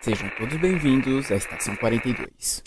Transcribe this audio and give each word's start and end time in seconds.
Sejam 0.00 0.30
todos 0.38 0.56
bem-vindos 0.58 1.28
à 1.32 1.34
Estação 1.34 1.74
42. 1.74 2.62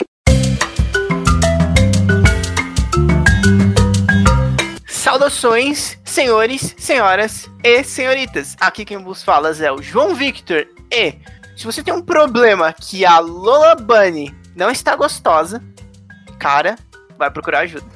Saudações, 4.86 5.98
senhores, 6.04 6.74
senhoras 6.76 7.50
e 7.64 7.82
senhoritas. 7.84 8.54
Aqui 8.60 8.84
quem 8.84 8.98
vos 8.98 9.22
fala 9.22 9.50
é 9.50 9.72
o 9.72 9.80
João 9.80 10.14
Victor. 10.14 10.66
E 10.90 11.14
se 11.56 11.64
você 11.64 11.82
tem 11.82 11.94
um 11.94 12.02
problema 12.02 12.70
que 12.70 13.06
a 13.06 13.18
Lola 13.18 13.76
Bunny 13.76 14.34
não 14.54 14.70
está 14.70 14.94
gostosa, 14.94 15.62
cara, 16.38 16.76
vai 17.16 17.30
procurar 17.30 17.60
ajuda. 17.60 17.86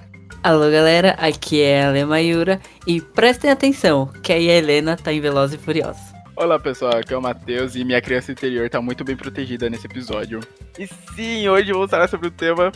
Alô 0.43 0.71
galera, 0.71 1.11
aqui 1.19 1.61
é 1.61 1.85
a 1.85 1.91
Lema 1.91 2.21
Yura 2.21 2.59
e 2.87 3.03
prestem 3.03 3.51
atenção 3.51 4.07
que 4.23 4.33
aí 4.33 4.49
a 4.49 4.55
Helena 4.55 4.97
tá 4.97 5.13
em 5.13 5.21
Veloz 5.21 5.53
e 5.53 5.59
Furiosa. 5.59 6.16
Olá 6.37 6.59
pessoal, 6.59 6.99
aqui 6.99 7.15
é 7.15 7.17
o 7.17 7.23
Matheus 7.23 7.75
e 7.77 7.83
minha 7.83 8.01
criança 8.03 8.31
interior 8.31 8.69
tá 8.69 8.79
muito 8.79 9.03
bem 9.03 9.17
protegida 9.17 9.71
nesse 9.71 9.87
episódio. 9.87 10.41
E 10.79 10.87
sim, 10.87 11.49
hoje 11.49 11.73
vou 11.73 11.89
falar 11.89 12.09
sobre 12.09 12.29
o 12.29 12.31
tema. 12.31 12.71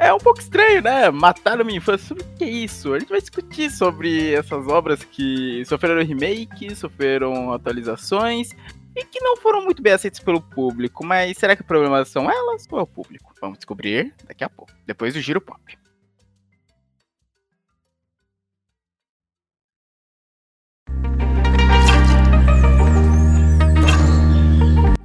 É 0.00 0.12
um 0.12 0.18
pouco 0.18 0.40
estranho, 0.40 0.82
né? 0.82 1.08
Mataram 1.08 1.64
minha 1.64 1.78
infância. 1.78 2.08
Sobre 2.08 2.24
o 2.24 2.26
que 2.36 2.42
é 2.42 2.50
isso? 2.50 2.92
A 2.92 2.98
gente 2.98 3.08
vai 3.08 3.20
discutir 3.20 3.70
sobre 3.70 4.32
essas 4.34 4.66
obras 4.66 5.04
que 5.04 5.62
sofreram 5.64 6.02
remake, 6.02 6.74
sofreram 6.74 7.52
atualizações 7.52 8.50
e 8.96 9.04
que 9.04 9.20
não 9.20 9.36
foram 9.36 9.64
muito 9.64 9.80
bem 9.80 9.92
aceitas 9.92 10.18
pelo 10.18 10.40
público. 10.40 11.06
Mas 11.06 11.38
será 11.38 11.54
que 11.54 11.62
o 11.62 11.66
problema 11.66 12.04
são 12.04 12.28
elas 12.28 12.66
ou 12.68 12.80
é 12.80 12.82
o 12.82 12.86
público? 12.86 13.32
Vamos 13.40 13.58
descobrir 13.58 14.12
daqui 14.26 14.42
a 14.42 14.48
pouco, 14.48 14.72
depois 14.84 15.14
do 15.14 15.20
Giro 15.20 15.40
Pop. 15.40 15.60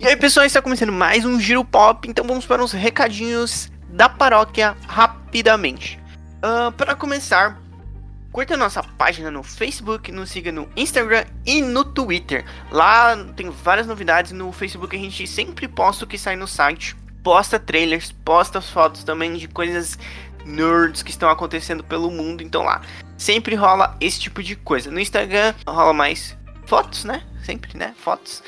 E 0.04 0.08
aí, 0.08 0.18
pessoal, 0.18 0.46
está 0.46 0.62
começando 0.62 0.92
mais 0.92 1.24
um 1.24 1.40
Giro 1.40 1.64
Pop, 1.64 2.10
então 2.10 2.28
vamos 2.28 2.46
para 2.46 2.62
uns 2.62 2.74
recadinhos 2.74 3.72
da 3.88 4.10
paróquia 4.10 4.76
rapidamente. 4.86 5.98
Uh, 6.44 6.74
para 6.74 6.94
começar, 6.94 7.58
curta 8.30 8.58
nossa 8.58 8.84
página 8.84 9.32
no 9.32 9.42
Facebook, 9.44 10.12
nos 10.12 10.30
siga 10.30 10.52
no 10.52 10.68
Instagram 10.76 11.24
e 11.46 11.62
no 11.62 11.86
Twitter. 11.86 12.44
Lá 12.70 13.16
tem 13.34 13.50
várias 13.50 13.88
novidades. 13.88 14.34
No 14.34 14.52
Facebook 14.52 14.94
a 14.94 15.00
gente 15.00 15.26
sempre 15.26 15.70
posta 15.70 16.04
o 16.04 16.08
que 16.08 16.18
sai 16.18 16.36
no 16.36 16.50
site, 16.50 16.98
posta 17.24 17.58
trailers, 17.58 18.12
posta 18.12 18.60
fotos 18.60 19.06
também 19.06 19.36
de 19.36 19.48
coisas 19.48 19.98
nerds 20.44 21.02
que 21.02 21.12
estão 21.12 21.30
acontecendo 21.30 21.82
pelo 21.82 22.12
mundo. 22.12 22.44
Então 22.44 22.64
lá 22.64 22.82
sempre 23.18 23.56
rola 23.56 23.96
esse 24.02 24.20
tipo 24.20 24.44
de 24.44 24.58
coisa. 24.58 24.92
No 24.92 25.00
Instagram 25.00 25.54
rola 25.66 25.94
mais 25.94 26.38
fotos, 26.66 27.06
né? 27.06 27.24
Sempre, 27.42 27.78
né? 27.78 27.94
Fotos. 27.98 28.44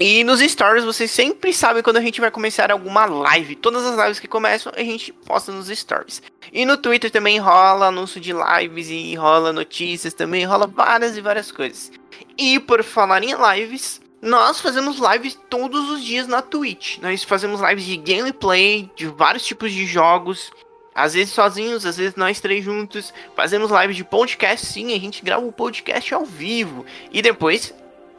E 0.00 0.22
nos 0.22 0.38
stories 0.38 0.84
vocês 0.84 1.10
sempre 1.10 1.52
sabem 1.52 1.82
quando 1.82 1.96
a 1.96 2.00
gente 2.00 2.20
vai 2.20 2.30
começar 2.30 2.70
alguma 2.70 3.04
live. 3.04 3.56
Todas 3.56 3.84
as 3.84 3.96
lives 3.96 4.20
que 4.20 4.28
começam 4.28 4.72
a 4.76 4.80
gente 4.80 5.12
posta 5.12 5.50
nos 5.50 5.66
stories. 5.66 6.22
E 6.52 6.64
no 6.64 6.76
Twitter 6.76 7.10
também 7.10 7.40
rola 7.40 7.86
anúncio 7.86 8.20
de 8.20 8.32
lives 8.32 8.88
e 8.88 9.16
rola 9.16 9.52
notícias 9.52 10.14
também, 10.14 10.44
rola 10.44 10.68
várias 10.68 11.16
e 11.16 11.20
várias 11.20 11.50
coisas. 11.50 11.90
E 12.38 12.60
por 12.60 12.84
falar 12.84 13.24
em 13.24 13.34
lives, 13.34 14.00
nós 14.22 14.60
fazemos 14.60 14.98
lives 15.00 15.36
todos 15.50 15.90
os 15.90 16.04
dias 16.04 16.28
na 16.28 16.42
Twitch. 16.42 16.98
Nós 16.98 17.24
fazemos 17.24 17.60
lives 17.60 17.84
de 17.84 17.96
gameplay, 17.96 18.88
de 18.94 19.08
vários 19.08 19.44
tipos 19.44 19.72
de 19.72 19.84
jogos. 19.84 20.52
Às 20.94 21.14
vezes 21.14 21.34
sozinhos, 21.34 21.84
às 21.84 21.96
vezes 21.96 22.14
nós 22.14 22.40
três 22.40 22.64
juntos. 22.64 23.12
Fazemos 23.34 23.68
lives 23.72 23.96
de 23.96 24.04
podcast, 24.04 24.64
sim, 24.64 24.94
a 24.94 25.00
gente 25.00 25.24
grava 25.24 25.44
o 25.44 25.48
um 25.48 25.52
podcast 25.52 26.14
ao 26.14 26.24
vivo. 26.24 26.86
E 27.10 27.20
depois 27.20 27.74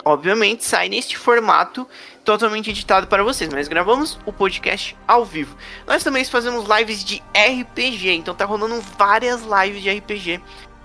obviamente, 0.06 0.66
sai 0.66 0.90
neste 0.90 1.18
formato 1.18 1.88
totalmente 2.24 2.70
editado 2.70 3.08
para 3.08 3.24
vocês. 3.24 3.52
Mas 3.52 3.68
gravamos 3.68 4.20
o 4.26 4.34
podcast 4.34 4.96
ao 5.08 5.26
vivo. 5.26 5.56
Nós 5.88 6.04
também 6.04 6.24
fazemos 6.26 6.68
lives 6.68 7.04
de 7.04 7.24
RPG, 7.34 8.12
então 8.12 8.36
tá 8.36 8.46
rolando 8.46 8.82
várias 8.98 9.42
lives 9.42 9.82
de 9.82 9.90
RPG. 9.90 10.42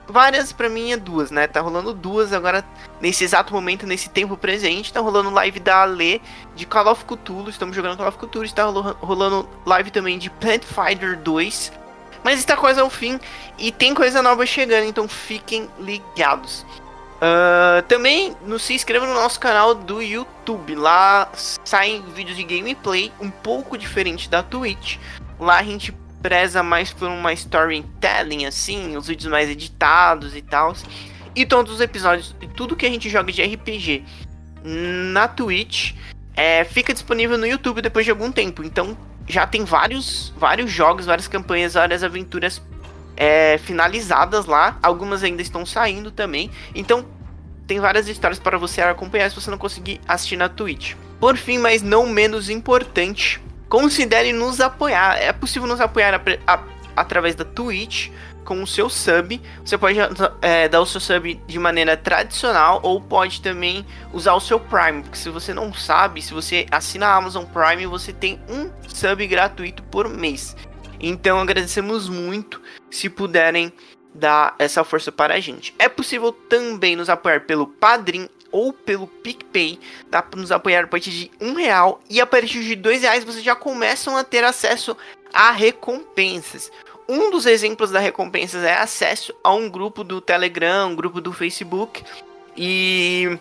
Várias 0.06 0.52
para 0.52 0.68
mim 0.68 0.92
é 0.92 0.96
duas, 0.96 1.30
né? 1.30 1.46
Tá 1.46 1.60
rolando 1.60 1.94
duas 1.94 2.32
agora 2.32 2.62
nesse 3.00 3.24
exato 3.24 3.54
momento, 3.54 3.86
nesse 3.86 4.10
tempo 4.10 4.36
presente. 4.36 4.92
Tá 4.92 5.00
rolando 5.00 5.30
live 5.30 5.58
da 5.60 5.82
Ale 5.82 6.20
de 6.54 6.66
Call 6.66 6.88
of 6.88 7.04
Cthulhu. 7.04 7.48
Estamos 7.48 7.74
jogando 7.74 7.96
Call 7.96 8.08
of 8.08 8.18
Cthulhu. 8.18 8.44
Está 8.44 8.64
rolando 8.64 9.48
live 9.64 9.90
também 9.90 10.18
de 10.18 10.28
Plant 10.28 10.62
Fighter 10.62 11.18
2. 11.18 11.72
Mas 12.22 12.38
está 12.38 12.56
quase 12.56 12.80
ao 12.80 12.88
fim 12.88 13.20
e 13.58 13.70
tem 13.70 13.92
coisa 13.94 14.22
nova 14.22 14.46
chegando, 14.46 14.86
então 14.86 15.06
fiquem 15.06 15.68
ligados. 15.78 16.64
Uh, 17.24 17.80
também 17.88 18.36
nos 18.44 18.62
se 18.64 18.74
inscreva 18.74 19.06
no 19.06 19.14
nosso 19.14 19.40
canal 19.40 19.74
do 19.74 20.02
YouTube. 20.02 20.74
Lá 20.74 21.30
saem 21.32 22.02
vídeos 22.14 22.36
de 22.36 22.44
gameplay 22.44 23.10
um 23.18 23.30
pouco 23.30 23.78
diferente 23.78 24.28
da 24.28 24.42
Twitch. 24.42 24.98
Lá 25.40 25.58
a 25.58 25.62
gente 25.62 25.90
preza 26.20 26.62
mais 26.62 26.92
por 26.92 27.08
uma 27.08 27.32
storytelling, 27.32 28.44
assim, 28.44 28.94
os 28.94 29.06
vídeos 29.06 29.30
mais 29.30 29.48
editados 29.48 30.36
e 30.36 30.42
tal. 30.42 30.74
E 31.34 31.46
todos 31.46 31.72
os 31.72 31.80
episódios, 31.80 32.36
tudo 32.54 32.76
que 32.76 32.84
a 32.84 32.90
gente 32.90 33.08
joga 33.08 33.32
de 33.32 33.42
RPG 33.42 34.04
na 34.62 35.26
Twitch 35.26 35.94
é, 36.36 36.64
fica 36.64 36.92
disponível 36.92 37.38
no 37.38 37.46
YouTube 37.46 37.80
depois 37.80 38.04
de 38.04 38.10
algum 38.10 38.30
tempo. 38.30 38.62
Então 38.62 38.96
já 39.26 39.46
tem 39.46 39.64
vários, 39.64 40.30
vários 40.36 40.70
jogos, 40.70 41.06
várias 41.06 41.26
campanhas, 41.26 41.72
várias 41.72 42.02
aventuras 42.02 42.60
é, 43.16 43.56
finalizadas 43.58 44.44
lá. 44.44 44.78
Algumas 44.82 45.22
ainda 45.22 45.40
estão 45.40 45.64
saindo 45.64 46.10
também. 46.10 46.50
Então 46.74 47.13
tem 47.66 47.80
várias 47.80 48.08
histórias 48.08 48.38
para 48.38 48.58
você 48.58 48.80
acompanhar 48.82 49.30
se 49.30 49.40
você 49.40 49.50
não 49.50 49.58
conseguir 49.58 50.00
assistir 50.06 50.36
na 50.36 50.48
Twitch. 50.48 50.94
Por 51.18 51.36
fim, 51.36 51.58
mas 51.58 51.82
não 51.82 52.06
menos 52.06 52.50
importante, 52.50 53.40
considere 53.68 54.32
nos 54.32 54.60
apoiar. 54.60 55.16
É 55.16 55.32
possível 55.32 55.68
nos 55.68 55.80
apoiar 55.80 56.14
a, 56.14 56.54
a, 56.54 56.62
através 56.96 57.34
da 57.34 57.44
Twitch 57.44 58.10
com 58.44 58.62
o 58.62 58.66
seu 58.66 58.88
sub. 58.90 59.40
Você 59.64 59.78
pode 59.78 59.98
é, 60.42 60.68
dar 60.68 60.80
o 60.80 60.86
seu 60.86 61.00
sub 61.00 61.40
de 61.46 61.58
maneira 61.58 61.96
tradicional 61.96 62.80
ou 62.82 63.00
pode 63.00 63.40
também 63.40 63.84
usar 64.12 64.34
o 64.34 64.40
seu 64.40 64.60
Prime. 64.60 65.02
Porque 65.02 65.16
se 65.16 65.30
você 65.30 65.54
não 65.54 65.72
sabe, 65.72 66.20
se 66.22 66.34
você 66.34 66.66
assina 66.70 67.06
a 67.06 67.16
Amazon 67.16 67.44
Prime, 67.44 67.86
você 67.86 68.12
tem 68.12 68.38
um 68.48 68.70
sub 68.86 69.26
gratuito 69.26 69.82
por 69.84 70.08
mês. 70.08 70.54
Então 71.00 71.40
agradecemos 71.40 72.08
muito 72.08 72.60
se 72.90 73.08
puderem 73.08 73.72
dar 74.14 74.54
essa 74.58 74.84
força 74.84 75.10
para 75.10 75.34
a 75.34 75.40
gente. 75.40 75.74
É 75.78 75.88
possível 75.88 76.32
também 76.32 76.94
nos 76.94 77.10
apoiar 77.10 77.40
pelo 77.40 77.66
Padrim 77.66 78.28
ou 78.52 78.72
pelo 78.72 79.08
PicPay. 79.08 79.80
Dá 80.08 80.22
para 80.22 80.40
nos 80.40 80.52
apoiar 80.52 80.84
a 80.84 80.86
partir 80.86 81.10
de 81.10 81.30
um 81.40 81.54
real 81.54 82.00
e 82.08 82.20
a 82.20 82.26
partir 82.26 82.62
de 82.62 82.76
dois 82.76 83.02
reais 83.02 83.24
vocês 83.24 83.42
já 83.42 83.56
começam 83.56 84.16
a 84.16 84.22
ter 84.22 84.44
acesso 84.44 84.96
a 85.32 85.50
recompensas. 85.50 86.70
Um 87.08 87.30
dos 87.30 87.44
exemplos 87.44 87.90
da 87.90 87.98
recompensas 87.98 88.62
é 88.62 88.74
acesso 88.74 89.34
a 89.42 89.52
um 89.52 89.68
grupo 89.68 90.04
do 90.04 90.20
Telegram, 90.20 90.90
um 90.90 90.94
grupo 90.94 91.20
do 91.20 91.32
Facebook 91.32 92.04
e 92.56 93.36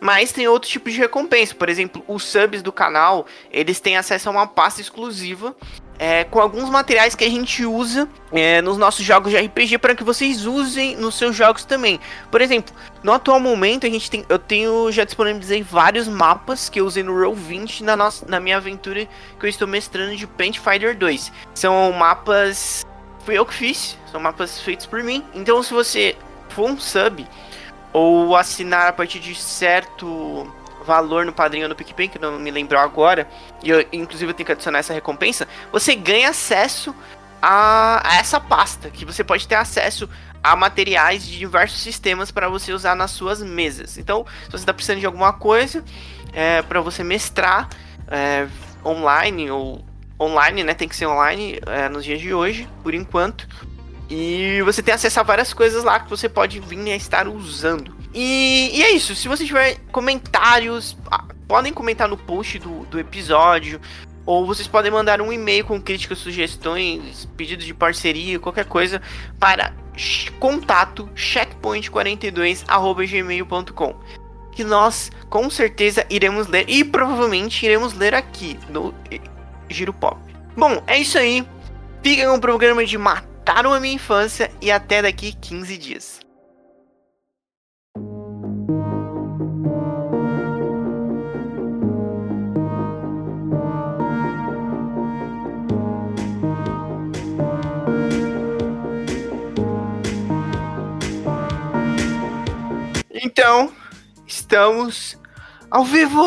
mas 0.00 0.32
tem 0.32 0.46
outro 0.46 0.68
tipo 0.68 0.90
de 0.90 0.98
recompensa. 0.98 1.54
Por 1.54 1.68
exemplo, 1.68 2.04
os 2.06 2.22
subs 2.24 2.62
do 2.62 2.70
canal, 2.70 3.26
eles 3.50 3.80
têm 3.80 3.96
acesso 3.96 4.28
a 4.28 4.32
uma 4.32 4.46
pasta 4.46 4.80
exclusiva 4.80 5.56
é, 5.98 6.24
com 6.24 6.38
alguns 6.38 6.70
materiais 6.70 7.14
que 7.14 7.24
a 7.24 7.28
gente 7.28 7.64
usa 7.64 8.08
é, 8.32 8.62
nos 8.62 8.78
nossos 8.78 9.04
jogos 9.04 9.32
de 9.32 9.38
RPG 9.38 9.78
para 9.78 9.94
que 9.94 10.04
vocês 10.04 10.46
usem 10.46 10.96
nos 10.96 11.16
seus 11.16 11.34
jogos 11.34 11.64
também. 11.64 11.98
Por 12.30 12.40
exemplo, 12.40 12.74
no 13.02 13.12
atual 13.12 13.40
momento 13.40 13.86
a 13.86 13.90
gente 13.90 14.10
tem, 14.10 14.24
eu 14.28 14.38
tenho 14.38 14.92
já 14.92 15.04
disponibilizei 15.04 15.62
vários 15.62 16.06
mapas 16.06 16.68
que 16.68 16.80
eu 16.80 16.86
usei 16.86 17.02
no 17.02 17.12
Roll20 17.12 17.80
na, 17.80 17.96
nossa, 17.96 18.24
na 18.28 18.38
minha 18.38 18.58
aventura 18.58 19.08
que 19.38 19.46
eu 19.46 19.50
estou 19.50 19.66
mestrando 19.66 20.14
de 20.14 20.26
Paint 20.26 20.58
Fighter 20.58 20.96
2. 20.96 21.32
São 21.54 21.92
mapas 21.92 22.86
fui 23.24 23.36
eu 23.36 23.44
que 23.44 23.54
fiz, 23.54 23.98
são 24.10 24.20
mapas 24.20 24.60
feitos 24.60 24.86
por 24.86 25.02
mim. 25.02 25.24
Então 25.34 25.62
se 25.62 25.74
você 25.74 26.16
for 26.50 26.70
um 26.70 26.78
sub 26.78 27.26
ou 27.92 28.36
assinar 28.36 28.88
a 28.88 28.92
partir 28.92 29.18
de 29.18 29.34
certo 29.34 30.46
valor 30.88 31.26
no 31.26 31.32
padrinho 31.34 31.68
no 31.68 31.76
PicPay, 31.76 32.08
que 32.08 32.18
não 32.18 32.38
me 32.38 32.50
lembro 32.50 32.78
agora, 32.78 33.28
e 33.62 33.68
eu, 33.68 33.84
inclusive 33.92 34.30
eu 34.30 34.34
tenho 34.34 34.46
que 34.46 34.52
adicionar 34.52 34.78
essa 34.78 34.94
recompensa, 34.94 35.46
você 35.70 35.94
ganha 35.94 36.30
acesso 36.30 36.94
a, 37.42 38.00
a 38.02 38.16
essa 38.16 38.40
pasta, 38.40 38.88
que 38.88 39.04
você 39.04 39.22
pode 39.22 39.46
ter 39.46 39.56
acesso 39.56 40.08
a 40.42 40.56
materiais 40.56 41.26
de 41.26 41.38
diversos 41.38 41.80
sistemas 41.80 42.30
para 42.30 42.48
você 42.48 42.72
usar 42.72 42.94
nas 42.94 43.10
suas 43.10 43.42
mesas. 43.42 43.98
Então, 43.98 44.24
se 44.44 44.50
você 44.50 44.56
está 44.56 44.72
precisando 44.72 45.00
de 45.00 45.06
alguma 45.06 45.32
coisa 45.32 45.84
é, 46.32 46.62
para 46.62 46.80
você 46.80 47.04
mestrar 47.04 47.68
é, 48.08 48.48
online 48.82 49.50
ou 49.50 49.84
online, 50.18 50.64
né? 50.64 50.74
Tem 50.74 50.88
que 50.88 50.96
ser 50.96 51.06
online 51.06 51.60
é, 51.66 51.88
nos 51.88 52.04
dias 52.04 52.20
de 52.20 52.32
hoje, 52.32 52.66
por 52.82 52.94
enquanto. 52.94 53.46
E 54.08 54.62
você 54.64 54.82
tem 54.82 54.94
acesso 54.94 55.20
a 55.20 55.22
várias 55.22 55.52
coisas 55.52 55.84
lá 55.84 56.00
que 56.00 56.08
você 56.08 56.28
pode 56.28 56.58
vir 56.60 56.90
a 56.90 56.96
estar 56.96 57.28
usando. 57.28 57.97
E, 58.20 58.70
e 58.74 58.82
é 58.82 58.90
isso. 58.90 59.14
Se 59.14 59.28
você 59.28 59.46
tiver 59.46 59.76
comentários, 59.92 60.96
ah, 61.08 61.24
podem 61.46 61.72
comentar 61.72 62.08
no 62.08 62.16
post 62.16 62.58
do, 62.58 62.84
do 62.86 62.98
episódio. 62.98 63.80
Ou 64.26 64.44
vocês 64.44 64.66
podem 64.66 64.90
mandar 64.90 65.20
um 65.20 65.32
e-mail 65.32 65.64
com 65.64 65.80
críticas, 65.80 66.18
sugestões, 66.18 67.28
pedidos 67.36 67.64
de 67.64 67.72
parceria, 67.72 68.40
qualquer 68.40 68.64
coisa, 68.64 69.00
para 69.38 69.72
contato 70.40 71.08
checkpoint42.gmail.com 71.14 73.94
que 74.52 74.62
nós 74.64 75.10
com 75.28 75.48
certeza 75.48 76.04
iremos 76.10 76.48
ler 76.48 76.68
e 76.68 76.82
provavelmente 76.84 77.64
iremos 77.64 77.94
ler 77.94 78.12
aqui 78.14 78.58
no 78.68 78.92
eh, 79.10 79.20
Giro 79.68 79.92
Pop. 79.92 80.18
Bom, 80.56 80.82
é 80.88 80.98
isso 80.98 81.16
aí. 81.16 81.46
Fica 82.02 82.28
com 82.28 82.34
o 82.34 82.40
programa 82.40 82.84
de 82.84 82.98
Mataram 82.98 83.72
a 83.72 83.78
Minha 83.78 83.94
Infância 83.94 84.50
e 84.60 84.72
até 84.72 85.02
daqui 85.02 85.32
15 85.32 85.78
dias. 85.78 86.27
Então, 103.22 103.72
estamos 104.26 105.16
ao 105.70 105.84
vivo 105.84 106.22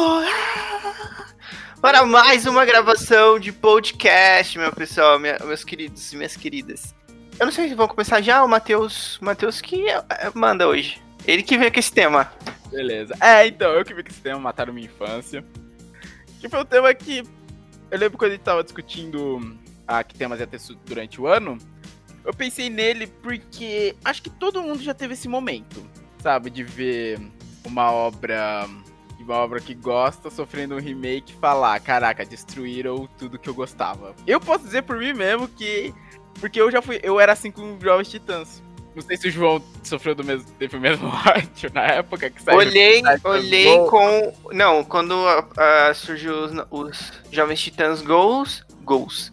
para 1.81 2.05
mais 2.05 2.45
uma 2.45 2.65
gravação 2.65 3.39
de 3.39 3.51
podcast, 3.51 4.57
meu 4.57 4.71
pessoal, 4.73 5.17
minha- 5.19 5.37
meus 5.43 5.63
queridos 5.63 6.11
e 6.11 6.17
minhas 6.17 6.35
queridas. 6.35 6.93
Eu 7.39 7.45
não 7.45 7.53
sei 7.53 7.69
se 7.69 7.75
vão 7.75 7.87
começar 7.87 8.21
já, 8.21 8.43
o 8.43 8.47
Matheus, 8.47 9.17
Matheus 9.21 9.61
que 9.61 9.87
é- 9.87 10.03
é- 10.09 10.31
manda 10.33 10.67
hoje. 10.67 11.01
Ele 11.25 11.41
que 11.43 11.57
veio 11.57 11.71
com 11.71 11.79
esse 11.79 11.91
tema. 11.91 12.31
Beleza. 12.69 13.15
É, 13.19 13.47
então, 13.47 13.71
eu 13.71 13.83
que 13.85 13.93
vi 13.93 14.03
que 14.03 14.11
esse 14.11 14.21
tema 14.21 14.39
mataram 14.39 14.73
minha 14.73 14.85
infância. 14.87 15.43
Que 16.39 16.49
foi 16.49 16.59
um 16.61 16.65
tema 16.65 16.93
que. 16.93 17.23
Eu 17.89 17.99
lembro 17.99 18.17
quando 18.17 18.31
a 18.31 18.33
gente 18.35 18.43
tava 18.43 18.63
discutindo 18.63 19.57
ah, 19.87 20.03
que 20.03 20.15
temas 20.15 20.39
ia 20.39 20.47
ter 20.47 20.59
durante 20.85 21.19
o 21.19 21.27
ano. 21.27 21.57
Eu 22.23 22.33
pensei 22.33 22.69
nele 22.69 23.07
porque 23.07 23.95
acho 24.05 24.21
que 24.21 24.29
todo 24.29 24.61
mundo 24.61 24.81
já 24.81 24.93
teve 24.93 25.13
esse 25.13 25.27
momento, 25.27 25.83
sabe? 26.21 26.49
De 26.49 26.63
ver 26.63 27.19
uma 27.65 27.91
obra. 27.91 28.67
Uma 29.19 29.35
obra 29.35 29.59
que 29.61 29.75
gosta 29.75 30.31
sofrendo 30.31 30.75
um 30.75 30.79
remake 30.79 31.33
e 31.33 31.35
falar: 31.35 31.79
caraca, 31.79 32.25
destruíram 32.25 33.07
tudo 33.19 33.37
que 33.37 33.47
eu 33.47 33.53
gostava. 33.53 34.15
Eu 34.25 34.39
posso 34.39 34.63
dizer 34.65 34.81
por 34.81 34.97
mim 34.97 35.13
mesmo 35.13 35.47
que. 35.47 35.93
Porque 36.39 36.59
eu 36.59 36.71
já 36.71 36.81
fui. 36.81 36.99
Eu 37.03 37.19
era 37.19 37.33
assim 37.33 37.51
com 37.51 37.77
Jovens 37.79 38.09
Titãs. 38.09 38.63
Não 38.95 39.01
sei 39.01 39.15
se 39.15 39.27
o 39.29 39.31
João 39.31 39.63
sofreu 39.83 40.13
do 40.13 40.23
mesmo, 40.23 40.45
teve 40.59 40.75
o 40.75 40.79
mesmo 40.79 41.07
ódio 41.25 41.71
na 41.73 41.83
época 41.83 42.29
que 42.29 42.41
saiu. 42.41 42.57
Olhei, 42.57 43.01
Ai, 43.05 43.17
olhei 43.23 43.65
gol. 43.65 43.89
com. 43.89 44.33
Não, 44.51 44.83
quando 44.83 45.15
ah, 45.25 45.93
surgiu 45.93 46.33
os, 46.43 46.51
os 46.69 47.13
Jovens 47.31 47.61
Titãs 47.61 48.01
Goals. 48.01 48.65
Goals. 48.83 49.31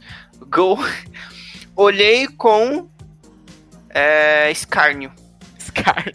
Gol. 0.49 0.79
Olhei 1.75 2.29
com. 2.29 2.89
É, 3.91 4.51
escárnio. 4.51 5.11
Scar. 5.59 6.13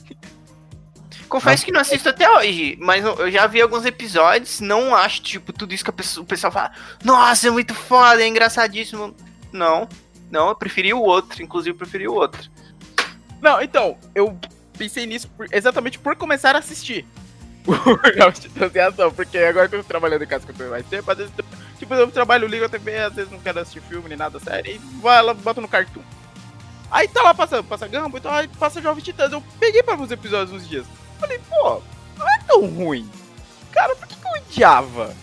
Confesso 1.33 1.65
que 1.65 1.71
não 1.71 1.81
assisto 1.81 2.07
até 2.09 2.29
hoje, 2.29 2.77
mas 2.79 3.03
eu 3.03 3.31
já 3.31 3.47
vi 3.47 3.59
alguns 3.59 3.85
episódios, 3.85 4.59
não 4.59 4.95
acho, 4.95 5.19
tipo, 5.23 5.51
tudo 5.51 5.73
isso 5.73 5.83
que 5.83 5.91
pessoa- 5.91 6.23
o 6.23 6.27
pessoal 6.27 6.53
fala, 6.53 6.71
nossa, 7.03 7.47
é 7.47 7.51
muito 7.51 7.73
foda, 7.73 8.21
é 8.21 8.27
engraçadíssimo. 8.27 9.15
Não, 9.51 9.89
não, 10.29 10.49
eu 10.49 10.55
preferi 10.55 10.93
o 10.93 10.99
outro, 11.01 11.41
inclusive 11.41 11.71
eu 11.73 11.77
preferi 11.77 12.07
o 12.07 12.13
outro. 12.13 12.49
Não, 13.41 13.59
então, 13.63 13.97
eu 14.13 14.37
pensei 14.77 15.07
nisso 15.07 15.27
por- 15.35 15.47
exatamente 15.51 15.97
por 15.97 16.15
começar 16.15 16.55
a 16.55 16.59
assistir. 16.59 17.03
o 17.65 17.73
Jovens 18.15 18.39
Titãs 18.39 18.75
em 18.75 18.79
Ação, 18.79 19.11
porque 19.11 19.37
agora 19.39 19.67
que 19.67 19.75
eu 19.75 19.81
tô 19.81 19.87
trabalhando 19.87 20.23
em 20.23 20.27
casa 20.27 20.45
que 20.45 20.51
eu 20.51 20.55
tenho 20.55 20.69
mais 20.69 20.85
tempo, 20.85 21.09
às 21.09 21.17
vezes, 21.17 21.33
tipo, 21.79 21.93
eu 21.95 22.11
trabalho, 22.11 22.47
ligo 22.47 22.65
a 22.65 22.69
TV, 22.69 22.95
às 22.99 23.13
vezes 23.15 23.31
não 23.31 23.39
quero 23.39 23.59
assistir 23.59 23.81
filme 23.81 24.07
nem 24.09 24.17
nada 24.17 24.39
sério, 24.39 24.71
e 24.75 24.77
vai 25.01 25.19
lá, 25.23 25.33
boto 25.33 25.61
no 25.61 25.67
Cartoon. 25.67 26.01
Aí 26.91 27.07
tá 27.07 27.23
lá 27.23 27.33
passando, 27.33 27.63
passa 27.63 27.87
Gumball, 27.87 28.19
então 28.19 28.31
aí 28.31 28.47
passa 28.47 28.79
Jovens 28.79 29.03
Titãs. 29.03 29.31
Eu 29.31 29.41
peguei 29.59 29.81
pra 29.81 29.95
ver 29.95 30.03
os 30.03 30.11
episódios 30.11 30.51
uns 30.55 30.69
dias. 30.69 30.85
Falei, 31.23 31.39
pô, 31.49 31.81
não 32.17 32.27
é 32.29 32.37
tão 32.45 32.65
ruim. 32.67 33.09
Cara, 33.71 33.95
por 33.95 34.07
que, 34.07 34.15
que 34.15 34.27
eu 34.27 34.31
odiava? 34.41 35.15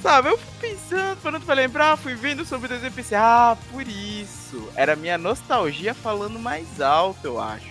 Sabe, 0.00 0.28
eu 0.28 0.38
fui 0.38 0.70
pensando, 0.70 1.20
parando 1.20 1.44
pra 1.44 1.54
lembrar, 1.56 1.96
fui 1.96 2.14
vendo 2.14 2.44
sobre 2.44 2.66
o 2.66 2.68
desenho 2.68 2.88
e 2.92 2.94
pensei, 2.94 3.18
ah, 3.18 3.56
por 3.72 3.82
isso. 3.82 4.68
Era 4.76 4.94
minha 4.94 5.18
nostalgia 5.18 5.92
falando 5.92 6.38
mais 6.38 6.80
alto, 6.80 7.18
eu 7.24 7.40
acho. 7.40 7.66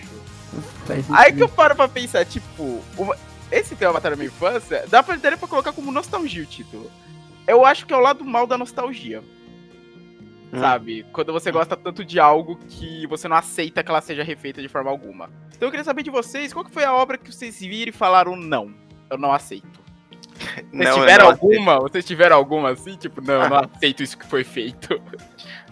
Aí 1.16 1.32
que 1.32 1.42
eu 1.42 1.48
paro 1.48 1.74
pra 1.74 1.88
pensar, 1.88 2.26
tipo, 2.26 2.82
uma- 2.98 3.16
esse 3.50 3.74
tema 3.74 3.94
Matar 3.94 4.12
a 4.12 4.16
Minha 4.16 4.26
Infância, 4.28 4.84
dá 4.88 5.02
pra, 5.02 5.16
pra 5.18 5.48
colocar 5.48 5.72
como 5.72 5.90
nostalgia 5.90 6.42
o 6.42 6.46
título. 6.46 6.90
Eu 7.46 7.64
acho 7.64 7.86
que 7.86 7.94
é 7.94 7.96
o 7.96 8.00
lado 8.00 8.22
mal 8.26 8.46
da 8.46 8.58
nostalgia. 8.58 9.22
Hum. 10.52 10.60
Sabe? 10.60 11.04
Quando 11.12 11.32
você 11.32 11.50
gosta 11.52 11.76
tanto 11.76 12.04
de 12.04 12.18
algo 12.18 12.56
que 12.68 13.06
você 13.06 13.28
não 13.28 13.36
aceita 13.36 13.82
que 13.82 13.90
ela 13.90 14.00
seja 14.00 14.22
refeita 14.22 14.62
de 14.62 14.68
forma 14.68 14.90
alguma. 14.90 15.28
Então 15.54 15.66
eu 15.68 15.70
queria 15.70 15.84
saber 15.84 16.02
de 16.02 16.10
vocês, 16.10 16.52
qual 16.52 16.64
que 16.64 16.70
foi 16.70 16.84
a 16.84 16.94
obra 16.94 17.18
que 17.18 17.30
vocês 17.32 17.58
viram 17.60 17.90
e 17.90 17.92
falaram 17.92 18.34
não, 18.36 18.72
eu 19.10 19.18
não 19.18 19.32
aceito. 19.32 19.78
Vocês 20.38 20.66
Não, 20.70 20.94
tiveram 21.00 21.24
não 21.24 21.30
alguma? 21.32 21.80
Vocês 21.80 22.04
tiveram 22.04 22.36
alguma 22.36 22.70
assim? 22.70 22.96
Tipo, 22.96 23.20
não, 23.20 23.42
eu 23.42 23.50
não 23.50 23.58
aceito 23.58 24.04
isso 24.04 24.16
que 24.16 24.24
foi 24.24 24.44
feito. 24.44 25.00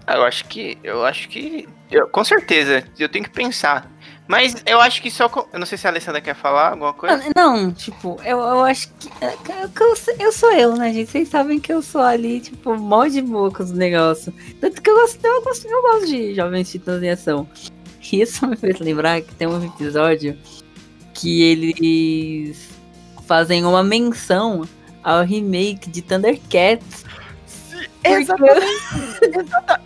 Ah, 0.05 0.17
eu 0.17 0.25
acho 0.25 0.44
que. 0.46 0.76
Eu 0.82 1.05
acho 1.05 1.29
que. 1.29 1.69
eu- 1.90 2.08
com 2.08 2.25
certeza, 2.25 2.84
eu 2.99 3.08
tenho 3.08 3.25
que 3.25 3.31
pensar. 3.31 3.88
Mas 4.28 4.56
eu 4.67 4.81
acho 4.81 5.00
que 5.00 5.11
só. 5.11 5.28
com- 5.28 5.46
eu 5.52 5.58
não 5.58 5.67
sei 5.67 5.78
se 5.78 5.87
a 5.87 5.90
Alessandra 5.90 6.20
quer 6.20 6.34
falar 6.34 6.70
alguma 6.70 6.93
coisa. 6.93 7.23
Ah, 7.25 7.32
Não, 7.37 7.73
tipo, 7.73 8.17
eu, 8.25 8.38
eu 8.38 8.64
acho 8.64 8.88
que. 8.99 9.08
é, 9.20 9.37
que 9.69 9.82
eu, 9.82 9.94
sou- 9.96 10.14
eu 10.19 10.32
sou 10.32 10.52
eu, 10.52 10.76
né, 10.76 10.93
gente? 10.93 11.11
Vocês 11.11 11.28
sabem 11.28 11.61
que 11.61 11.73
eu 11.73 11.81
sou 11.81 12.00
ali, 12.00 12.40
tipo, 12.40 12.76
mó 12.76 13.06
de 13.06 13.23
boa 13.23 13.50
com 13.52 13.62
os 13.62 13.70
negócios. 13.73 14.34
Tanto 14.61 14.82
que 14.82 14.90
eu 14.90 14.96
gosto, 14.96 15.25
eu 15.25 15.43
gosto, 15.43 15.67
eu 15.69 15.82
gosto 15.82 16.06
de 16.08 16.34
Jovens 16.34 16.70
Titãs 16.70 17.02
em 17.02 17.11
Ação. 17.11 17.49
Isso 18.12 18.46
me 18.46 18.56
fez 18.56 18.78
lembrar 18.81 19.20
que 19.20 19.34
tem 19.34 19.46
um 19.49 19.64
episódio 19.64 20.37
que 21.14 21.43
eles 21.43 22.69
fazem 23.26 23.64
uma 23.64 23.82
menção 23.82 24.62
ao 25.02 25.25
remake 25.25 25.88
de 25.90 26.02
Thundercats. 26.02 27.05
Sim, 27.46 27.79
Porque- 28.02 28.08
exatamente. 28.08 29.86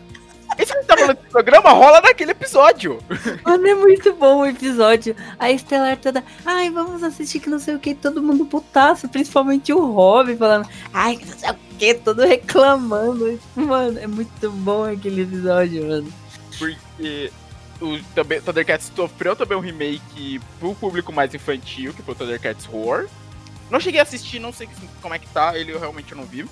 Isso 0.60 0.72
que 0.72 0.78
a 0.78 0.80
gente 0.80 0.86
tá 0.86 0.96
falando 0.96 1.16
desse 1.16 1.28
programa 1.28 1.70
rola 1.70 2.00
naquele 2.00 2.32
episódio. 2.32 2.98
Mano, 3.44 3.66
é 3.66 3.74
muito 3.74 4.12
bom 4.12 4.40
o 4.40 4.46
episódio. 4.46 5.16
A 5.38 5.50
Estelar 5.50 5.96
toda, 5.96 6.24
ai, 6.44 6.70
vamos 6.70 7.02
assistir 7.02 7.40
que 7.40 7.48
não 7.48 7.58
sei 7.58 7.74
o 7.74 7.78
que, 7.78 7.94
todo 7.94 8.22
mundo 8.22 8.44
putaço, 8.44 9.08
principalmente 9.08 9.72
o 9.72 9.92
Rob 9.92 10.36
falando, 10.36 10.68
ai, 10.92 11.16
que 11.16 11.26
não 11.26 11.38
sei 11.38 11.50
o 11.50 11.56
que, 11.78 11.94
todo 11.94 12.22
reclamando. 12.22 13.40
Mano, 13.56 13.98
é 13.98 14.06
muito 14.06 14.50
bom 14.50 14.84
aquele 14.84 15.22
episódio, 15.22 15.86
mano. 15.86 16.12
Porque 16.58 17.32
o 17.80 17.98
também, 18.14 18.40
Thundercats 18.40 18.92
sofreu 18.94 19.34
também 19.34 19.56
um 19.56 19.62
remake 19.62 20.40
pro 20.58 20.74
público 20.74 21.12
mais 21.12 21.34
infantil, 21.34 21.94
que 21.94 22.02
foi 22.02 22.14
o 22.14 22.16
Thundercats 22.16 22.66
Roar. 22.66 23.06
Não 23.70 23.80
cheguei 23.80 24.00
a 24.00 24.02
assistir, 24.02 24.38
não 24.38 24.52
sei 24.52 24.68
como 25.00 25.14
é 25.14 25.18
que 25.18 25.28
tá, 25.28 25.56
ele 25.56 25.72
eu 25.72 25.78
realmente 25.78 26.14
não 26.14 26.24
vi. 26.24 26.44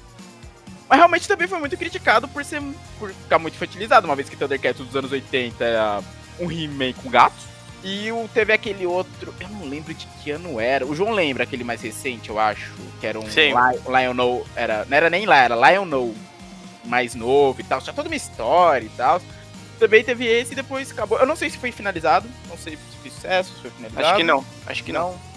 Mas 0.89 0.99
realmente 0.99 1.29
também 1.29 1.47
foi 1.47 1.59
muito 1.59 1.77
criticado 1.77 2.27
por 2.27 2.45
ser 2.45 2.63
por 2.99 3.11
ficar 3.11 3.39
muito 3.39 3.55
infantilizado, 3.55 4.07
uma 4.07 4.17
vez 4.17 4.29
que 4.29 4.37
Thundercats 4.37 4.85
dos 4.85 4.97
anos 4.97 5.13
80 5.13 5.63
era 5.63 6.01
um 6.41 6.47
remake 6.47 7.01
com 7.03 7.11
gatos. 7.11 7.47
E 7.85 8.11
o, 8.11 8.29
teve 8.35 8.53
aquele 8.53 8.87
outro, 8.87 9.33
eu 9.39 9.49
não 9.51 9.69
lembro 9.69 9.95
de 9.95 10.07
que 10.07 10.31
ano 10.31 10.59
era. 10.59 10.85
O 10.85 10.97
João 10.97 11.13
lembra 11.13 11.45
aquele 11.45 11.63
mais 11.63 11.81
recente, 11.81 12.29
eu 12.29 12.39
acho, 12.39 12.73
que 13.01 13.07
era 13.07 13.19
um 13.19 13.31
Sim. 13.31 13.53
Lion 13.87 14.15
No, 14.15 14.45
era, 14.57 14.85
não 14.85 14.97
era 14.97 15.09
nem 15.09 15.27
lá, 15.27 15.37
era 15.37 15.55
Lion 15.55 15.85
No, 15.85 16.15
mais 16.85 17.15
novo 17.15 17.61
e 17.61 17.65
tal, 17.65 17.81
tinha 17.81 17.93
toda 17.93 18.09
uma 18.09 18.17
história 18.17 18.87
e 18.87 18.91
tal. 18.91 19.21
Também 19.79 20.03
teve 20.03 20.27
esse 20.27 20.53
e 20.53 20.57
depois 20.57 20.91
acabou. 20.91 21.19
Eu 21.19 21.27
não 21.27 21.37
sei 21.37 21.51
se 21.51 21.59
foi 21.59 21.71
finalizado, 21.71 22.29
não 22.49 22.59
sei 22.59 22.77
se 22.77 22.83
foi 23.01 23.11
sucesso, 23.11 23.55
se 23.55 23.63
foi 23.63 23.71
finalizado. 23.71 24.07
Acho 24.07 24.17
que 24.17 24.25
não. 24.25 24.45
Acho 24.67 24.85
que 24.85 24.93
não. 24.93 25.13
Não. 25.13 25.28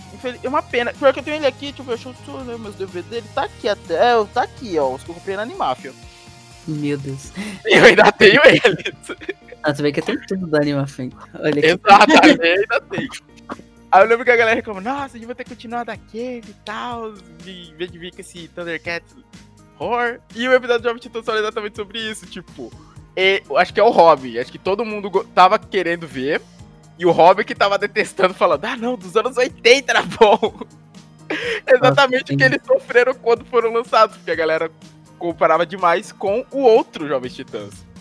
É 0.43 0.47
uma 0.47 0.61
pena. 0.61 0.93
Pior 0.93 1.13
que 1.13 1.19
eu 1.19 1.23
tenho 1.23 1.37
ele 1.37 1.47
aqui, 1.47 1.71
tipo, 1.71 1.89
eu 1.91 1.97
deixa 1.97 2.13
eu 2.27 2.43
ler 2.43 2.57
meus 2.59 2.75
DVD, 2.75 3.17
ele 3.17 3.27
tá 3.33 3.43
aqui 3.45 3.67
até, 3.67 3.93
é, 3.95 4.25
tá 4.33 4.43
aqui, 4.43 4.77
ó, 4.77 4.93
os 4.93 5.03
que 5.03 5.09
eu 5.11 5.15
comprei 5.15 5.35
na 5.35 5.41
Animafia. 5.43 5.93
Meu 6.67 6.97
Deus. 6.97 7.31
Eu 7.65 7.83
ainda 7.85 8.11
tenho 8.11 8.41
ele. 8.45 8.61
Ah, 9.63 9.73
você 9.73 9.81
vê 9.81 9.91
que 9.91 9.99
eu 9.99 10.03
tenho 10.05 10.21
tudo 10.27 10.47
da 10.47 10.59
Animafim. 10.59 11.11
Olha 11.35 11.49
aqui. 11.49 11.65
Exatamente, 11.65 12.41
ainda 12.47 12.81
tenho. 12.81 13.09
Aí 13.91 14.01
eu 14.03 14.07
lembro 14.07 14.23
que 14.23 14.31
a 14.31 14.35
galera 14.37 14.55
reclamou, 14.55 14.81
nossa, 14.81 15.19
devia 15.19 15.35
ter 15.35 15.43
continuado 15.43 15.91
aquele 15.91 16.49
e 16.49 16.55
tal, 16.63 17.13
em 17.45 17.75
vez 17.75 17.91
de 17.91 17.99
vir 17.99 18.11
com 18.13 18.21
esse 18.21 18.47
Thundercats 18.49 19.13
horror. 19.77 20.19
E 20.35 20.47
o 20.47 20.53
episódio 20.53 20.81
de 20.81 20.87
Jovem 20.87 21.01
Titã 21.01 21.21
fala 21.21 21.39
exatamente 21.39 21.75
sobre 21.75 21.99
isso, 21.99 22.25
tipo, 22.25 22.71
e- 23.17 23.43
eu 23.49 23.57
acho 23.57 23.73
que 23.73 23.79
é 23.79 23.83
o 23.83 23.89
Robin, 23.89 24.37
acho 24.37 24.51
que 24.51 24.57
todo 24.59 24.85
mundo 24.85 25.09
tava 25.35 25.59
querendo 25.59 26.07
ver, 26.07 26.41
e 26.97 27.05
o 27.05 27.11
Robin 27.11 27.43
que 27.43 27.55
tava 27.55 27.77
detestando, 27.77 28.33
falando, 28.33 28.65
ah 28.65 28.75
não, 28.75 28.95
dos 28.95 29.15
anos 29.15 29.37
80 29.37 29.91
era 29.91 30.01
bom. 30.03 30.59
exatamente 31.67 32.33
o 32.33 32.37
que 32.37 32.43
eles 32.43 32.61
sofreram 32.65 33.13
quando 33.15 33.45
foram 33.45 33.71
lançados, 33.73 34.17
porque 34.17 34.31
a 34.31 34.35
galera 34.35 34.71
comparava 35.17 35.65
demais 35.65 36.11
com 36.11 36.45
o 36.51 36.59
outro 36.61 37.07
Jovens 37.07 37.35
Titãs. 37.35 37.91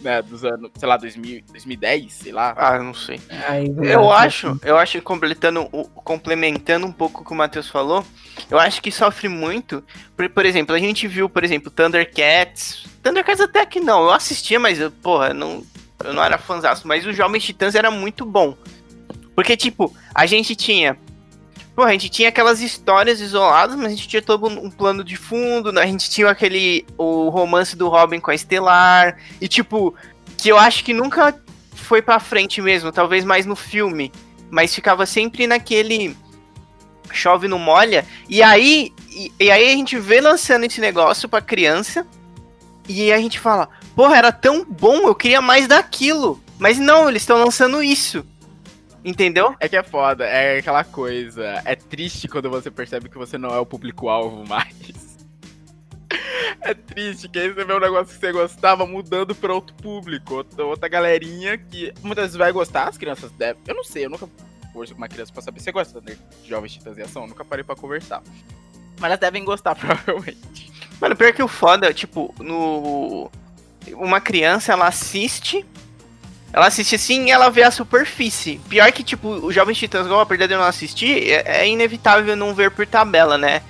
Né, 0.00 0.20
dos 0.20 0.44
anos, 0.44 0.68
sei 0.76 0.88
lá, 0.88 0.96
2000, 0.96 1.44
2010, 1.52 2.12
sei 2.12 2.32
lá. 2.32 2.52
Ah, 2.56 2.76
não 2.80 2.92
sei. 2.92 3.20
Ai, 3.46 3.66
Eu 3.84 4.10
acho, 4.10 4.58
eu 4.64 4.76
acho 4.76 4.98
que 4.98 5.00
completando, 5.00 5.68
o- 5.70 5.84
complementando 5.84 6.84
um 6.88 6.92
pouco 6.92 7.22
o 7.22 7.24
que 7.24 7.30
o 7.32 7.36
Matheus 7.36 7.68
falou, 7.68 8.04
eu 8.50 8.58
acho 8.58 8.82
que 8.82 8.90
sofre 8.90 9.28
muito. 9.28 9.84
Por, 10.16 10.28
por 10.28 10.44
exemplo, 10.44 10.74
a 10.74 10.78
gente 10.80 11.06
viu, 11.06 11.28
por 11.30 11.44
exemplo, 11.44 11.70
Thundercats. 11.70 12.84
Thundercats 13.00 13.40
até 13.42 13.64
que 13.64 13.78
não, 13.78 14.02
eu 14.02 14.10
assistia, 14.10 14.58
mas 14.58 14.80
eu, 14.80 14.90
porra, 14.90 15.32
não, 15.32 15.62
eu 16.04 16.12
não 16.12 16.22
era 16.22 16.38
fãzaço. 16.38 16.86
Mas 16.86 17.06
o 17.06 17.12
Jovens 17.12 17.44
Titãs 17.44 17.74
era 17.74 17.90
muito 17.90 18.24
bom. 18.24 18.56
Porque, 19.34 19.56
tipo, 19.56 19.94
a 20.14 20.26
gente 20.26 20.54
tinha 20.54 20.96
Pô, 21.74 21.82
a 21.82 21.92
gente 21.92 22.10
tinha 22.10 22.28
aquelas 22.28 22.60
histórias 22.60 23.18
isoladas, 23.18 23.76
mas 23.76 23.86
a 23.86 23.90
gente 23.90 24.06
tinha 24.06 24.20
todo 24.20 24.46
um 24.46 24.70
plano 24.70 25.02
de 25.02 25.16
fundo, 25.16 25.72
né? 25.72 25.82
a 25.82 25.86
gente 25.86 26.10
tinha 26.10 26.28
aquele. 26.28 26.84
o 26.98 27.30
romance 27.30 27.74
do 27.74 27.88
Robin 27.88 28.20
com 28.20 28.30
a 28.30 28.34
Estelar. 28.34 29.16
E 29.40 29.48
tipo, 29.48 29.94
que 30.36 30.50
eu 30.50 30.58
acho 30.58 30.84
que 30.84 30.92
nunca 30.92 31.34
foi 31.74 32.02
pra 32.02 32.20
frente 32.20 32.60
mesmo, 32.60 32.92
talvez 32.92 33.24
mais 33.24 33.46
no 33.46 33.56
filme. 33.56 34.12
Mas 34.50 34.74
ficava 34.74 35.06
sempre 35.06 35.46
naquele. 35.46 36.14
Chove 37.10 37.48
no 37.48 37.58
molha. 37.58 38.04
E 38.28 38.42
aí. 38.42 38.92
E, 39.10 39.32
e 39.40 39.50
aí 39.50 39.72
a 39.72 39.74
gente 39.74 39.98
vê 39.98 40.20
lançando 40.20 40.64
esse 40.64 40.80
negócio 40.80 41.26
pra 41.26 41.40
criança. 41.40 42.06
E 42.86 43.10
a 43.12 43.18
gente 43.18 43.38
fala, 43.40 43.70
porra, 43.94 44.16
era 44.16 44.32
tão 44.32 44.64
bom, 44.64 45.08
eu 45.08 45.14
queria 45.14 45.40
mais 45.40 45.66
daquilo. 45.66 46.42
Mas 46.58 46.78
não, 46.78 47.08
eles 47.08 47.22
estão 47.22 47.38
lançando 47.38 47.82
isso. 47.82 48.24
Entendeu? 49.04 49.56
É 49.58 49.68
que 49.68 49.76
é 49.76 49.82
foda, 49.82 50.24
é 50.24 50.58
aquela 50.58 50.84
coisa. 50.84 51.60
É 51.64 51.74
triste 51.74 52.28
quando 52.28 52.48
você 52.48 52.70
percebe 52.70 53.08
que 53.08 53.18
você 53.18 53.36
não 53.36 53.50
é 53.50 53.58
o 53.58 53.66
público-alvo 53.66 54.44
mais. 54.46 55.12
É 56.60 56.74
triste 56.74 57.28
que 57.28 57.38
aí 57.38 57.52
você 57.52 57.64
vê 57.64 57.74
um 57.74 57.80
negócio 57.80 58.14
que 58.14 58.20
você 58.20 58.30
gostava 58.30 58.86
mudando 58.86 59.34
pra 59.34 59.52
outro 59.52 59.74
público, 59.74 60.34
outra, 60.36 60.64
outra 60.64 60.88
galerinha 60.88 61.58
que 61.58 61.92
muitas 62.02 62.26
vezes 62.26 62.36
vai 62.36 62.52
gostar, 62.52 62.88
as 62.88 62.96
crianças 62.96 63.32
devem. 63.32 63.60
Eu 63.66 63.74
não 63.74 63.82
sei, 63.82 64.04
eu 64.04 64.10
nunca 64.10 64.28
converso 64.72 64.94
com 64.94 65.00
uma 65.00 65.08
criança 65.08 65.32
pra 65.32 65.42
saber 65.42 65.58
se 65.58 65.64
você 65.64 65.72
gosta 65.72 66.00
de 66.00 66.16
Jovens 66.46 66.72
Titãs 66.72 66.96
em 66.96 67.02
Ação, 67.02 67.22
eu 67.22 67.28
nunca 67.28 67.44
parei 67.44 67.64
pra 67.64 67.74
conversar. 67.74 68.22
Mas 69.00 69.04
elas 69.04 69.18
devem 69.18 69.44
gostar, 69.44 69.74
provavelmente. 69.76 70.72
Mano, 71.00 71.16
pior 71.16 71.32
que 71.32 71.42
o 71.42 71.48
foda, 71.48 71.92
tipo, 71.92 72.32
no. 72.38 73.30
Uma 73.94 74.20
criança, 74.20 74.72
ela 74.72 74.86
assiste. 74.86 75.64
Ela 76.52 76.66
assiste 76.66 76.94
assim 76.94 77.26
e 77.26 77.30
ela 77.30 77.50
vê 77.50 77.62
a 77.62 77.70
superfície. 77.70 78.60
Pior 78.68 78.90
que, 78.92 79.02
tipo, 79.02 79.28
o 79.28 79.52
Jovens 79.52 79.78
Titãs, 79.78 80.04
igual 80.04 80.20
apesar 80.20 80.46
de 80.46 80.52
eu 80.52 80.58
não 80.58 80.66
assistir, 80.66 81.30
é, 81.30 81.62
é 81.62 81.68
inevitável 81.68 82.36
não 82.36 82.54
ver 82.54 82.70
por 82.70 82.86
tabela, 82.86 83.38
né? 83.38 83.62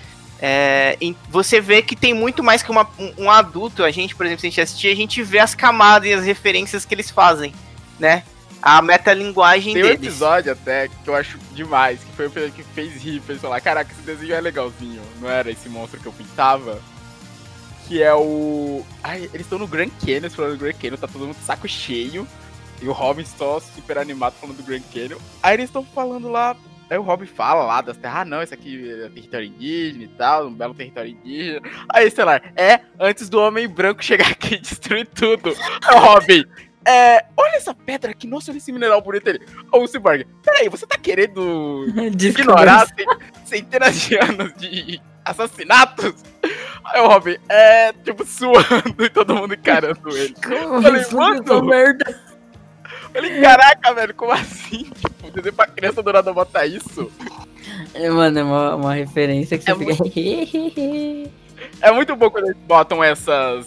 É, 0.45 0.99
você 1.31 1.61
vê 1.61 1.83
que 1.83 1.95
tem 1.95 2.12
muito 2.12 2.42
mais 2.42 2.64
que 2.64 2.71
uma, 2.73 2.88
um, 2.99 3.25
um, 3.25 3.31
adulto. 3.31 3.85
A 3.85 3.92
gente, 3.92 4.16
por 4.16 4.26
exemplo, 4.26 4.40
se 4.40 4.49
a 4.49 4.50
gente 4.50 4.61
assistir, 4.61 4.88
a 4.88 4.97
gente 4.97 5.23
vê 5.23 5.38
as 5.38 5.54
camadas 5.54 6.09
e 6.09 6.12
as 6.12 6.25
referências 6.25 6.85
que 6.85 6.92
eles 6.92 7.09
fazem, 7.09 7.54
né? 8.00 8.25
A 8.61 8.83
metalinguagem 8.83 9.75
Tem 9.75 9.83
deles. 9.83 10.00
um 10.00 10.04
episódio 10.04 10.52
até 10.52 10.88
que 10.88 10.95
eu 11.07 11.14
acho 11.14 11.38
demais, 11.52 12.00
que 12.00 12.12
foi 12.16 12.26
o 12.26 12.31
que 12.50 12.64
fez 12.75 13.00
rir, 13.00 13.21
fez 13.21 13.40
falar, 13.40 13.61
caraca, 13.61 13.92
esse 13.92 14.02
desenho 14.02 14.35
é 14.35 14.40
legalzinho, 14.40 15.02
não 15.21 15.31
era 15.31 15.49
esse 15.49 15.69
monstro 15.69 16.00
que 16.00 16.07
eu 16.07 16.12
pintava? 16.12 16.81
Que 17.92 18.02
é 18.02 18.14
o... 18.14 18.82
Ai, 19.02 19.28
eles 19.34 19.42
estão 19.42 19.58
no 19.58 19.66
Grand 19.66 19.90
Canyon, 20.02 20.30
falando 20.30 20.52
do 20.52 20.58
Grand 20.58 20.72
Canyon, 20.72 20.96
tá 20.96 21.06
todo 21.06 21.26
mundo 21.26 21.37
de 21.37 21.44
saco 21.44 21.68
cheio, 21.68 22.26
e 22.80 22.88
o 22.88 22.92
Robin 22.92 23.22
só 23.22 23.61
super 23.61 23.99
animado 23.99 24.32
falando 24.40 24.56
do 24.56 24.62
Grand 24.62 24.80
Canyon. 24.90 25.18
Aí 25.42 25.56
eles 25.56 25.66
estão 25.66 25.84
falando 25.84 26.30
lá 26.30 26.56
Aí 26.88 26.96
o 26.96 27.02
Robin 27.02 27.26
fala 27.26 27.64
lá 27.64 27.82
das 27.82 27.99
terras, 27.99 28.20
ah, 28.20 28.25
não, 28.25 28.42
isso 28.42 28.54
aqui 28.54 28.90
é 28.90 29.11
território 29.11 29.46
indígena 29.46 30.04
e 30.04 30.08
tal, 30.08 30.46
um 30.46 30.54
belo 30.54 30.72
território 30.72 31.11
indígena. 31.11 31.61
Aí, 31.90 32.11
sei 32.11 32.25
lá, 32.25 32.40
é 32.56 32.80
antes 32.99 33.28
do 33.28 33.38
homem 33.38 33.68
branco 33.68 34.02
chegar 34.02 34.30
aqui 34.30 34.54
e 34.54 34.58
destruir 34.58 35.06
tudo. 35.08 35.54
Aí 35.84 35.94
o 35.94 36.00
Robin, 36.00 36.44
é, 36.87 37.26
olha 37.37 37.56
essa 37.56 37.75
pedra 37.75 38.12
aqui, 38.12 38.26
nossa, 38.26 38.50
olha 38.50 38.56
esse 38.56 38.72
mineral 38.72 39.02
bonito 39.02 39.28
ali. 39.28 39.40
Ô, 39.70 39.87
Cyborg, 39.87 40.26
peraí, 40.42 40.70
você 40.70 40.87
tá 40.87 40.96
querendo 40.96 41.87
ignorar 42.18 42.87
centenas 43.44 44.00
de 44.00 44.16
anos 44.16 44.54
de 44.54 44.99
assassinatos? 45.25 46.14
Aí 46.85 47.00
o 47.00 47.09
Robin, 47.09 47.37
é, 47.49 47.93
tipo, 47.93 48.26
suando 48.26 49.05
e 49.05 49.09
todo 49.09 49.35
mundo 49.35 49.55
encarando 49.55 50.17
ele. 50.17 50.35
Como 50.43 50.83
Falei, 50.83 51.05
mano, 51.12 51.64
merda. 51.64 52.33
Falei, 53.12 53.41
caraca, 53.41 53.95
velho, 53.95 54.14
como 54.14 54.33
assim? 54.33 54.85
Tipo, 54.85 55.31
dizer 55.31 55.52
pra 55.52 55.67
criança 55.67 56.02
do 56.02 56.12
nada 56.12 56.33
botar 56.33 56.64
isso. 56.64 57.12
É, 57.93 58.09
mano, 58.09 58.38
é 58.38 58.43
uma, 58.43 58.75
uma 58.75 58.95
referência 58.95 59.59
que 59.59 59.71
é 59.71 59.75
você 59.75 59.85
muito... 59.85 60.11
fica. 60.11 61.31
é 61.81 61.93
muito 61.93 62.17
bom 62.17 62.31
quando 62.31 62.47
eles 62.47 62.57
botam 62.67 63.05
essas. 63.05 63.67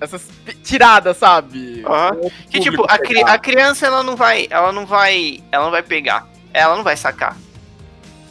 Essas 0.00 0.28
tiradas, 0.62 1.16
sabe? 1.16 1.84
Uhum. 1.84 2.30
Que 2.48 2.60
tipo, 2.60 2.84
a, 2.88 2.98
cri 2.98 3.20
a 3.20 3.36
criança 3.36 3.84
ela 3.84 4.04
não 4.04 4.14
vai. 4.14 4.46
Ela 4.48 4.70
não 4.70 4.86
vai. 4.86 5.42
Ela 5.50 5.64
não 5.64 5.72
vai 5.72 5.82
pegar. 5.82 6.28
Ela 6.54 6.76
não 6.76 6.84
vai 6.84 6.96
sacar. 6.96 7.36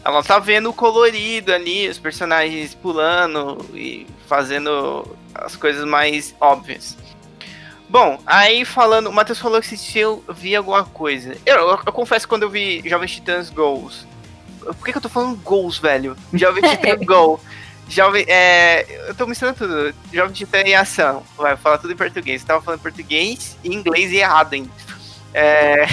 Ela 0.08 0.24
tá 0.24 0.40
vendo 0.40 0.70
o 0.70 0.74
colorido 0.74 1.52
ali, 1.52 1.90
os 1.90 2.00
personagens 2.00 2.74
pulando 2.74 3.58
e 3.74 4.08
fazendo 4.26 5.06
as 5.36 5.58
coisas 5.58 5.84
mais 5.84 6.34
óbvias. 6.40 6.96
Bom, 7.90 8.18
aí 8.26 8.64
falando, 8.64 9.08
o 9.08 9.14
Matheus 9.14 9.38
falou 9.38 9.60
que 9.60 9.76
se 9.76 10.00
eu 10.00 10.24
vi 10.30 10.56
alguma 10.56 10.86
coisa. 10.86 11.36
Eu, 11.46 11.58
eu, 11.58 11.80
eu 11.86 11.92
confesso 11.92 12.26
que 12.26 12.30
quando 12.30 12.44
eu 12.44 12.50
vi 12.50 12.82
Jovens 12.86 13.12
Titãs 13.12 13.50
Goals. 13.50 14.08
Por 14.62 14.86
que, 14.86 14.94
que 14.94 14.98
eu 14.98 15.02
tô 15.02 15.10
falando 15.10 15.36
Goals, 15.42 15.78
velho? 15.78 16.16
Jovens 16.34 16.72
Titãs 16.80 17.06
Go. 17.06 17.38
Jovem, 17.90 18.24
é, 18.30 19.10
eu 19.10 19.14
tô 19.14 19.28
misturando 19.28 19.58
tudo. 19.58 19.94
Jovem 20.14 20.32
Titã 20.32 20.62
em 20.62 20.74
ação. 20.74 21.22
Vai 21.36 21.58
falar 21.58 21.80
tudo 21.80 21.92
em 21.92 21.98
português. 21.98 22.44
Eu 22.44 22.48
tava 22.48 22.62
falando 22.62 22.80
português 22.80 23.58
e 23.62 23.76
inglês 23.76 24.10
e 24.14 24.20
errado 24.20 24.54
hein? 24.54 24.72
É... 25.34 25.86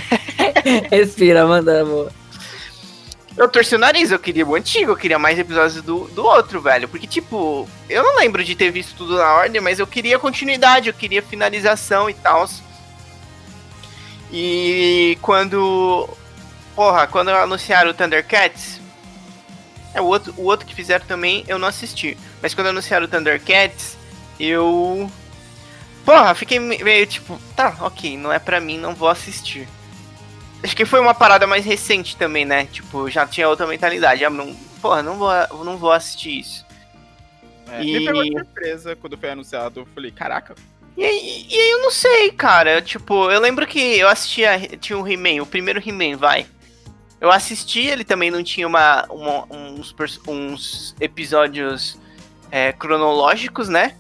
Respira, 0.88 1.44
manda, 1.48 1.80
amor. 1.80 2.12
Eu 3.36 3.48
torci 3.48 3.74
o 3.74 3.78
nariz, 3.78 4.12
eu 4.12 4.18
queria 4.18 4.46
o 4.46 4.54
antigo, 4.54 4.92
eu 4.92 4.96
queria 4.96 5.18
mais 5.18 5.38
episódios 5.38 5.82
do, 5.82 6.04
do 6.08 6.24
outro, 6.24 6.60
velho. 6.60 6.88
Porque, 6.88 7.06
tipo, 7.06 7.68
eu 7.88 8.02
não 8.02 8.16
lembro 8.16 8.44
de 8.44 8.54
ter 8.54 8.70
visto 8.70 8.94
tudo 8.96 9.16
na 9.16 9.34
ordem, 9.34 9.60
mas 9.60 9.80
eu 9.80 9.86
queria 9.86 10.18
continuidade, 10.20 10.88
eu 10.88 10.94
queria 10.94 11.20
finalização 11.20 12.08
e 12.08 12.14
tal. 12.14 12.48
E 14.32 15.18
quando. 15.20 16.08
Porra, 16.76 17.06
quando 17.08 17.30
anunciaram 17.30 17.90
o 17.90 17.94
Thundercats. 17.94 18.80
É, 19.92 20.00
o 20.00 20.06
outro, 20.06 20.34
o 20.36 20.44
outro 20.44 20.66
que 20.66 20.74
fizeram 20.74 21.06
também 21.06 21.44
eu 21.46 21.58
não 21.58 21.68
assisti. 21.68 22.16
Mas 22.42 22.54
quando 22.54 22.68
anunciaram 22.68 23.06
o 23.06 23.08
Thundercats, 23.08 23.96
eu. 24.38 25.10
Porra, 26.04 26.34
fiquei 26.34 26.60
meio 26.60 27.06
tipo, 27.06 27.38
tá, 27.56 27.76
ok, 27.80 28.16
não 28.16 28.32
é 28.32 28.38
pra 28.38 28.60
mim, 28.60 28.78
não 28.78 28.94
vou 28.94 29.08
assistir. 29.08 29.66
Acho 30.64 30.74
que 30.74 30.86
foi 30.86 30.98
uma 30.98 31.14
parada 31.14 31.46
mais 31.46 31.62
recente 31.62 32.16
também, 32.16 32.46
né? 32.46 32.64
Tipo, 32.64 33.10
já 33.10 33.26
tinha 33.26 33.46
outra 33.46 33.66
mentalidade. 33.66 34.22
Já 34.22 34.30
não, 34.30 34.54
porra, 34.80 35.02
não 35.02 35.18
vou, 35.18 35.30
não 35.62 35.76
vou 35.76 35.92
assistir 35.92 36.40
isso. 36.40 36.64
É, 37.70 37.84
e... 37.84 37.98
Me 37.98 38.06
pegou 38.06 38.24
de 38.24 38.32
surpresa 38.32 38.96
quando 38.96 39.18
foi 39.18 39.28
anunciado. 39.28 39.80
Eu 39.80 39.86
falei, 39.94 40.10
caraca. 40.10 40.54
E 40.96 41.04
aí, 41.04 41.46
e 41.50 41.72
eu 41.74 41.82
não 41.82 41.90
sei, 41.90 42.32
cara. 42.32 42.80
Tipo, 42.80 43.30
eu 43.30 43.40
lembro 43.40 43.66
que 43.66 43.78
eu 43.78 44.08
assistia. 44.08 44.58
Tinha 44.80 44.98
um 44.98 45.06
He-Man, 45.06 45.42
o 45.42 45.46
primeiro 45.46 45.82
He-Man, 45.86 46.16
vai. 46.16 46.46
Eu 47.20 47.30
assisti, 47.30 47.80
ele 47.80 48.02
também 48.02 48.30
não 48.30 48.42
tinha 48.42 48.66
uma, 48.66 49.04
uma 49.10 49.46
uns, 49.50 49.94
uns 50.26 50.96
episódios 50.98 51.98
é, 52.50 52.72
cronológicos, 52.72 53.68
né? 53.68 53.94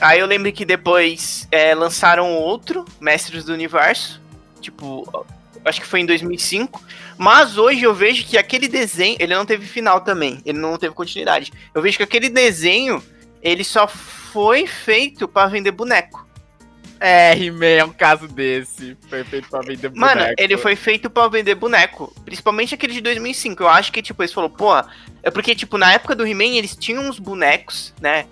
Aí 0.00 0.18
eu 0.18 0.26
lembro 0.26 0.50
que 0.50 0.64
depois 0.64 1.46
é, 1.50 1.74
lançaram 1.74 2.32
outro, 2.36 2.86
Mestres 2.98 3.44
do 3.44 3.52
Universo. 3.52 4.22
Tipo, 4.62 5.26
acho 5.64 5.80
que 5.80 5.86
foi 5.86 6.00
em 6.00 6.06
2005. 6.06 6.82
Mas 7.18 7.58
hoje 7.58 7.82
eu 7.82 7.94
vejo 7.94 8.24
que 8.24 8.38
aquele 8.38 8.68
desenho, 8.68 9.16
ele 9.20 9.34
não 9.34 9.46
teve 9.46 9.66
final 9.66 10.00
também, 10.00 10.40
ele 10.44 10.58
não 10.58 10.76
teve 10.76 10.94
continuidade. 10.94 11.52
Eu 11.74 11.82
vejo 11.82 11.96
que 11.96 12.02
aquele 12.02 12.28
desenho, 12.28 13.02
ele 13.42 13.64
só 13.64 13.86
foi 13.86 14.66
feito 14.66 15.28
para 15.28 15.48
vender 15.48 15.70
boneco. 15.70 16.26
É, 17.04 17.36
He-Man 17.36 17.66
é 17.66 17.84
um 17.84 17.92
caso 17.92 18.28
desse. 18.28 18.96
Foi 19.10 19.24
feito 19.24 19.48
pra 19.50 19.60
vender 19.60 19.88
boneco. 19.88 19.98
Mano, 19.98 20.34
ele 20.38 20.56
foi 20.56 20.76
feito 20.76 21.10
pra 21.10 21.26
vender 21.26 21.56
boneco. 21.56 22.14
Principalmente 22.24 22.76
aquele 22.76 22.92
de 22.92 23.00
2005. 23.00 23.60
Eu 23.60 23.68
acho 23.68 23.90
que, 23.90 24.00
tipo, 24.00 24.22
eles 24.22 24.32
falaram, 24.32 24.54
porra. 24.54 24.86
É 25.20 25.28
porque, 25.28 25.52
tipo, 25.52 25.76
na 25.76 25.92
época 25.92 26.14
do 26.14 26.24
He-Man, 26.24 26.56
eles 26.56 26.76
tinham 26.76 27.02
uns 27.08 27.18
bonecos, 27.18 27.92
né? 28.00 28.26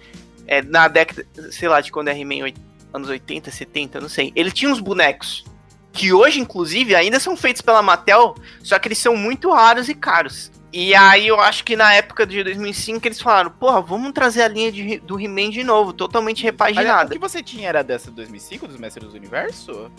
É, 0.47 0.63
na 0.63 0.87
década, 0.87 1.27
sei 1.51 1.69
lá, 1.69 1.81
de 1.81 1.91
quando 1.91 2.09
é 2.09 2.17
He-Man, 2.17 2.53
anos 2.93 3.09
80, 3.09 3.51
70, 3.51 4.01
não 4.01 4.09
sei. 4.09 4.33
Ele 4.37 4.53
tinha 4.53 4.71
uns 4.71 4.79
bonecos 4.79 5.45
que 5.93 6.13
hoje, 6.13 6.41
inclusive, 6.41 6.95
ainda 6.95 7.19
são 7.19 7.37
feitos 7.37 7.63
pela 7.63 7.83
Mattel, 7.83 8.35
só 8.63 8.79
que 8.79 8.89
eles 8.89 8.99
são 8.99 9.17
muito 9.17 9.51
raros 9.53 9.89
e 9.89 9.95
caros. 9.95 10.51
E 10.73 10.95
aí 10.95 11.27
eu 11.27 11.41
acho 11.41 11.65
que 11.65 11.75
na 11.75 11.93
época 11.95 12.25
de 12.25 12.45
2005 12.45 13.07
eles 13.07 13.21
falaram, 13.21 13.51
porra, 13.51 13.81
vamos 13.81 14.13
trazer 14.13 14.43
a 14.43 14.49
linha 14.49 14.71
de, 14.71 14.99
do 15.01 15.19
He-Man 15.19 15.51
de 15.51 15.65
novo, 15.65 15.93
totalmente 15.93 16.45
repaginada. 16.45 17.09
o 17.09 17.13
que 17.13 17.19
você 17.19 17.43
tinha 17.43 17.69
era 17.69 17.83
dessa 17.83 18.11
2005, 18.11 18.69
dos 18.69 18.77
Mestres 18.79 19.11
do 19.11 19.17
Universo? 19.17 19.91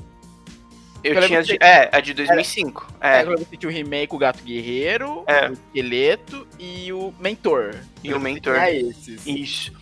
Eu, 1.04 1.16
eu 1.16 1.28
tinha, 1.28 1.44
de, 1.44 1.58
é, 1.60 1.90
a 1.92 2.00
de 2.00 2.14
2005. 2.14 2.88
Era, 3.02 3.32
é. 3.32 3.34
é. 3.34 3.38
Você 3.38 3.58
tinha 3.58 3.70
o 3.70 3.76
He-Man 3.76 4.08
com 4.08 4.16
o 4.16 4.20
Gato 4.20 4.44
Guerreiro, 4.44 5.24
é. 5.28 5.50
o 5.50 5.54
Esqueleto 5.54 6.48
e 6.60 6.94
o 6.94 7.14
Mentor. 7.20 7.76
E 8.04 8.14
o 8.14 8.20
Mentor. 8.20 8.56
É 8.56 8.76
esses. 8.76 9.26
Isso. 9.26 9.74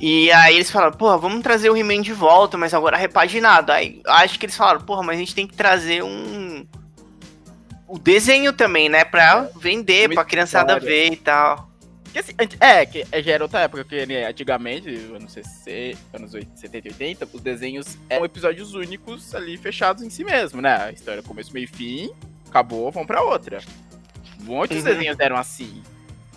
E 0.00 0.30
aí 0.32 0.56
eles 0.56 0.70
falaram, 0.70 0.92
porra, 0.96 1.16
vamos 1.16 1.42
trazer 1.42 1.70
o 1.70 1.76
He-Man 1.76 2.02
de 2.02 2.12
volta, 2.12 2.58
mas 2.58 2.74
agora 2.74 2.96
repaginado. 2.96 3.70
Aí 3.72 4.00
acho 4.06 4.38
que 4.38 4.46
eles 4.46 4.56
falaram, 4.56 4.80
porra, 4.80 5.02
mas 5.02 5.16
a 5.16 5.18
gente 5.20 5.34
tem 5.34 5.46
que 5.46 5.54
trazer 5.54 6.02
um. 6.02 6.66
O 7.86 7.98
desenho 7.98 8.52
também, 8.52 8.88
né? 8.88 9.04
Pra 9.04 9.48
vender, 9.56 10.08
Uma 10.08 10.14
pra 10.16 10.24
criançada 10.24 10.78
ver 10.80 11.12
e 11.12 11.16
tal. 11.16 11.70
Assim, 12.16 12.32
é, 12.60 12.86
que 12.86 13.04
já 13.22 13.32
era 13.32 13.42
outra 13.42 13.60
época, 13.60 13.84
que 13.84 14.06
né, 14.06 14.24
antigamente, 14.26 14.88
anos 15.14 15.32
60, 15.32 15.98
anos 16.14 16.30
70 16.54 16.88
e 16.88 16.90
80, 16.92 17.28
os 17.32 17.40
desenhos 17.40 17.98
eram 18.08 18.24
episódios 18.24 18.72
únicos 18.72 19.34
ali 19.34 19.56
fechados 19.56 20.00
em 20.02 20.08
si 20.10 20.22
mesmo, 20.22 20.62
né? 20.62 20.76
A 20.76 20.92
história 20.92 21.22
começo, 21.24 21.52
meio 21.52 21.64
e 21.64 21.66
fim, 21.66 22.10
acabou, 22.48 22.90
vamos 22.92 23.08
pra 23.08 23.20
outra. 23.20 23.60
Muitos 24.40 24.78
Uhum. 24.78 24.84
desenhos 24.84 25.18
eram 25.18 25.36
assim. 25.36 25.82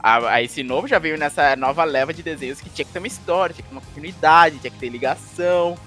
A- 0.02 0.30
Aí 0.34 0.46
esse 0.46 0.64
novo 0.64 0.88
já 0.88 1.00
veio 1.00 1.18
nessa 1.18 1.56
nova 1.56 1.84
leva 1.84 2.14
de 2.14 2.22
desenhos 2.24 2.62
que 2.62 2.70
tinha 2.70 2.86
que 2.86 2.92
ter 2.92 3.00
uma 3.00 3.08
história, 3.08 3.54
tinha 3.54 3.64
que 3.64 3.70
ter 3.70 3.76
uma 3.76 3.82
continuidade, 3.82 4.60
tinha 4.60 4.72
que 4.72 4.78
ter 4.80 4.90
ligação, 4.90 5.78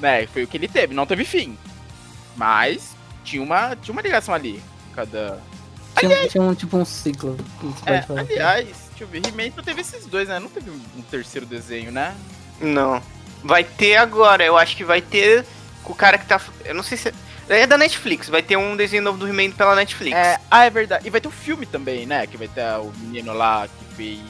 né? 0.00 0.26
Foi 0.26 0.42
o 0.42 0.46
que 0.46 0.56
ele 0.56 0.68
teve, 0.68 0.94
não 0.94 1.06
teve 1.06 1.24
fim. 1.24 1.56
Mas 2.36 2.96
tinha 3.24 3.42
uma, 3.42 3.76
tinha 3.76 3.92
uma 3.92 4.02
ligação 4.02 4.34
ali. 4.34 4.62
Cada. 4.94 5.38
Tinha, 5.98 6.28
tinha 6.28 6.42
um 6.42 6.54
tipo 6.54 6.76
um 6.76 6.84
ciclo. 6.84 7.36
É, 7.86 8.04
aliás, 8.18 8.66
deixa 8.90 9.04
eu 9.04 9.08
ver, 9.08 9.22
He-Man 9.26 9.52
só 9.54 9.62
teve 9.62 9.80
esses 9.80 10.06
dois, 10.06 10.28
né? 10.28 10.38
Não 10.38 10.48
teve 10.48 10.70
um 10.70 10.80
um 10.96 11.02
terceiro 11.02 11.46
desenho, 11.46 11.90
né? 11.90 12.14
Não. 12.60 13.02
Vai 13.42 13.64
ter 13.64 13.96
agora, 13.96 14.44
eu 14.44 14.56
acho 14.56 14.76
que 14.76 14.84
vai 14.84 15.00
ter 15.00 15.44
com 15.84 15.92
o 15.92 15.96
cara 15.96 16.16
que 16.18 16.26
tá. 16.26 16.40
Eu 16.64 16.74
não 16.74 16.82
sei 16.82 16.96
se. 16.98 17.12
É 17.48 17.66
da 17.66 17.78
Netflix, 17.78 18.28
vai 18.28 18.42
ter 18.42 18.56
um 18.56 18.76
desenho 18.76 19.02
novo 19.02 19.18
do 19.18 19.26
He-Man 19.26 19.52
pela 19.52 19.74
Netflix. 19.74 20.14
É, 20.16 20.38
ah, 20.50 20.64
é 20.66 20.70
verdade. 20.70 21.06
E 21.06 21.10
vai 21.10 21.20
ter 21.20 21.28
um 21.28 21.32
filme 21.32 21.64
também, 21.64 22.04
né? 22.06 22.26
Que 22.26 22.36
vai 22.36 22.48
ter 22.48 22.62
o 22.78 22.92
menino 22.98 23.32
lá 23.32 23.66
que 23.66 23.94
fez. 23.96 24.20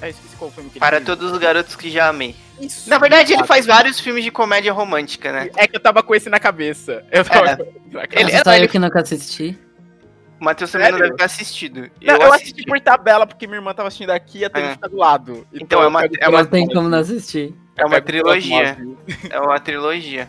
Ah, 0.00 0.06
eu 0.06 0.10
esqueci 0.10 0.36
qual 0.36 0.50
filme 0.50 0.68
que 0.70 0.76
ele 0.76 0.80
Para 0.80 0.96
fez. 0.98 1.06
todos 1.06 1.32
os 1.32 1.38
garotos 1.38 1.74
que 1.74 1.90
já 1.90 2.08
amei. 2.08 2.36
Isso. 2.60 2.88
Na 2.88 2.98
verdade, 2.98 3.32
ele 3.32 3.44
faz 3.44 3.66
vários 3.66 3.98
filmes 3.98 4.22
de 4.22 4.30
comédia 4.30 4.72
romântica, 4.72 5.32
né? 5.32 5.50
É 5.56 5.66
que 5.66 5.74
eu 5.76 5.80
tava 5.80 6.02
com 6.02 6.14
esse 6.14 6.28
na 6.28 6.38
cabeça. 6.38 7.04
Eu 7.10 7.24
tava 7.24 7.50
É. 7.50 7.56
com 7.56 7.62
esse 7.62 7.72
na 7.72 8.00
Ele- 8.02 8.06
cabeça. 8.08 8.32
Nossa, 8.32 8.44
só 8.44 8.54
ele- 8.54 8.64
eu 8.64 8.68
que 8.68 8.78
nunca 8.78 9.00
assisti. 9.00 9.58
O 10.40 10.44
Matheus 10.44 10.70
também 10.70 10.90
não 10.90 10.98
Sério? 10.98 11.06
deve 11.12 11.18
ter 11.18 11.24
assistido. 11.24 11.90
Não, 12.02 12.14
eu, 12.16 12.32
assisti 12.32 12.62
por 12.64 12.78
tabela, 12.78 13.26
porque 13.26 13.46
minha 13.46 13.56
irmã 13.58 13.72
tava 13.72 13.88
assistindo 13.88 14.10
aqui 14.10 14.40
e 14.40 14.44
a 14.44 14.50
TV 14.50 14.66
É. 14.68 14.72
fica 14.72 14.88
do 14.88 14.96
lado. 14.96 15.46
Então, 15.52 15.82
é 15.82 15.86
uma- 15.86 16.04
eu 16.04 16.10
pego 16.10 16.24
é 16.24 16.28
uma- 16.28 16.42
não 16.42 16.50
tem 16.50 16.66
como 16.68 16.88
não 16.90 16.98
assistir. 16.98 17.54
É 17.74 17.82
Eu 17.82 17.86
uma 17.86 18.00
trilogia. 18.02 18.76
É 19.30 19.40
uma 19.40 19.58
trilogia. 19.58 20.28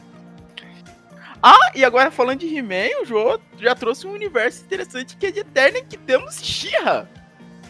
Ah, 1.42 1.72
e 1.76 1.86
agora 1.86 2.12
falando 2.12 2.40
de 2.40 2.56
He-Man, 2.56 3.02
o 3.02 3.06
João 3.06 3.40
já 3.60 3.76
trouxe 3.76 4.08
um 4.08 4.12
universo 4.12 4.64
interessante 4.64 5.16
que 5.16 5.28
é 5.28 5.32
de 5.32 5.40
Eterna, 5.40 5.82
que 5.82 5.98
temos 5.98 6.44
She-Ra. 6.44 7.08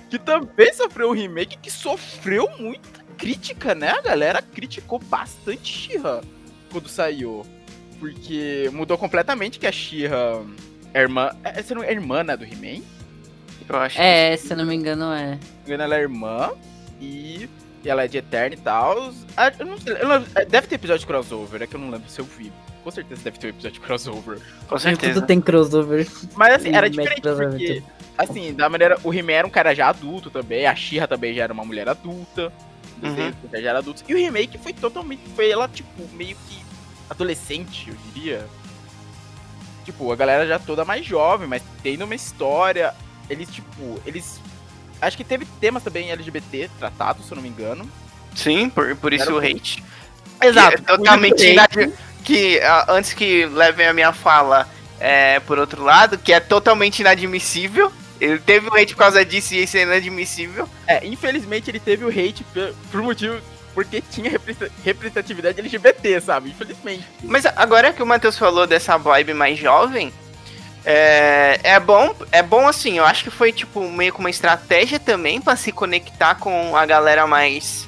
Que 0.10 0.18
também 0.18 0.74
sofreu 0.74 1.10
um 1.10 1.14
remake 1.14 1.58
que 1.58 1.70
sofreu 1.70 2.50
muita 2.58 3.04
crítica, 3.18 3.76
né? 3.76 3.90
A 3.90 4.02
galera 4.02 4.42
criticou 4.42 5.00
bastante 5.00 5.74
She-Ra 5.74 6.22
quando 6.72 6.88
saiu. 6.88 7.46
Porque 8.00 8.70
mudou 8.72 8.98
completamente 8.98 9.60
que 9.60 9.68
a 9.68 9.72
She-Ra 9.72 10.44
é 10.94 11.02
irmã. 11.02 11.32
É, 11.44 11.62
você 11.62 11.74
não 11.76 11.84
é 11.84 11.92
irmã, 11.92 12.24
né, 12.24 12.38
do 12.38 12.46
He-Man? 12.46 12.84
Eu 13.68 13.76
acho. 13.76 14.00
É, 14.00 14.38
se 14.38 14.54
eu 14.54 14.58
não 14.58 14.66
me 14.66 14.76
engano, 14.76 15.12
é. 15.12 15.18
Se 15.18 15.24
não 15.24 15.34
me 15.34 15.64
engano, 15.66 15.84
ela 15.84 15.96
é 15.96 16.00
irmã. 16.00 16.52
E 17.02 17.50
ela 17.90 18.04
é 18.04 18.08
de 18.08 18.18
Eterna 18.18 18.56
e 18.56 18.58
tal. 18.58 19.14
Ah, 19.36 19.52
eu 19.60 19.66
não 19.66 19.78
sei, 19.80 19.94
eu 19.94 20.08
não- 20.08 20.26
é, 20.36 20.46
deve 20.46 20.68
ter 20.68 20.76
episódio 20.76 21.00
de 21.02 21.08
crossover, 21.08 21.62
é 21.62 21.68
que 21.68 21.76
eu 21.76 21.80
não 21.80 21.90
lembro 21.90 22.10
se 22.10 22.20
eu 22.20 22.26
vi. 22.26 22.52
Com 22.84 22.92
certeza 22.92 23.22
deve 23.22 23.38
ter 23.38 23.48
um 23.48 23.50
episódio 23.50 23.80
de 23.80 23.86
crossover. 23.86 24.40
Com 24.68 24.78
certeza. 24.78 25.14
Tudo 25.16 25.28
tem 25.28 25.42
crossover. 25.42 26.08
Mas 26.36 26.54
assim, 26.54 26.74
era 26.74 26.90
diferente 26.90 27.22
porque, 27.22 27.84
assim, 28.18 28.54
da 28.54 28.70
maneira. 28.70 28.98
O 29.04 29.14
He-Man 29.14 29.34
era 29.34 29.48
um 29.48 29.50
cara 29.50 29.76
já 29.76 29.90
adulto 29.90 30.30
também, 30.30 30.66
a 30.66 30.74
She-Ra 30.76 31.06
também 31.08 31.34
já 31.34 31.44
era 31.44 31.52
uma 31.54 31.66
mulher 31.66 31.90
adulta. 31.90 32.52
Uhum. 33.04 33.32
Já 33.52 33.70
era 33.70 33.80
adulto. 33.80 34.04
E 34.08 34.14
o 34.14 34.18
remake 34.18 34.58
foi 34.58 34.74
totalmente. 34.74 35.22
Foi 35.36 35.50
ela, 35.50 35.68
tipo, 35.68 36.08
meio 36.16 36.36
que 36.48 36.60
adolescente, 37.10 37.90
eu 37.90 37.96
diria. 38.14 38.46
Tipo, 39.86 40.12
a 40.12 40.16
galera 40.16 40.46
já 40.48 40.58
toda 40.60 40.84
mais 40.84 41.06
jovem, 41.06 41.48
mas 41.48 41.62
tendo 41.84 42.06
uma 42.06 42.16
história. 42.16 42.94
Eles, 43.30 43.50
tipo, 43.50 44.00
eles. 44.06 44.40
Acho 45.02 45.18
que 45.18 45.24
teve 45.24 45.46
temas 45.60 45.84
também 45.84 46.12
LGBT 46.12 46.70
tratados, 46.80 47.26
se 47.26 47.32
eu 47.32 47.36
não 47.36 47.44
me 47.44 47.50
engano. 47.50 47.90
Sim, 48.36 48.70
por, 48.70 48.96
por 48.96 49.14
isso 49.14 49.34
o 49.34 49.40
hate. 49.40 49.84
Exato. 50.42 50.78
É 50.78 50.78
totalmente 50.78 51.46
inad... 51.46 51.92
que 52.24 52.60
ah, 52.62 52.86
antes 52.90 53.14
que 53.14 53.46
levem 53.46 53.88
a 53.88 53.94
minha 53.94 54.14
fala 54.14 54.68
é, 55.00 55.40
por 55.42 55.58
outro 55.60 55.84
lado, 55.84 56.18
que 56.18 56.34
é 56.34 56.40
totalmente 56.40 57.00
inadmissível. 57.00 57.92
Ele 58.20 58.40
teve 58.40 58.68
o 58.68 58.76
hate 58.76 58.94
por 58.96 59.00
causa 59.00 59.24
disso 59.24 59.54
e 59.54 59.64
isso 59.64 59.78
é 59.78 59.82
inadmissível. 59.82 60.68
É, 60.88 61.06
infelizmente 61.06 61.70
ele 61.70 61.80
teve 61.80 62.04
o 62.04 62.10
hate 62.10 62.44
por, 62.54 62.74
por 62.92 63.02
motivo. 63.02 63.40
Porque 63.74 64.02
tinha 64.02 64.32
representa- 64.32 64.72
representatividade 64.84 65.60
LGBT, 65.60 66.20
sabe? 66.22 66.50
Infelizmente. 66.50 67.06
Mas 67.22 67.46
agora 67.46 67.94
que 67.94 68.02
o 68.02 68.08
Matheus 68.08 68.36
falou 68.36 68.66
dessa 68.66 68.98
vibe 68.98 69.36
mais 69.36 69.60
jovem, 69.60 70.12
é, 70.90 71.60
é 71.64 71.80
bom, 71.82 72.16
é 72.32 72.42
bom 72.42 72.66
assim, 72.66 72.98
eu 72.98 73.06
acho 73.06 73.26
que 73.26 73.30
foi 73.30 73.52
tipo 73.52 73.92
meio 73.92 74.14
que 74.14 74.20
uma 74.20 74.30
estratégia 74.30 74.98
também 74.98 75.42
pra 75.42 75.58
se 75.58 75.70
conectar 75.70 76.36
com 76.36 76.78
a 76.78 76.86
galera 76.86 77.28
mais 77.28 77.86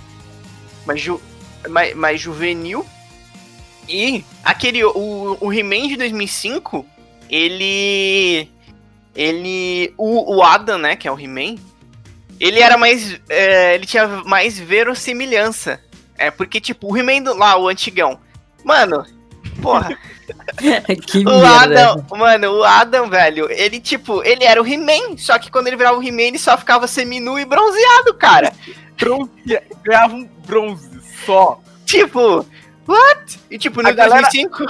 mais, 0.86 1.00
ju, 1.00 1.22
mais, 1.70 1.96
mais 1.96 2.20
juvenil. 2.20 2.86
E 3.88 4.26
aquele 4.44 4.84
o, 4.84 5.38
o 5.40 5.54
He-Man 5.54 5.88
de 5.88 5.96
2005, 5.96 6.86
ele 7.30 8.50
ele 9.16 9.94
o, 9.98 10.36
o 10.36 10.44
Adam, 10.44 10.78
né, 10.78 10.98
que 10.98 11.08
é 11.08 11.12
o 11.12 11.18
He-Man, 11.18 11.56
ele 12.38 12.60
era 12.60 12.78
mais 12.78 13.18
é, 13.30 13.76
ele 13.76 13.86
tinha 13.86 14.08
mais 14.26 14.60
verossimilhança. 14.60 15.82
É, 16.18 16.30
porque 16.30 16.60
tipo, 16.60 16.92
o 16.92 16.98
He-Man 16.98 17.32
lá, 17.34 17.58
o 17.58 17.70
antigão. 17.70 18.20
Mano, 18.66 19.06
porra, 19.62 19.98
que 21.08 21.20
o 21.20 21.24
merda. 21.42 21.92
Adam, 21.92 22.06
mano, 22.18 22.52
o 22.60 22.64
Adam, 22.64 23.10
velho, 23.10 23.48
ele 23.52 23.80
tipo, 23.80 24.24
ele 24.24 24.44
era 24.44 24.62
o 24.62 24.66
He-Man, 24.68 25.18
só 25.18 25.38
que 25.40 25.52
quando 25.52 25.68
ele 25.68 25.76
virava 25.78 25.98
o 25.98 26.04
He-Man, 26.04 26.22
ele 26.24 26.40
só 26.40 26.58
ficava 26.58 26.88
seminu 26.88 27.38
e 27.40 27.46
bronzeado, 27.46 28.14
cara. 28.16 28.52
Bronze, 28.98 29.32
ganhava 29.84 30.16
um 30.16 30.26
bronze 30.46 31.00
só. 31.26 31.60
Tipo, 31.86 32.46
what? 32.88 33.40
E 33.50 33.58
tipo, 33.58 33.82
no 33.82 33.90
A 33.90 33.92
galera- 33.94 34.22
2005, 34.24 34.66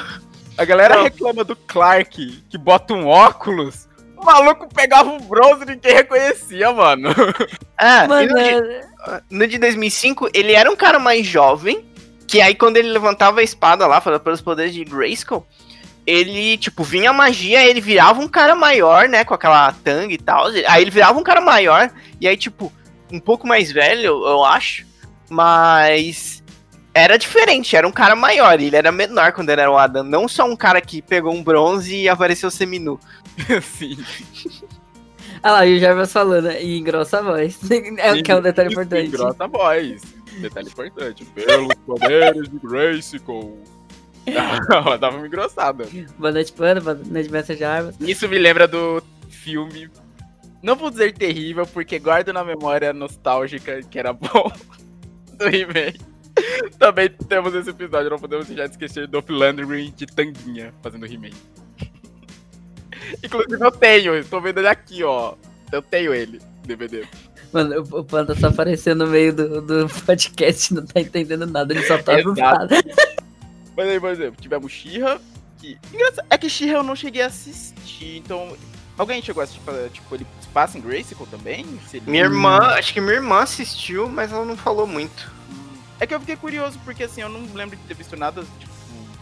A 0.58 0.66
galera 0.66 0.96
Não. 0.96 1.04
reclama 1.04 1.44
do 1.44 1.56
Clark, 1.56 2.44
que 2.50 2.58
bota 2.58 2.94
um 2.94 3.08
óculos. 3.08 3.88
O 4.18 4.26
maluco 4.26 4.68
pegava 4.74 5.10
um 5.10 5.18
bronze 5.20 5.64
e 5.64 5.66
ninguém 5.68 5.94
reconhecia, 5.94 6.72
mano. 6.74 7.10
ah, 7.78 8.06
Mano, 8.08 8.28
no, 8.34 8.38
de, 8.38 8.82
no 9.32 9.48
de 9.48 9.58
2005, 9.58 10.30
ele 10.34 10.52
era 10.52 10.70
um 10.70 10.76
cara 10.76 11.00
mais 11.00 11.26
jovem, 11.26 11.86
que 12.28 12.42
aí 12.42 12.54
quando 12.54 12.76
ele 12.76 12.90
levantava 12.92 13.40
a 13.40 13.44
espada 13.44 13.88
lá, 13.88 14.02
falando 14.02 14.20
pelos 14.20 14.42
poderes 14.42 14.74
de 14.74 14.84
Grayskull, 14.84 15.48
ele, 16.10 16.58
tipo, 16.58 16.84
vinha 16.84 17.12
a 17.12 17.14
magia, 17.14 17.64
ele 17.64 17.80
virava 17.80 18.20
um 18.20 18.28
cara 18.28 18.56
maior, 18.56 19.08
né, 19.08 19.24
com 19.24 19.34
aquela 19.34 19.72
tanga 19.72 20.14
e 20.14 20.18
tal, 20.18 20.48
aí 20.68 20.82
ele 20.82 20.92
virava 20.92 21.20
um 21.20 21.24
cara 21.24 21.40
maior, 21.40 21.92
e 22.20 22.28
aí, 22.28 22.36
tipo, 22.36 22.72
um 23.12 23.20
pouco 23.20 23.48
mais 23.48 23.72
velho, 23.72 24.26
eu 24.26 24.44
acho, 24.44 24.86
mas 25.30 26.44
era 26.94 27.18
diferente, 27.18 27.76
era 27.76 27.88
um 27.88 27.92
cara 27.92 28.16
maior, 28.16 28.60
ele 28.60 28.76
era 28.76 28.92
menor 28.92 29.32
quando 29.34 29.50
ele 29.52 29.62
era 29.62 29.72
o 29.72 29.78
Adam, 29.78 30.04
não 30.04 30.28
só 30.28 30.46
um 30.46 30.56
cara 30.56 30.82
que 30.82 31.02
pegou 31.02 31.32
um 31.34 31.44
bronze 31.44 31.96
e 31.96 32.10
apareceu 32.10 32.50
seminu. 32.50 33.00
Sim. 33.62 33.98
Olha 35.44 35.54
lá, 35.54 35.66
e 35.66 35.78
o 35.78 35.80
Jarvis 35.80 36.12
falando, 36.12 36.52
e 36.52 36.78
engrossa 36.78 37.20
a 37.20 37.22
voz. 37.22 37.60
É 37.98 38.12
o 38.12 38.24
que 38.24 38.32
é 38.32 38.36
um 38.36 38.42
detalhe 38.42 38.72
importante. 38.72 39.10
Grossa 39.10 39.44
a 39.44 39.48
voz. 39.48 40.02
Detalhe 40.40 40.68
importante. 40.68 41.24
Pelos 41.26 41.74
poderes 41.86 42.50
de 42.50 42.60
Grayskull. 42.60 43.58
Ela 44.72 44.98
dava 44.98 45.18
uma 45.18 45.28
engrossada. 45.28 45.88
Boa 46.18 46.32
noite, 46.32 46.52
Pano, 46.54 46.82
boa 46.82 46.96
noite, 46.96 47.32
Mestre 47.32 47.56
Jarvis. 47.56 47.96
Isso 48.00 48.28
me 48.28 48.38
lembra 48.38 48.68
do 48.68 49.02
filme. 49.30 49.90
Não 50.62 50.76
vou 50.76 50.90
dizer 50.90 51.14
terrível, 51.14 51.66
porque 51.66 52.00
guardo 52.00 52.34
na 52.34 52.44
memória 52.44 52.92
nostálgica 52.94 53.82
que 53.84 53.98
era 53.98 54.14
bom. 54.14 54.52
Do 55.38 55.48
He-Man. 55.48 55.94
Também 56.78 57.10
temos 57.10 57.54
esse 57.56 57.70
episódio, 57.70 58.10
não 58.10 58.20
podemos 58.20 58.48
de 58.48 58.62
esquecer 58.62 59.08
do 59.08 59.24
Landry 59.30 59.90
de 59.92 60.06
Tanguinha 60.06 60.74
fazendo 60.82 61.06
He-Man. 61.06 61.30
Inclusive 63.24 63.64
eu 63.64 63.72
tenho, 63.72 64.16
estou 64.16 64.42
vendo 64.42 64.60
ele 64.60 64.68
aqui, 64.68 65.04
ó. 65.04 65.36
Eu 65.72 65.82
tenho 65.82 66.14
ele, 66.14 66.42
DVD. 66.66 67.06
Mano, 67.54 67.84
o 67.92 68.04
Panda 68.04 68.36
só 68.36 68.48
apareceu 68.48 68.96
no 68.96 69.08
meio 69.08 69.34
do, 69.34 69.62
do 69.62 69.90
podcast, 70.06 70.74
não 70.74 70.86
tá 70.86 71.00
entendendo 71.00 71.48
nada, 71.48 71.74
ele 71.74 71.84
só 71.84 71.98
tá 71.98 72.20
Exato. 72.20 72.76
Mas 73.80 73.88
aí, 73.88 73.98
por 73.98 74.10
exemplo, 74.10 74.36
tivemos 74.42 74.70
She-Ra, 74.74 75.22
que... 75.58 75.78
Engraçado, 75.94 76.26
é 76.30 76.38
que 76.38 76.50
She-Ra 76.50 76.80
eu 76.80 76.84
não 76.84 76.98
cheguei 76.98 77.22
a 77.22 77.28
assistir, 77.28 78.18
então... 78.18 78.54
Alguém 78.98 79.22
chegou 79.22 79.40
a 79.40 79.46
assistir, 79.46 79.62
tipo, 79.94 80.14
ele 80.16 80.28
passa 80.54 80.78
em 80.78 80.82
Grayskull 80.82 81.26
também? 81.28 81.66
Se 81.88 81.96
ele- 81.96 82.12
Minha 82.12 82.24
irmã, 82.26 82.58
acho 82.78 82.92
que 82.92 83.00
minha 83.00 83.14
irmã 83.14 83.40
assistiu, 83.40 84.10
mas 84.10 84.34
ela 84.34 84.44
não 84.44 84.58
falou 84.58 84.86
muito. 84.86 85.32
É 85.98 86.06
que 86.06 86.14
eu 86.14 86.20
fiquei 86.20 86.36
curioso, 86.36 86.78
porque 86.84 87.04
assim, 87.06 87.22
eu 87.22 87.30
não 87.30 87.40
lembro 87.54 87.78
de 87.78 87.84
ter 87.84 87.94
visto 87.94 88.18
nada, 88.18 88.44
tipo, 88.60 88.74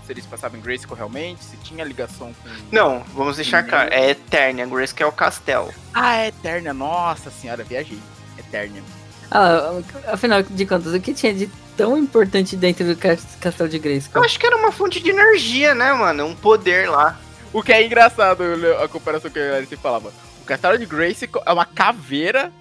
se 0.03 0.11
eles 0.11 0.25
passavam 0.25 0.57
em 0.57 0.63
Grayskull 0.63 0.97
realmente, 0.97 1.43
se 1.43 1.55
tinha 1.57 1.83
ligação 1.85 2.33
com... 2.33 2.49
Não, 2.71 3.03
vamos 3.13 3.35
deixar 3.35 3.61
Uhum. 3.63 3.69
claro, 3.69 3.93
é 3.93 4.09
Eternia, 4.09 4.67
que 4.95 5.03
é 5.03 5.05
o 5.05 5.11
castelo. 5.11 5.71
Ah, 5.93 6.15
é 6.15 6.29
Eterna, 6.29 6.73
nossa 6.73 7.29
senhora, 7.29 7.63
viajei. 7.63 7.99
Eterna. 8.39 8.81
Ah, 9.29 9.81
afinal 10.07 10.41
de 10.41 10.65
contas, 10.65 10.93
o 10.93 10.99
que 10.99 11.13
tinha 11.13 11.33
de 11.33 11.47
tão 11.75 11.97
importante 11.97 12.55
dentro 12.55 12.85
do 12.85 12.95
cas- 12.95 13.37
castelo 13.41 13.69
de 13.69 13.77
Eu 13.77 13.81
Grayskull? 13.83 14.23
acho 14.23 14.39
que 14.39 14.45
era 14.45 14.55
uma 14.57 14.71
fonte 14.71 15.01
de 15.01 15.09
energia, 15.09 15.75
né, 15.75 15.91
mano? 15.93 16.25
Um 16.27 16.35
poder 16.35 16.89
lá. 16.89 17.19
O 17.53 17.61
que 17.61 17.71
é 17.73 17.85
engraçado, 17.85 18.43
a 18.83 18.87
comparação 18.87 19.29
que 19.29 19.39
a 19.39 19.55
Alice 19.57 19.75
falava. 19.77 20.11
O 20.41 20.45
castelo 20.45 20.77
de 20.77 20.85
Grayskull 20.85 21.41
é 21.45 21.51
uma 21.51 21.65
caveira 21.65 22.51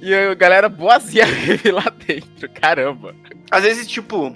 e 0.00 0.14
a 0.14 0.34
galera 0.34 0.68
boazinha 0.68 1.26
vive 1.26 1.70
lá 1.72 1.84
dentro, 2.06 2.48
caramba. 2.50 3.14
Às 3.50 3.62
vezes, 3.64 3.86
tipo, 3.86 4.34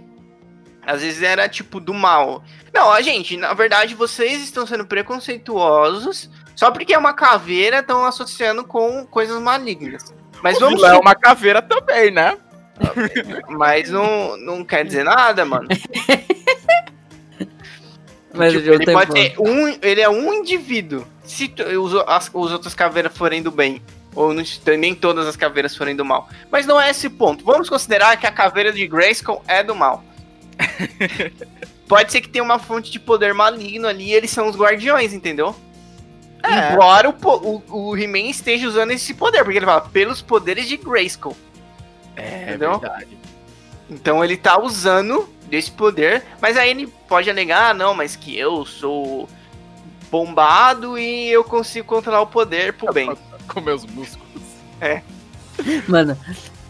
Às 0.84 1.02
vezes 1.02 1.22
era 1.22 1.48
tipo 1.48 1.78
do 1.80 1.94
mal. 1.94 2.42
Não, 2.74 2.86
ó, 2.88 3.00
gente, 3.00 3.36
na 3.36 3.52
verdade 3.52 3.94
vocês 3.94 4.42
estão 4.42 4.66
sendo 4.66 4.86
preconceituosos 4.86 6.30
só 6.56 6.70
porque 6.70 6.92
é 6.94 6.98
uma 6.98 7.12
caveira, 7.14 7.78
estão 7.80 8.04
associando 8.04 8.64
com 8.64 9.06
coisas 9.06 9.40
malignas. 9.40 10.12
Mas 10.42 10.56
O 10.56 10.60
vamos. 10.60 10.82
é 10.82 10.94
uma 10.94 11.14
caveira 11.14 11.60
também, 11.62 12.10
né? 12.10 12.36
Mas 13.48 13.90
não, 13.90 14.36
não 14.38 14.64
quer 14.64 14.84
dizer 14.84 15.04
nada, 15.04 15.44
mano. 15.44 15.68
Mas 18.32 18.52
Tipo, 18.52 18.68
ele 18.70 18.84
tem 18.84 18.94
pode 18.94 19.12
ter 19.12 19.34
um. 19.38 19.68
Ele 19.82 20.00
é 20.00 20.08
um 20.08 20.32
indivíduo. 20.34 21.04
Se 21.24 21.48
tu- 21.48 21.64
os, 21.64 21.94
as, 22.06 22.30
os 22.32 22.52
outras 22.52 22.74
caveiras 22.74 23.16
forem 23.16 23.42
do 23.42 23.50
bem. 23.50 23.82
Ou 24.14 24.32
não- 24.32 24.42
nem 24.78 24.94
todas 24.94 25.26
as 25.26 25.36
caveiras 25.36 25.76
forem 25.76 25.94
do 25.94 26.04
mal. 26.04 26.28
Mas 26.50 26.66
não 26.66 26.80
é 26.80 26.90
esse 26.90 27.06
o 27.06 27.10
ponto. 27.10 27.44
Vamos 27.44 27.68
considerar 27.68 28.16
que 28.16 28.26
a 28.26 28.32
caveira 28.32 28.72
de 28.72 28.86
Grayskull 28.86 29.42
é 29.46 29.62
do 29.62 29.74
mal. 29.74 30.02
Pode 31.88 32.12
ser 32.12 32.20
que 32.20 32.28
tenha 32.28 32.44
uma 32.44 32.58
fonte 32.58 32.90
de 32.90 33.00
poder 33.00 33.34
maligno 33.34 33.88
ali 33.88 34.06
e 34.10 34.12
eles 34.12 34.30
são 34.30 34.48
os 34.48 34.56
guardiões, 34.56 35.12
entendeu? 35.12 35.54
É. 36.42 36.72
Embora 36.72 37.08
o, 37.10 37.14
o, 37.68 37.90
o 37.90 37.96
He-Man 37.96 38.28
esteja 38.30 38.66
usando 38.68 38.90
esse 38.92 39.12
poder, 39.14 39.42
porque 39.44 39.58
ele 39.58 39.66
fala 39.66 39.80
pelos 39.82 40.22
poderes 40.22 40.66
de 40.66 40.76
Grayskull. 40.76 41.36
É 42.16 42.44
Entendeu? 42.48 42.78
verdade. 42.78 43.18
Então 43.88 44.24
ele 44.24 44.36
tá 44.36 44.60
usando 44.60 45.28
desse 45.48 45.70
poder, 45.70 46.22
mas 46.40 46.56
aí 46.56 46.70
ele 46.70 46.86
pode 47.08 47.28
alegar, 47.28 47.70
ah, 47.70 47.74
não, 47.74 47.92
mas 47.94 48.14
que 48.16 48.38
eu 48.38 48.64
sou 48.64 49.28
bombado 50.10 50.98
e 50.98 51.28
eu 51.30 51.42
consigo 51.44 51.86
controlar 51.86 52.20
o 52.20 52.26
poder 52.26 52.72
pro 52.74 52.92
bem. 52.92 53.12
Com 53.48 53.60
meus 53.60 53.84
músculos. 53.84 54.42
Mano, 55.88 56.16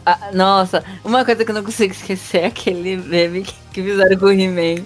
a- 0.04 0.32
nossa, 0.32 0.82
uma 1.04 1.24
coisa 1.24 1.44
que 1.44 1.50
eu 1.50 1.54
não 1.54 1.62
consigo 1.64 1.92
esquecer 1.92 2.38
é 2.42 2.46
aquele 2.46 2.96
meme 2.96 3.42
que, 3.42 3.54
que 3.72 3.82
fizeram 3.82 4.18
com 4.18 4.26
o 4.26 4.32
He-Man. 4.32 4.84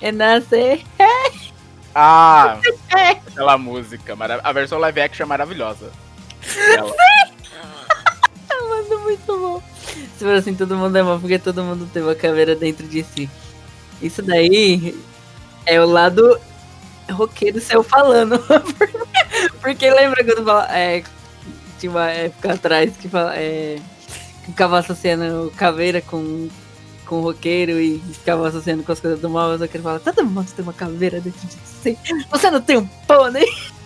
É 0.00 0.10
nascer. 0.10 0.82
Ah, 1.94 2.58
aquela 3.26 3.58
música. 3.58 4.16
A 4.42 4.52
versão 4.52 4.78
live 4.78 5.00
action 5.00 5.24
é 5.24 5.28
maravilhosa. 5.28 5.90
Ela- 6.76 6.94
Mano, 8.68 9.00
muito 9.02 9.26
bom. 9.26 9.62
Se 10.16 10.24
for 10.24 10.34
assim, 10.34 10.54
todo 10.54 10.76
mundo 10.76 10.96
é 10.96 11.02
mal, 11.02 11.18
porque 11.18 11.38
todo 11.38 11.62
mundo 11.62 11.88
tem 11.92 12.02
uma 12.02 12.14
caveira 12.14 12.54
dentro 12.54 12.86
de 12.86 13.02
si. 13.04 13.30
Isso 14.02 14.22
daí 14.22 14.94
é 15.66 15.80
o 15.80 15.86
lado 15.86 16.38
roqueiro 17.10 17.60
seu 17.60 17.82
falando. 17.82 18.38
porque 19.60 19.90
lembra 19.90 20.24
quando 20.24 20.44
fala. 20.44 20.68
É, 20.76 21.02
tinha 21.78 21.90
uma 21.90 22.10
época 22.10 22.52
atrás 22.54 22.96
que 22.96 23.08
fala. 23.08 23.36
É, 23.36 23.78
que 24.44 24.52
ficava 24.52 24.78
associando 24.78 25.52
caveira 25.56 26.00
com, 26.00 26.48
com 27.08 27.20
roqueiro 27.20 27.80
e 27.80 27.98
ficava 27.98 28.46
associando 28.46 28.82
com 28.82 28.92
as 28.92 29.00
coisas 29.00 29.20
do 29.20 29.30
mal. 29.30 29.50
Mas 29.50 29.60
eu 29.60 29.68
quero 29.68 29.82
falar, 29.82 29.98
todo 30.00 30.24
mundo 30.24 30.52
tem 30.52 30.62
uma 30.62 30.72
caveira 30.72 31.20
dentro 31.20 31.46
de 31.46 31.54
si. 31.54 31.98
Você 32.30 32.50
não 32.50 32.60
tem 32.60 32.76
um 32.76 32.86
pônei? 32.86 33.46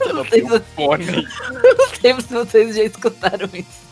Eu 0.00 0.12
não 0.12 0.24
sei 0.24 0.42
tenho 0.42 0.56
um 0.56 0.60
fone. 0.60 1.06
Não 1.62 1.88
sei 2.00 2.20
se 2.20 2.34
vocês 2.34 2.76
já 2.76 2.82
escutaram 2.82 3.48
isso. 3.54 3.84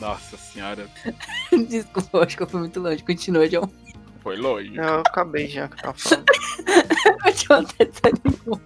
Nossa 0.00 0.36
senhora, 0.36 0.88
Desculpa, 1.68 2.08
eu 2.18 2.22
acho 2.22 2.36
que 2.36 2.42
eu 2.44 2.46
fui 2.46 2.60
muito 2.60 2.78
longe. 2.80 3.02
Continua, 3.02 3.48
John. 3.48 3.68
foi 4.22 4.36
longe. 4.36 4.76
Eu 4.76 5.00
acabei 5.00 5.48
já 5.48 5.68
que 5.68 5.74
eu 5.74 5.82
tava 5.82 5.98
falando. 5.98 6.26
O 7.26 7.32
John 7.32 7.66
até 7.66 7.84
desanimou. 7.84 8.60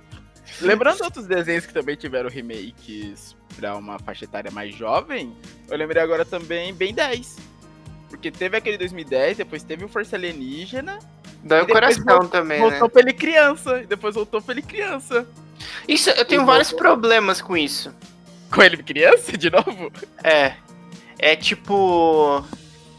Lembrando 0.61 1.03
outros 1.03 1.27
desenhos 1.27 1.65
que 1.65 1.73
também 1.73 1.97
tiveram 1.97 2.29
remakes 2.29 3.35
pra 3.57 3.75
uma 3.75 3.99
faixa 3.99 4.27
etária 4.27 4.51
mais 4.51 4.75
jovem, 4.75 5.35
eu 5.69 5.77
lembrei 5.77 6.03
agora 6.03 6.25
também 6.25 6.75
bem 6.75 6.95
10. 6.95 7.37
Porque 8.13 8.31
teve 8.31 8.57
aquele 8.57 8.79
2010, 8.79 9.39
depois 9.39 9.63
teve 9.63 9.85
o 9.85 9.89
Força 9.89 10.15
Alienígena, 10.17 10.99
Dói 11.43 11.63
o 11.63 11.67
coração 11.67 12.29
também, 12.29 12.61
né? 12.61 12.69
voltou 12.71 12.89
pra 12.89 13.01
ele 13.03 13.13
criança, 13.13 13.81
e 13.83 13.87
depois 13.87 14.15
voltou 14.15 14.41
pra 14.41 14.53
ele 14.53 14.63
criança. 14.63 15.27
Isso, 15.89 16.11
eu 16.11 16.25
tenho 16.25 16.43
E 16.43 16.45
vários 16.45 16.71
voltou. 16.71 16.87
problemas 16.89 17.41
com 17.41 17.57
isso. 17.57 17.93
Com 18.53 18.63
ele 18.63 18.77
criança, 18.77 19.37
de 19.37 19.51
novo? 19.51 19.91
É. 20.23 20.55
É 21.19 21.35
tipo. 21.35 22.45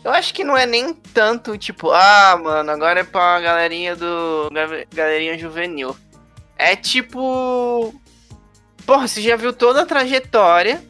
Eu 0.04 0.12
acho 0.12 0.34
que 0.34 0.44
não 0.44 0.58
é 0.58 0.66
nem 0.66 0.94
tanto, 0.94 1.58
tipo, 1.58 1.92
ah, 1.92 2.38
mano, 2.44 2.72
agora 2.72 3.02
é 3.02 3.04
pra 3.04 3.40
galerinha 3.40 3.96
do. 3.96 4.50
ga- 4.52 4.86
galerinha 4.94 5.38
juvenil. 5.38 5.96
É 6.58 6.76
tipo. 6.76 7.94
Porra, 8.86 9.08
você 9.08 9.22
já 9.22 9.36
viu 9.38 9.54
toda 9.54 9.84
a 9.84 9.86
trajetória. 9.86 10.84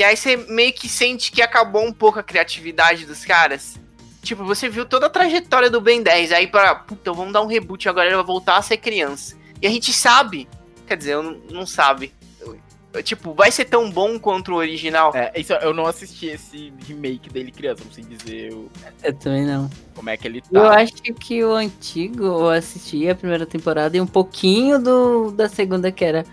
E 0.00 0.02
aí 0.02 0.16
você 0.16 0.34
meio 0.34 0.72
que 0.72 0.88
sente 0.88 1.30
que 1.30 1.42
acabou 1.42 1.84
um 1.84 1.92
pouco 1.92 2.18
a 2.18 2.22
criatividade 2.22 3.04
dos 3.04 3.22
caras. 3.22 3.78
Tipo, 4.22 4.44
você 4.46 4.66
viu 4.66 4.86
toda 4.86 5.08
a 5.08 5.10
trajetória 5.10 5.68
do 5.68 5.78
Ben 5.78 6.02
10. 6.02 6.32
Aí 6.32 6.46
para, 6.46 6.74
puta, 6.74 7.12
vamos 7.12 7.34
dar 7.34 7.42
um 7.42 7.46
reboot 7.46 7.86
agora, 7.86 8.06
ele 8.06 8.16
vai 8.16 8.24
voltar 8.24 8.56
a 8.56 8.62
ser 8.62 8.78
criança. 8.78 9.36
E 9.60 9.66
a 9.66 9.70
gente 9.70 9.92
sabe. 9.92 10.48
Quer 10.86 10.96
dizer, 10.96 11.12
eu 11.12 11.22
não, 11.22 11.32
não 11.50 11.66
sabe. 11.66 12.14
Eu- 12.40 12.58
Tipo, 13.04 13.34
vai 13.34 13.52
ser 13.52 13.66
tão 13.66 13.90
bom 13.90 14.18
quanto 14.18 14.52
o 14.52 14.56
original. 14.56 15.12
É, 15.14 15.32
isso, 15.38 15.52
eu 15.52 15.74
não 15.74 15.84
assisti 15.84 16.26
esse 16.28 16.72
remake 16.88 17.28
dele 17.28 17.52
criança, 17.52 17.84
não 17.84 17.92
sei 17.92 18.02
dizer 18.02 18.54
o- 18.54 18.70
Eu 19.02 19.12
também 19.14 19.44
não. 19.44 19.70
como 19.94 20.08
é 20.08 20.16
que 20.16 20.26
ele 20.26 20.42
Eu 20.50 20.62
tá. 20.62 20.76
acho 20.80 20.94
que 20.94 21.44
o 21.44 21.52
antigo 21.52 22.24
eu 22.24 22.48
assisti 22.48 23.06
a 23.08 23.14
primeira 23.14 23.44
temporada 23.44 23.94
e 23.96 24.00
um 24.00 24.06
pouquinho 24.06 24.78
do 24.82 25.30
da 25.30 25.46
segunda, 25.46 25.92
que 25.92 26.04
era 26.04 26.24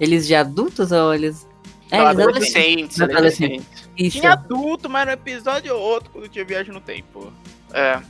eles 0.00 0.26
já 0.26 0.40
adultos 0.40 0.90
ou 0.90 1.14
eles. 1.14 1.46
É, 1.92 1.98
adolescentes. 1.98 2.98
Adolescentes, 2.98 3.00
Adolescente. 3.02 3.66
Isso. 3.98 4.18
Tinha 4.18 4.32
adulto, 4.32 4.88
mas 4.88 5.04
no 5.04 5.12
episódio 5.12 5.74
ou 5.74 5.80
outro, 5.80 6.10
quando 6.10 6.26
tinha 6.26 6.42
viagem 6.42 6.72
no 6.72 6.80
tempo. 6.80 7.30
É. 7.70 8.00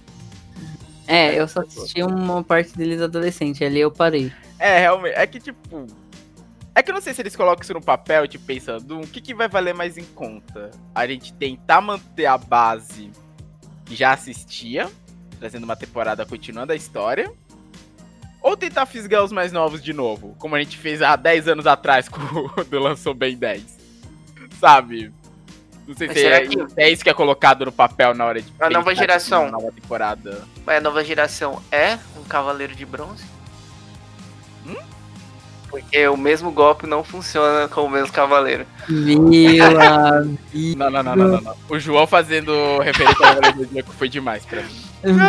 É, 1.08 1.34
eu 1.34 1.48
só 1.48 1.62
assisti 1.62 2.00
uma 2.00 2.44
parte 2.44 2.76
deles 2.78 3.02
adolescente, 3.02 3.64
ali 3.64 3.80
eu 3.80 3.90
parei. 3.90 4.32
É, 4.56 4.78
realmente. 4.78 5.14
É 5.14 5.26
que, 5.26 5.40
tipo. 5.40 5.86
É 6.74 6.82
que 6.82 6.90
eu 6.90 6.94
não 6.94 7.02
sei 7.02 7.12
se 7.12 7.20
eles 7.20 7.34
colocam 7.34 7.62
isso 7.62 7.74
no 7.74 7.82
papel, 7.82 8.26
tipo, 8.28 8.44
pensando, 8.44 9.00
o 9.00 9.06
que, 9.06 9.20
que 9.20 9.34
vai 9.34 9.48
valer 9.48 9.74
mais 9.74 9.98
em 9.98 10.04
conta? 10.04 10.70
A 10.94 11.04
gente 11.06 11.32
tentar 11.34 11.80
manter 11.80 12.26
a 12.26 12.38
base 12.38 13.10
que 13.84 13.96
já 13.96 14.12
assistia, 14.12 14.88
trazendo 15.40 15.64
uma 15.64 15.76
temporada 15.76 16.24
continuando 16.24 16.72
a 16.72 16.76
história. 16.76 17.30
Ou 18.42 18.56
tentar 18.56 18.86
fisgar 18.86 19.22
os 19.22 19.30
mais 19.32 19.52
novos 19.52 19.82
de 19.82 19.92
novo, 19.92 20.34
como 20.38 20.56
a 20.56 20.58
gente 20.58 20.76
fez 20.76 21.00
há 21.00 21.14
10 21.16 21.48
anos 21.48 21.66
atrás 21.66 22.08
quando 22.08 22.50
lançou 22.78 23.14
Ben 23.14 23.36
10. 23.36 23.62
Sabe? 24.58 25.12
Não 25.86 25.94
sei 25.96 26.06
Mas 26.08 26.16
se 26.18 26.24
é, 26.26 26.46
que- 26.46 26.68
se 26.70 26.80
é 26.80 26.90
isso 26.90 27.02
que 27.04 27.10
é 27.10 27.14
colocado 27.14 27.64
no 27.64 27.72
papel 27.72 28.14
na 28.14 28.24
hora 28.24 28.40
de 28.40 28.52
A 28.60 28.70
nova 28.70 28.90
pensar 28.90 29.00
geração. 29.02 29.44
na 29.46 29.52
nova 29.52 29.72
temporada. 29.72 30.42
Mas 30.64 30.76
a 30.78 30.80
nova 30.80 31.04
geração 31.04 31.60
é 31.70 31.98
um 32.20 32.24
cavaleiro 32.24 32.74
de 32.74 32.84
bronze? 32.86 33.24
Hum? 34.66 34.76
Porque 35.68 36.06
o 36.06 36.16
mesmo 36.16 36.50
golpe 36.52 36.86
não 36.86 37.02
funciona 37.02 37.66
com 37.66 37.82
o 37.84 37.90
mesmo 37.90 38.12
cavaleiro. 38.12 38.64
Meu 38.88 39.18
amigo. 39.66 40.78
Não, 40.78 40.90
não, 40.90 41.02
não, 41.02 41.16
não, 41.16 41.28
não, 41.28 41.40
não. 41.40 41.56
O 41.68 41.78
João 41.78 42.06
fazendo 42.06 42.78
referência 42.80 43.16
ao 43.16 43.22
Cavaleiro 43.34 43.56
do 43.56 43.64
Zodíaco 43.64 43.92
foi 43.92 44.08
demais 44.08 44.44
pra 44.44 44.62
mim. 44.62 44.82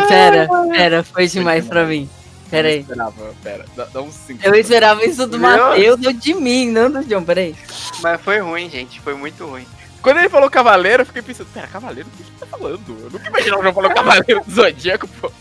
Pera, 0.08 0.48
pera, 0.70 1.02
foi 1.02 1.26
demais 1.26 1.66
pra 1.66 1.84
mim. 1.84 2.08
Pera 2.50 2.68
Eu 2.68 2.72
aí. 2.74 2.80
esperava, 2.80 3.34
pera. 3.42 3.64
Dá, 3.74 3.84
dá 3.86 4.02
uns 4.02 4.14
5 4.14 4.40
Eu 4.44 4.54
esperava 4.54 5.04
isso 5.04 5.26
do 5.26 5.38
Matheus 5.38 6.04
ou 6.04 6.12
de 6.12 6.34
mim, 6.34 6.70
não 6.70 6.90
do 6.90 7.04
John, 7.04 7.24
peraí. 7.24 7.54
Mas 8.02 8.20
foi 8.20 8.38
ruim, 8.38 8.68
gente. 8.70 9.00
Foi 9.00 9.14
muito 9.14 9.44
ruim. 9.46 9.66
Quando 10.02 10.18
ele 10.18 10.28
falou 10.28 10.50
Cavaleiro, 10.50 11.02
eu 11.02 11.06
fiquei 11.06 11.22
pensando, 11.22 11.48
pera, 11.54 11.66
Cavaleiro, 11.66 12.08
o 12.08 12.16
que 12.16 12.22
ele 12.22 12.30
tá 12.38 12.46
falando? 12.46 12.82
Eu 12.88 13.10
nunca 13.10 13.28
imaginava 13.28 13.62
que 13.62 13.68
eu 13.68 13.72
falou 13.74 13.94
Cavaleiro 13.94 14.44
do 14.44 14.50
Zodíaco, 14.52 15.08
pô. 15.08 15.32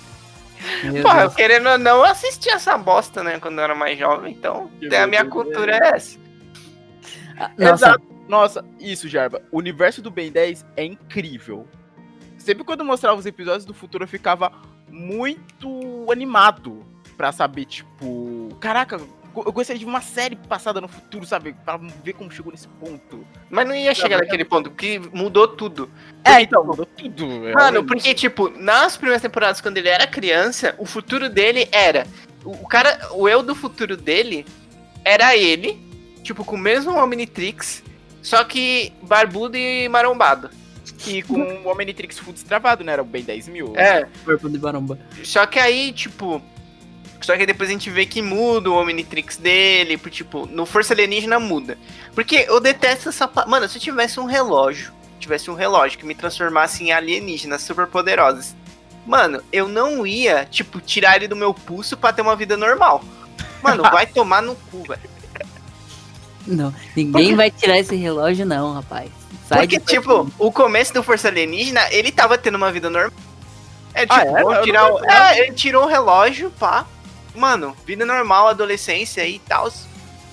Meu 0.85 1.03
Porra, 1.03 1.15
eu 1.17 1.21
Deus. 1.23 1.35
querendo 1.35 1.67
ou 1.69 1.77
não, 1.77 1.97
eu 1.97 2.05
assisti 2.05 2.49
essa 2.49 2.77
bosta, 2.77 3.21
né? 3.21 3.37
Quando 3.39 3.57
eu 3.57 3.63
era 3.65 3.75
mais 3.75 3.99
jovem. 3.99 4.31
Então, 4.31 4.71
Que 4.79 4.95
a 4.95 5.05
minha 5.05 5.23
meu 5.23 5.31
cultura 5.33 5.75
é 5.75 5.95
essa. 5.95 6.17
Ah, 7.37 7.51
Nossa, 7.57 7.73
Exato. 7.73 8.03
Nossa, 8.29 8.65
isso, 8.79 9.09
Jarba. 9.09 9.41
O 9.51 9.57
universo 9.57 10.01
do 10.01 10.09
Ben 10.09 10.31
10 10.31 10.65
é 10.77 10.85
incrível. 10.85 11.67
Sempre 12.37 12.63
quando 12.63 12.79
eu 12.79 12.85
mostrava 12.85 13.19
os 13.19 13.25
episódios 13.25 13.65
do 13.65 13.73
futuro, 13.73 14.05
eu 14.05 14.07
ficava 14.07 14.49
muito 14.89 16.09
animado 16.09 16.85
pra 17.23 17.31
saber, 17.31 17.63
tipo, 17.63 18.49
caraca, 18.59 18.99
eu 19.33 19.51
gostaria 19.53 19.79
de 19.79 19.85
uma 19.85 20.01
série 20.01 20.35
passada 20.35 20.81
no 20.81 20.89
futuro, 20.89 21.25
sabe? 21.25 21.55
Pra 21.63 21.77
ver 21.77 22.11
como 22.11 22.29
chegou 22.29 22.51
nesse 22.51 22.67
ponto. 22.67 23.25
Mas 23.49 23.65
não 23.65 23.73
ia 23.73 23.95
chegar 23.95 24.17
naquele 24.17 24.43
ponto, 24.43 24.69
porque 24.69 24.99
mudou 25.13 25.47
tudo. 25.47 25.89
É, 26.21 26.41
então, 26.41 26.65
mudou 26.65 26.85
tudo. 26.85 27.25
Mano, 27.25 27.55
realmente. 27.55 27.85
porque, 27.85 28.13
tipo, 28.13 28.49
nas 28.49 28.97
primeiras 28.97 29.21
temporadas, 29.21 29.61
quando 29.61 29.77
ele 29.77 29.87
era 29.87 30.05
criança, 30.05 30.75
o 30.77 30.85
futuro 30.85 31.29
dele 31.29 31.65
era. 31.71 32.05
O 32.43 32.67
cara, 32.67 32.99
o 33.13 33.29
eu 33.29 33.41
do 33.41 33.55
futuro 33.55 33.95
dele 33.95 34.45
era 35.05 35.33
ele, 35.37 35.79
tipo, 36.23 36.43
com 36.43 36.57
o 36.57 36.59
mesmo 36.59 36.91
Omnitrix, 36.91 37.85
só 38.21 38.43
que 38.43 38.91
barbudo 39.01 39.55
e 39.55 39.87
marombado. 39.87 40.49
E 41.07 41.21
com 41.21 41.39
o 41.39 41.71
Omnitrix 41.71 42.19
full 42.19 42.33
destravado, 42.33 42.83
né? 42.83 42.93
Era 42.93 43.01
o 43.01 43.05
Ben 43.05 43.23
10 43.23 43.47
mil. 43.47 43.73
É, 43.77 44.07
corpo 44.25 44.49
de 44.49 44.57
baromba. 44.57 44.99
só 45.23 45.45
que 45.45 45.59
aí, 45.59 45.91
tipo. 45.93 46.41
Só 47.23 47.37
que 47.37 47.45
depois 47.45 47.69
a 47.69 47.71
gente 47.71 47.89
vê 47.89 48.05
que 48.05 48.21
muda 48.21 48.69
o 48.69 48.75
Omnitrix 48.75 49.37
dele, 49.37 49.97
por, 49.97 50.11
tipo, 50.11 50.45
no 50.45 50.65
Força 50.65 50.93
Alienígena 50.93 51.39
muda. 51.39 51.77
Porque 52.13 52.45
eu 52.47 52.59
detesto 52.59 53.09
essa. 53.09 53.29
Mano, 53.47 53.67
se 53.67 53.77
eu 53.77 53.81
tivesse 53.81 54.19
um 54.19 54.25
relógio, 54.25 54.91
tivesse 55.19 55.49
um 55.49 55.55
relógio 55.55 55.97
que 55.97 56.05
me 56.05 56.13
transformasse 56.13 56.83
em 56.83 56.91
alienígenas 56.91 57.61
super 57.61 57.87
poderosas, 57.87 58.55
Mano, 59.05 59.43
eu 59.51 59.67
não 59.67 60.07
ia, 60.07 60.47
tipo, 60.49 60.79
tirar 60.79 61.17
ele 61.17 61.27
do 61.27 61.35
meu 61.35 61.53
pulso 61.53 61.97
pra 61.97 62.13
ter 62.13 62.21
uma 62.21 62.35
vida 62.35 62.55
normal. 62.55 63.03
Mano, 63.61 63.83
vai 63.83 64.07
tomar 64.07 64.41
no 64.41 64.55
cu, 64.55 64.83
velho. 64.83 65.13
Não, 66.45 66.73
ninguém 66.95 67.35
vai 67.35 67.49
tirar 67.51 67.79
esse 67.79 67.95
relógio, 67.95 68.45
não, 68.45 68.73
rapaz. 68.73 69.09
Sai 69.47 69.59
Porque, 69.59 69.79
tipo, 69.79 70.29
o 70.37 70.51
começo 70.51 70.93
do 70.93 71.03
Força 71.03 71.27
Alienígena, 71.27 71.81
ele 71.91 72.11
tava 72.11 72.37
tendo 72.37 72.55
uma 72.55 72.71
vida 72.71 72.89
normal. 72.89 73.13
É, 73.93 74.01
tipo, 74.01 74.13
Ah, 74.13 74.59
é? 74.59 74.61
tirar 74.63 74.93
o... 74.93 75.05
É, 75.05 75.39
ele 75.39 75.53
tirou 75.53 75.83
o 75.83 75.87
relógio, 75.87 76.49
pá. 76.51 76.85
Mano, 77.35 77.75
vida 77.85 78.05
normal, 78.05 78.47
adolescência 78.47 79.27
e 79.27 79.39
tal. 79.39 79.71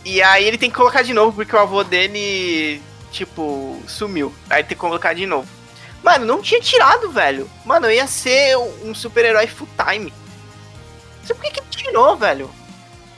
E 0.04 0.22
aí 0.22 0.44
ele 0.44 0.58
tem 0.58 0.70
que 0.70 0.76
colocar 0.76 1.02
de 1.02 1.12
novo, 1.14 1.32
porque 1.32 1.54
o 1.54 1.58
avô 1.58 1.82
dele, 1.84 2.80
tipo, 3.10 3.80
sumiu. 3.86 4.34
Aí 4.48 4.62
tem 4.62 4.70
que 4.70 4.74
colocar 4.76 5.14
de 5.14 5.26
novo. 5.26 5.48
Mano, 6.02 6.24
não 6.24 6.40
tinha 6.40 6.60
tirado, 6.60 7.10
velho. 7.10 7.48
Mano, 7.64 7.86
eu 7.86 7.92
ia 7.92 8.06
ser 8.06 8.56
um 8.56 8.94
super-herói 8.94 9.46
full 9.46 9.68
time. 9.76 10.12
Não 11.20 11.26
sei 11.26 11.36
por 11.36 11.42
que 11.44 11.50
que 11.60 11.62
tirou, 11.68 12.16
velho. 12.16 12.50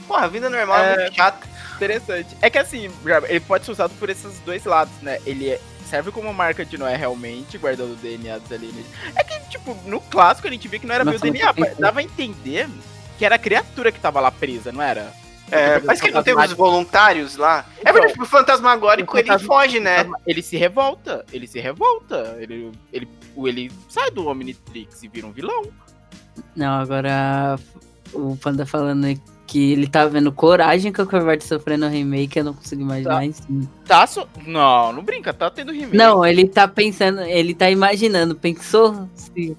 Porra, 0.08 0.24
a 0.24 0.28
vida 0.28 0.50
normal 0.50 0.78
é, 0.80 0.92
É. 0.94 0.96
muito 0.96 1.14
chata. 1.14 1.46
Interessante. 1.76 2.36
É 2.40 2.50
que 2.50 2.58
assim, 2.58 2.90
ele 3.28 3.40
pode 3.40 3.64
ser 3.64 3.72
usado 3.72 3.92
por 3.98 4.08
esses 4.10 4.38
dois 4.40 4.64
lados, 4.64 4.92
né? 5.02 5.18
Ele 5.26 5.48
é- 5.50 5.60
serve 5.88 6.10
como 6.10 6.32
marca 6.32 6.64
de 6.64 6.76
Noé 6.78 6.96
realmente, 6.96 7.58
guardando 7.58 7.92
o 7.92 7.96
DNA 7.96 8.38
dos 8.38 8.50
alienígenas. 8.52 8.86
É 9.16 9.22
que, 9.24 9.38
tipo, 9.50 9.76
no 9.84 10.00
clássico 10.00 10.48
a 10.48 10.50
gente 10.50 10.66
via 10.68 10.78
que 10.78 10.86
não 10.86 10.94
era 10.94 11.04
Nossa, 11.04 11.18
meio 11.24 11.32
DNA, 11.34 11.74
dava 11.78 12.00
a 12.00 12.02
entender 12.02 12.68
que 13.22 13.26
era 13.26 13.36
a 13.36 13.38
criatura 13.38 13.92
que 13.92 14.00
tava 14.00 14.18
lá 14.18 14.32
presa, 14.32 14.72
não 14.72 14.82
era? 14.82 15.12
É, 15.48 15.78
mas 15.80 16.00
que 16.00 16.10
não 16.10 16.24
tem 16.24 16.36
os 16.36 16.52
voluntários 16.54 17.36
lá. 17.36 17.64
É 17.76 17.82
Então, 17.82 17.92
verdade, 17.94 18.20
o 18.20 18.26
fantasmagórico 18.26 19.14
o 19.14 19.18
ele 19.20 19.28
fantasma- 19.28 19.46
foge, 19.54 19.78
né? 19.78 20.04
Ele 20.26 20.42
se 20.42 20.56
revolta, 20.56 21.24
ele 21.32 21.46
se 21.46 21.60
revolta. 21.60 22.36
Ele, 22.40 22.72
ele, 22.92 23.08
o- 23.36 23.46
ele 23.46 23.70
sai 23.88 24.10
do 24.10 24.26
Omnitrix 24.26 25.04
e 25.04 25.08
vira 25.08 25.24
um 25.24 25.30
vilão. 25.30 25.62
Não, 26.56 26.80
agora 26.80 27.60
o 28.12 28.36
Panda 28.36 28.66
falando 28.66 29.06
que 29.46 29.72
ele 29.72 29.86
tá 29.86 30.04
vendo 30.06 30.32
coragem 30.32 30.90
que 30.90 31.00
o 31.00 31.06
Covarde 31.06 31.44
sofreu 31.44 31.78
no 31.78 31.86
remake, 31.86 32.38
eu 32.40 32.44
não 32.44 32.54
consigo 32.54 32.82
imaginar 32.82 33.16
Tá. 33.18 33.24
isso. 33.26 33.42
Tá 33.86 34.06
so... 34.08 34.26
Não, 34.44 34.92
não 34.92 35.04
brinca, 35.04 35.32
tá 35.32 35.48
tendo 35.48 35.70
remake. 35.70 35.96
Não, 35.96 36.26
ele 36.26 36.48
tá 36.48 36.66
pensando, 36.66 37.20
ele 37.20 37.54
tá 37.54 37.70
imaginando, 37.70 38.34
pensou 38.34 39.08
se 39.14 39.56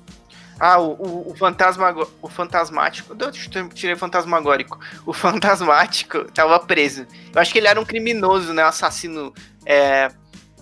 Ah, 0.60 0.80
o, 0.80 0.94
o, 0.94 1.32
o 1.32 1.36
fantasma. 1.36 1.94
O 2.22 2.30
fantasmático. 2.30 3.14
Deixa 3.16 3.50
eu 3.60 3.70
tirei 3.70 3.96
fantasmagórico. 3.96 4.80
O 5.06 5.14
fantasmático 5.14 6.26
tava 6.34 6.60
preso. 6.60 7.06
Eu 7.34 7.42
acho 7.42 7.52
que 7.52 7.58
ele 7.60 7.68
era 7.68 7.80
um 7.80 7.86
criminoso, 7.86 8.54
né? 8.54 8.64
Um 8.64 8.68
assassino. 8.68 9.34
É. 9.66 10.10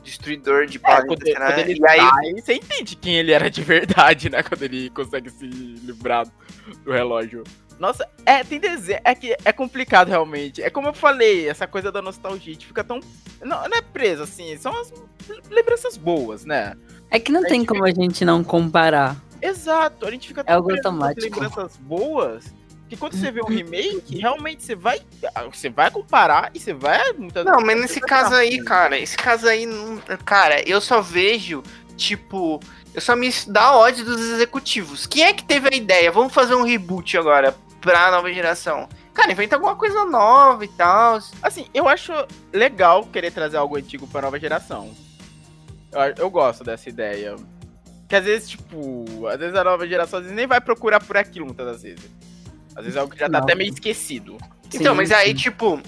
Destruidor 0.04 0.66
de 0.66 0.78
É, 0.78 0.80
planetas, 0.80 1.08
quando, 1.08 1.24
né? 1.24 1.46
quando 1.46 1.60
ele 1.60 1.80
e 1.80 1.88
aí. 1.88 2.00
sai, 2.00 2.34
você 2.34 2.54
entende 2.56 2.96
quem 2.96 3.18
ele 3.18 3.32
era 3.32 3.52
de 3.52 3.62
verdade, 3.64 4.30
né? 4.32 4.42
Quando 4.42 4.64
ele 4.64 4.90
consegue 4.90 5.30
se 5.30 5.46
livrar 5.46 6.26
do 6.84 6.92
relógio. 6.92 7.44
Nossa, 7.78 8.08
é, 8.26 8.44
tem 8.44 8.60
desenho. 8.60 9.00
É 9.04 9.14
que 9.14 9.36
é 9.46 9.52
complicado 9.52 10.08
realmente. 10.10 10.62
É 10.62 10.70
como 10.72 10.88
eu 10.88 10.94
falei, 10.94 11.48
essa 11.48 11.68
coisa 11.68 11.92
da 11.92 12.02
nostalgia, 12.02 12.52
a 12.52 12.54
gente 12.54 12.66
fica 12.66 12.84
tão. 12.84 13.00
Não, 13.42 13.68
não 13.68 13.78
é 13.78 13.82
preso, 13.82 14.24
assim, 14.24 14.56
são 14.58 14.76
as 14.80 14.92
lembranças 15.50 15.98
boas, 15.98 16.46
né? 16.46 16.76
É 17.10 17.20
que 17.20 17.32
não 17.32 17.42
A 17.44 17.48
tem 17.48 17.64
como 17.66 17.84
a 17.86 17.92
gente 17.92 18.24
não 18.26 18.44
comparar. 18.44 19.16
Exato, 19.42 20.06
a 20.06 20.12
gente 20.12 20.28
fica 20.28 20.44
É 20.46 20.54
algo 20.54 20.68
preso 20.68 20.84
nas 20.84 20.94
automático. 20.94 21.40
lembranças 21.40 21.78
boas. 21.78 22.54
Que 22.90 22.98
quando 22.98 23.16
você 23.16 23.32
vê 23.32 23.42
um 23.42 23.48
remake, 23.48 24.20
realmente 24.20 24.64
você 24.64 24.76
vai. 24.76 25.02
Você 25.52 25.70
vai 25.70 25.90
comparar 25.90 26.52
e 26.54 26.60
você 26.60 26.74
vai. 26.74 27.14
Muitas 27.14 27.46
Não, 27.46 27.62
mas 27.62 27.80
nesse 27.80 28.02
caso 28.02 28.36
aí, 28.36 28.62
cara, 28.64 29.00
esse 29.00 29.16
caso 29.16 29.48
aí, 29.48 29.66
cara, 30.26 30.62
eu 30.68 30.82
só 30.82 31.02
vejo, 31.02 31.64
tipo, 31.96 32.60
eu 32.94 33.00
só 33.00 33.16
me 33.16 33.30
dá 33.48 33.74
ódio 33.78 34.04
dos 34.04 34.20
executivos. 34.20 35.06
Quem 35.06 35.24
é 35.24 35.32
que 35.32 35.44
teve 35.46 35.70
a 35.74 35.76
ideia? 35.76 36.12
Vamos 36.12 36.34
fazer 36.34 36.54
um 36.54 36.64
reboot 36.64 37.18
agora 37.18 37.56
pra 37.80 38.12
nova 38.12 38.32
geração. 38.34 38.90
Cara, 39.14 39.32
inventa 39.32 39.56
alguma 39.56 39.76
coisa 39.78 40.04
nova 40.04 40.66
e 40.66 40.68
tal. 40.68 41.20
Assim, 41.42 41.68
eu 41.74 41.88
acho 41.88 42.12
legal 42.52 43.06
querer 43.06 43.32
trazer 43.32 43.56
algo 43.56 43.78
antigo 43.78 44.06
pra 44.06 44.22
nova 44.22 44.38
geração. 44.38 44.92
Eu, 45.94 46.14
eu 46.18 46.30
gosto 46.30 46.64
dessa 46.64 46.90
ideia. 46.90 47.38
Que 48.12 48.18
às 48.18 48.26
vezes, 48.26 48.50
tipo, 48.50 49.26
às 49.26 49.40
vezes 49.40 49.56
a 49.56 49.64
nova 49.64 49.88
geração 49.88 50.20
às 50.20 50.26
vezes 50.26 50.36
nem 50.36 50.46
vai 50.46 50.60
procurar 50.60 51.02
por 51.02 51.16
aquilo 51.16 51.46
muitas 51.46 51.66
das 51.66 51.82
vezes. 51.82 52.12
Às 52.76 52.84
vezes 52.84 52.98
é 52.98 53.00
algo 53.00 53.14
que 53.14 53.18
já 53.18 53.28
tá 53.30 53.38
Não. 53.38 53.40
até 53.40 53.56
meio 53.56 53.74
esquecido. 53.74 54.38
Então, 54.68 54.92
Sim, 54.92 54.98
mas 54.98 55.14
aí, 55.14 55.30
sim. 55.30 55.36
tipo, 55.36 55.82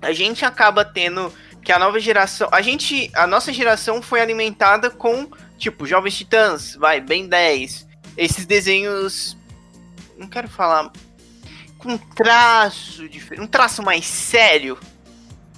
a 0.00 0.10
gente 0.10 0.42
acaba 0.42 0.86
tendo 0.86 1.30
que 1.62 1.70
a 1.70 1.78
nova 1.78 2.00
geração. 2.00 2.48
A 2.50 2.62
gente. 2.62 3.10
A 3.12 3.26
nossa 3.26 3.52
geração 3.52 4.00
foi 4.00 4.22
alimentada 4.22 4.88
com, 4.88 5.28
tipo, 5.58 5.86
Jovens 5.86 6.16
Titãs, 6.16 6.76
vai, 6.76 6.98
Ben 6.98 7.28
10. 7.28 7.86
Esses 8.16 8.46
desenhos. 8.46 9.36
Não 10.16 10.28
quero 10.28 10.48
falar. 10.48 10.90
Com 11.76 11.90
um 11.90 11.98
traço 11.98 13.06
diferente. 13.06 13.44
Um 13.44 13.46
traço 13.46 13.82
mais 13.82 14.06
sério. 14.06 14.78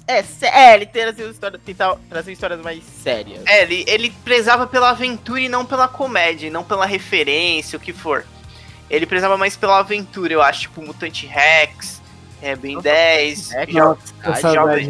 É, 0.07 0.23
é 0.41 0.73
ele 0.75 0.85
trazer 0.85 1.29
história, 1.29 1.59
tentar 1.63 1.95
trazer 2.09 2.31
histórias 2.33 2.59
mais 2.61 2.83
sérias. 2.83 3.41
É, 3.45 3.63
ele, 3.63 3.85
ele 3.87 4.09
prezava 4.23 4.67
pela 4.67 4.89
aventura 4.89 5.39
e 5.39 5.47
não 5.47 5.65
pela 5.65 5.87
comédia, 5.87 6.51
não 6.51 6.63
pela 6.63 6.85
referência, 6.85 7.77
o 7.77 7.79
que 7.79 7.93
for. 7.93 8.25
Ele 8.89 9.05
prezava 9.05 9.37
mais 9.37 9.55
pela 9.55 9.79
aventura, 9.79 10.33
eu 10.33 10.41
acho, 10.41 10.61
tipo, 10.61 10.81
Mutante 10.81 11.25
Rex, 11.25 12.01
é, 12.41 12.55
Ben 12.55 12.79
10, 12.79 13.51
É, 13.53 13.65
Jo- 13.65 13.97
Ah, 14.21 14.33
jovem-. 14.53 14.85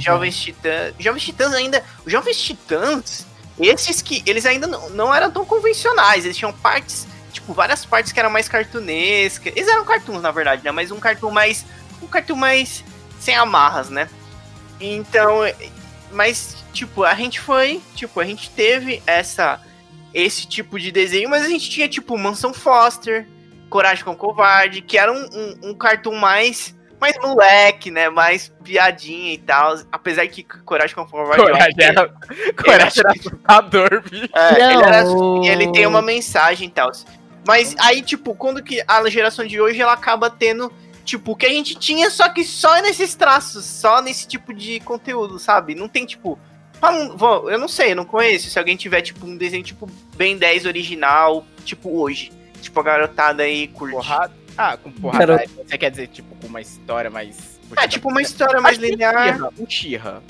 Jovens 0.00 0.36
Titãs. 0.40 0.94
Jovens 0.98 1.22
Titãs 1.24 1.52
ainda. 1.52 1.84
Os 2.06 2.12
Jovens 2.12 2.40
Titãs, 2.40 3.26
esses 3.58 4.00
que. 4.00 4.22
Eles 4.24 4.46
ainda 4.46 4.68
não, 4.68 4.88
não 4.90 5.12
eram 5.14 5.30
tão 5.30 5.44
convencionais. 5.44 6.24
Eles 6.24 6.36
tinham 6.36 6.52
partes. 6.52 7.06
Tipo, 7.32 7.52
várias 7.52 7.84
partes 7.84 8.12
que 8.12 8.20
eram 8.20 8.30
mais 8.30 8.48
cartunescas. 8.48 9.52
Eles 9.56 9.68
eram 9.68 9.84
cartoons, 9.84 10.22
na 10.22 10.30
verdade, 10.30 10.62
né? 10.64 10.70
Mas 10.70 10.92
um 10.92 11.00
cartoon 11.00 11.32
mais. 11.32 11.66
Um 12.00 12.06
cartoon 12.06 12.36
mais. 12.36 12.84
Sem 13.18 13.34
amarras, 13.34 13.90
né? 13.90 14.08
Então. 14.82 15.40
Mas, 16.10 16.56
tipo, 16.72 17.04
a 17.04 17.14
gente 17.14 17.40
foi. 17.40 17.80
Tipo, 17.94 18.20
a 18.20 18.24
gente 18.24 18.50
teve 18.50 19.02
essa. 19.06 19.60
Esse 20.14 20.46
tipo 20.46 20.78
de 20.78 20.92
desenho, 20.92 21.30
mas 21.30 21.42
a 21.42 21.48
gente 21.48 21.70
tinha, 21.70 21.88
tipo, 21.88 22.18
Mansão 22.18 22.52
Foster, 22.52 23.26
Coragem 23.70 24.04
com 24.04 24.10
o 24.10 24.16
Covarde, 24.16 24.82
que 24.82 24.98
era 24.98 25.10
um, 25.10 25.24
um, 25.32 25.70
um 25.70 25.74
cartoon 25.74 26.16
mais 26.16 26.74
mais 27.00 27.16
moleque, 27.18 27.90
né? 27.90 28.08
Mais 28.10 28.52
piadinha 28.62 29.32
e 29.32 29.38
tal. 29.38 29.76
Apesar 29.90 30.26
que 30.28 30.42
Coragem 30.44 30.94
com 30.94 31.00
o 31.02 31.06
Covarde. 31.08 31.42
Coragem 31.42 31.74
era, 31.80 32.08
coragem 32.62 33.00
era 33.00 33.10
assustador, 33.10 34.02
bicho. 34.08 34.28
é, 34.34 34.54
ele, 34.72 34.84
era- 34.84 35.04
o- 35.06 35.44
ele 35.44 35.72
tem 35.72 35.86
uma 35.86 36.02
mensagem 36.02 36.68
e 36.68 36.70
tal. 36.70 36.92
Mas 37.46 37.74
aí, 37.80 38.02
tipo, 38.02 38.34
quando 38.36 38.62
que 38.62 38.84
a 38.86 39.08
geração 39.10 39.44
de 39.46 39.60
hoje 39.60 39.80
ela 39.80 39.94
acaba 39.94 40.30
tendo, 40.30 40.72
tipo, 41.04 41.32
o 41.32 41.36
que 41.36 41.46
a 41.46 41.50
gente 41.50 41.74
tinha, 41.74 42.10
só 42.10 42.28
que 42.28 42.44
só 42.44 42.80
nesses 42.82 43.14
traços, 43.14 43.64
só 43.64 44.00
nesse 44.02 44.26
tipo 44.26 44.52
de 44.54 44.80
conteúdo, 44.80 45.38
sabe? 45.38 45.74
Não 45.74 45.88
tem, 45.88 46.04
tipo. 46.06 46.38
um- 46.82 47.48
Eu 47.50 47.58
não 47.58 47.68
sei, 47.68 47.92
eu 47.92 47.96
não 47.96 48.04
conheço. 48.04 48.50
Se 48.50 48.58
alguém 48.58 48.76
tiver, 48.76 49.02
tipo, 49.02 49.24
um 49.26 49.36
desenho, 49.36 49.62
tipo, 49.62 49.88
bem 50.16 50.36
10 50.36 50.66
original, 50.66 51.46
tipo, 51.64 51.96
hoje. 52.00 52.32
Tipo, 52.60 52.80
a 52.80 52.82
garotada 52.82 53.42
aí 53.44 53.68
curte. 53.68 53.94
Porrada. 53.94 54.32
Ah, 54.56 54.76
com 54.76 54.90
porrada. 54.92 55.26
Garoto. 55.26 55.50
Você 55.66 55.78
quer 55.78 55.90
dizer, 55.90 56.08
tipo, 56.08 56.34
com 56.36 56.46
uma 56.46 56.60
história 56.60 57.10
mais. 57.10 57.58
É, 57.76 57.88
tipo, 57.88 58.08
uma 58.10 58.20
história 58.20 58.60
mais 58.60 58.76
Acho 58.76 58.84
que 58.84 58.90
linear. 58.92 59.48
O 59.58 59.66
Shira. 59.68 60.22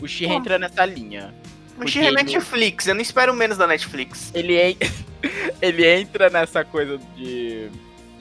O 0.00 0.04
Hum. 0.04 0.32
entra 0.36 0.58
nessa 0.58 0.84
linha. 0.84 1.34
O 1.76 1.86
Xirra 1.88 2.06
é 2.08 2.12
Netflix, 2.12 2.86
eu 2.86 2.94
não 2.94 3.00
espero 3.02 3.34
menos 3.34 3.56
da 3.56 3.66
Netflix. 3.66 4.30
Ele, 4.32 4.56
en- 4.60 4.76
ele 5.60 5.84
entra 5.86 6.30
nessa 6.30 6.64
coisa 6.64 6.98
de, 7.16 7.68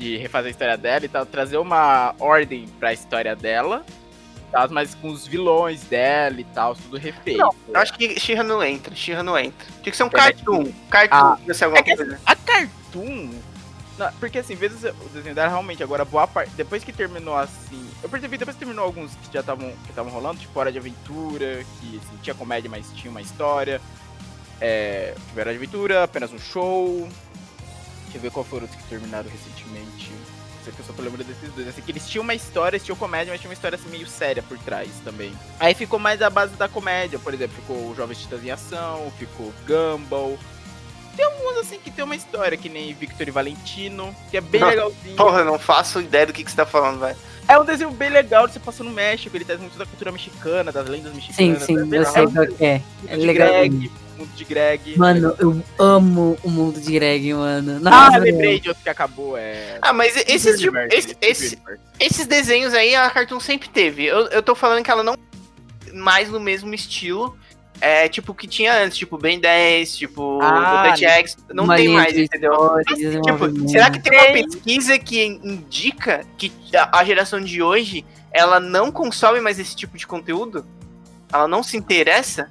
de 0.04 0.18
refazer 0.18 0.48
a 0.48 0.52
história 0.52 0.78
dela 0.78 1.06
e 1.06 1.08
tal, 1.08 1.26
trazer 1.26 1.58
uma 1.58 2.14
ordem 2.20 2.68
pra 2.78 2.92
história 2.92 3.34
dela, 3.36 3.86
tal, 4.52 4.70
mas 4.70 4.94
com 4.96 5.08
os 5.10 5.26
vilões 5.26 5.84
dela 5.84 6.42
e 6.42 6.44
tal, 6.44 6.76
tudo 6.76 6.98
refeito. 6.98 7.40
Não, 7.40 7.56
Eu 7.70 7.80
acho 7.80 7.94
que 7.94 8.20
Xirra 8.20 8.44
não 8.44 8.62
entra, 8.62 8.94
Xirra 8.94 9.24
não 9.24 9.38
entra. 9.38 9.66
Tinha 9.82 9.92
que 9.92 9.96
ser 9.96 10.04
um 10.04 10.08
É 10.08 10.10
cartoon. 10.10 10.72
Cartoon, 10.90 11.16
Ah, 11.16 11.38
ser 11.54 11.64
alguma 11.66 11.80
é 11.80 11.84
que 11.84 11.96
coisa. 11.96 12.20
A 12.26 12.36
Cartoon. 12.36 13.30
não, 13.98 14.12
porque 14.20 14.40
assim, 14.40 14.56
vezes 14.56 14.84
o 14.84 15.10
desenho 15.14 15.34
dela 15.34 15.48
realmente, 15.48 15.82
agora 15.82 16.04
boa 16.04 16.28
parte. 16.28 16.52
Depois 16.56 16.84
que 16.84 16.92
terminou 16.92 17.38
assim. 17.38 17.90
Eu 18.04 18.10
percebi, 18.10 18.38
depois 18.38 18.56
que 18.58 18.60
terminou 18.60 18.84
alguns 18.84 19.12
que 19.16 19.34
já 19.34 19.40
estavam 19.40 19.72
que 19.84 19.90
estavam 19.90 20.12
rolando, 20.12 20.42
tipo 20.42 20.60
Hora 20.60 20.70
de 20.72 20.78
Aventura, 20.78 21.64
que 21.80 21.98
assim, 21.98 22.18
tinha 22.22 22.36
comédia, 22.36 22.70
mas 22.70 22.92
tinha 22.94 23.10
uma 23.10 23.22
história. 23.22 23.80
É, 24.60 25.16
de 25.54 25.58
Aventura, 25.58 26.04
apenas 26.04 26.34
um 26.34 26.40
show. 26.40 27.08
Deixa 28.14 28.18
eu 28.18 28.22
ver 28.22 28.32
qual 28.32 28.46
foram 28.46 28.66
os 28.66 28.72
que 28.72 28.84
terminaram 28.84 29.28
recentemente. 29.28 30.12
Sei 30.64 30.72
que 30.72 30.80
eu 30.80 30.86
só 30.86 30.94
tô 30.94 31.02
lembrando 31.02 31.26
desses 31.26 31.52
dois. 31.52 31.68
Assim, 31.68 31.82
que 31.82 31.92
eles 31.92 32.08
tinham 32.08 32.22
uma 32.24 32.36
história, 32.36 32.76
eles 32.78 32.86
tinham 32.86 32.96
comédia, 32.96 33.34
mas 33.34 33.42
tinha 33.42 33.50
uma 33.50 33.56
história 33.56 33.76
assim, 33.76 33.90
meio 33.90 34.06
séria 34.06 34.44
por 34.44 34.58
trás 34.60 34.90
também. 35.04 35.34
Aí 35.60 35.74
ficou 35.74 35.98
mais 35.98 36.22
a 36.22 36.30
base 36.30 36.54
da 36.56 36.70
comédia, 36.70 37.18
por 37.18 37.34
exemplo, 37.34 37.56
ficou 37.56 37.90
o 37.90 37.96
Jovens 37.96 38.20
Titãs 38.22 38.44
em 38.44 38.52
Ação, 38.52 39.12
ficou 39.18 39.52
Gumball. 39.68 40.38
Tem 41.16 41.26
alguns 41.26 41.58
assim 41.58 41.80
que 41.80 41.90
tem 41.92 42.04
uma 42.06 42.16
história, 42.16 42.56
que 42.56 42.70
nem 42.70 42.94
Victor 42.94 43.28
e 43.28 43.32
Valentino, 43.32 44.16
que 44.30 44.38
é 44.38 44.42
bem 44.42 44.62
Não, 44.62 44.70
legalzinho. 44.70 45.16
Porra, 45.16 45.40
eu 45.40 45.46
não 45.46 45.58
faço 45.60 46.00
ideia 46.00 46.28
do 46.28 46.34
que, 46.34 46.44
que 46.44 46.52
você 46.52 46.58
tá 46.58 46.66
falando, 46.66 47.00
velho. 47.00 47.18
É 47.48 47.60
um 47.60 47.66
desenho 47.66 47.92
bem 47.92 48.10
legal, 48.10 48.48
você 48.48 48.60
passa 48.60 48.84
no 48.84 48.92
México, 48.92 49.36
ele 49.36 49.44
traz 49.44 49.60
muito 49.60 49.78
da 49.78 49.86
cultura 49.86 50.12
mexicana, 50.12 50.72
das 50.72 50.88
lendas 50.88 51.12
Sim, 51.12 51.18
mexicanas. 51.52 51.64
sim, 51.64 51.78
é 51.80 51.86
bem 51.86 52.00
eu 52.00 52.06
sei 52.06 52.28
que 52.28 52.64
é. 52.64 52.82
É 53.08 53.18
de 53.18 53.26
legal. 53.26 53.50
Greg. 53.50 53.92
Mundo 54.18 54.30
de 54.36 54.44
Greg. 54.46 54.98
Mano, 54.98 55.36
eu 55.40 55.64
amo 55.78 56.38
o 56.44 56.50
mundo 56.50 56.80
de 56.80 56.92
Greg, 56.94 57.34
mano. 57.34 57.82
Ah, 57.86 58.18
lembrei 58.18 58.60
de 58.60 58.70
outro 58.70 58.84
que 58.84 58.90
acabou, 58.90 59.38
é... 59.38 59.78
Ah, 59.82 59.94
mas 59.94 60.16
esses, 60.28 60.60
tipo, 60.60 60.78
esse- 60.78 61.18
esse- 61.22 61.60
esses 62.00 62.26
desenhos 62.28 62.74
aí 62.74 62.96
a 62.96 63.10
Cartoon 63.10 63.40
sempre 63.40 63.70
teve. 63.70 64.06
Eu, 64.06 64.28
eu 64.28 64.42
tô 64.44 64.56
falando 64.56 64.84
que 64.84 64.92
ela 64.92 65.04
não 65.04 65.16
mais 65.94 66.30
no 66.30 66.40
mesmo 66.40 66.74
estilo. 66.74 67.38
É, 67.82 68.08
tipo, 68.08 68.34
que 68.34 68.48
tinha 68.48 68.82
antes, 68.82 68.98
tipo, 68.98 69.18
Ben 69.18 69.40
10, 69.40 69.98
tipo, 69.98 70.40
Ah, 70.42 70.78
Robert 70.84 70.98
X, 70.98 71.36
não 71.54 71.68
tem 71.68 71.90
mais, 71.90 72.14
de 72.14 72.24
entendeu? 72.24 72.54
história, 72.54 73.22
Tipo, 73.22 73.68
será 73.70 73.92
que 73.92 74.00
tem 74.00 74.14
uma 74.18 74.32
pesquisa 74.32 74.98
que 74.98 75.22
indica 75.44 76.24
que 76.38 76.50
a 76.74 77.04
geração 77.04 77.42
de 77.42 77.62
hoje, 77.62 78.06
ela 78.32 78.58
não 78.60 78.90
consome 78.90 79.42
mais 79.42 79.60
esse 79.60 79.76
tipo 79.76 79.98
de 79.98 80.08
conteúdo? 80.08 80.66
Ela 81.34 81.46
não 81.48 81.62
se 81.62 81.76
interessa? 81.76 82.48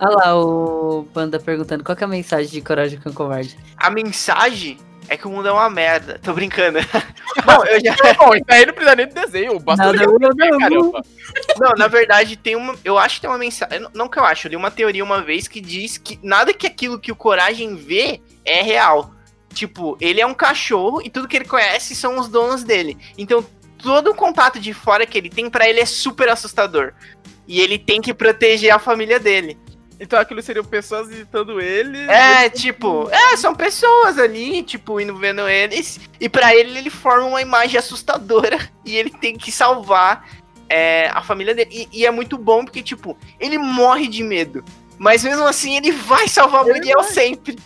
Olha 0.00 0.16
lá 0.16 0.36
o 0.36 1.04
Panda 1.12 1.40
perguntando 1.40 1.82
qual 1.82 1.96
que 1.96 2.04
é 2.04 2.06
a 2.06 2.08
mensagem 2.08 2.50
de 2.50 2.60
Coragem 2.60 3.00
com 3.00 3.12
Covarde. 3.12 3.58
A 3.76 3.90
mensagem 3.90 4.78
é 5.08 5.16
que 5.16 5.26
o 5.26 5.30
mundo 5.30 5.48
é 5.48 5.52
uma 5.52 5.68
merda. 5.70 6.20
Tô 6.22 6.32
brincando. 6.32 6.78
Bom, 7.44 7.64
eu 7.64 7.80
já... 7.80 7.96
Bom, 8.14 8.34
isso 8.34 8.44
aí 8.48 8.66
não 8.66 8.74
precisa 8.74 8.96
nem 8.96 9.08
do 9.08 9.14
desenho, 9.14 9.58
basta 9.58 9.92
não. 9.92 10.58
caramba. 10.58 11.02
Não, 11.58 11.72
na 11.76 11.88
verdade, 11.88 12.36
tem 12.36 12.54
uma. 12.54 12.76
Eu 12.84 12.98
acho 12.98 13.16
que 13.16 13.20
tem 13.22 13.30
uma 13.30 13.38
mensagem. 13.38 13.86
Não 13.94 14.08
que 14.08 14.18
eu 14.18 14.24
acho, 14.24 14.46
eu 14.46 14.50
li 14.50 14.56
uma 14.56 14.70
teoria 14.70 15.02
uma 15.02 15.22
vez 15.22 15.48
que 15.48 15.60
diz 15.60 15.98
que 15.98 16.18
nada 16.22 16.52
que 16.52 16.66
aquilo 16.66 16.98
que 16.98 17.10
o 17.10 17.16
Coragem 17.16 17.74
vê 17.74 18.20
é 18.44 18.62
real. 18.62 19.12
Tipo, 19.52 19.96
ele 20.00 20.20
é 20.20 20.26
um 20.26 20.34
cachorro 20.34 21.00
e 21.02 21.10
tudo 21.10 21.26
que 21.26 21.36
ele 21.36 21.46
conhece 21.46 21.94
são 21.94 22.18
os 22.18 22.28
donos 22.28 22.62
dele. 22.62 22.96
Então, 23.16 23.44
todo 23.82 24.10
o 24.10 24.14
contato 24.14 24.60
de 24.60 24.74
fora 24.74 25.06
que 25.06 25.16
ele 25.16 25.30
tem 25.30 25.48
pra 25.48 25.68
ele 25.68 25.80
é 25.80 25.86
super 25.86 26.28
assustador. 26.28 26.92
E 27.46 27.60
ele 27.60 27.78
tem 27.78 28.00
que 28.00 28.12
proteger 28.12 28.70
a 28.70 28.78
família 28.78 29.18
dele. 29.18 29.58
Então 30.00 30.18
aquilo 30.18 30.40
seriam 30.40 30.64
pessoas 30.64 31.08
visitando 31.08 31.60
ele. 31.60 31.98
É, 32.08 32.48
tipo, 32.48 33.08
é, 33.10 33.36
são 33.36 33.54
pessoas 33.54 34.18
ali, 34.18 34.62
tipo, 34.62 35.00
indo 35.00 35.16
vendo 35.16 35.48
eles. 35.48 35.98
E 36.20 36.28
pra 36.28 36.54
ele, 36.54 36.78
ele 36.78 36.90
forma 36.90 37.26
uma 37.26 37.42
imagem 37.42 37.78
assustadora. 37.78 38.58
E 38.88 38.96
ele 38.96 39.10
tem 39.10 39.36
que 39.36 39.52
salvar 39.52 40.26
é, 40.66 41.10
a 41.12 41.20
família 41.20 41.54
dele. 41.54 41.68
E, 41.92 42.00
e 42.00 42.06
é 42.06 42.10
muito 42.10 42.38
bom 42.38 42.64
porque, 42.64 42.82
tipo, 42.82 43.18
ele 43.38 43.58
morre 43.58 44.08
de 44.08 44.22
medo. 44.22 44.64
Mas 44.96 45.22
mesmo 45.22 45.44
assim, 45.44 45.76
ele 45.76 45.92
vai 45.92 46.26
salvar 46.26 46.64
o 46.64 46.68
vai. 46.68 47.04
sempre. 47.04 47.58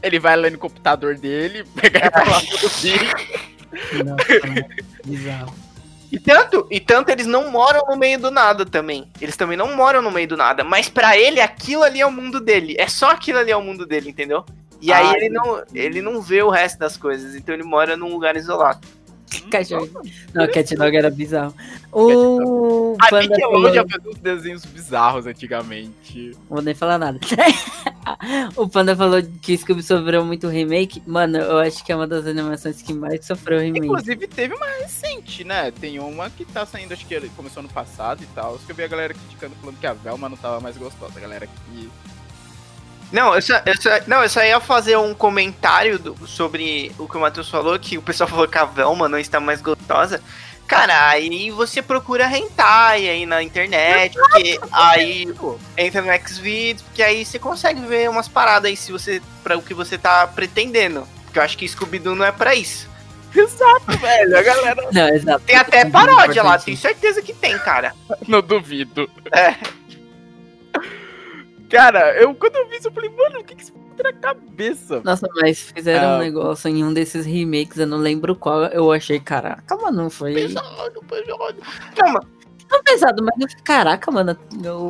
Ele 0.00 0.20
vai 0.20 0.36
lá 0.36 0.48
no 0.48 0.56
computador 0.56 1.16
dele, 1.16 1.64
pegar 1.74 2.06
a 2.06 2.10
palavra 2.12 2.56
do 2.58 2.68
vídeo. 2.68 3.08
Nossa, 4.04 4.46
mano, 4.46 4.68
bizarro. 5.04 5.67
E 6.10 6.18
tanto, 6.18 6.66
e 6.70 6.80
tanto 6.80 7.10
eles 7.10 7.26
não 7.26 7.50
moram 7.50 7.82
no 7.88 7.96
meio 7.96 8.18
do 8.18 8.30
nada 8.30 8.64
também. 8.64 9.10
Eles 9.20 9.36
também 9.36 9.56
não 9.56 9.76
moram 9.76 10.00
no 10.00 10.10
meio 10.10 10.26
do 10.26 10.36
nada. 10.36 10.64
Mas 10.64 10.88
pra 10.88 11.18
ele, 11.18 11.40
aquilo 11.40 11.82
ali 11.82 12.00
é 12.00 12.06
o 12.06 12.12
mundo 12.12 12.40
dele. 12.40 12.74
É 12.78 12.88
só 12.88 13.10
aquilo 13.10 13.38
ali 13.38 13.50
é 13.50 13.56
o 13.56 13.62
mundo 13.62 13.84
dele, 13.84 14.08
entendeu? 14.08 14.44
E 14.80 14.92
aí 14.92 15.06
Ah, 15.06 15.12
ele 15.16 15.28
não, 15.28 15.62
ele 15.74 16.00
não 16.00 16.20
vê 16.20 16.42
o 16.42 16.48
resto 16.48 16.78
das 16.78 16.96
coisas. 16.96 17.34
Então 17.34 17.54
ele 17.54 17.64
mora 17.64 17.96
num 17.96 18.10
lugar 18.10 18.36
isolado. 18.36 18.86
Cachorro. 19.50 19.88
Não, 20.34 20.46
Cat 20.50 20.74
Dog 20.74 20.96
era 20.96 21.10
bizarro. 21.10 21.54
O 21.92 22.96
A 23.00 23.08
Panda 23.08 23.34
falou... 23.40 23.62
Nickelodeon 23.62 23.88
fazia 23.88 24.10
uns 24.10 24.18
desenhos 24.18 24.64
bizarros 24.64 25.26
antigamente. 25.26 26.32
Não 26.48 26.56
vou 26.56 26.62
nem 26.62 26.74
falar 26.74 26.98
nada. 26.98 27.18
o 28.56 28.68
Panda 28.68 28.94
falou 28.94 29.22
que 29.40 29.56
Scooby 29.56 29.82
sofreu 29.82 30.24
muito 30.24 30.48
remake. 30.48 31.02
Mano, 31.06 31.38
eu 31.38 31.58
acho 31.58 31.84
que 31.84 31.92
é 31.92 31.96
uma 31.96 32.06
das 32.06 32.26
animações 32.26 32.82
que 32.82 32.92
mais 32.92 33.24
sofreu 33.24 33.60
remake. 33.60 33.86
Inclusive 33.86 34.26
teve 34.26 34.54
uma 34.54 34.66
recente, 34.80 35.44
né? 35.44 35.70
Tem 35.70 35.98
uma 35.98 36.28
que 36.30 36.44
tá 36.44 36.66
saindo, 36.66 36.92
acho 36.92 37.06
que 37.06 37.28
começou 37.30 37.62
no 37.62 37.68
passado 37.68 38.22
e 38.22 38.26
tal. 38.34 38.54
Acho 38.54 38.66
que 38.66 38.72
eu 38.72 38.76
vi 38.76 38.82
a 38.82 38.88
galera 38.88 39.14
criticando, 39.14 39.54
falando 39.56 39.78
que 39.78 39.86
a 39.86 39.94
Velma 39.94 40.28
não 40.28 40.36
tava 40.36 40.60
mais 40.60 40.76
gostosa. 40.76 41.12
A 41.16 41.20
galera 41.20 41.46
que. 41.46 41.90
Não, 43.10 43.34
eu 43.34 43.40
só, 43.42 43.54
eu 43.64 43.80
só- 43.80 44.00
não, 44.06 44.22
eu 44.22 44.28
só 44.28 44.42
ia 44.42 44.60
fazer 44.60 44.96
um 44.98 45.14
comentário 45.14 45.98
do- 45.98 46.26
sobre 46.26 46.92
o 46.98 47.08
que 47.08 47.16
o 47.16 47.20
Matheus 47.20 47.48
falou, 47.48 47.78
que 47.78 47.96
o 47.96 48.02
pessoal 48.02 48.28
falou 48.30 48.46
que 48.48 48.58
a 48.58 48.64
Velma 48.64 49.08
não 49.08 49.18
está 49.18 49.40
mais 49.40 49.60
gostosa. 49.62 50.22
Cara, 50.66 51.08
aí 51.08 51.50
você 51.50 51.80
procura 51.80 52.26
hentai 52.30 53.08
aí 53.08 53.24
na 53.24 53.42
internet, 53.42 54.14
porque 54.14 54.60
aí 54.70 55.26
entra 55.78 56.02
no 56.02 56.28
Xvideos, 56.28 56.82
porque 56.82 57.02
aí 57.02 57.24
você 57.24 57.38
consegue 57.38 57.80
ver 57.80 58.10
umas 58.10 58.28
paradas 58.28 58.68
aí 58.68 58.76
se 58.76 58.92
você 58.92 59.22
para 59.42 59.56
o 59.56 59.62
que 59.62 59.72
você 59.72 59.96
tá 59.96 60.26
pretendendo. 60.26 61.08
Porque 61.24 61.38
eu 61.38 61.42
acho 61.42 61.56
que 61.56 61.66
Scooby-Doo 61.66 62.14
não 62.14 62.26
é 62.26 62.32
pra 62.32 62.54
isso. 62.54 62.86
Exato, 63.34 63.96
velho. 63.98 64.38
A 64.38 64.42
galera 64.42 64.88
Não, 64.92 65.08
exato. 65.08 65.44
Tem 65.46 65.56
até 65.56 65.84
paródia 65.86 66.42
lá, 66.42 66.58
tenho 66.58 66.76
certeza 66.76 67.22
que 67.22 67.32
tem, 67.32 67.58
cara. 67.60 67.94
não 68.26 68.42
duvido. 68.42 69.08
É. 69.32 69.54
Cara, 71.70 72.14
eu 72.20 72.34
quando 72.34 72.56
eu 72.56 72.68
vi 72.68 72.76
isso, 72.76 72.88
eu 72.88 72.92
falei, 72.92 73.10
mano, 73.10 73.40
o 73.40 73.44
que 73.44 73.54
que 73.54 73.62
isso 73.62 73.72
na 74.02 74.12
cabeça? 74.12 75.00
Nossa, 75.04 75.26
mas 75.36 75.72
fizeram 75.74 76.10
Ah. 76.10 76.16
um 76.16 76.18
negócio 76.20 76.68
em 76.68 76.84
um 76.84 76.92
desses 76.92 77.26
remakes, 77.26 77.78
eu 77.78 77.86
não 77.86 77.98
lembro 77.98 78.34
qual, 78.36 78.64
eu 78.66 78.92
achei, 78.92 79.18
caraca, 79.18 79.76
mano, 79.76 80.02
não 80.04 80.10
foi 80.10 80.34
Pesado, 80.34 81.02
pesado. 81.08 81.56
Não, 81.96 82.12
mas 82.12 82.24
tão 82.68 82.82
pesado, 82.84 83.24
mas 83.24 83.54
caraca, 83.64 84.10
mano, 84.10 84.36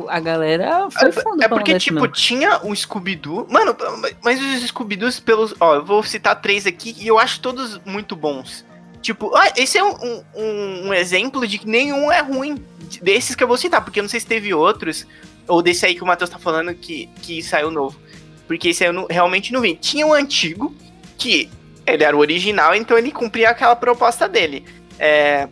a 0.07 0.19
galera 0.19 0.89
foi 0.91 1.11
fundo 1.11 1.41
É 1.41 1.47
pra 1.47 1.57
porque, 1.57 1.71
mandar 1.71 1.79
tipo, 1.81 2.05
isso 2.05 2.13
tinha 2.13 2.59
o 2.63 2.75
Scooby-Doo. 2.75 3.47
Mano, 3.49 3.75
mas 4.23 4.39
os 4.39 4.67
Scooby-Doos 4.67 5.19
pelos. 5.19 5.55
Ó, 5.59 5.75
eu 5.75 5.85
vou 5.85 6.03
citar 6.03 6.39
três 6.39 6.67
aqui 6.67 6.95
e 6.99 7.07
eu 7.07 7.17
acho 7.17 7.39
todos 7.41 7.79
muito 7.85 8.15
bons. 8.15 8.63
Tipo, 9.01 9.33
ah, 9.35 9.51
esse 9.55 9.77
é 9.77 9.83
um, 9.83 9.95
um, 10.35 10.87
um 10.89 10.93
exemplo 10.93 11.47
de 11.47 11.57
que 11.57 11.67
nenhum 11.67 12.11
é 12.11 12.21
ruim. 12.21 12.63
Desses 13.01 13.33
que 13.35 13.43
eu 13.43 13.47
vou 13.47 13.55
citar, 13.57 13.83
porque 13.83 13.99
eu 13.99 14.03
não 14.03 14.09
sei 14.09 14.19
se 14.19 14.25
teve 14.27 14.53
outros. 14.53 15.07
Ou 15.49 15.61
desse 15.61 15.85
aí 15.85 15.95
que 15.95 16.03
o 16.03 16.05
Matheus 16.07 16.29
tá 16.29 16.39
falando 16.39 16.73
que, 16.73 17.09
que 17.21 17.43
saiu 17.43 17.69
novo. 17.69 17.99
Porque 18.47 18.69
esse 18.69 18.83
aí 18.83 18.89
eu 18.89 18.93
não- 18.93 19.07
realmente 19.09 19.51
não 19.51 19.59
vi. 19.59 19.75
Tinha 19.75 20.07
um 20.07 20.13
antigo, 20.13 20.73
que 21.17 21.49
ele 21.85 22.03
era 22.03 22.15
o 22.15 22.19
original, 22.19 22.73
então 22.73 22.97
ele 22.97 23.11
cumpria 23.11 23.49
aquela 23.49 23.75
proposta 23.75 24.29
dele. 24.29 24.63
É. 24.97 25.47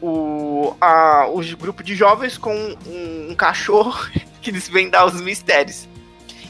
O, 0.00 0.74
a, 0.80 1.26
o 1.28 1.40
grupo 1.56 1.82
de 1.82 1.94
jovens 1.94 2.38
com 2.38 2.54
um, 2.54 3.30
um 3.30 3.34
cachorro 3.34 3.94
que 4.40 4.50
desvendar 4.50 5.04
os 5.06 5.20
mistérios. 5.20 5.88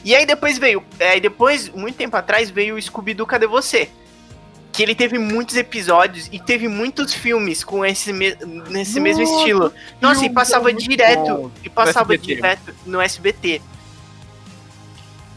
E 0.05 0.15
aí 0.15 0.25
depois 0.25 0.57
veio, 0.57 0.83
aí 0.99 1.19
depois, 1.19 1.67
muito 1.69 1.95
tempo 1.95 2.15
atrás, 2.15 2.49
veio 2.49 2.75
o 2.75 2.81
Scooby-Doo 2.81 3.25
Cadê 3.27 3.47
Você? 3.47 3.89
Que 4.79 4.83
ele 4.83 4.95
teve 4.95 5.19
muitos 5.19 5.57
episódios 5.57 6.29
e 6.31 6.39
teve 6.39 6.69
muitos 6.69 7.13
filmes 7.13 7.65
com 7.65 7.85
esse 7.85 8.13
me- 8.13 8.37
nesse 8.69 8.97
mesmo 9.01 9.23
Nossa, 9.23 9.35
estilo. 9.39 9.73
Nossa, 9.99 10.25
e 10.25 10.29
passava 10.29 10.71
direto, 10.71 11.21
bom. 11.25 11.51
e 11.61 11.69
passava 11.69 12.13
SBT. 12.13 12.35
direto 12.35 12.73
no 12.85 13.01
SBT. 13.01 13.61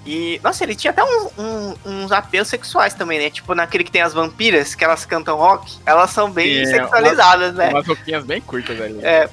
E, 0.07 0.40
nossa, 0.44 0.62
ele 0.62 0.76
tinha 0.76 0.92
até 0.92 1.02
uns, 1.02 1.33
um- 1.37 1.74
uns 1.85 2.12
apelos 2.12 2.46
sexuais 2.46 2.94
também, 2.94 3.18
né? 3.18 3.31
Tipo 3.31 3.52
naquele 3.52 3.83
que 3.83 3.90
tem 3.90 4.00
as 4.00 4.14
vampiras, 4.14 4.76
que 4.76 4.85
elas 4.85 5.05
cantam 5.05 5.37
rock, 5.37 5.76
elas 5.85 6.11
são 6.11 6.31
bem 6.31 6.61
É, 6.61 6.64
sexualizadas, 6.66 7.52
né? 7.57 7.70
Umas 7.70 7.85
roupinhas 7.88 8.24
bem 8.24 8.40
curtas 8.40 8.81
ali. 8.81 9.00
É. 9.02 9.28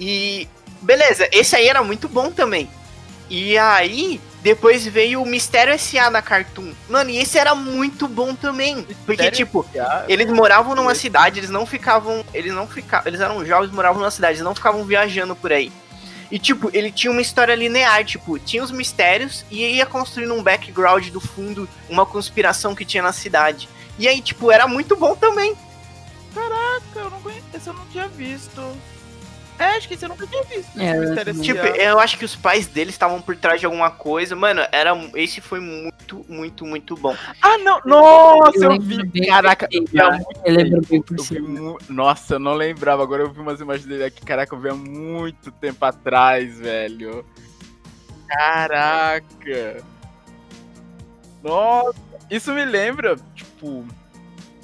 E 0.00 0.48
beleza, 0.82 1.28
esse 1.30 1.54
aí 1.54 1.68
era 1.68 1.84
muito 1.84 2.08
bom 2.08 2.32
também. 2.32 2.68
E 3.28 3.56
aí, 3.56 4.20
depois 4.42 4.86
veio 4.86 5.22
o 5.22 5.26
Mistério 5.26 5.72
S.A. 5.74 6.10
na 6.10 6.22
Cartoon. 6.22 6.72
Mano, 6.88 7.10
e 7.10 7.18
esse 7.18 7.38
era 7.38 7.54
muito 7.54 8.08
bom 8.08 8.34
também. 8.34 8.86
Porque, 9.04 9.30
tipo, 9.30 9.66
Ah, 9.78 10.04
eles 10.08 10.30
moravam 10.30 10.74
numa 10.74 10.94
cidade, 10.94 11.40
eles 11.40 11.50
não 11.50 11.66
ficavam. 11.66 12.24
Eles 12.32 12.52
não 12.52 12.66
ficavam. 12.66 13.06
Eles 13.06 13.20
eram 13.20 13.44
jovens, 13.44 13.70
moravam 13.70 14.00
numa 14.00 14.10
cidade, 14.10 14.34
eles 14.34 14.44
não 14.44 14.54
ficavam 14.54 14.84
viajando 14.84 15.36
por 15.36 15.52
aí. 15.52 15.70
E, 16.30 16.38
tipo, 16.38 16.70
ele 16.72 16.92
tinha 16.92 17.10
uma 17.10 17.20
história 17.20 17.54
linear, 17.54 18.04
tipo, 18.04 18.38
tinha 18.38 18.62
os 18.62 18.70
mistérios 18.70 19.44
e 19.50 19.64
ia 19.76 19.84
construindo 19.84 20.32
um 20.32 20.42
background 20.42 21.08
do 21.08 21.20
fundo, 21.20 21.68
uma 21.88 22.06
conspiração 22.06 22.74
que 22.74 22.84
tinha 22.84 23.02
na 23.02 23.12
cidade. 23.12 23.68
E 23.98 24.06
aí, 24.06 24.22
tipo, 24.22 24.50
era 24.50 24.66
muito 24.68 24.96
bom 24.96 25.16
também. 25.16 25.56
eu 26.94 27.10
não 27.10 27.20
conheço, 27.20 27.44
esse 27.52 27.68
eu 27.68 27.74
não 27.74 27.84
tinha 27.86 28.06
visto. 28.08 28.62
É, 29.60 29.76
acho 29.76 29.86
que 29.86 29.92
esse 29.92 30.06
eu 30.06 30.08
nunca 30.08 30.26
tinha 30.26 30.42
visto. 30.44 30.80
É, 30.80 30.98
Mistério 30.98 31.36
eu 31.36 31.42
Tipo, 31.42 31.66
eu 31.66 32.00
acho 32.00 32.16
que 32.16 32.24
os 32.24 32.34
pais 32.34 32.66
deles 32.66 32.94
estavam 32.94 33.20
por 33.20 33.36
trás 33.36 33.60
de 33.60 33.66
alguma 33.66 33.90
coisa. 33.90 34.34
Mano, 34.34 34.62
era 34.72 34.92
esse 35.14 35.42
foi 35.42 35.60
muito, 35.60 36.24
muito, 36.26 36.64
muito 36.64 36.96
bom. 36.96 37.14
Ah, 37.42 37.58
não! 37.58 37.78
Nossa, 37.84 38.56
Eu 38.56 38.72
eu, 38.72 38.80
vi! 38.80 39.04
bem 39.04 39.26
Caraca, 39.26 39.68
eu 39.70 39.84
via 39.84 40.10
muito 40.12 40.40
Eu 40.46 40.54
lembro 40.54 40.80
bem 40.88 41.02
por 41.02 41.18
Eu 41.18 41.22
vi 41.22 41.28
cima. 41.28 41.76
Nossa, 41.90 42.36
eu 42.36 42.38
não 42.38 42.54
lembrava. 42.54 43.02
Agora 43.02 43.22
eu 43.22 43.30
vi 43.30 43.38
umas 43.38 43.60
imagens 43.60 43.84
dele 43.86 44.04
aqui. 44.04 44.24
Caraca, 44.24 44.54
eu 44.54 44.58
vi 44.58 44.70
há 44.70 44.74
muito 44.74 45.52
tempo 45.52 45.84
atrás, 45.84 46.58
velho. 46.58 47.22
Caraca. 48.26 49.84
Nossa. 51.42 51.98
Isso 52.30 52.50
me 52.54 52.64
lembra, 52.64 53.16
tipo... 53.34 53.86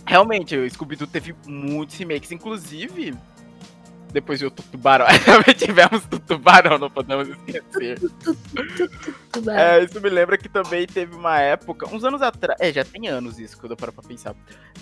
Realmente, 0.07 0.57
o 0.57 0.71
Scooby-Doo 0.71 1.07
teve 1.07 1.35
muitos 1.47 1.97
remakes. 1.97 2.33
Inclusive, 2.33 3.15
depois 4.17 4.39
de 4.39 4.47
o 4.47 4.51
Tubarão. 4.51 5.07
Também 5.27 5.53
tivemos 5.55 6.03
o 6.11 6.19
Tubarão, 6.19 6.79
não 6.79 6.91
podemos 6.91 7.29
esquecer. 7.29 7.99
É, 9.55 9.85
isso 9.85 10.01
me 10.01 10.09
lembra 10.09 10.39
que 10.39 10.49
também 10.49 10.87
teve 10.87 11.15
uma 11.15 11.39
época, 11.39 11.87
uns 11.95 12.03
anos 12.03 12.23
atrás, 12.23 12.59
é, 12.59 12.73
já 12.73 12.83
tem 12.83 13.09
anos 13.09 13.39
isso, 13.39 13.59
quando 13.59 13.73
eu 13.73 13.77
paro 13.77 13.93
pra 13.93 14.03
pensar, 14.03 14.35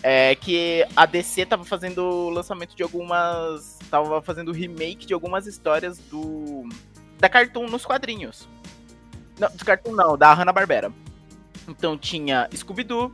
é 0.04 0.36
que 0.36 0.86
a 0.94 1.04
DC 1.04 1.46
tava 1.46 1.64
fazendo 1.64 1.98
o 1.98 2.30
lançamento 2.30 2.76
de 2.76 2.84
algumas, 2.84 3.76
tava 3.90 4.22
fazendo 4.22 4.52
remake 4.52 5.04
de 5.04 5.12
algumas 5.12 5.48
histórias 5.48 5.98
do, 5.98 6.68
da 7.18 7.28
Cartoon 7.28 7.66
nos 7.66 7.84
quadrinhos. 7.84 8.48
Não, 9.36 9.50
dos 9.50 9.64
cartoons 9.64 9.96
não, 9.96 10.16
da 10.16 10.32
Hanna-Barbera. 10.32 10.92
Então 11.66 11.98
tinha 11.98 12.48
Scooby-Doo, 12.54 13.12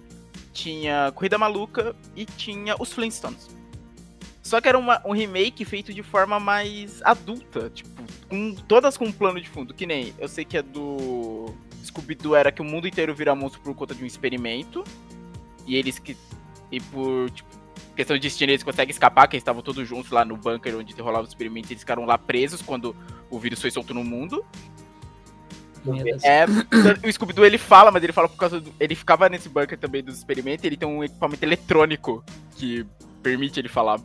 tinha 0.53 1.11
Corrida 1.15 1.39
Maluca 1.39 1.97
e 2.15 2.27
tinha 2.27 2.77
os 2.79 2.93
Flintstones. 2.93 3.49
Só 4.51 4.61
que 4.61 4.69
era 4.69 4.77
uma- 4.77 5.01
um 5.07 5.13
remake 5.13 5.65
feito 5.65 5.95
de 5.95 6.03
forma 6.03 6.41
mais 6.41 7.01
adulta, 7.05 7.71
tipo, 7.71 8.03
com, 8.29 8.53
todas 8.67 8.97
com 8.97 9.05
um 9.05 9.13
plano 9.13 9.41
de 9.41 9.49
fundo, 9.49 9.73
que 9.73 9.87
nem, 9.87 10.13
eu 10.19 10.27
sei 10.27 10.45
que 10.45 10.57
é 10.57 10.63
do 10.63 11.55
Scooby-Doo 11.85 12.35
era 12.35 12.51
que 12.51 12.61
o 12.61 12.65
mundo 12.65 12.89
inteiro 12.89 13.15
vira 13.15 13.33
monstro 13.33 13.61
por 13.61 13.73
conta 13.77 13.95
de 13.95 14.03
um 14.03 14.07
experimento, 14.09 14.83
e 15.69 15.77
eles 15.77 16.01
que, 16.01 16.17
e 16.73 16.81
por, 16.81 17.31
tipo, 17.31 17.49
questão 17.95 18.17
de 18.17 18.23
destino 18.23 18.51
eles 18.51 18.65
conseguem 18.65 18.91
escapar, 18.91 19.29
que 19.29 19.37
eles 19.37 19.43
estavam 19.43 19.63
todos 19.63 19.87
juntos 19.87 20.11
lá 20.11 20.25
no 20.25 20.37
bunker 20.37 20.79
onde 20.79 21.01
rolava 21.01 21.27
o 21.27 21.29
experimento, 21.29 21.71
e 21.71 21.75
eles 21.75 21.83
ficaram 21.83 22.05
lá 22.05 22.19
presos 22.19 22.61
quando 22.61 22.97
o 23.31 23.39
vírus 23.39 23.61
foi 23.61 23.71
solto 23.71 23.95
no 23.95 24.03
mundo. 24.03 24.45
É, 26.25 26.45
o 27.07 27.13
Scooby-Doo 27.13 27.45
ele 27.45 27.57
fala, 27.57 27.93
mas 27.93 28.03
ele 28.03 28.13
fala 28.13 28.29
por 28.29 28.37
causa 28.37 28.61
do. 28.61 28.75
Ele 28.81 28.97
ficava 28.97 29.29
nesse 29.29 29.49
bunker 29.49 29.79
também 29.79 30.03
dos 30.03 30.19
experimentos, 30.19 30.65
ele 30.65 30.77
tem 30.77 30.89
um 30.89 31.05
equipamento 31.05 31.45
eletrônico 31.45 32.25
que 32.57 32.85
permite 33.23 33.61
ele 33.61 33.69
falar. 33.69 34.01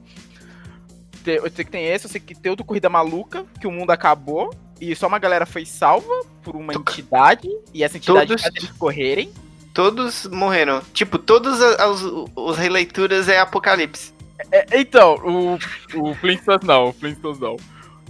Eu 1.27 1.49
sei 1.51 1.65
que 1.65 1.71
tem 1.71 1.85
esse, 1.85 2.05
eu 2.05 2.09
sei 2.09 2.19
que 2.21 2.35
tem 2.35 2.49
outro 2.49 2.65
Corrida 2.65 2.89
Maluca, 2.89 3.45
que 3.59 3.67
o 3.67 3.71
mundo 3.71 3.91
acabou 3.91 4.53
e 4.79 4.95
só 4.95 5.07
uma 5.07 5.19
galera 5.19 5.45
foi 5.45 5.65
salva 5.65 6.13
por 6.43 6.55
uma 6.55 6.73
entidade, 6.73 7.47
e 7.73 7.83
essa 7.83 7.97
entidade 7.97 8.27
Todos- 8.27 8.41
faz 8.41 8.55
eles 8.55 8.71
correrem. 8.71 9.31
Todos 9.73 10.25
morreram. 10.27 10.81
Tipo, 10.93 11.17
todos 11.17 11.61
a- 11.61 11.87
os, 11.89 12.01
os 12.35 12.57
releituras 12.57 13.27
é 13.27 13.39
Apocalipse. 13.39 14.13
É, 14.51 14.65
então, 14.79 15.15
o, 15.15 15.55
o 15.99 16.13
Flintstones 16.15 16.65
não, 16.65 16.89
o 16.89 16.93
Flintstones 16.93 17.39
não. 17.39 17.55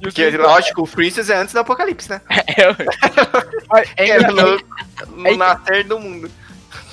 Porque, 0.02 0.24
Flintstones- 0.24 0.40
lógico, 0.52 0.82
o 0.84 0.88
Princess 0.88 1.30
é 1.30 1.38
antes 1.38 1.54
do 1.54 1.60
Apocalipse, 1.60 2.10
né? 2.10 2.22
é, 3.98 4.04
é, 4.04 4.10
É, 4.10 4.10
é, 4.10 4.28
no, 4.28 4.36
no 5.16 5.28
é- 5.28 5.36
nascer 5.38 5.84
do 5.86 6.00
mundo. 6.00 6.30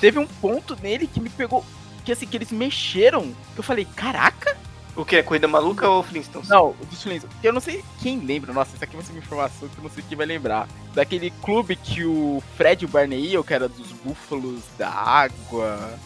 teve 0.00 0.18
um 0.18 0.26
ponto 0.26 0.76
nele 0.82 1.06
que 1.06 1.20
me 1.20 1.30
pegou. 1.30 1.64
Que 2.04 2.12
assim, 2.12 2.26
que 2.26 2.36
eles 2.36 2.50
mexeram. 2.50 3.32
Que 3.54 3.60
eu 3.60 3.62
falei, 3.64 3.86
caraca! 3.96 4.56
O 4.94 5.04
que? 5.06 5.22
Corrida 5.22 5.48
Maluca 5.48 5.88
ou 5.88 6.02
Flintstones? 6.02 6.48
Não, 6.48 6.70
o 6.78 6.86
dos 6.86 7.02
Flintstones. 7.02 7.36
Eu 7.42 7.52
não 7.52 7.60
sei 7.60 7.82
quem 8.02 8.18
lembra. 8.20 8.52
Nossa, 8.52 8.74
isso 8.74 8.84
aqui 8.84 8.94
vai 8.94 9.04
ser 9.04 9.12
uma 9.12 9.18
informação 9.20 9.68
que 9.68 9.78
eu 9.78 9.82
não 9.82 9.90
sei 9.90 10.04
quem 10.06 10.16
vai 10.18 10.26
lembrar. 10.26 10.68
Daquele 10.94 11.30
clube 11.42 11.76
que 11.76 12.04
o 12.04 12.42
Fred 12.56 12.84
e 12.84 12.86
o 12.86 12.88
Barney 12.88 13.30
iam, 13.32 13.42
que 13.42 13.54
era 13.54 13.68
dos 13.68 13.90
búfalos 14.04 14.60
da 14.76 14.90
água. 14.90 15.98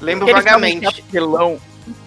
Lembro 0.00 0.28
Eles 0.28 0.44
vagamente. 0.44 1.02
Pelão. 1.10 1.60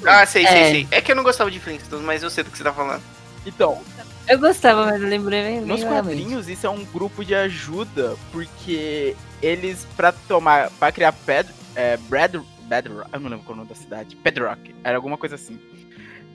Ah, 0.06 0.26
sei, 0.26 0.48
sei, 0.48 0.58
É. 0.58 0.72
sei. 0.72 0.88
É 0.92 1.02
que 1.02 1.12
eu 1.12 1.16
não 1.16 1.24
gostava 1.24 1.52
de 1.52 1.60
Flintstones, 1.60 2.06
mas 2.06 2.24
eu 2.24 2.30
sei 2.30 2.44
do 2.44 2.50
que 2.52 2.58
você 2.58 2.64
tá 2.64 2.72
falando. 2.74 3.04
Então, 3.46 3.82
Eu 4.26 4.40
gostava, 4.40 4.86
mas 4.86 5.02
eu 5.02 5.10
lembrei 5.10 5.44
bem. 5.44 5.62
nos 5.62 5.84
quadrinhos 5.84 6.48
isso 6.48 6.66
é 6.66 6.70
um 6.70 6.86
grupo 6.86 7.26
de 7.26 7.36
ajuda, 7.36 8.16
porque 8.32 9.14
eles, 9.42 9.86
pra 9.98 10.14
tomar, 10.14 10.70
pra 10.80 10.94
criar 10.94 11.12
Ped, 11.12 11.50
é, 11.76 11.98
Brad, 11.98 12.36
Bedrock, 12.62 13.10
eu 13.12 13.20
não 13.20 13.30
lembro 13.30 13.46
qual 13.46 13.52
é 13.52 13.56
o 13.56 13.64
nome 13.64 13.68
da 13.70 13.76
cidade, 13.76 14.16
Bedrock, 14.16 14.74
era 14.82 14.96
alguma 14.96 15.18
coisa 15.18 15.36
assim. 15.36 15.60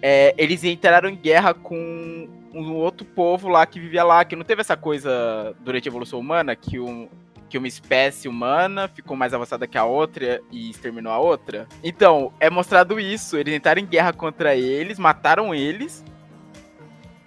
É, 0.00 0.34
eles 0.38 0.64
entraram 0.64 1.08
em 1.08 1.16
guerra 1.16 1.54
com 1.54 2.28
um 2.54 2.74
outro 2.74 3.04
povo 3.04 3.48
lá 3.48 3.66
que 3.66 3.80
vivia 3.80 4.04
lá, 4.04 4.24
que 4.24 4.36
não 4.36 4.44
teve 4.44 4.60
essa 4.60 4.76
coisa 4.76 5.54
durante 5.60 5.88
a 5.88 5.90
evolução 5.90 6.18
humana, 6.18 6.56
que, 6.56 6.78
um, 6.78 7.08
que 7.48 7.58
uma 7.58 7.68
espécie 7.68 8.28
humana 8.28 8.88
ficou 8.88 9.16
mais 9.16 9.34
avançada 9.34 9.66
que 9.66 9.78
a 9.78 9.84
outra 9.84 10.40
e 10.50 10.70
exterminou 10.70 11.12
a 11.12 11.18
outra. 11.18 11.66
Então, 11.82 12.32
é 12.40 12.48
mostrado 12.48 12.98
isso, 12.98 13.36
eles 13.36 13.54
entraram 13.54 13.80
em 13.80 13.86
guerra 13.86 14.12
contra 14.12 14.54
eles, 14.54 14.98
mataram 14.98 15.54
eles, 15.54 16.04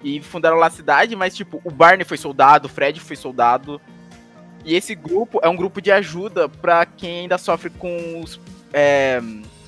e 0.04 0.22
fundaram 0.22 0.58
lá 0.58 0.68
a 0.68 0.72
cidade, 0.72 1.16
mas 1.16 1.36
tipo, 1.36 1.62
o 1.64 1.72
Barney 1.72 2.06
foi 2.06 2.18
soldado, 2.18 2.66
o 2.68 2.70
Fred 2.70 3.00
foi 3.00 3.16
soldado. 3.16 3.80
E 4.64 4.76
esse 4.76 4.94
grupo 4.96 5.40
é 5.44 5.50
um 5.50 5.56
grupo 5.56 5.82
de 5.82 5.92
ajuda 5.92 6.48
pra 6.48 6.86
quem 6.86 7.22
ainda 7.22 7.38
sofre 7.38 7.70
com 7.70 8.22
os. 8.22 8.40
É, 8.74 9.22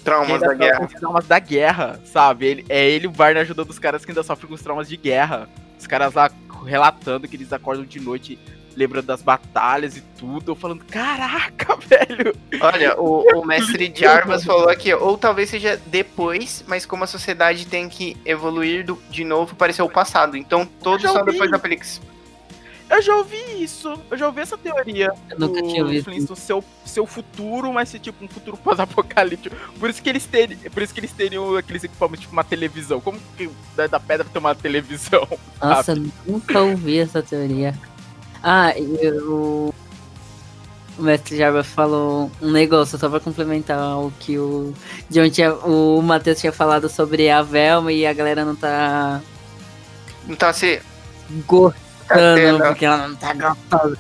Traumas 0.04 0.39
da 0.41 0.47
sofre 0.47 0.58
guerra. 0.58 0.78
com 0.80 0.86
os 0.86 0.93
traumas 0.93 1.28
da 1.28 1.39
guerra, 1.39 1.99
sabe? 2.06 2.45
Ele, 2.45 2.66
é 2.70 2.89
ele, 2.89 3.08
o 3.08 3.12
Barney, 3.12 3.41
ajudando 3.41 3.70
os 3.70 3.80
caras 3.80 4.04
que 4.06 4.12
ainda 4.12 4.24
sofrem 4.24 4.47
com 4.49 4.56
os 4.56 4.62
traumas 4.62 4.88
de 4.88 4.97
guerra. 4.97 5.47
Os 5.80 5.88
caras 5.88 6.14
lá 6.14 6.30
relatando 6.66 7.28
que 7.28 7.36
eles 7.36 7.51
acordam 7.51 7.86
de 7.86 7.99
noite 7.99 8.39
lembrando 8.76 9.06
das 9.06 9.22
batalhas 9.22 9.95
e 9.97 10.01
tudo. 10.18 10.51
Eu 10.51 10.56
falando, 10.56 10.84
caraca, 10.86 11.76
velho! 11.86 12.36
Olha, 12.60 12.99
o, 12.99 13.39
o 13.39 13.45
mestre 13.45 13.93
Jarvas 13.95 14.43
falou 14.43 14.68
aqui, 14.70 14.91
ou 14.93 15.16
talvez 15.18 15.49
seja 15.49 15.80
depois, 15.88 16.64
mas 16.68 16.86
como 16.86 17.04
a 17.04 17.08
sociedade 17.08 17.68
tem 17.68 17.88
que 17.88 18.18
evoluir 18.26 18.84
do- 18.86 18.99
de 19.12 19.24
novo 19.24 19.56
para 19.56 19.72
ser 19.72 19.84
o 19.84 19.89
passado. 19.89 20.36
Então 20.36 20.66
todos 20.66 21.04
são 21.12 21.24
depois 21.24 21.51
da 21.51 21.60
Pelix. 21.60 22.01
Eu 22.94 23.02
já 23.02 23.16
ouvi 23.16 23.64
isso, 23.64 24.00
eu 24.12 24.18
já 24.18 24.28
ouvi 24.28 24.41
essa 24.41 24.56
teoria. 24.56 25.12
Eu 25.28 25.39
nunca 25.39 25.64
do 25.64 25.68
tinha 25.68 25.84
visto. 25.84 26.36
Seu, 26.36 26.64
seu 26.86 27.08
futuro, 27.08 27.74
mas 27.74 27.89
ser 27.89 27.98
tipo 27.98 28.24
um 28.24 28.28
futuro 28.28 28.56
pós-apocalíptico. 28.56 29.56
Por 29.80 29.89
isso 29.89 30.00
que 30.00 30.10
eles 30.10 30.26
teriam, 30.28 30.60
por 30.72 30.84
isso 30.84 30.94
que 30.94 31.00
eles 31.00 31.12
teriam 31.12 31.58
aqueles 31.58 31.84
equipamentos 31.84 32.22
tipo 32.22 32.34
uma 32.34 32.44
televisão. 32.44 33.02
Como 33.02 33.20
que 33.36 33.50
da, 33.76 33.88
da 33.88 34.00
pedra 34.00 34.28
tem 34.32 34.39
uma 34.39 34.54
televisão? 34.54 35.28
Nossa, 35.60 35.94
eu 35.94 36.06
nunca 36.28 36.62
ouvi 36.62 37.00
essa 37.00 37.24
teoria. 37.24 37.74
Ah, 38.44 38.78
e 38.78 39.10
o, 39.22 39.74
o 41.00 41.02
mestre 41.02 41.36
Jarba 41.36 41.64
falou 41.64 42.30
um 42.39 42.52
negócio 42.52 43.00
só 43.00 43.10
pra 43.10 43.20
complementar 43.20 43.98
o 43.98 44.12
que 44.20 44.38
o 44.38 44.72
John 45.10 45.28
tinha, 45.32 45.52
o 45.52 46.00
Matheus 46.04 46.39
tinha 46.39 46.52
falado 46.52 46.88
sobre 46.89 47.28
a 47.28 47.41
Velma 47.41 47.91
e 47.91 48.06
a 48.06 48.14
galera 48.14 48.46
não 48.46 48.56
tá 48.56 49.20
Então 50.30 50.50
assim, 50.50 50.78
gostando 52.14 52.57
Catena. 52.57 52.66
porque 52.68 52.86
ela 52.86 53.07
não 53.07 53.16
tá 53.16 53.34
gostosa. 53.34 53.97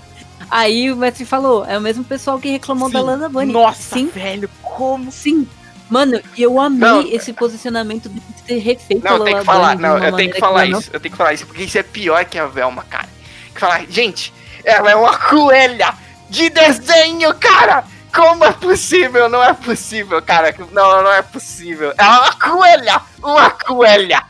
Aí 0.49 0.91
o 0.91 0.95
mestre 0.95 1.25
falou, 1.25 1.65
é 1.65 1.77
o 1.77 1.81
mesmo 1.81 2.03
pessoal 2.03 2.37
que 2.39 2.49
reclamou 2.49 2.89
da 2.89 2.99
Sim. 2.99 3.05
Lana 3.05 3.29
Bunny. 3.29 3.51
Nossa, 3.51 3.95
sim, 3.95 4.07
velho, 4.07 4.49
como? 4.61 5.11
sim. 5.11 5.47
Mano, 5.89 6.19
eu 6.37 6.59
amei 6.59 6.79
Não. 6.79 7.01
esse 7.07 7.33
posicionamento 7.33 8.09
de 8.09 8.21
ter 8.43 8.57
refeito 8.57 9.03
não, 9.03 9.17
eu 9.17 9.23
tenho 9.25 9.39
que 9.39 9.45
falar, 9.45 9.75
não, 9.77 9.97
eu 9.97 10.15
tenho 10.15 10.31
que 10.31 10.39
falar 10.39 10.61
ela 10.63 10.71
não 10.71 10.79
isso, 10.79 10.89
eu 10.91 10.99
tenho 10.99 11.11
que 11.11 11.17
falar 11.17 11.33
isso, 11.33 11.45
porque 11.45 11.63
isso 11.63 11.77
é 11.77 11.83
pior 11.83 12.23
que 12.25 12.39
a 12.39 12.47
Velma, 12.47 12.83
cara. 12.89 13.07
Que 13.53 13.59
falar, 13.59 13.85
gente, 13.89 14.33
ela 14.63 14.89
é 14.91 14.95
uma 14.95 15.15
coelha 15.17 15.93
de 16.29 16.49
desenho, 16.49 17.33
cara! 17.35 17.83
Como 18.13 18.45
é 18.45 18.51
possível? 18.51 19.27
Não 19.27 19.43
é 19.43 19.53
possível, 19.53 20.21
cara. 20.21 20.53
Não, 20.71 21.03
não 21.03 21.11
é 21.11 21.21
possível. 21.23 21.93
É 21.97 22.03
uma 22.03 22.33
coelha! 22.33 23.01
Uma 23.21 23.49
coelha! 23.49 24.23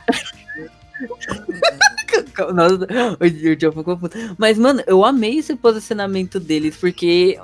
Nossa, 2.53 2.87
o 3.19 3.73
ficou 3.73 3.97
puto. 3.97 4.17
Mas, 4.37 4.57
mano, 4.57 4.83
eu 4.87 5.03
amei 5.03 5.39
esse 5.39 5.55
posicionamento 5.55 6.39
deles, 6.39 6.75
porque 6.77 7.39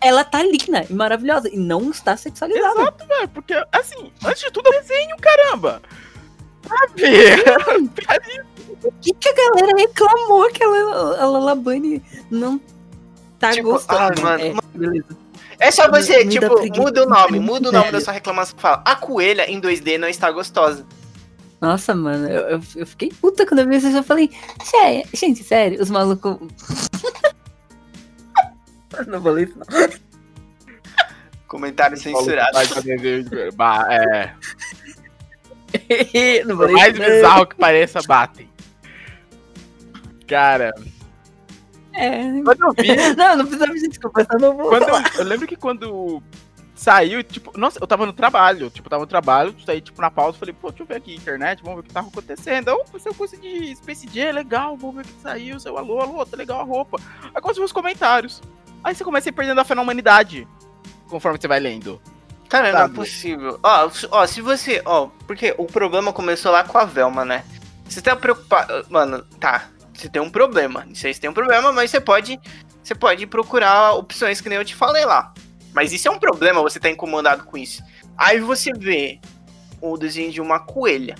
ela 0.00 0.24
tá 0.24 0.42
linda 0.42 0.84
e 0.88 0.92
maravilhosa 0.92 1.48
e 1.48 1.56
não 1.56 1.90
está 1.90 2.16
sexualizada. 2.16 2.80
Exato, 2.80 3.06
velho, 3.06 3.28
porque 3.28 3.54
assim, 3.72 4.10
antes 4.24 4.42
de 4.42 4.50
tudo 4.50 4.68
é 4.72 4.76
um 4.76 4.80
desenho, 4.80 5.16
caramba. 5.18 5.82
Sabe? 6.68 7.02
O 8.84 8.90
que, 9.00 9.12
que 9.14 9.28
a 9.28 9.32
galera 9.34 9.78
reclamou 9.78 10.50
que 10.50 10.64
a 10.64 10.68
Lala 10.68 11.22
a 11.22 11.26
Lala 11.26 11.54
Bunny 11.54 12.02
não 12.28 12.60
tá 13.38 13.52
Tipo, 13.52 13.70
gostando? 13.70 14.20
ah, 14.20 14.22
mano, 14.22 14.42
É, 14.42 14.54
beleza. 14.76 15.06
É 15.60 15.70
só 15.70 15.88
você, 15.88 16.24
Me 16.24 16.40
dá 16.40 16.48
tipo, 16.48 16.82
muda 16.82 17.04
o 17.04 17.08
nome, 17.08 17.38
muda 17.38 17.68
o 17.68 17.72
nome 17.72 17.92
da 17.92 18.00
sua 18.00 18.12
reclamação. 18.12 18.58
Fala, 18.58 18.82
a 18.84 18.96
coelha 18.96 19.48
em 19.48 19.60
2D 19.60 19.98
não 19.98 20.08
está 20.08 20.32
gostosa. 20.32 20.84
Nossa, 21.62 21.94
mano, 21.94 22.26
eu, 22.28 22.40
eu, 22.48 22.60
eu 22.74 22.86
fiquei 22.86 23.10
puta 23.20 23.46
quando 23.46 23.60
eu 23.60 23.68
vi 23.68 23.76
isso. 23.76 23.86
Eu 23.86 24.02
falei, 24.02 24.28
"Sé- 24.64 25.04
gente, 25.14 25.44
sério, 25.44 25.80
os 25.80 25.90
malucos. 25.90 26.36
não 29.06 29.22
falei 29.22 29.44
isso, 29.44 29.56
não. 29.58 29.66
Comentário 31.46 31.96
censurado. 31.96 32.50
Bah, 33.54 33.86
É, 33.90 34.32
não 36.44 36.56
por 36.56 36.68
falei 36.68 36.74
mais 36.74 36.92
isso, 36.94 37.02
não. 37.02 37.08
bizarro 37.10 37.46
que 37.46 37.56
pareça, 37.56 38.00
batem. 38.06 38.48
Cara, 40.26 40.72
É. 41.94 42.22
quando 42.42 42.62
eu 42.62 42.72
vi, 42.72 42.96
Não, 43.16 43.36
não 43.36 43.46
precisa 43.46 43.66
pedir 43.72 43.88
desculpa, 43.88 44.26
eu 44.32 44.38
não 44.40 44.56
vou. 44.56 44.68
quando 44.68 44.88
eu, 44.88 44.96
eu 45.18 45.24
lembro 45.24 45.46
que 45.46 45.56
quando 45.56 46.22
saiu, 46.82 47.22
tipo, 47.22 47.56
nossa, 47.56 47.78
eu 47.80 47.86
tava 47.86 48.04
no 48.04 48.12
trabalho, 48.12 48.68
tipo, 48.68 48.90
tava 48.90 49.02
no 49.02 49.06
trabalho, 49.06 49.54
saí, 49.64 49.80
tipo, 49.80 50.02
na 50.02 50.10
pausa, 50.10 50.36
falei, 50.36 50.52
pô, 50.52 50.68
deixa 50.70 50.82
eu 50.82 50.86
ver 50.86 50.96
aqui 50.96 51.14
internet, 51.14 51.62
vamos 51.62 51.76
ver 51.76 51.80
o 51.80 51.84
que 51.84 51.94
tava 51.94 52.08
acontecendo. 52.08 52.68
Eu, 52.68 52.84
seu 52.98 53.14
curso 53.14 53.40
de 53.40 53.76
Space 53.76 54.08
Jam, 54.12 54.32
legal, 54.32 54.76
vamos 54.76 54.96
ver 54.96 55.02
o 55.02 55.04
que 55.04 55.22
saiu, 55.22 55.60
seu 55.60 55.78
alô, 55.78 56.00
alô, 56.00 56.26
tá 56.26 56.36
legal 56.36 56.60
a 56.60 56.64
roupa. 56.64 57.00
Aí 57.32 57.40
começam 57.40 57.64
os 57.64 57.70
comentários. 57.70 58.42
Aí 58.82 58.96
você 58.96 59.04
começa 59.04 59.28
a 59.28 59.30
ir 59.30 59.32
perdendo 59.32 59.60
a 59.60 59.64
fé 59.64 59.76
na 59.76 59.82
humanidade, 59.82 60.48
conforme 61.08 61.38
você 61.40 61.46
vai 61.46 61.60
lendo. 61.60 62.02
Cara, 62.48 62.72
não 62.72 62.78
é 62.78 62.82
Sabe? 62.82 62.94
possível. 62.96 63.60
Ó, 63.62 63.90
ó, 64.10 64.26
se 64.26 64.40
você. 64.40 64.82
Ó, 64.84 65.08
porque 65.26 65.54
o 65.56 65.66
problema 65.66 66.12
começou 66.12 66.50
lá 66.50 66.64
com 66.64 66.76
a 66.78 66.84
Velma, 66.84 67.24
né? 67.24 67.44
Você 67.88 68.02
tá 68.02 68.16
preocupado. 68.16 68.84
Mano, 68.90 69.22
tá. 69.38 69.68
Você 69.94 70.08
tem 70.08 70.20
um 70.20 70.28
problema. 70.28 70.84
Não 70.84 70.94
sei 70.94 71.14
se 71.14 71.20
tem 71.20 71.30
um 71.30 71.34
problema, 71.34 71.72
mas 71.72 71.90
você 71.92 72.00
pode. 72.00 72.40
Você 72.82 72.94
pode 72.94 73.24
procurar 73.26 73.92
opções 73.92 74.40
que 74.40 74.48
nem 74.48 74.58
eu 74.58 74.64
te 74.64 74.74
falei 74.74 75.04
lá. 75.04 75.32
Mas 75.72 75.92
isso 75.92 76.08
é 76.08 76.10
um 76.10 76.18
problema, 76.18 76.60
você 76.60 76.78
tá 76.78 76.90
incomodado 76.90 77.44
com 77.44 77.56
isso. 77.56 77.82
Aí 78.16 78.40
você 78.40 78.72
vê 78.72 79.18
o 79.80 79.96
desenho 79.96 80.30
de 80.30 80.40
uma 80.40 80.60
coelha. 80.60 81.16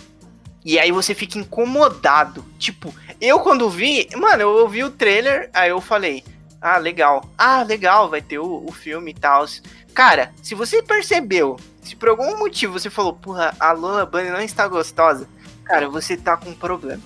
E 0.64 0.78
aí 0.78 0.92
você 0.92 1.14
fica 1.14 1.38
incomodado. 1.38 2.44
Tipo, 2.58 2.94
eu 3.20 3.40
quando 3.40 3.68
vi. 3.68 4.08
Mano, 4.16 4.42
eu 4.42 4.50
ouvi 4.50 4.84
o 4.84 4.90
trailer, 4.90 5.50
aí 5.52 5.70
eu 5.70 5.80
falei. 5.80 6.24
Ah, 6.60 6.78
legal. 6.78 7.28
Ah, 7.36 7.62
legal, 7.62 8.08
vai 8.08 8.22
ter 8.22 8.38
o, 8.38 8.64
o 8.64 8.70
filme 8.70 9.10
e 9.10 9.14
tal. 9.14 9.44
Cara, 9.92 10.32
se 10.40 10.54
você 10.54 10.80
percebeu, 10.80 11.58
se 11.82 11.96
por 11.96 12.08
algum 12.08 12.38
motivo 12.38 12.78
você 12.78 12.88
falou, 12.88 13.12
porra, 13.12 13.54
a 13.58 13.72
Lola 13.72 14.06
Bunny 14.06 14.30
não 14.30 14.40
está 14.40 14.68
gostosa, 14.68 15.28
cara, 15.64 15.88
você 15.88 16.16
tá 16.16 16.36
com 16.36 16.50
um 16.50 16.54
problema. 16.54 17.02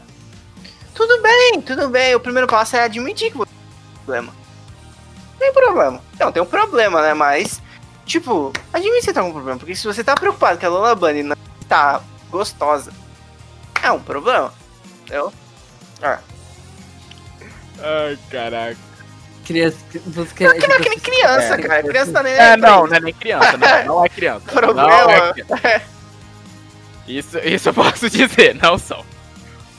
Tudo 0.94 1.22
bem, 1.22 1.60
tudo 1.62 1.88
bem. 1.88 2.14
O 2.14 2.20
primeiro 2.20 2.46
passo 2.46 2.76
é 2.76 2.82
admitir 2.82 3.30
que 3.30 3.38
você 3.38 3.50
tem 3.50 3.92
um 3.92 3.96
problema. 3.96 4.45
Não 5.38 5.38
tem 5.38 5.52
problema. 5.52 6.00
Não, 6.18 6.32
tem 6.32 6.42
um 6.42 6.46
problema, 6.46 7.02
né? 7.02 7.14
Mas, 7.14 7.60
tipo, 8.04 8.52
admite 8.72 8.98
que 8.98 9.04
você 9.04 9.12
tá 9.12 9.22
com 9.22 9.28
um 9.28 9.32
problema. 9.32 9.58
Porque 9.58 9.74
se 9.76 9.86
você 9.86 10.02
tá 10.02 10.14
preocupado 10.14 10.58
que 10.58 10.64
a 10.66 10.68
Lola 10.68 10.94
Bunny 10.94 11.22
não 11.22 11.36
tá 11.68 12.00
gostosa, 12.30 12.92
é 13.82 13.90
um 13.90 14.00
problema. 14.00 14.52
Entendeu? 15.02 15.32
Ah. 16.02 16.18
Ai, 17.80 18.18
caraca. 18.30 18.76
Criança, 19.44 19.76
você 20.06 20.44
Não, 20.44 20.58
que 20.58 20.66
não 20.66 20.74
é 20.76 20.80
que 20.80 20.88
nem 20.88 20.98
criança, 20.98 21.54
É. 21.54 21.62
cara. 21.62 21.82
Criança 21.84 22.12
tá 22.12 22.22
nem 22.22 22.32
aí 22.32 22.38
É, 22.38 22.56
pra 22.56 22.68
não, 22.68 22.78
isso. 22.80 22.86
não 22.88 22.96
é 22.96 23.00
nem 23.00 23.14
criança, 23.14 23.56
não. 23.56 23.84
Não 23.86 24.04
é 24.04 24.08
criança. 24.08 24.52
Problema. 24.52 24.88
Não 24.88 25.10
é 25.10 25.32
criança. 25.32 25.82
Isso, 27.06 27.38
isso 27.38 27.68
eu 27.68 27.74
posso 27.74 28.10
dizer, 28.10 28.54
não 28.56 28.76
são. 28.76 29.04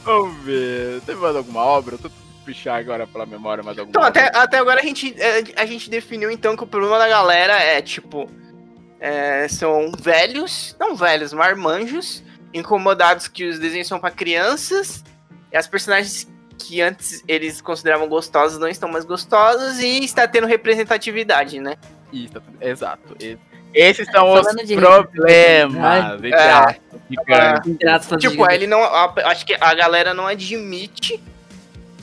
Vamos 0.05 0.37
ver. 0.45 1.01
Teve 1.05 1.19
mais 1.19 1.35
alguma 1.35 1.61
obra? 1.61 1.95
Eu 1.95 1.99
tô 1.99 2.09
puxar 2.47 2.75
agora 2.79 3.05
pela 3.05 3.25
memória 3.25 3.63
mais 3.63 3.77
alguma 3.77 3.91
Então, 3.91 4.03
até, 4.03 4.31
até 4.35 4.57
agora 4.57 4.79
a 4.79 4.83
gente, 4.83 5.13
é, 5.21 5.43
a 5.55 5.65
gente 5.65 5.89
definiu 5.89 6.31
então 6.31 6.55
que 6.55 6.63
o 6.63 6.67
problema 6.67 6.97
da 6.97 7.07
galera 7.07 7.53
é 7.53 7.81
tipo. 7.81 8.29
é, 8.99 9.47
são 9.47 9.91
velhos, 9.99 10.75
não 10.79 10.95
velhos, 10.95 11.31
marmanjos, 11.33 12.23
incomodados 12.53 13.27
que 13.27 13.45
os 13.47 13.59
desenhos 13.59 13.87
são 13.87 13.99
pra 13.99 14.09
crianças, 14.09 15.03
e 15.51 15.57
as 15.57 15.67
personagens 15.67 16.27
que 16.57 16.81
antes 16.81 17.23
eles 17.27 17.61
consideravam 17.61 18.07
gostosas 18.09 18.57
não 18.59 18.67
estão 18.67 18.89
mais 18.89 19.05
gostosas, 19.05 19.79
e 19.79 20.03
está 20.03 20.27
tendo 20.27 20.47
representatividade, 20.47 21.59
né? 21.59 21.75
Isso, 22.11 22.33
tá 22.33 22.41
exato. 22.61 23.15
Esses 23.73 24.07
são 24.09 24.33
os 24.33 24.47
de 24.65 24.75
problemas. 24.75 26.23
É. 26.33 26.33
aspas, 26.33 26.81
gigantes. 27.09 27.67
Entre 27.71 27.89
aspas, 27.89 28.19
Tipo, 28.21 28.49
ele 28.51 28.65
não. 28.65 28.81
a- 28.81 29.13
acho 29.25 29.45
que 29.45 29.55
a 29.59 29.73
galera 29.75 30.13
não 30.15 30.25
admite 30.25 31.21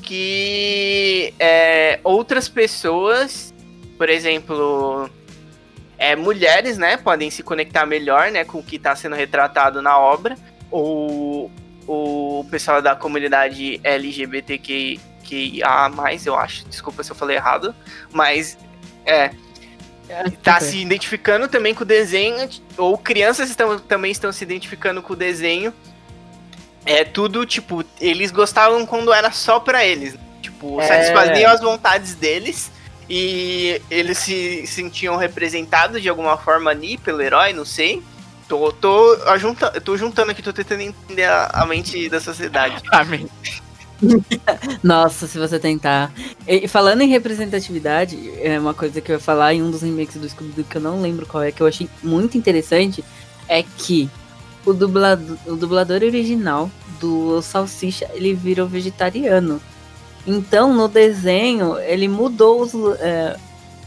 que 0.05 1.33
é, 1.39 1.99
outras 2.05 2.49
pessoas, 2.49 3.55
por 3.97 4.09
exemplo, 4.09 5.09
é, 5.99 6.15
mulheres, 6.15 6.77
né, 6.77 6.97
podem 6.97 7.31
se 7.31 7.43
conectar 7.43 7.87
melhor, 7.87 8.31
né, 8.31 8.45
com 8.45 8.59
o 8.59 8.63
que 8.63 8.77
está 8.77 8.95
sendo 8.95 9.17
retratado 9.17 9.81
na 9.81 9.99
obra, 9.99 10.37
ou 10.71 11.51
o 11.87 12.47
pessoal 12.51 12.81
da 12.81 12.95
comunidade 12.95 13.81
LGBTQIA+, 13.83 15.01
eu 16.25 16.39
acho, 16.39 16.65
desculpa 16.67 17.03
se 17.03 17.11
eu 17.11 17.17
falei 17.17 17.37
errado, 17.37 17.75
mas 18.13 18.59
é, 19.07 19.31
tá 20.43 20.61
se 20.61 20.79
identificando 20.79 21.49
também 21.49 21.75
com 21.75 21.83
o 21.83 21.87
desenho, 21.87 22.49
ou 22.77 22.99
crianças 22.99 23.49
estão, 23.51 23.79
também 23.79 24.11
estão 24.11 24.33
se 24.33 24.45
identificando 24.45 25.03
com 25.03 25.13
o 25.15 25.17
desenho. 25.17 25.73
É 26.87 27.05
tudo, 27.05 27.47
tipo, 27.47 27.85
eles 28.01 28.31
gostavam 28.31 28.85
quando 28.85 29.13
era 29.13 29.31
só 29.33 29.59
pra 29.59 29.85
eles. 29.85 30.17
Tipo, 30.43 30.81
É. 30.81 30.87
satisfaziam 30.87 31.51
as 31.51 31.61
vontades 31.61 32.15
deles. 32.15 32.71
E 33.09 33.81
eles 33.91 34.19
se 34.19 34.67
sentiam 34.67 35.17
representados 35.17 36.01
de 36.01 36.09
alguma 36.09 36.39
forma 36.39 36.71
ali 36.71 36.97
pelo 36.97 37.21
herói, 37.21 37.53
não 37.53 37.65
sei. 37.65 38.03
Tô, 38.49 38.73
tô, 38.73 39.19
ajunta, 39.27 39.81
tô 39.81 39.97
juntando 39.97 40.31
aqui, 40.31 40.43
tô 40.43 40.53
tentando 40.53 40.81
entender 40.83 41.25
a, 41.25 41.47
a 41.53 41.67
mente 41.67 42.09
da 42.09 42.21
sociedade. 42.21 42.83
Amém. 42.91 43.29
Nossa, 44.83 45.27
se 45.27 45.39
você 45.39 45.59
tentar. 45.59 46.13
E 46.47 46.67
falando 46.69 47.03
em 47.03 47.09
representatividade, 47.09 48.33
é 48.41 48.59
uma 48.59 48.75
coisa 48.75 49.01
que 49.01 49.11
eu 49.11 49.17
ia 49.17 49.21
falar 49.21 49.55
em 49.55 49.63
um 49.63 49.71
dos 49.71 49.83
remakes 49.83 50.17
do 50.17 50.29
Scooby-Doo 50.29 50.65
que 50.65 50.77
eu 50.77 50.83
não 50.83 51.01
lembro 51.01 51.27
qual 51.27 51.43
é, 51.43 51.53
que 51.53 51.61
eu 51.61 51.67
achei 51.67 51.89
muito 52.03 52.37
interessante, 52.37 53.05
é 53.49 53.63
que 53.63 54.11
o 54.65 54.73
dublador, 54.73 55.37
o 55.47 55.57
dublador 55.57 56.03
original 56.03 56.71
do 57.01 57.41
Salsicha, 57.43 58.11
ele 58.15 58.35
virou 58.35 58.67
vegetariano. 58.67 59.61
Então, 60.27 60.73
no 60.73 60.89
desenho, 60.89 61.79
ele 61.79 62.09
mudou 62.09 62.63
os... 62.63 62.73
é, 63.01 63.37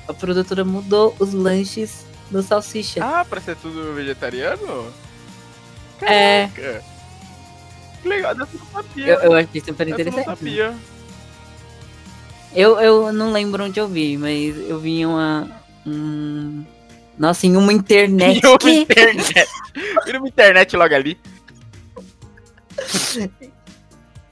a 0.07 0.13
produtora 0.13 0.63
mudou 0.63 1.15
os 1.19 1.34
lanches 1.34 2.05
do 2.30 2.41
Salsicha. 2.43 3.03
Ah, 3.03 3.25
pra 3.25 3.41
ser 3.41 3.55
tudo 3.55 3.93
vegetariano? 3.93 4.88
É. 6.01 6.49
Caraca. 6.53 6.84
Que 8.01 8.07
legal, 8.07 8.32
eu 8.34 8.38
não 8.38 8.47
sabia. 8.71 9.07
Eu, 9.07 9.19
eu 9.19 9.34
achei 9.34 9.61
super 9.61 9.86
Dessa 9.88 10.01
eu 10.01 10.05
não 10.05 10.11
interessante. 10.11 10.25
sabia. 10.25 10.75
Eu, 12.53 12.80
eu 12.80 13.11
não 13.11 13.32
lembro 13.32 13.63
onde 13.63 13.80
eu 13.80 13.88
vi, 13.88 14.17
mas 14.17 14.55
eu 14.69 14.80
vi 14.80 15.05
uma. 15.05 15.49
Um... 15.86 16.63
Nossa, 17.18 17.47
em 17.47 17.55
uma 17.57 17.74
internet. 17.74 18.41
E 18.43 18.47
uma 18.47 18.72
internet. 18.72 19.47
Vira 20.05 20.20
uma 20.20 20.28
internet 20.28 20.76
logo 20.78 20.93
ali. 20.93 21.18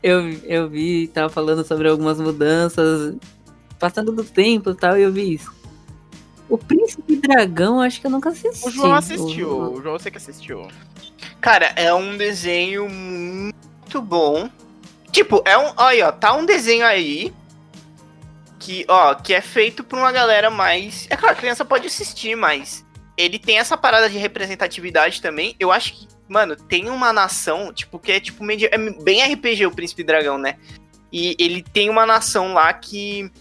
Eu, 0.03 0.29
eu 0.43 0.69
vi, 0.69 1.07
tava 1.07 1.29
falando 1.29 1.65
sobre 1.65 1.89
algumas 1.89 2.19
mudanças, 2.19 3.15
passando 3.79 4.11
do 4.11 4.23
tempo 4.23 4.69
e 4.69 4.75
tal, 4.75 4.97
e 4.97 5.01
eu 5.01 5.11
vi 5.11 5.33
isso. 5.33 5.51
O 6.47 6.59
Príncipe 6.59 7.15
Dragão, 7.15 7.81
acho 7.81 7.99
que 7.99 8.05
eu 8.05 8.11
nunca 8.11 8.29
assisti. 8.29 8.67
O 8.67 8.71
João 8.71 8.93
assistiu. 8.93 9.49
O- 9.49 9.73
O 9.77 9.81
João 9.81 9.97
você 9.97 10.11
que 10.11 10.17
assistiu. 10.17 10.67
Cara, 11.41 11.73
é 11.75 11.91
um 11.91 12.15
desenho 12.17 12.87
muito 12.87 13.99
bom. 14.01 14.47
Tipo, 15.11 15.41
é 15.43 15.57
um. 15.57 15.71
Olha, 15.75 16.09
ó, 16.09 16.11
tá 16.11 16.35
um 16.35 16.45
desenho 16.45 16.85
aí. 16.85 17.33
Que, 18.65 18.83
ó, 18.87 19.13
que 19.13 19.31
é 19.31 19.41
feito 19.41 19.83
por 19.83 19.99
uma 19.99 20.11
galera 20.11 20.49
mais. 20.49 21.05
É 21.11 21.15
claro, 21.15 21.35
a 21.35 21.37
criança 21.37 21.63
pode 21.63 21.85
assistir, 21.85 22.35
mas. 22.35 22.83
Ele 23.15 23.37
tem 23.37 23.59
essa 23.59 23.77
parada 23.77 24.09
de 24.09 24.17
representatividade 24.17 25.21
também. 25.21 25.55
Eu 25.59 25.71
acho 25.71 25.93
que, 25.93 26.07
mano, 26.27 26.55
tem 26.55 26.89
uma 26.89 27.13
nação, 27.13 27.71
tipo, 27.71 27.99
que 27.99 28.11
é 28.11 28.19
tipo 28.19 28.43
meio. 28.43 28.67
É 28.71 28.77
bem 29.03 29.23
RPG 29.23 29.67
o 29.67 29.71
Príncipe 29.71 30.03
Dragão, 30.03 30.39
né? 30.39 30.57
E 31.13 31.35
ele 31.37 31.61
tem 31.61 31.91
uma 31.91 32.07
nação 32.07 32.55
lá 32.55 32.73
que. 32.73 33.31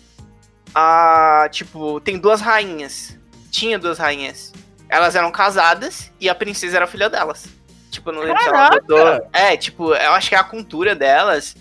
A. 0.75 1.49
Tipo, 1.51 2.01
tem 2.01 2.19
duas 2.19 2.43
rainhas. 2.43 3.19
Tinha 3.51 3.79
duas 3.79 3.97
rainhas. 3.97 4.53
Elas 4.91 5.17
eram 5.17 5.33
casadas 5.33 6.13
e 6.21 6.29
a 6.29 6.35
princesa 6.35 6.77
era 6.77 6.87
filha 6.87 7.09
delas. 7.09 7.47
Tipo, 7.91 8.13
não 8.13 8.21
lembro 8.21 8.43
se 8.43 8.49
ela 8.51 8.67
adotou. 8.67 9.31
É, 9.33 9.57
tipo, 9.57 9.95
eu 9.95 10.13
acho 10.13 10.29
que 10.29 10.35
é 10.35 10.39
a 10.39 10.45
cultura 10.45 10.95
delas. 10.95 11.57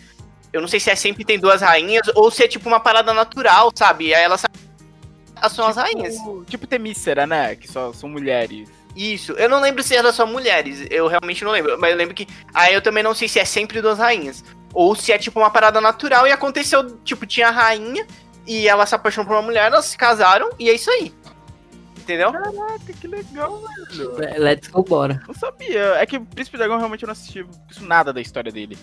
Eu 0.54 0.62
não 0.62 0.68
sei 0.68 0.80
se 0.80 0.92
é 0.92 0.96
sempre 0.96 1.26
tem 1.26 1.40
duas 1.40 1.62
rainhas 1.62 2.08
ou 2.16 2.30
se 2.30 2.44
é 2.44 2.48
tipo 2.48 2.70
uma 2.70 2.80
parada 2.80 3.14
natural, 3.14 3.72
sabe? 3.76 4.08
E 4.08 4.16
aí 4.16 4.24
elas 4.24 4.44
são 5.50 5.68
as 5.68 5.76
rainhas. 5.76 6.16
Tipo, 6.16 6.46
tipo 6.46 6.68
Temícera, 6.68 7.26
né? 7.28 7.56
Que 7.56 7.68
só 7.68 7.92
são 7.92 8.08
mulheres. 8.08 8.70
Isso. 8.96 9.34
Eu 9.34 9.50
não 9.50 9.60
lembro 9.60 9.82
se 9.82 9.96
eram 9.96 10.14
só 10.14 10.26
mulheres. 10.26 10.86
Eu 10.90 11.08
realmente 11.08 11.44
não 11.44 11.52
lembro. 11.52 11.78
Mas 11.80 11.92
eu 11.92 11.98
lembro 11.98 12.14
que. 12.14 12.28
Aí 12.54 12.74
eu 12.74 12.82
também 12.82 13.04
não 13.04 13.16
sei 13.16 13.28
se 13.28 13.40
é 13.40 13.46
sempre 13.46 13.82
duas 13.82 13.98
rainhas. 13.98 14.44
Ou 14.74 14.96
se 14.96 15.12
é 15.12 15.18
tipo 15.18 15.40
uma 15.40 15.50
parada 15.50 15.82
natural 15.82 16.28
e 16.28 16.32
aconteceu, 16.32 16.98
tipo, 17.00 17.26
tinha 17.26 17.48
a 17.48 17.52
rainha 17.52 18.06
e 18.46 18.68
ela 18.68 18.86
se 18.86 18.96
apaixonou 18.96 19.28
por 19.28 19.36
uma 19.36 19.42
mulher, 19.42 19.72
elas 19.72 19.86
se 19.86 19.98
casaram 19.98 20.50
e 20.60 20.70
é 20.70 20.74
isso 20.74 20.90
aí. 20.90 21.14
Entendeu? 21.98 22.32
Caraca, 22.34 22.94
que 23.00 23.08
legal, 23.08 23.62
velho. 24.18 24.42
Let's 24.42 24.68
go, 24.68 24.84
bora. 24.84 25.22
Não 25.28 25.34
sabia. 25.34 25.96
É 25.96 26.06
que 26.06 26.18
o 26.18 26.26
Príncipe 26.26 26.58
Dragão 26.58 26.78
realmente 26.78 27.04
eu 27.04 27.08
não 27.08 27.14
assisti 27.14 27.46
isso 27.70 27.86
nada 27.86 28.12
da 28.12 28.20
história 28.20 28.52
dele. 28.52 28.78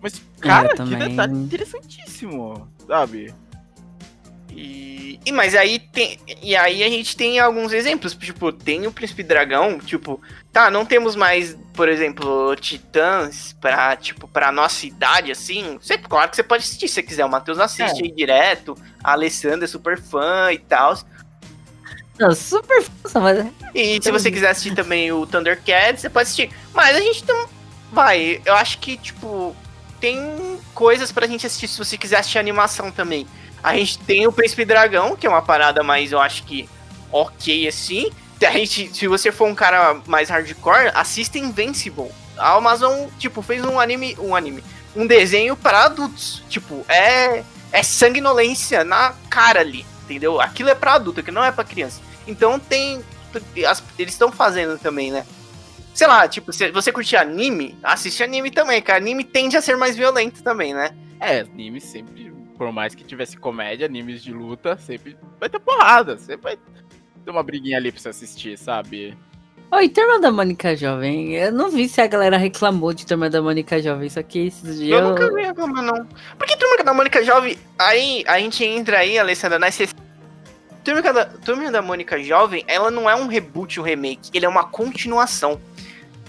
Mas, 0.00 0.22
cara, 0.40 0.74
que 0.74 0.96
detalhe 0.96 1.34
interessantíssimo, 1.34 2.68
sabe? 2.86 3.34
E, 4.56 5.20
e 5.26 5.32
mas 5.32 5.54
aí 5.54 5.78
tem 5.78 6.18
e 6.42 6.56
aí 6.56 6.82
a 6.82 6.88
gente 6.88 7.14
tem 7.14 7.38
alguns 7.38 7.74
exemplos, 7.74 8.14
tipo, 8.14 8.50
tem 8.50 8.86
o 8.86 8.92
Príncipe 8.92 9.22
Dragão, 9.22 9.78
tipo, 9.78 10.18
tá, 10.50 10.70
não 10.70 10.86
temos 10.86 11.14
mais, 11.14 11.54
por 11.74 11.90
exemplo, 11.90 12.56
titãs 12.56 13.54
pra, 13.60 13.94
tipo, 13.96 14.26
pra 14.26 14.50
nossa 14.50 14.86
idade 14.86 15.30
assim. 15.30 15.78
Você, 15.78 15.98
claro 15.98 16.30
que 16.30 16.36
você 16.36 16.42
pode 16.42 16.62
assistir 16.64 16.88
se 16.88 16.94
você 16.94 17.02
quiser, 17.02 17.24
o 17.26 17.28
Matheus 17.28 17.58
assiste 17.58 18.02
aí 18.02 18.10
direto, 18.10 18.74
a 19.04 19.12
Alessandra 19.12 19.66
é 19.66 19.68
super 19.68 20.00
fã 20.00 20.50
e 20.50 20.58
tal. 20.58 20.96
Não, 22.18 22.34
super 22.34 22.82
força, 22.82 23.20
mas. 23.20 23.46
E 23.74 24.00
se 24.02 24.10
você 24.10 24.30
quiser 24.30 24.48
assistir 24.48 24.74
também 24.74 25.12
o 25.12 25.26
Thundercats, 25.26 26.00
você 26.00 26.08
pode 26.08 26.22
assistir. 26.22 26.50
Mas 26.72 26.96
a 26.96 27.00
gente 27.00 27.26
não 27.28 27.46
vai, 27.92 28.40
eu 28.44 28.54
acho 28.54 28.78
que 28.78 28.96
tipo 28.96 29.54
tem 30.06 30.60
coisas 30.72 31.10
pra 31.10 31.26
gente 31.26 31.44
assistir 31.46 31.66
se 31.66 31.78
você 31.78 31.98
quiser 31.98 32.18
assistir 32.18 32.38
animação 32.38 32.92
também. 32.92 33.26
A 33.60 33.74
gente 33.74 33.98
tem 33.98 34.24
o 34.24 34.30
Príncipe 34.30 34.64
Dragão, 34.64 35.16
que 35.16 35.26
é 35.26 35.28
uma 35.30 35.42
parada 35.42 35.82
mais, 35.82 36.12
eu 36.12 36.20
acho 36.20 36.44
que 36.44 36.68
ok 37.10 37.66
assim. 37.66 38.12
A 38.46 38.50
gente, 38.52 38.94
se 38.94 39.08
você 39.08 39.32
for 39.32 39.48
um 39.48 39.54
cara 39.54 40.00
mais 40.06 40.28
hardcore, 40.28 40.92
assista 40.94 41.38
Invincible. 41.38 42.12
A 42.36 42.52
Amazon, 42.52 43.08
tipo, 43.18 43.42
fez 43.42 43.64
um 43.64 43.80
anime, 43.80 44.16
um 44.20 44.36
anime, 44.36 44.62
um 44.94 45.06
desenho 45.06 45.56
para 45.56 45.86
adultos. 45.86 46.42
Tipo, 46.48 46.84
é 46.88 47.42
é 47.72 47.82
sanguinolência 47.82 48.84
na 48.84 49.12
cara 49.28 49.58
ali, 49.60 49.84
entendeu? 50.04 50.40
Aquilo 50.40 50.68
é 50.68 50.74
pra 50.74 50.94
adulto, 50.94 51.18
aquilo 51.18 51.34
não 51.34 51.44
é 51.44 51.50
pra 51.50 51.64
criança. 51.64 52.00
Então 52.28 52.60
tem 52.60 53.04
as- 53.68 53.82
eles 53.98 54.14
estão 54.14 54.30
fazendo 54.30 54.78
também, 54.78 55.10
né? 55.10 55.26
Sei 55.96 56.06
lá, 56.06 56.28
tipo, 56.28 56.52
se 56.52 56.70
você 56.70 56.92
curtir 56.92 57.16
anime, 57.16 57.74
assiste 57.82 58.22
anime 58.22 58.50
também, 58.50 58.82
que 58.82 58.92
anime 58.92 59.24
tende 59.24 59.56
a 59.56 59.62
ser 59.62 59.78
mais 59.78 59.96
violento 59.96 60.42
também, 60.42 60.74
né? 60.74 60.90
É, 61.18 61.40
anime 61.40 61.80
sempre 61.80 62.30
por 62.58 62.70
mais 62.70 62.94
que 62.94 63.02
tivesse 63.02 63.34
comédia, 63.34 63.86
animes 63.86 64.22
de 64.22 64.30
luta, 64.30 64.76
sempre 64.76 65.16
vai 65.40 65.48
ter 65.48 65.58
porrada, 65.58 66.18
sempre 66.18 66.42
vai 66.42 66.58
ter 67.24 67.30
uma 67.30 67.42
briguinha 67.42 67.78
ali 67.78 67.90
pra 67.90 67.98
você 67.98 68.10
assistir, 68.10 68.58
sabe? 68.58 69.16
Oi, 69.70 69.88
Turma 69.88 70.20
da 70.20 70.30
Mônica 70.30 70.76
Jovem. 70.76 71.34
Eu 71.34 71.50
não 71.50 71.70
vi 71.70 71.88
se 71.88 72.02
a 72.02 72.06
galera 72.06 72.36
reclamou 72.36 72.92
de 72.92 73.06
Turma 73.06 73.30
da 73.30 73.40
Mônica 73.40 73.80
Jovem, 73.80 74.10
só 74.10 74.22
que 74.22 74.48
esses 74.48 74.78
dias. 74.78 75.00
Eu 75.00 75.04
Eu, 75.06 75.08
nunca 75.08 75.34
vi 75.34 75.46
reclamar, 75.46 75.82
não. 75.82 76.06
Porque 76.36 76.58
Turma 76.58 76.84
da 76.84 76.92
Mônica 76.92 77.24
Jovem, 77.24 77.58
aí 77.78 78.22
a 78.28 78.38
gente 78.38 78.62
entra 78.62 78.98
aí, 78.98 79.18
Alessandra, 79.18 79.58
na 79.58 79.68
exceção. 79.68 79.98
Turma 80.84 81.00
da, 81.00 81.24
Turma 81.24 81.70
da 81.70 81.80
Mônica 81.80 82.22
Jovem, 82.22 82.64
ela 82.68 82.90
não 82.90 83.08
é 83.08 83.16
um 83.16 83.28
reboot, 83.28 83.80
um 83.80 83.82
remake, 83.82 84.28
ele 84.34 84.44
é 84.44 84.48
uma 84.48 84.64
continuação. 84.64 85.58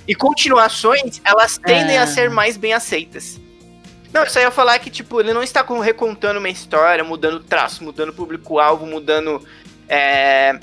E 0.07 0.15
continuações, 0.15 1.21
elas 1.23 1.57
tendem 1.57 1.97
É. 1.97 1.99
a 1.99 2.07
ser 2.07 2.29
mais 2.29 2.55
bem 2.55 2.73
aceitas. 2.73 3.39
Não, 4.13 4.21
eu 4.23 4.29
só 4.29 4.39
ia 4.39 4.49
falar 4.49 4.79
que, 4.79 4.89
tipo, 4.89 5.19
ele 5.19 5.33
não 5.33 5.43
está 5.43 5.65
recontando 5.83 6.39
uma 6.39 6.49
história, 6.49 7.03
mudando 7.03 7.41
traço, 7.41 7.83
mudando 7.83 8.13
público-alvo, 8.13 8.85
mudando, 8.85 9.45
é, 9.87 10.57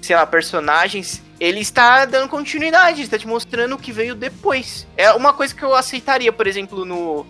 sei 0.00 0.16
lá, 0.16 0.26
personagens. 0.26 1.22
Ele 1.38 1.60
está 1.60 2.06
dando 2.06 2.28
continuidade, 2.28 3.02
está 3.02 3.18
te 3.18 3.26
mostrando 3.26 3.74
o 3.74 3.78
que 3.78 3.92
veio 3.92 4.14
depois. 4.14 4.86
É 4.96 5.12
uma 5.12 5.32
coisa 5.34 5.54
que 5.54 5.62
eu 5.62 5.74
aceitaria, 5.74 6.32
por 6.32 6.46
exemplo, 6.46 6.84
no. 6.86 7.26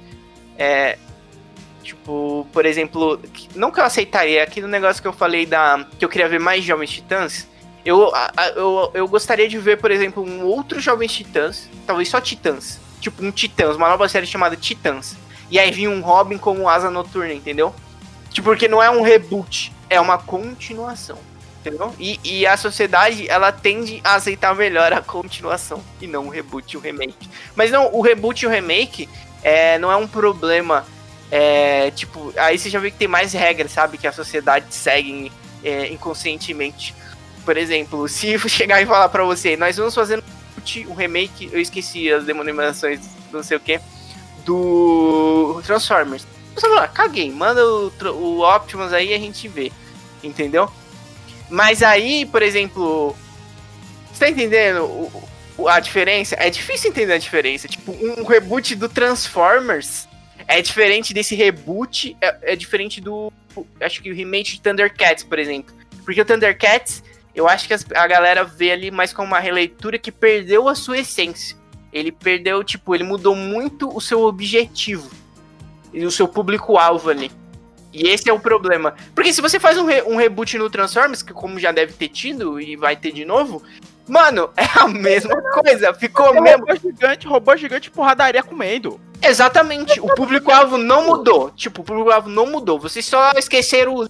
É, 0.57 0.99
tipo, 1.83 2.47
por 2.53 2.65
exemplo, 2.65 3.21
não 3.57 3.73
que 3.73 3.81
eu 3.81 3.85
aceitaria, 3.85 4.43
aquele 4.43 4.69
negócio 4.69 5.03
que 5.03 5.09
eu 5.09 5.13
falei 5.13 5.47
da. 5.47 5.85
que 5.99 6.05
eu 6.05 6.09
queria 6.09 6.29
ver 6.29 6.39
mais 6.39 6.63
Jovens 6.63 6.91
Titãs. 6.91 7.49
Eu, 7.85 8.11
eu, 8.57 8.91
eu 8.95 9.09
gostaria 9.09 9.49
de 9.49 9.59
ver, 9.59 9.79
por 9.79 9.91
exemplo, 9.91 10.25
um 10.25 10.45
outro 10.45 10.81
Jovens 10.81 11.13
Titãs, 11.13 11.69
talvez 11.87 12.09
só 12.09 12.21
Titãs. 12.21 12.81
Tipo, 13.01 13.25
um 13.25 13.31
Titãs, 13.31 13.77
uma 13.77 13.89
nova 13.89 14.09
série 14.09 14.27
chamada 14.27 14.57
Titãs. 14.57 15.17
E 15.51 15.59
aí 15.59 15.71
vinha 15.71 15.91
um 15.91 16.01
Robin 16.01 16.39
como 16.39 16.69
asa 16.69 16.91
noturna, 16.91 17.35
entendeu? 17.35 17.75
Tipo, 18.31 18.49
porque 18.49 18.67
não 18.67 18.83
é 18.83 18.91
um 18.91 19.03
reboot, 19.03 19.73
é 19.91 20.01
uma 20.01 20.17
continuação. 20.17 21.19
Entendeu? 21.61 21.95
E, 21.99 22.21
e 22.23 22.47
a 22.47 22.57
sociedade, 22.57 23.29
ela 23.29 23.51
tende 23.51 24.01
a 24.05 24.17
aceitar 24.17 24.55
melhor 24.55 24.93
a 24.93 25.01
continuação 25.01 25.83
e 25.99 26.07
não 26.07 26.27
o 26.27 26.29
reboot 26.29 26.75
e 26.75 26.77
o 26.77 26.81
remake. 26.81 27.29
Mas 27.57 27.71
não, 27.71 27.91
o 27.95 28.03
reboot 28.03 28.43
e 28.43 28.47
o 28.47 28.51
remake 28.51 29.09
é, 29.43 29.79
não 29.79 29.91
é 29.91 29.97
um 29.97 30.07
problema. 30.07 30.85
É, 31.31 31.91
tipo, 31.93 32.35
aí 32.37 32.59
você 32.59 32.69
já 32.69 32.79
vê 32.79 32.91
que 32.91 32.99
tem 32.99 33.09
mais 33.09 33.33
regras, 33.33 33.73
sabe? 33.73 33.97
Que 33.97 34.07
a 34.07 34.13
sociedade 34.13 34.67
segue 34.75 35.33
é, 35.63 35.87
inconscientemente. 35.89 36.95
Por 37.45 37.57
exemplo, 37.57 38.09
se 38.09 38.39
chegar 38.49 38.81
e 38.83 38.87
falar 38.87 39.09
pra 39.09 39.25
você, 39.25 39.57
nós 39.57 39.77
vamos 39.77 39.95
fazer 39.95 40.23
um 40.89 40.95
remake, 40.95 41.51
eu 41.53 41.61
esqueci 41.61 42.11
as 42.11 42.25
denominações, 42.25 43.01
não 43.31 43.43
sei 43.43 43.57
o 43.57 43.61
que, 43.61 43.79
do 44.45 45.61
Transformers. 45.67 46.27
Você 46.55 46.69
fala, 46.69 46.85
ah, 46.85 46.89
caguei, 46.89 47.31
manda 47.31 47.65
o, 47.67 47.93
o 48.15 48.55
Optimus 48.57 48.93
aí 48.93 49.11
e 49.11 49.15
a 49.15 49.19
gente 49.19 49.49
vê. 49.49 49.73
Entendeu? 50.23 50.71
Mas 51.51 51.83
aí, 51.83 52.25
por 52.27 52.43
exemplo. 52.43 53.15
Você 54.13 54.21
tá 54.27 54.31
entendendo 54.31 54.85
o- 55.59 55.69
a 55.69 55.81
diferença? 55.81 56.37
É 56.39 56.49
difícil 56.49 56.91
entender 56.91 57.13
a 57.13 57.19
diferença. 57.19 57.69
Tipo, 57.69 57.93
um 57.93 58.25
reboot 58.25 58.75
do 58.77 58.89
Transformers 58.89 60.09
é 60.47 60.63
diferente 60.63 61.13
desse 61.13 61.35
reboot. 61.35 62.17
É, 62.21 62.53
é 62.53 62.57
diferente 62.57 63.01
do. 63.01 63.33
Acho 63.81 64.01
que 64.03 64.11
o 64.11 64.15
remake 64.15 64.53
de 64.53 64.61
Thundercats, 64.61 65.25
por 65.25 65.39
exemplo. 65.39 65.75
Porque 66.05 66.21
o 66.21 66.25
Thundercats, 66.25 67.03
eu 67.35 67.49
acho 67.49 67.67
que 67.67 67.75
a 67.95 68.07
galera 68.07 68.45
vê 68.45 68.71
ali 68.73 68.91
mais 68.91 69.13
como 69.13 69.29
uma 69.29 69.41
releitura 69.41 69.99
que 69.99 70.13
perdeu 70.13 70.69
a 70.69 70.75
sua 70.75 70.99
essência. 70.99 71.57
Ele 71.93 72.11
perdeu, 72.11 72.63
tipo, 72.65 72.95
ele 72.95 73.05
mudou 73.05 73.35
muito 73.37 73.89
o 73.95 74.01
seu 74.01 74.23
objetivo. 74.23 75.09
E 75.93 76.05
o 76.05 76.11
seu 76.11 76.27
público-alvo 76.27 77.11
ali. 77.11 77.31
E 77.93 78.09
esse 78.09 78.29
é 78.29 78.33
o 78.33 78.41
problema. 78.41 78.95
Porque 79.15 79.33
se 79.33 79.41
você 79.41 79.61
faz 79.61 79.79
um, 79.79 79.85
re- 79.85 80.03
um 80.03 80.17
reboot 80.17 80.59
no 80.59 80.69
Transformers, 80.69 81.23
que 81.23 81.33
como 81.33 81.61
já 81.61 81.71
deve 81.71 81.93
ter 81.93 82.09
tido 82.09 82.61
e 82.61 82.75
vai 82.75 82.97
ter 82.97 83.13
de 83.13 83.25
novo, 83.25 83.63
mano, 84.09 84.51
é 84.59 84.65
a 84.81 84.89
mesma 84.89 85.41
coisa. 85.53 85.95
Ficou 85.95 86.41
mesmo. 86.43 86.67
Robô 86.67 86.77
gigante, 86.77 87.27
robô 87.29 87.57
gigante, 87.57 87.91
porradaria 87.93 88.43
comendo. 88.43 89.01
Exatamente. 89.23 90.01
O 90.01 90.13
público-alvo 90.15 90.77
não 90.77 91.07
mudou. 91.07 91.53
Tipo, 91.53 91.83
o 91.83 91.85
público-alvo 91.85 92.29
não 92.29 92.47
mudou. 92.47 92.81
Vocês 92.81 93.07
só 93.07 93.31
esqueceram 93.37 93.95
o 93.95 94.09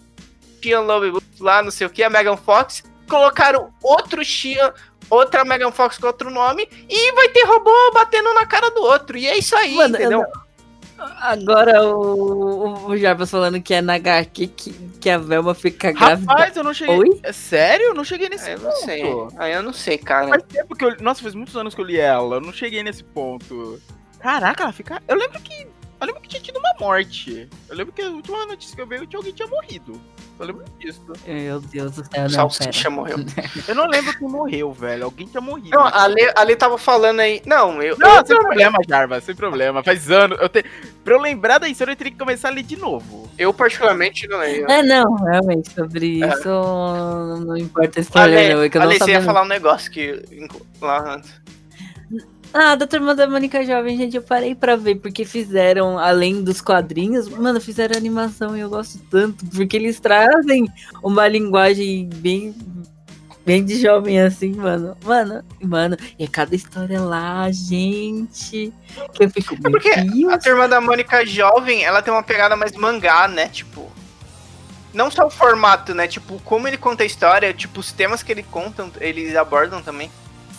Love 0.80 1.18
lá, 1.38 1.62
não 1.62 1.70
sei 1.70 1.86
o 1.86 1.90
que, 1.90 2.02
a 2.02 2.08
Megan 2.08 2.38
Fox. 2.38 2.82
Colocaram 3.09 3.70
outro 3.82 4.24
Shian, 4.24 4.72
outra 5.11 5.44
Megan 5.44 5.70
Fox 5.72 5.98
com 5.98 6.07
outro 6.07 6.30
nome. 6.30 6.68
E 6.88 7.12
vai 7.12 7.28
ter 7.28 7.44
robô 7.44 7.72
batendo 7.92 8.32
na 8.34 8.46
cara 8.46 8.70
do 8.70 8.80
outro. 8.82 9.16
E 9.16 9.26
é 9.26 9.36
isso 9.36 9.55
aí, 9.57 9.74
Mano, 9.74 9.96
eu 9.96 10.00
entendeu? 10.00 10.24
Agora 11.20 11.84
o, 11.84 12.86
o 12.88 12.96
Jarbas 12.96 13.30
falando 13.30 13.61
que 13.61 13.74
é 13.74 13.82
na 13.82 13.94
HQ 13.94 14.46
que, 14.46 14.72
que 15.00 15.11
a 15.11 15.18
Velma 15.18 15.55
fica 15.55 15.92
grávida. 15.92 16.30
Rapaz, 16.32 16.57
eu 16.57 16.62
não 16.64 16.72
cheguei. 16.72 16.96
Oi? 16.96 17.20
É 17.22 17.32
sério? 17.32 17.86
Eu 17.86 17.94
não 17.94 18.05
cheguei 18.05 18.28
nesse 18.28 18.48
Ah, 18.48 18.52
eu 18.52 18.61
ponto. 18.61 18.70
não 18.70 18.76
sei. 18.76 19.02
Ah, 19.36 19.50
eu 19.50 19.62
não 19.62 19.72
sei, 19.72 19.98
cara. 19.98 20.28
Faz 20.28 20.42
tempo 20.44 20.74
que 20.74 20.84
eu. 20.84 20.96
Nossa, 21.00 21.20
faz 21.20 21.34
muitos 21.34 21.57
anos 21.57 21.74
que 21.74 21.80
eu 21.80 21.84
li 21.84 21.98
ela. 21.98 22.36
Eu 22.36 22.40
não 22.40 22.52
cheguei 22.52 22.82
nesse 22.82 23.02
ponto. 23.02 23.80
Caraca, 24.20 24.62
ela 24.62 24.72
fica. 24.72 25.02
Eu 25.09 25.16
lembro 25.16 25.38
que. 25.40 25.66
Eu 26.05 26.09
lembro 26.09 26.22
que 26.22 26.28
tinha 26.28 26.42
tido 26.42 26.59
uma 26.59 26.74
morte. 26.78 27.48
Eu 27.68 27.76
lembro 27.76 27.92
que 27.92 28.02
a 28.02 28.09
última 28.11 28.44
notícia 28.46 28.76
que 28.76 28.82
eu 28.82 28.86
vi, 28.86 28.96
alguém 29.14 29.32
tinha 29.32 29.48
morrido. 29.48 30.00
Eu 30.38 30.46
lembro 30.46 30.64
disso. 30.80 31.00
Meu 31.26 31.61
Deus 31.61 31.92
do 31.92 32.05
céu, 32.05 32.11
O 32.18 32.22
não, 32.22 32.28
Salsicha 32.50 32.72
pera. 32.72 32.90
morreu. 32.90 33.16
Eu 33.68 33.74
não 33.74 33.86
lembro 33.86 34.18
quem 34.18 34.28
morreu, 34.28 34.72
velho. 34.72 35.05
Alguém 35.05 35.26
tinha 35.28 35.40
morrido. 35.40 35.70
Não, 35.70 35.82
a 35.86 36.07
Lê, 36.07 36.32
a 36.34 36.42
Lê 36.42 36.57
tava 36.57 36.76
falando 36.76 37.20
aí. 37.20 37.40
Não, 37.46 37.80
eu. 37.82 37.96
Não, 37.98 38.16
eu, 38.18 38.26
sem 38.26 38.36
problema, 38.36 38.78
Jarva, 38.88 39.20
sem 39.20 39.34
problema. 39.34 39.82
Faz 39.84 40.11
anos. 40.11 40.36
Eu 40.40 40.48
te... 40.48 40.64
Pra 41.05 41.14
eu 41.14 41.20
lembrar 41.20 41.59
da 41.59 41.68
história, 41.68 41.92
eu 41.92 41.96
teria 41.96 42.12
que 42.12 42.18
começar 42.18 42.48
a 42.48 42.50
ler 42.52 42.64
de 42.64 42.76
novo. 42.76 43.30
eu 43.38 43.55
particularmente 43.55 44.26
não 44.26 44.38
leio. 44.38 44.68
É, 44.68 44.82
não, 44.82 45.14
realmente, 45.14 45.70
sobre 45.72 46.22
É. 46.22 46.28
isso 46.28 46.48
não 47.46 47.57
importa 47.57 48.00
A 48.00 48.02
spoiler, 48.02 48.50
não. 48.55 48.61
Lê, 48.61 48.66
É 48.66 48.70
que 48.70 48.76
eu 48.76 48.82
a 48.82 48.84
não 48.86 48.92
você 48.92 48.98
ia 48.98 49.00
sabia. 49.07 49.22
falar 49.22 49.42
um 49.42 49.48
negócio 49.48 49.90
que. 49.90 50.22
Lá 50.80 51.14
antes. 51.14 51.32
Ah, 52.57 52.76
da 52.76 52.86
turma 52.86 53.16
da 53.16 53.26
Mônica 53.26 53.66
Jovem, 53.66 53.96
gente, 53.96 54.14
eu 54.14 54.22
parei 54.22 54.55
pra 54.55 54.76
ver, 54.76 54.94
porque 54.94 55.24
fizeram, 55.24 55.98
além 55.98 56.40
dos 56.40 56.61
quadrinhos, 56.61 57.28
mano, 57.28 57.61
fizeram 57.61 57.96
animação 57.96 58.57
e 58.57 58.61
eu 58.61 58.70
gosto 58.70 59.00
tanto, 59.11 59.44
porque 59.46 59.76
eles 59.76 59.98
trazem 59.98 60.64
uma 61.02 61.26
linguagem 61.26 62.09
bem. 62.14 62.55
Bem 63.44 63.62
de 63.62 63.78
jovem 63.78 64.20
assim, 64.22 64.55
mano. 64.55 64.96
Mano, 65.05 65.44
mano, 65.61 65.96
e 66.18 66.24
é 66.24 66.26
cada 66.28 66.55
história 66.55 66.98
lá, 66.98 67.50
gente. 67.50 68.72
Que 69.12 69.24
eu 69.24 69.30
fico. 69.30 69.55
Meu 69.61 69.72
porque 69.72 69.94
Deus. 69.96 70.32
A 70.32 70.38
turma 70.38 70.66
da 70.66 70.80
Mônica 70.80 71.26
jovem, 71.26 71.84
ela 71.84 72.00
tem 72.00 72.14
uma 72.14 72.22
pegada 72.22 72.57
mais 72.57 72.72
mangá, 72.72 73.28
né? 73.28 73.48
Tipo. 73.48 73.92
Não 74.94 75.11
só 75.11 75.26
o 75.26 75.30
formato, 75.30 75.92
né? 75.92 76.09
Tipo, 76.09 76.40
como 76.40 76.66
ele 76.66 76.78
conta 76.78 77.02
a 77.02 77.07
história, 77.07 77.52
tipo, 77.52 77.80
os 77.80 77.92
temas 77.92 78.22
que 78.22 78.32
ele 78.32 78.44
contam, 78.44 78.90
eles 78.98 79.36
abordam 79.36 79.82
também. 79.82 80.11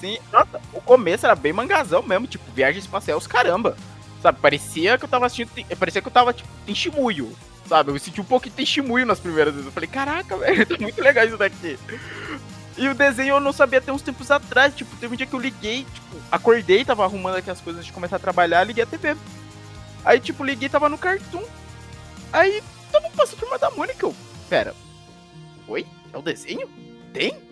Sim, 0.05 0.19
nossa, 0.31 0.61
o 0.71 0.79
começo 0.79 1.25
era 1.25 1.33
bem 1.33 1.51
mangazão 1.51 2.03
mesmo, 2.03 2.27
tipo, 2.27 2.43
viagem 2.51 2.79
espacial, 2.79 3.17
os 3.17 3.25
caramba. 3.25 3.75
Sabe, 4.21 4.39
parecia 4.39 4.99
que 4.99 5.05
eu 5.05 5.09
tava 5.09 5.25
assistindo. 5.25 5.49
Parecia 5.79 5.99
que 5.99 6.07
eu 6.07 6.11
tava, 6.11 6.31
tipo, 6.31 6.47
em 6.67 6.75
Shimuyo. 6.75 7.35
Sabe, 7.67 7.89
eu 7.89 7.97
senti 7.97 8.21
um 8.21 8.25
pouco 8.25 8.47
de 8.47 8.65
Shimuyo 8.67 9.03
nas 9.03 9.19
primeiras 9.19 9.51
vezes. 9.51 9.65
Eu 9.65 9.71
falei, 9.71 9.89
caraca, 9.89 10.37
velho, 10.37 10.63
tá 10.63 10.77
muito 10.79 11.01
legal 11.01 11.25
isso 11.25 11.37
daqui. 11.37 11.79
E 12.77 12.87
o 12.87 12.93
desenho 12.93 13.35
eu 13.35 13.39
não 13.39 13.51
sabia 13.51 13.79
até 13.79 13.91
uns 13.91 14.03
tempos 14.03 14.29
atrás. 14.29 14.75
Tipo, 14.75 14.95
teve 14.97 15.11
um 15.11 15.17
dia 15.17 15.25
que 15.25 15.33
eu 15.33 15.39
liguei, 15.39 15.87
tipo, 15.91 16.17
acordei, 16.31 16.85
tava 16.85 17.03
arrumando 17.03 17.37
aqui 17.37 17.49
as 17.49 17.61
coisas 17.61 17.83
de 17.83 17.91
começar 17.91 18.17
a 18.17 18.19
trabalhar, 18.19 18.63
liguei 18.63 18.83
a 18.83 18.87
TV. 18.87 19.17
Aí, 20.03 20.19
tipo, 20.19 20.43
liguei, 20.43 20.69
tava 20.69 20.87
no 20.87 20.99
Cartoon. 20.99 21.43
Aí, 22.31 22.61
tava 22.91 23.09
passando 23.09 23.39
turma 23.39 23.57
da 23.57 23.71
Mônica. 23.71 24.05
Eu, 24.05 24.15
pera, 24.47 24.75
oi? 25.67 25.83
É 26.13 26.17
o 26.17 26.21
desenho? 26.21 26.69
Tem? 27.11 27.44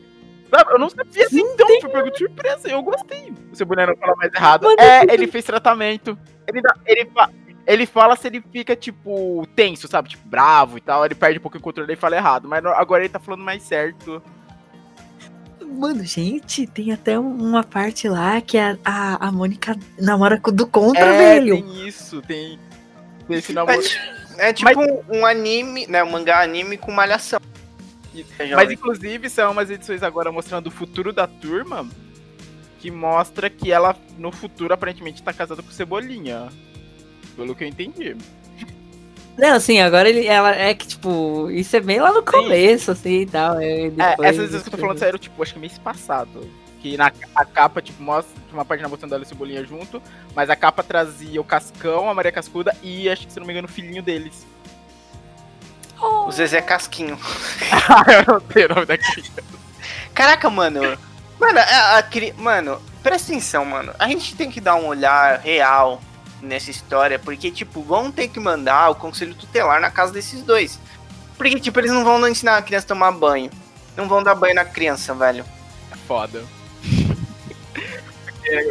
Sabe, 0.56 0.72
eu 0.72 0.78
não 0.80 0.90
sabia 0.90 1.26
assim, 1.26 1.40
então, 1.42 1.68
foi 1.82 1.90
pego 1.90 2.12
de 2.12 2.18
surpresa, 2.20 2.68
eu 2.70 2.82
gostei. 2.84 3.34
O 3.52 3.56
Cebolinha 3.56 3.88
não 3.88 3.98
fala 3.98 4.16
mais 4.16 4.34
errado. 4.34 4.64
Mano, 4.64 4.76
é, 4.80 5.04
ele 5.14 5.26
fez 5.28 5.44
tratamento. 5.46 6.18
Ele, 6.48 6.62
dá- 6.62 6.76
ele, 6.86 7.06
fa- 7.14 7.30
ele 7.66 7.86
fala 7.86 8.16
se 8.16 8.28
ele 8.28 8.44
fica, 8.52 8.76
tipo, 8.76 9.48
tenso, 9.56 9.88
sabe? 9.88 10.10
Tipo, 10.10 10.28
bravo 10.28 10.78
e 10.78 10.82
tal. 10.82 11.04
Ele 11.06 11.16
perde 11.16 11.40
um 11.40 11.42
pouco 11.42 11.58
o 11.58 11.62
controle 11.62 11.92
e 11.94 11.96
fala 11.96 12.16
errado. 12.18 12.48
Mas 12.48 12.64
agora 12.66 13.04
ele 13.04 13.12
tá 13.12 13.20
falando 13.20 13.42
mais 13.44 13.64
certo. 13.64 14.22
Mano, 15.66 16.04
gente, 16.04 16.68
tem 16.68 16.92
até 16.92 17.18
um- 17.20 17.36
uma 17.36 17.64
parte 17.64 18.08
lá 18.08 18.40
que 18.42 18.58
a, 18.58 18.78
a, 18.86 19.28
a 19.28 19.32
Mônica 19.32 19.76
namora 20.00 20.38
do 20.40 20.68
contra, 20.68 21.04
é, 21.06 21.18
velho. 21.18 21.56
tem 21.64 21.88
isso, 21.88 22.22
tem. 22.22 22.60
tem 23.28 23.38
esse 23.38 23.54
namoro. 23.54 23.82
É, 24.38 24.50
é 24.50 24.54
tipo 24.54 24.80
um, 24.80 25.20
um 25.20 25.26
anime, 25.26 25.88
né? 25.88 26.04
Um 26.04 26.12
mangá 26.12 26.42
anime 26.42 26.78
com 26.78 26.92
malhação. 26.92 27.40
Mas 28.56 28.72
inclusive 28.72 29.30
são 29.30 29.52
umas 29.52 29.70
edições 29.70 30.04
agora 30.04 30.32
mostrando 30.32 30.68
o 30.68 30.72
futuro 30.72 31.12
da 31.12 31.28
turma. 31.28 31.88
Que 32.80 32.92
mostra 32.92 33.50
que 33.50 33.72
ela, 33.72 33.96
no 34.18 34.32
futuro, 34.32 34.74
aparentemente 34.74 35.24
tá 35.24 35.32
casada 35.32 35.64
com 35.64 35.70
o 35.70 35.74
Cebolinha. 35.74 36.50
Pelo 37.36 37.56
que 37.56 37.64
eu 37.64 37.68
entendi. 37.68 38.16
Não, 39.38 39.56
assim, 39.56 39.80
agora 39.80 40.08
ele, 40.10 40.28
ela 40.28 40.56
é 40.56 40.74
que, 40.76 40.88
tipo, 40.88 41.50
isso 41.50 41.76
é 41.76 41.80
bem 41.80 42.00
lá 42.00 42.12
no 42.12 42.22
começo, 42.22 42.92
assim 42.92 43.22
e 43.22 43.26
tal. 43.26 43.60
É, 43.60 43.88
É, 43.88 44.16
essas 44.28 44.52
vezes 44.52 44.62
que 44.62 44.68
eu 44.68 44.72
tô 44.72 44.78
falando 44.78 45.00
sério, 45.00 45.18
tipo, 45.18 45.42
acho 45.42 45.54
que 45.54 45.60
mês 45.60 45.78
passado. 45.78 46.48
Que 46.82 46.98
na 46.98 47.12
a 47.34 47.46
capa, 47.46 47.82
tipo, 47.82 48.04
mostra 48.04 48.32
uma 48.52 48.66
página 48.66 48.88
mostrando 48.88 49.14
ela 49.14 49.24
e 49.24 49.26
o 49.26 49.28
Cebolinha 49.28 49.66
junto, 49.66 50.02
mas 50.36 50.50
a 50.50 50.56
capa 50.56 50.84
trazia 50.84 51.42
o 51.42 51.44
Cascão, 51.44 52.10
a 52.10 52.14
Maria 52.14 52.32
Cascuda 52.32 52.76
e 52.84 53.10
acho 53.10 53.26
que, 53.26 53.34
se 53.34 53.40
não 53.40 53.48
me 53.48 53.54
engano, 53.54 53.68
o 53.68 53.72
filhinho 53.72 54.04
deles. 54.04 54.46
O 56.28 56.32
Zezé 56.32 56.62
Casquinho. 56.62 57.18
eu 58.28 58.34
não 58.34 58.40
tenho 58.42 58.68
o 58.72 58.76
nome 58.76 58.86
da 58.86 58.98
criança. 58.98 59.44
Caraca, 60.14 60.50
mano. 60.50 60.98
Mano, 61.40 61.60
a, 61.60 61.98
a 61.98 62.04
cri- 62.04 62.34
mano, 62.38 62.82
presta 63.02 63.32
atenção, 63.32 63.66
mano. 63.66 63.94
A 64.00 64.08
gente 64.08 64.36
tem 64.36 64.50
que 64.52 64.62
dar 64.62 64.76
um 64.76 64.88
olhar 64.88 65.40
real 65.40 66.02
nessa 66.42 66.70
história, 66.72 67.18
porque, 67.20 67.50
tipo, 67.52 67.82
vão 67.82 68.12
ter 68.12 68.28
que 68.28 68.40
mandar 68.40 68.90
o 68.90 68.96
conselho 68.96 69.34
tutelar 69.36 69.80
na 69.82 69.90
casa 69.90 70.12
desses 70.14 70.42
dois. 70.44 70.80
Porque, 71.38 71.60
tipo, 71.60 71.80
eles 71.80 71.92
não 71.92 72.04
vão 72.04 72.26
ensinar 72.28 72.58
a 72.58 72.62
criança 72.62 72.86
a 72.86 72.90
tomar 72.90 73.12
banho. 73.12 73.50
Não 73.98 74.08
vão 74.08 74.24
dar 74.24 74.36
banho 74.36 74.56
na 74.56 74.66
criança, 74.66 75.14
velho. 75.14 75.46
É 75.92 75.96
foda. 76.08 76.44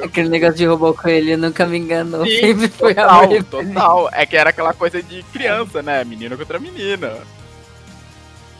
Aquele 0.03 0.29
negócio 0.29 0.57
de 0.57 0.67
robô 0.67 0.95
coelho 0.95 1.39
nunca 1.39 1.67
me 1.67 1.79
enganou. 1.79 2.25
Sim, 2.25 2.41
Sempre 2.41 2.69
foi 2.69 2.95
Total, 2.95 3.45
total. 3.45 4.11
É 4.13 4.27
que 4.27 4.37
era 4.37 4.51
aquela 4.51 4.75
coisa 4.75 5.03
de 5.03 5.23
criança, 5.25 5.83
né? 5.83 6.05
Menino 6.05 6.37
contra 6.37 6.59
menina. 6.59 7.19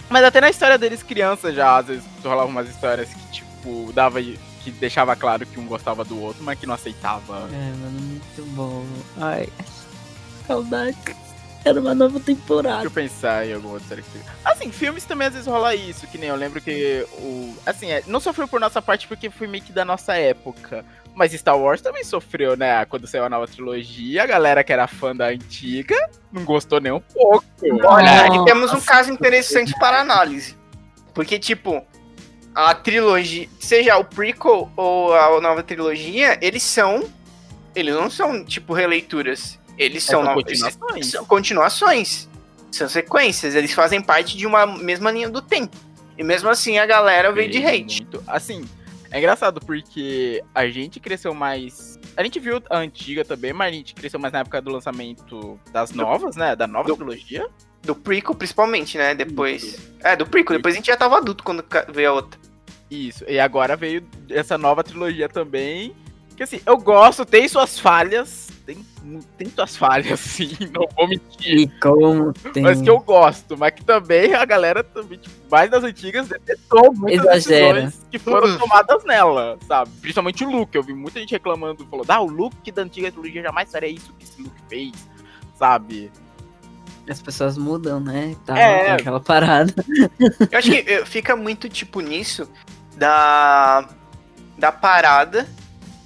Mas 0.09 0.25
até 0.25 0.41
na 0.41 0.51
história 0.51 0.77
deles, 0.77 1.03
criança 1.03 1.53
já, 1.53 1.79
às 1.79 1.87
vezes 1.87 2.05
rolava 2.23 2.49
umas 2.49 2.69
histórias 2.69 3.09
que, 3.09 3.33
tipo, 3.33 3.91
dava. 3.95 4.21
que 4.21 4.71
deixava 4.79 5.17
claro 5.17 5.47
que 5.47 5.59
um 5.59 5.67
gostava 5.67 6.05
do 6.05 6.21
outro, 6.21 6.45
mas 6.45 6.59
que 6.59 6.67
não 6.67 6.75
aceitava. 6.75 7.49
É, 7.51 7.73
mano, 7.83 8.01
muito 8.01 8.43
bom. 8.55 8.85
Ai, 9.19 9.49
saudade. 10.47 10.99
Era 11.65 11.81
uma 11.81 11.95
nova 11.95 12.19
temporada. 12.19 12.75
Deixa 12.75 12.87
eu 12.89 12.91
pensar 12.91 13.47
em 13.47 13.55
alguma 13.55 13.75
outra 13.75 13.89
série 13.89 14.03
que. 14.03 14.19
Assim, 14.45 14.73
filmes 14.73 15.05
também 15.05 15.29
às 15.29 15.35
vezes 15.35 15.49
rola 15.49 15.75
isso, 15.75 16.07
que 16.09 16.19
nem 16.19 16.29
eu 16.29 16.37
lembro 16.37 16.61
que 16.61 17.07
o. 17.15 17.57
Assim, 17.65 17.91
é, 17.91 18.03
não 18.07 18.19
sofreu 18.19 18.49
por 18.49 18.61
nossa 18.61 18.83
parte 18.83 19.07
porque 19.07 19.31
foi 19.31 19.47
meio 19.47 19.63
que 19.63 19.73
da 19.73 19.85
nossa 19.85 20.15
época. 20.15 20.85
Mas 21.15 21.33
Star 21.33 21.59
Wars 21.59 21.81
também 21.81 22.05
sofreu, 22.05 22.57
né? 22.57 22.85
Quando 22.87 23.07
saiu 23.07 23.25
a 23.25 23.29
nova 23.29 23.47
trilogia, 23.47 24.23
a 24.23 24.27
galera 24.27 24.65
que 24.65 24.73
era 24.73 24.87
fã 24.87 25.15
da 25.15 25.27
antiga 25.27 25.95
não 26.33 26.45
gostou 26.45 26.81
nem 26.81 26.93
um 26.93 27.01
pouco. 27.01 27.45
Olha, 27.85 28.25
aqui 28.27 28.45
temos 28.45 28.73
um 28.73 28.81
caso 28.81 29.13
interessante 29.13 29.75
para 29.79 30.01
análise. 30.01 30.57
Porque, 31.13 31.39
tipo, 31.39 31.85
a 32.55 32.75
trilogia, 32.75 33.49
seja 33.61 33.97
o 33.99 34.05
prequel 34.05 34.71
ou 34.77 35.15
a 35.15 35.41
nova 35.41 35.63
trilogia, 35.63 36.39
eles 36.41 36.63
são. 36.63 37.05
Eles 37.75 37.95
não 37.95 38.11
são, 38.11 38.45
tipo, 38.45 38.73
releituras. 38.73 39.59
Eles 39.79 40.05
são, 40.05 40.25
São 40.25 40.35
continuações. 40.35 41.07
são 41.07 41.25
continuações. 41.25 42.29
São 42.71 42.89
sequências. 42.89 43.55
Eles 43.55 43.73
fazem 43.73 44.01
parte 44.01 44.37
de 44.37 44.47
uma 44.47 44.67
mesma 44.67 45.11
linha 45.11 45.29
do 45.29 45.43
tempo. 45.43 45.77
E 46.17 46.23
mesmo 46.23 46.49
assim 46.49 46.79
a 46.79 46.87
galera 46.87 47.33
veio 47.33 47.51
de 47.51 47.65
hate. 47.65 48.03
Muito. 48.03 48.23
Assim, 48.27 48.65
é 49.13 49.19
engraçado 49.19 49.61
porque 49.61 50.43
a 50.55 50.67
gente 50.69 50.99
cresceu 50.99 51.35
mais. 51.35 51.99
A 52.17 52.23
gente 52.25 52.41
viu 52.41 52.63
a 52.71 52.79
antiga 52.79 53.25
também, 53.25 53.53
mas 53.53 53.73
a 53.73 53.77
gente 53.77 53.95
cresceu 53.95 54.19
mais 54.19 54.33
na 54.33 54.41
época 54.41 54.61
do 54.61 54.71
lançamento 54.71 55.61
das 55.71 55.93
novas, 55.93 56.35
né? 56.37 56.57
Da 56.57 56.67
nova 56.67 56.89
Do- 56.89 56.97
trilogia. 56.97 57.47
Do 57.83 57.95
prequel, 57.97 58.35
principalmente, 58.35 58.97
né? 58.97 59.15
Depois. 59.15 59.91
É, 60.01 60.15
do 60.15 60.25
prequel. 60.27 60.57
Depois 60.57 60.75
a 60.75 60.77
gente 60.79 60.87
já 60.87 60.97
tava 60.97 61.19
adulto 61.19 61.43
quando 61.43 61.65
veio 61.93 62.11
a 62.11 62.13
outra. 62.15 62.39
Isso. 62.91 63.25
E 63.27 63.41
agora 63.41 63.77
veio 63.77 64.07
essa 64.31 64.57
nova 64.57 64.85
trilogia 64.85 65.29
também. 65.29 65.95
Que 66.37 66.45
assim, 66.45 66.61
eu 66.65 66.77
gosto, 66.79 67.25
tem 67.27 67.49
suas 67.49 67.79
falhas. 67.79 68.52
Tem, 69.37 69.49
suas 69.51 69.77
falhas, 69.77 70.19
sim, 70.21 70.57
não 70.73 70.87
vou 70.97 71.09
mentir. 71.09 71.59
E 71.59 71.67
como 71.81 72.33
tem. 72.53 72.63
Mas 72.63 72.81
que 72.81 72.89
eu 72.89 73.01
gosto, 73.01 73.57
mas 73.57 73.73
que 73.75 73.85
também 73.85 74.33
a 74.35 74.45
galera 74.45 74.85
também, 74.85 75.19
tipo, 75.19 75.35
mais 75.51 75.71
das 75.71 75.83
antigas, 75.85 76.29
detestou 76.29 76.93
muitas 76.95 77.25
Exagera. 77.47 77.83
decisões 77.83 78.07
que 78.11 78.19
foram 78.19 78.57
tomadas 78.59 79.05
nela, 79.05 79.59
sabe? 79.67 79.91
Principalmente 80.01 80.45
o 80.45 80.51
Luke, 80.51 80.77
eu 80.77 80.83
vi 80.83 80.95
muita 80.95 81.19
gente 81.21 81.33
reclamando, 81.33 81.85
falou, 81.87 82.05
ah, 82.09 82.21
o 82.21 82.27
Luke 82.27 82.71
da 82.71 82.83
antiga 82.83 83.11
trilogia 83.11 83.43
jamais 83.43 83.71
faria 83.71 83.89
isso 83.91 84.13
que 84.19 84.25
esse 84.25 84.41
Luke 84.41 84.57
fez, 84.69 84.93
sabe? 85.59 86.11
As 87.09 87.21
pessoas 87.21 87.59
mudam, 87.59 87.99
né? 87.99 88.37
Tá, 88.47 88.57
É. 88.57 88.93
aquela 88.93 89.19
parada. 89.19 89.75
Eu 90.51 90.59
acho 90.59 90.71
que 90.71 90.79
eh, 90.89 91.05
fica 91.05 91.35
muito 91.35 91.69
tipo 91.69 92.01
nisso 92.01 92.49
da 92.97 93.89
da 94.57 94.71
parada 94.71 95.49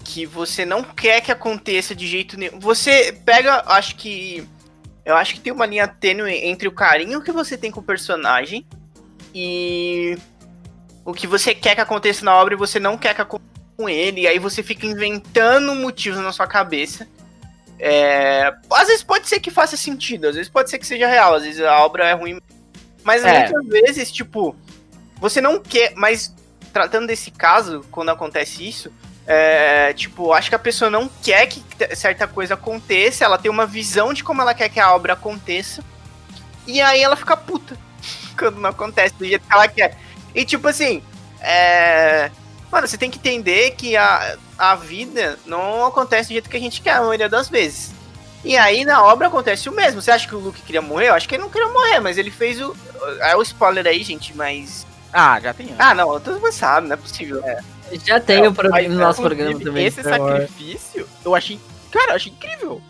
que 0.07 0.25
você 0.25 0.65
não 0.65 0.85
quer 0.85 1.21
que 1.21 1.33
aconteça 1.33 1.95
de 1.95 2.07
jeito 2.07 2.39
nenhum. 2.39 2.61
Você 2.61 3.13
pega, 3.25 3.65
acho 3.67 3.97
que 3.97 4.47
eu 5.05 5.17
acho 5.17 5.35
que 5.35 5.41
tem 5.41 5.53
uma 5.53 5.67
linha 5.67 5.89
tênue 5.89 6.33
entre 6.45 6.69
o 6.69 6.73
carinho 6.73 7.21
que 7.23 7.33
você 7.33 7.59
tem 7.59 7.71
com 7.73 7.81
o 7.81 7.83
personagem 7.83 8.65
e 9.35 10.17
o 11.05 11.13
que 11.13 11.27
você 11.27 11.55
quer 11.55 11.75
que 11.75 11.81
aconteça 11.81 12.25
na 12.25 12.35
obra 12.35 12.55
e 12.55 12.57
você 12.57 12.79
não 12.79 12.97
quer 12.97 13.15
que 13.15 13.21
aconteça 13.21 13.57
com 13.77 13.89
ele, 13.89 14.23
e 14.23 14.27
aí 14.27 14.39
você 14.39 14.63
fica 14.63 14.87
inventando 14.87 15.75
motivos 15.75 16.19
na 16.21 16.33
sua 16.33 16.47
cabeça. 16.47 17.07
É, 17.79 18.55
às 18.71 18.87
vezes 18.89 19.03
pode 19.03 19.29
ser 19.29 19.39
que 19.39 19.51
faça 19.51 19.77
sentido, 19.77 20.29
às 20.29 20.35
vezes 20.35 20.51
pode 20.51 20.71
ser 20.71 20.79
que 20.79 20.87
seja 20.87 21.07
real, 21.07 21.35
às 21.35 21.43
vezes 21.43 21.61
a 21.61 21.85
obra 21.85 22.09
é 22.09 22.15
ruim. 22.15 22.41
Mas 23.05 23.23
É. 23.23 23.41
muitas 23.41 23.67
vezes, 23.67 24.11
tipo, 24.11 24.57
você 25.21 25.41
não 25.41 25.61
quer. 25.61 25.93
Mas 25.95 26.35
tratando 26.73 27.07
desse 27.07 27.31
caso, 27.31 27.85
quando 27.91 28.09
acontece 28.09 28.67
isso, 28.67 28.91
é, 29.27 29.93
tipo, 29.93 30.33
acho 30.33 30.49
que 30.49 30.55
a 30.55 30.59
pessoa 30.59 30.89
não 30.89 31.11
quer 31.23 31.47
que 31.47 31.63
certa 31.97 32.29
coisa 32.29 32.55
aconteça, 32.55 33.25
ela 33.25 33.39
tem 33.39 33.51
uma 33.51 33.67
visão 33.67 34.13
de 34.13 34.23
como 34.23 34.41
ela 34.41 34.55
quer 34.55 34.69
que 34.69 34.79
a 34.79 34.95
obra 34.95 35.15
aconteça, 35.15 35.83
e 36.67 36.81
aí 36.81 37.03
ela 37.03 37.17
fica 37.17 37.37
puta 37.37 37.77
quando 38.39 38.61
não 38.61 38.71
acontece 38.71 39.15
do 39.15 39.25
jeito 39.25 39.47
que 39.47 39.53
ela 39.53 39.69
quer. 39.69 39.99
E 40.35 40.45
tipo 40.45 40.69
assim, 40.69 41.03
é. 41.41 42.31
Mano, 42.71 42.87
você 42.87 42.99
tem 42.99 43.11
que 43.11 43.19
entender 43.19 43.73
que 43.73 43.97
a, 43.97 44.37
a 44.59 44.75
vida 44.75 45.39
não 45.47 45.87
acontece 45.87 46.29
do 46.29 46.33
jeito 46.33 46.51
que 46.51 46.57
a 46.57 46.61
gente 46.61 46.81
quer 46.81 46.95
a 46.95 47.01
maioria 47.01 47.29
das 47.29 47.49
vezes. 47.49 47.93
E 48.45 48.57
aí 48.57 48.85
na 48.85 49.03
obra 49.05 49.29
acontece 49.29 49.69
o 49.69 49.73
mesmo. 49.73 50.03
Você 50.03 50.11
acha 50.11 50.29
que 50.29 50.35
o 50.35 50.39
Luke 50.39 50.63
queria 50.63 50.83
morrer? 50.83 51.09
Eu 51.09 51.15
acho 51.15 51.29
que 51.29 51.35
ele 51.35 51.43
não 51.43 51.51
queria 51.51 51.69
morrer, 51.69 52.01
mas 52.01 52.19
ele 52.19 52.31
fez 52.31 52.61
o. 52.61 52.77
É 53.21 53.35
o 53.37 53.43
spoiler 53.43 53.87
aí, 53.87 54.03
gente, 54.03 54.37
mas. 54.37 54.87
Ah, 55.13 55.41
já 55.41 55.55
tem 55.55 55.75
Ah, 55.79 55.95
não, 55.95 56.21
todo 56.21 56.41
mundo 56.41 56.53
sabe, 56.53 56.89
não 56.89 56.95
é 56.95 56.97
possível. 56.97 57.43
Já 58.05 58.21
tem 58.21 58.47
o 58.47 58.53
pro... 58.53 58.69
No 58.69 58.95
nosso 58.95 59.23
programa 59.23 59.59
também. 59.59 59.87
Esse 59.87 60.03
sacrifício, 60.03 61.09
eu 61.25 61.35
achei. 61.35 61.59
Cara, 61.91 62.13
eu 62.13 62.17
achei 62.17 62.33
incrível. 62.33 62.83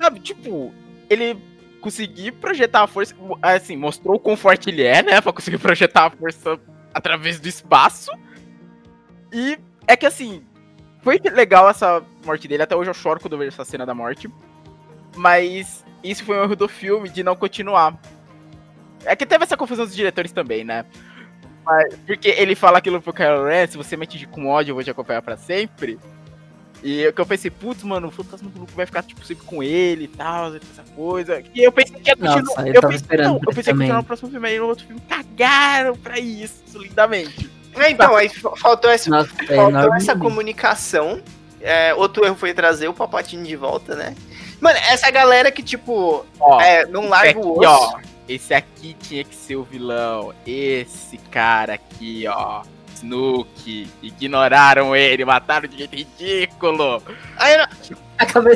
Sabe, 0.00 0.20
tipo, 0.20 0.72
ele 1.08 1.38
conseguir 1.80 2.32
projetar 2.32 2.82
a 2.82 2.86
força. 2.86 3.14
Assim, 3.40 3.76
mostrou 3.76 4.16
o 4.16 4.20
quão 4.20 4.36
forte 4.36 4.70
ele 4.70 4.82
é, 4.82 5.02
né? 5.02 5.20
Pra 5.20 5.32
conseguir 5.32 5.58
projetar 5.58 6.06
a 6.06 6.10
força 6.10 6.58
através 6.94 7.40
do 7.40 7.48
espaço. 7.48 8.10
E 9.32 9.58
é 9.86 9.96
que 9.96 10.06
assim, 10.06 10.42
foi 11.02 11.18
legal 11.18 11.68
essa 11.68 12.02
morte 12.24 12.46
dele. 12.46 12.62
Até 12.62 12.76
hoje 12.76 12.90
eu 12.90 12.94
choro 12.94 13.20
quando 13.20 13.32
eu 13.32 13.38
vejo 13.38 13.50
essa 13.50 13.64
cena 13.64 13.84
da 13.84 13.94
morte. 13.94 14.30
Mas 15.16 15.84
isso 16.02 16.24
foi 16.24 16.38
um 16.38 16.42
erro 16.42 16.56
do 16.56 16.68
filme 16.68 17.08
de 17.08 17.22
não 17.22 17.36
continuar. 17.36 18.00
É 19.04 19.16
que 19.16 19.26
teve 19.26 19.44
essa 19.44 19.56
confusão 19.56 19.84
dos 19.84 19.94
diretores 19.94 20.32
também, 20.32 20.64
né? 20.64 20.84
Mas, 21.64 21.94
porque 22.06 22.28
ele 22.28 22.54
fala 22.54 22.78
aquilo 22.78 23.00
pro 23.00 23.12
Kylo 23.12 23.44
Ren, 23.46 23.66
se 23.66 23.76
você 23.76 23.96
me 23.96 24.04
atingir 24.04 24.26
com 24.26 24.48
ódio, 24.48 24.70
eu 24.72 24.74
vou 24.74 24.82
te 24.84 24.90
acompanhar 24.90 25.22
pra 25.22 25.36
sempre. 25.36 25.98
E 26.82 27.06
o 27.06 27.12
que 27.12 27.20
eu 27.20 27.26
pensei, 27.26 27.48
putz, 27.48 27.84
mano, 27.84 28.08
o 28.08 28.10
fantasma 28.10 28.50
do 28.50 28.58
Luke 28.60 28.72
vai 28.74 28.84
ficar, 28.84 29.04
tipo, 29.04 29.24
sempre 29.24 29.46
com 29.46 29.62
ele 29.62 30.04
e 30.04 30.08
tal, 30.08 30.48
essa 30.56 30.82
coisa. 30.96 31.40
E 31.54 31.62
eu 31.62 31.70
pensei 31.70 31.96
que 32.00 32.10
ia 32.10 32.16
Nossa, 32.18 32.40
continuar. 32.40 32.66
eu 32.66 32.74
Eu, 32.74 32.80
tava 32.80 32.92
pensei, 32.92 33.04
esperando 33.04 33.26
não, 33.28 33.34
eu 33.46 33.54
pensei 33.54 33.74
que 33.74 33.84
ia 33.84 33.94
no 33.94 34.02
próximo 34.04 34.30
filme, 34.30 34.48
aí 34.48 34.58
no 34.58 34.66
outro 34.66 34.84
filme 34.86 35.00
cagaram 35.08 35.96
pra 35.96 36.18
isso, 36.18 36.76
lindamente. 36.76 37.48
É, 37.76 37.90
então, 37.90 38.16
aí 38.16 38.28
fa- 38.28 38.56
faltou 38.56 38.90
essa, 38.90 39.08
Nossa, 39.08 39.30
é 39.44 39.54
faltou 39.54 39.68
enorme. 39.80 39.96
essa 39.96 40.16
comunicação. 40.16 41.22
É, 41.60 41.94
outro 41.94 42.24
erro 42.24 42.34
foi 42.34 42.52
trazer 42.52 42.88
o 42.88 42.92
Papatinho 42.92 43.44
de 43.44 43.54
volta, 43.54 43.94
né? 43.94 44.16
Mano, 44.62 44.78
essa 44.90 45.10
galera 45.10 45.50
que, 45.50 45.62
tipo, 45.62 46.24
Ó, 46.38 46.60
é, 46.60 46.86
não 46.86 47.00
esse 47.02 47.10
larga 47.10 47.30
aqui, 47.30 47.38
o 47.40 47.58
osso. 47.58 47.68
ó. 47.96 48.00
Esse 48.28 48.54
aqui 48.54 48.96
tinha 49.02 49.24
que 49.24 49.34
ser 49.34 49.56
o 49.56 49.64
vilão. 49.64 50.32
Esse 50.46 51.18
cara 51.18 51.74
aqui, 51.74 52.24
ó. 52.28 52.62
Snook. 52.94 53.88
Ignoraram 54.00 54.94
ele, 54.94 55.24
mataram 55.24 55.68
de 55.68 55.78
jeito 55.78 55.96
ridículo. 55.96 57.02
Aí, 57.36 57.54
eu 57.56 57.64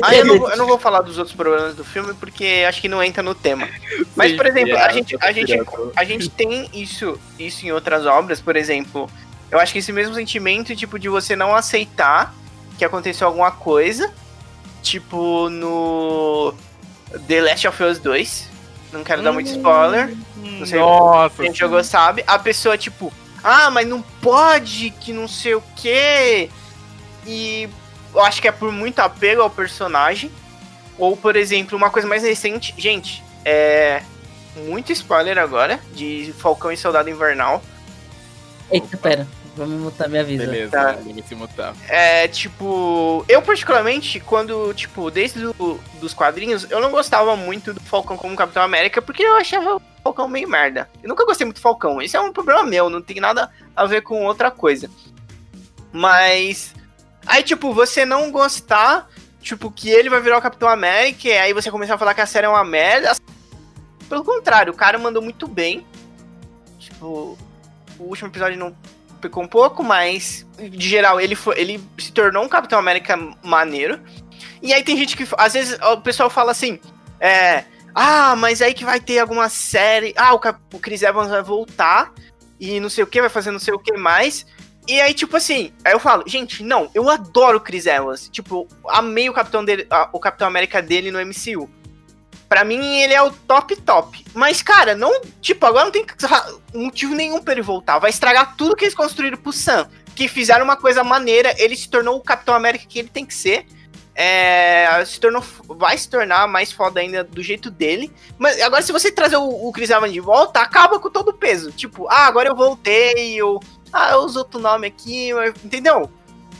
aí 0.03 0.19
eu, 0.19 0.25
não, 0.25 0.37
vou- 0.39 0.49
eu 0.51 0.57
não 0.57 0.65
vou 0.65 0.79
falar 0.79 1.01
dos 1.01 1.17
outros 1.17 1.35
problemas 1.35 1.75
do 1.75 1.83
filme 1.83 2.13
porque 2.13 2.63
acho 2.67 2.79
que 2.79 2.87
não 2.87 3.03
entra 3.03 3.21
no 3.21 3.35
tema. 3.35 3.67
Mas, 4.15 4.31
por 4.31 4.45
exemplo, 4.45 4.77
a 4.77 4.89
gente, 4.93 5.17
a 5.19 5.31
gente, 5.33 5.61
a 5.93 6.03
gente 6.05 6.29
tem 6.29 6.69
isso, 6.73 7.19
isso 7.37 7.65
em 7.65 7.71
outras 7.73 8.05
obras, 8.05 8.39
por 8.39 8.55
exemplo. 8.55 9.09
Eu 9.51 9.59
acho 9.59 9.73
que 9.73 9.79
esse 9.79 9.91
mesmo 9.91 10.15
sentimento, 10.15 10.73
tipo, 10.73 10.97
de 10.97 11.09
você 11.09 11.35
não 11.35 11.53
aceitar 11.53 12.33
que 12.77 12.85
aconteceu 12.85 13.27
alguma 13.27 13.51
coisa. 13.51 14.09
Tipo, 14.87 15.49
no 15.49 16.53
The 17.27 17.41
Last 17.41 17.67
of 17.67 17.83
Us 17.83 17.99
2. 17.99 18.49
Não 18.93 19.03
quero 19.03 19.21
dar 19.21 19.33
muito 19.33 19.49
spoiler. 19.49 20.15
Não 20.37 20.65
sei 20.65 20.79
Nossa. 20.79 21.43
Quem 21.43 21.53
jogou 21.53 21.83
sabe. 21.83 22.23
A 22.25 22.39
pessoa, 22.39 22.77
tipo, 22.77 23.11
ah, 23.43 23.69
mas 23.69 23.85
não 23.85 24.01
pode, 24.01 24.91
que 24.91 25.11
não 25.11 25.27
sei 25.27 25.55
o 25.55 25.63
quê. 25.75 26.49
E 27.25 27.67
eu 28.13 28.21
acho 28.21 28.41
que 28.41 28.47
é 28.47 28.51
por 28.51 28.71
muito 28.71 28.99
apego 28.99 29.41
ao 29.41 29.49
personagem. 29.49 30.31
Ou, 30.97 31.17
por 31.17 31.35
exemplo, 31.35 31.77
uma 31.77 31.89
coisa 31.89 32.07
mais 32.07 32.23
recente. 32.23 32.73
Gente, 32.77 33.21
é. 33.43 34.01
Muito 34.55 34.91
spoiler 34.93 35.37
agora 35.37 35.79
de 35.93 36.33
Falcão 36.39 36.71
e 36.71 36.77
Soldado 36.77 37.09
Invernal. 37.09 37.61
Eita, 38.71 38.97
pera. 38.97 39.27
Vamos 39.57 39.81
mutar 39.81 40.07
minha 40.07 40.23
vida. 40.23 40.45
Beleza, 40.45 40.71
Tá. 40.71 40.97
ele 41.05 41.23
se 41.23 41.33
mutar. 41.33 41.73
É, 41.89 42.27
tipo, 42.27 43.25
eu 43.27 43.41
particularmente, 43.41 44.19
quando, 44.19 44.71
tipo, 44.75 45.09
desde 45.09 45.39
do, 45.41 45.79
dos 45.99 46.13
quadrinhos, 46.13 46.69
eu 46.69 46.79
não 46.79 46.91
gostava 46.91 47.35
muito 47.35 47.73
do 47.73 47.79
Falcão 47.81 48.15
como 48.15 48.35
Capitão 48.35 48.61
América, 48.61 49.01
porque 49.01 49.23
eu 49.23 49.35
achava 49.35 49.77
o 49.77 49.81
Falcão 50.03 50.27
meio 50.27 50.47
merda. 50.47 50.87
Eu 51.01 51.09
nunca 51.09 51.25
gostei 51.25 51.43
muito 51.43 51.57
do 51.57 51.61
Falcão. 51.61 51.99
Isso 51.99 52.15
é 52.15 52.21
um 52.21 52.31
problema 52.31 52.63
meu, 52.63 52.87
não 52.89 53.01
tem 53.01 53.19
nada 53.19 53.49
a 53.75 53.85
ver 53.85 54.01
com 54.01 54.23
outra 54.25 54.51
coisa. 54.51 54.89
Mas. 55.91 56.73
Aí, 57.25 57.41
tipo, 57.43 57.73
você 57.73 58.05
não 58.05 58.31
gostar, 58.31 59.09
tipo, 59.41 59.71
que 59.71 59.89
ele 59.89 60.09
vai 60.09 60.21
virar 60.21 60.37
o 60.37 60.41
Capitão 60.41 60.69
América, 60.69 61.27
e 61.27 61.37
aí 61.37 61.51
você 61.51 61.71
começar 61.71 61.95
a 61.95 61.97
falar 61.97 62.13
que 62.13 62.21
a 62.21 62.25
série 62.25 62.45
é 62.45 62.49
uma 62.49 62.63
merda. 62.63 63.13
Pelo 64.07 64.23
contrário, 64.23 64.71
o 64.71 64.75
cara 64.75 64.97
mandou 64.97 65.21
muito 65.21 65.47
bem. 65.47 65.85
Tipo, 66.79 67.37
o 67.99 68.03
último 68.03 68.29
episódio 68.29 68.57
não 68.57 68.73
pecou 69.27 69.43
um 69.43 69.47
pouco, 69.47 69.83
mas 69.83 70.45
de 70.57 70.87
geral 70.87 71.19
ele 71.19 71.35
foi, 71.35 71.59
ele 71.59 71.83
se 71.97 72.11
tornou 72.11 72.43
um 72.43 72.49
Capitão 72.49 72.79
América 72.79 73.17
maneiro. 73.43 73.99
E 74.61 74.73
aí 74.73 74.83
tem 74.83 74.97
gente 74.97 75.15
que 75.15 75.27
às 75.37 75.53
vezes 75.53 75.77
o 75.79 75.97
pessoal 76.01 76.29
fala 76.29 76.51
assim, 76.51 76.79
é, 77.19 77.63
ah, 77.93 78.35
mas 78.35 78.61
aí 78.61 78.73
que 78.73 78.85
vai 78.85 78.99
ter 78.99 79.19
alguma 79.19 79.49
série, 79.49 80.13
ah, 80.17 80.33
o, 80.33 80.39
Cap- 80.39 80.59
o 80.73 80.79
Chris 80.79 81.01
Evans 81.01 81.29
vai 81.29 81.43
voltar 81.43 82.11
e 82.59 82.79
não 82.79 82.89
sei 82.89 83.03
o 83.03 83.07
que, 83.07 83.21
vai 83.21 83.29
fazer 83.29 83.51
não 83.51 83.59
sei 83.59 83.73
o 83.73 83.79
que 83.79 83.95
mais. 83.97 84.45
E 84.87 85.01
aí, 85.01 85.13
tipo 85.13 85.35
assim, 85.35 85.73
aí 85.83 85.91
eu 85.91 85.99
falo, 85.99 86.23
gente, 86.25 86.63
não, 86.63 86.89
eu 86.95 87.09
adoro 87.09 87.57
o 87.57 87.61
Chris 87.61 87.85
Evans. 87.85 88.29
Tipo, 88.29 88.65
amei 88.87 89.29
o 89.29 89.33
Capitão, 89.33 89.65
dele, 89.65 89.85
a- 89.89 90.09
o 90.13 90.19
Capitão 90.19 90.47
América 90.47 90.81
dele 90.81 91.11
no 91.11 91.19
MCU. 91.19 91.69
Pra 92.49 92.63
mim, 92.63 92.99
ele 93.01 93.13
é 93.13 93.21
o 93.21 93.31
top 93.31 93.75
top. 93.77 94.25
Mas, 94.33 94.61
cara, 94.61 94.95
não. 94.95 95.21
Tipo, 95.41 95.65
agora 95.65 95.85
não 95.85 95.91
tem 95.91 96.05
motivo 96.73 97.13
nenhum 97.13 97.41
pra 97.41 97.53
ele 97.53 97.61
voltar. 97.61 97.99
Vai 97.99 98.09
estragar 98.09 98.55
tudo 98.55 98.75
que 98.75 98.85
eles 98.85 98.95
construíram 98.95 99.37
pro 99.37 99.51
Sam. 99.51 99.89
Que 100.15 100.27
fizeram 100.27 100.63
uma 100.63 100.77
coisa 100.77 101.03
maneira. 101.03 101.53
Ele 101.57 101.75
se 101.75 101.89
tornou 101.89 102.15
o 102.15 102.21
Capitão 102.21 102.55
América 102.55 102.85
que 102.87 102.99
ele 102.99 103.09
tem 103.09 103.25
que 103.25 103.33
ser. 103.33 103.65
É, 104.19 105.03
se 105.05 105.19
tornou, 105.19 105.43
vai 105.67 105.95
se 105.95 106.09
tornar 106.09 106.47
mais 106.47 106.71
foda 106.71 106.99
ainda 106.99 107.23
do 107.23 107.43
jeito 107.43 107.69
dele. 107.69 108.11
Mas 108.39 108.59
agora, 108.61 108.81
se 108.81 108.91
você 108.91 109.11
trazer 109.11 109.37
o, 109.37 109.67
o 109.67 109.71
Chris 109.71 109.91
Evans 109.91 110.11
de 110.11 110.19
volta, 110.19 110.59
acaba 110.59 110.99
com 110.99 111.09
todo 111.09 111.29
o 111.29 111.33
peso. 111.33 111.71
Tipo, 111.71 112.07
ah, 112.09 112.25
agora 112.25 112.49
eu 112.49 112.55
voltei, 112.55 113.35
eu. 113.35 113.59
Ah, 113.93 114.13
eu 114.13 114.19
uso 114.21 114.39
outro 114.39 114.59
nome 114.59 114.87
aqui, 114.87 115.29
eu- 115.29 115.53
entendeu? 115.63 116.09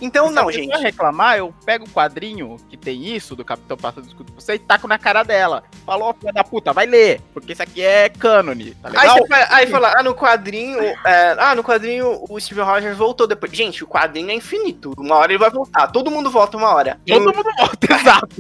Então, 0.02 0.28
Se 0.28 0.34
não, 0.34 0.52
gente. 0.52 0.78
reclamar, 0.78 1.38
eu 1.38 1.54
pego 1.66 1.86
o 1.86 1.89
quadrinho 1.89 2.58
que 2.70 2.78
tem 2.78 3.04
isso, 3.16 3.36
do 3.36 3.43
Capitão 3.43 3.76
Passando 3.78 4.04
do 4.04 4.08
Escudo 4.10 4.32
pra 4.32 4.41
você, 4.41 4.54
e 4.56 4.60
taco 4.60 4.88
na 4.88 4.98
cara 4.98 5.24
dela. 5.24 5.64
Falou, 5.86 6.14
filha 6.14 6.32
da 6.34 6.43
puta, 6.43 6.72
vai 6.74 6.86
ler, 6.86 7.22
porque 7.34 7.54
isso 7.54 7.64
aqui 7.64 7.82
é 7.82 8.10
cânone, 8.10 8.76
tá 8.76 8.89
Aí, 8.89 8.93
legal? 8.93 9.18
você 9.18 9.28
fala, 9.28 9.48
aí 9.50 9.68
fala, 9.68 9.93
ah, 9.98 10.04
no 10.04 10.14
quadrinho. 10.14 10.80
é, 11.06 11.36
ah, 11.39 11.56
no 11.56 11.64
quadrinho 11.64 12.24
o 12.30 12.39
Steve 12.39 12.62
Rogers 12.62 12.98
voltou 12.98 13.26
depois. 13.28 13.52
Gente, 13.52 13.84
o 13.84 13.88
quadrinho 13.88 14.30
é 14.30 14.34
infinito. 14.34 14.93
Uma 14.98 15.16
hora 15.16 15.32
ele 15.32 15.39
vai 15.39 15.50
voltar. 15.50 15.88
Todo 15.88 16.12
mundo 16.12 16.30
volta 16.30 16.58
uma 16.58 16.74
hora. 16.74 17.00
Todo 17.08 17.20
no, 17.26 17.34
mundo 17.34 17.50
volta, 17.58 17.88
exato. 17.93 18.38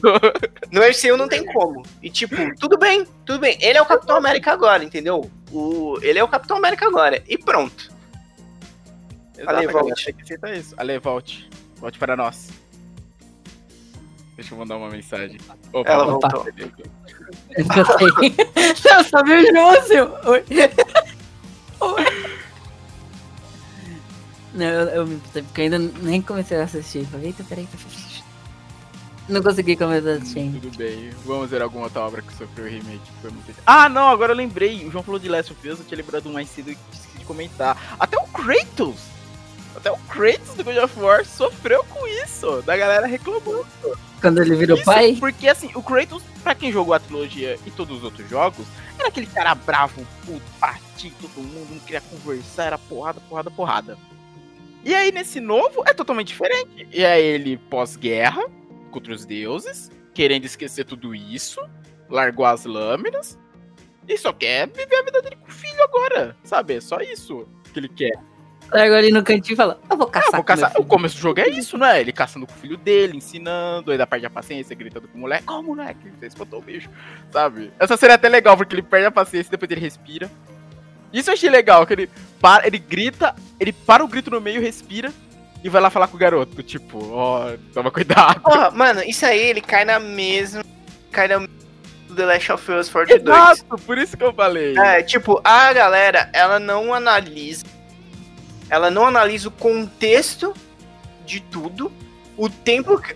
no 0.71 0.81
MCU 0.81 1.17
não 1.17 1.27
tem 1.27 1.45
como. 1.45 1.83
E 2.03 2.09
tipo, 2.09 2.35
tudo 2.59 2.77
bem, 2.77 3.05
tudo 3.25 3.39
bem. 3.39 3.57
Ele 3.61 3.77
é 3.77 3.81
o 3.81 3.85
Capitão 3.85 4.15
América 4.17 4.51
agora, 4.51 4.83
entendeu? 4.83 5.29
O, 5.51 5.97
ele 6.01 6.19
é 6.19 6.23
o 6.23 6.27
Capitão 6.27 6.57
América 6.57 6.85
agora. 6.87 7.23
E 7.27 7.37
pronto. 7.37 7.96
Exato, 9.37 9.57
Ale, 9.57 9.67
volte. 9.67 10.15
aceitar 10.21 10.53
isso. 10.55 10.73
Ale, 10.77 10.99
volte. 10.99 11.49
Volte 11.77 11.99
para 11.99 12.15
nós. 12.15 12.49
Deixa 14.35 14.53
eu 14.53 14.57
mandar 14.59 14.77
uma 14.77 14.89
mensagem. 14.89 15.39
Opa, 15.73 15.89
Ela 15.89 16.05
voltou. 16.05 16.45
gostei. 16.45 18.35
Eu 18.97 19.03
só 19.03 19.23
vi 19.23 19.99
o. 20.01 20.29
Oi. 20.29 20.43
Não, 24.53 24.65
eu, 24.65 24.87
eu 24.89 25.07
me 25.07 25.17
porque 25.17 25.61
eu 25.61 25.63
ainda 25.65 25.79
nem 25.79 26.21
comecei 26.21 26.59
a 26.59 26.63
assistir. 26.63 27.05
Falei, 27.05 27.27
eita, 27.27 27.43
peraí, 27.43 27.67
peraí. 27.67 28.17
Não 29.29 29.43
consegui 29.43 29.75
começar 29.75 30.09
a 30.09 30.13
assistir. 30.13 30.51
Tudo 30.61 30.77
bem. 30.77 31.09
Vamos 31.25 31.49
ver 31.49 31.61
alguma 31.61 31.85
outra 31.85 32.01
obra 32.01 32.21
que 32.21 32.33
sofreu 32.33 32.65
remake. 32.65 32.99
que 32.99 33.21
Foi 33.21 33.29
muito... 33.31 33.53
Ah, 33.65 33.89
não, 33.89 34.07
agora 34.07 34.31
eu 34.31 34.37
lembrei. 34.37 34.85
O 34.85 34.91
João 34.91 35.03
falou 35.03 35.19
de 35.19 35.27
Last 35.27 35.51
of 35.51 35.69
Us, 35.69 35.79
eu 35.79 35.85
tinha 35.85 35.97
lembrado 35.97 36.29
mais 36.29 36.49
cedo 36.49 36.69
e 36.69 36.77
esqueci 36.93 37.19
de 37.19 37.25
comentar. 37.25 37.95
Até 37.99 38.17
o 38.17 38.27
Kratos! 38.27 39.16
Até 39.77 39.91
o 39.91 39.97
Kratos 39.97 40.55
do 40.55 40.63
God 40.63 40.77
of 40.77 40.99
War 40.99 41.23
sofreu 41.23 41.83
com 41.83 42.07
isso. 42.07 42.63
Da 42.63 42.75
galera 42.75 43.05
reclamando. 43.05 43.67
Quando 44.19 44.41
ele 44.41 44.55
virou 44.55 44.75
Isso, 44.75 44.85
pai, 44.85 45.15
Porque 45.19 45.47
assim, 45.47 45.69
o 45.75 45.83
Kratos, 45.83 46.23
pra 46.41 46.55
quem 46.55 46.71
jogou 46.71 46.95
a 46.95 46.99
trilogia 46.99 47.59
e 47.63 47.69
todos 47.69 47.97
os 47.97 48.03
outros 48.03 48.27
jogos, 48.27 48.65
era 48.97 49.09
aquele 49.09 49.27
cara 49.27 49.53
bravo, 49.53 50.05
puto, 50.25 50.41
partir 50.59 51.13
todo 51.21 51.43
mundo, 51.43 51.67
não 51.69 51.79
queria 51.79 52.01
conversar, 52.01 52.65
era 52.65 52.77
porrada, 52.79 53.21
porrada, 53.29 53.51
porrada. 53.51 53.97
E 54.83 54.95
aí 54.95 55.11
nesse 55.11 55.39
novo 55.39 55.83
é 55.85 55.93
totalmente 55.93 56.29
diferente. 56.29 56.87
E 56.91 57.03
é 57.03 57.21
ele 57.21 57.57
pós-guerra, 57.57 58.43
contra 58.89 59.13
os 59.13 59.23
deuses, 59.25 59.91
querendo 60.15 60.45
esquecer 60.45 60.85
tudo 60.85 61.13
isso, 61.13 61.61
largou 62.09 62.45
as 62.45 62.65
lâminas 62.65 63.37
e 64.07 64.17
só 64.17 64.33
quer 64.33 64.67
viver 64.67 64.95
a 64.95 65.03
vida 65.03 65.21
dele 65.21 65.35
com 65.35 65.47
o 65.47 65.53
filho 65.53 65.83
agora, 65.83 66.35
sabe? 66.43 66.75
É 66.75 66.81
só 66.81 66.99
isso 67.01 67.47
que 67.71 67.79
ele 67.79 67.89
quer. 67.89 68.17
Larga 68.71 68.97
ali 68.97 69.11
no 69.11 69.23
cantinho 69.23 69.53
e 69.53 69.57
fala, 69.57 69.79
eu 69.89 69.97
vou 69.97 70.07
caçar. 70.07 70.29
Ah, 70.33 70.37
vou 70.37 70.43
com 70.43 70.53
meu 70.53 70.61
caçar. 70.61 70.71
O 70.71 70.73
filho." 70.75 70.85
começo 70.87 71.15
do 71.15 71.21
jogo 71.21 71.39
é 71.39 71.49
isso, 71.49 71.77
né? 71.77 72.01
Ele 72.01 72.11
caçando 72.11 72.45
com 72.45 72.53
o 72.53 72.57
filho 72.57 72.77
dele, 72.77 73.17
ensinando, 73.17 73.91
aí 73.91 73.97
da 73.97 74.07
perde 74.07 74.25
a 74.25 74.29
paciência, 74.29 74.75
gritando 74.75 75.07
com 75.07 75.17
o 75.17 75.21
moleque. 75.21 75.43
Ó, 75.47 75.61
moleque, 75.61 76.11
você 76.19 76.27
espantou 76.27 76.59
o 76.59 76.61
bicho, 76.61 76.89
sabe? 77.31 77.71
Essa 77.79 77.97
cena 77.97 78.13
é 78.13 78.15
até 78.15 78.29
legal, 78.29 78.57
porque 78.57 78.75
ele 78.75 78.81
perde 78.81 79.05
a 79.05 79.11
paciência 79.11 79.49
e 79.49 79.51
depois 79.51 79.71
ele 79.71 79.81
respira. 79.81 80.29
Isso 81.11 81.29
eu 81.29 81.33
achei 81.33 81.49
legal, 81.49 81.85
que 81.85 81.93
ele 81.93 82.09
para, 82.39 82.67
ele 82.67 82.77
grita, 82.77 83.35
ele 83.59 83.71
para 83.71 84.03
o 84.03 84.07
grito 84.07 84.29
no 84.29 84.41
meio, 84.41 84.61
respira 84.61 85.11
e 85.63 85.69
vai 85.69 85.81
lá 85.81 85.89
falar 85.89 86.07
com 86.07 86.15
o 86.15 86.19
garoto. 86.19 86.61
Tipo, 86.61 87.11
ó, 87.11 87.51
toma 87.73 87.91
cuidado. 87.91 88.41
Porra, 88.41 88.71
mano, 88.71 89.01
isso 89.03 89.25
aí 89.25 89.39
ele 89.39 89.61
cai 89.61 89.85
na 89.85 89.99
mesma. 89.99 90.63
Cai 91.11 91.27
na 91.27 91.47
The 92.15 92.25
Last 92.25 92.51
of 92.51 92.71
Us 92.71 92.89
Part 92.89 93.17
2. 93.17 93.21
Exato, 93.21 93.77
por 93.85 93.97
isso 93.97 94.15
que 94.15 94.23
eu 94.23 94.33
falei. 94.33 94.77
É, 94.77 95.01
tipo, 95.03 95.41
a 95.43 95.73
galera, 95.73 96.29
ela 96.33 96.59
não 96.59 96.93
analisa. 96.93 97.65
Ela 98.69 98.91
não 98.91 99.05
analisa 99.05 99.47
o 99.47 99.51
contexto 99.51 100.53
de 101.25 101.39
tudo, 101.39 101.91
o 102.35 102.49
tempo 102.49 102.99
que. 102.99 103.15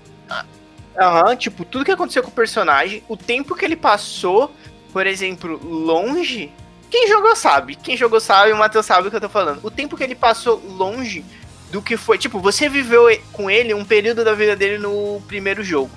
Aham, 0.97 1.35
tipo, 1.35 1.63
tudo 1.63 1.85
que 1.85 1.91
aconteceu 1.91 2.21
com 2.21 2.29
o 2.29 2.33
personagem, 2.33 3.01
o 3.07 3.15
tempo 3.15 3.55
que 3.55 3.63
ele 3.63 3.77
passou, 3.77 4.53
por 4.91 5.07
exemplo, 5.07 5.59
longe. 5.63 6.51
Quem 6.89 7.07
jogou 7.07 7.33
sabe, 7.35 7.75
quem 7.75 7.95
jogou 7.95 8.19
sabe, 8.19 8.51
o 8.51 8.57
Matheus 8.57 8.85
sabe 8.85 9.07
o 9.07 9.09
que 9.09 9.15
eu 9.15 9.21
tô 9.21 9.29
falando. 9.29 9.61
O 9.63 9.71
tempo 9.71 9.95
que 9.95 10.03
ele 10.03 10.15
passou 10.15 10.61
longe 10.67 11.23
do 11.71 11.81
que 11.81 11.95
foi. 11.95 12.17
Tipo, 12.17 12.39
você 12.39 12.67
viveu 12.67 13.05
com 13.31 13.49
ele 13.49 13.73
um 13.73 13.85
período 13.85 14.25
da 14.25 14.33
vida 14.33 14.55
dele 14.55 14.77
no 14.77 15.21
primeiro 15.27 15.63
jogo. 15.63 15.91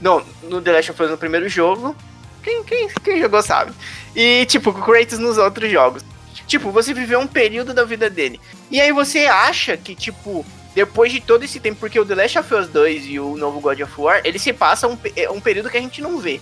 Não, 0.00 0.24
no 0.44 0.62
The 0.62 0.72
Last 0.72 0.90
of 0.92 1.02
Us 1.02 1.10
no 1.10 1.18
primeiro 1.18 1.48
jogo. 1.48 1.96
Quem, 2.42 2.62
quem, 2.62 2.88
quem 3.02 3.20
jogou 3.20 3.42
sabe. 3.42 3.72
E, 4.14 4.46
tipo, 4.46 4.72
com 4.72 4.80
Kratos 4.80 5.18
nos 5.18 5.36
outros 5.36 5.70
jogos. 5.70 6.04
Tipo, 6.48 6.72
você 6.72 6.94
viveu 6.94 7.20
um 7.20 7.26
período 7.26 7.74
da 7.74 7.84
vida 7.84 8.08
dele. 8.08 8.40
E 8.70 8.80
aí 8.80 8.90
você 8.90 9.26
acha 9.26 9.76
que, 9.76 9.94
tipo, 9.94 10.44
depois 10.74 11.12
de 11.12 11.20
todo 11.20 11.44
esse 11.44 11.60
tempo, 11.60 11.78
porque 11.78 12.00
o 12.00 12.06
The 12.06 12.14
Last 12.14 12.38
of 12.38 12.54
Us 12.54 12.68
2 12.68 13.04
e 13.06 13.20
o 13.20 13.36
novo 13.36 13.60
God 13.60 13.80
of 13.80 13.92
War, 14.00 14.22
ele 14.24 14.38
se 14.38 14.52
passa 14.52 14.88
um, 14.88 14.98
é 15.14 15.30
um 15.30 15.42
período 15.42 15.68
que 15.68 15.76
a 15.76 15.80
gente 15.80 16.00
não 16.00 16.18
vê. 16.18 16.40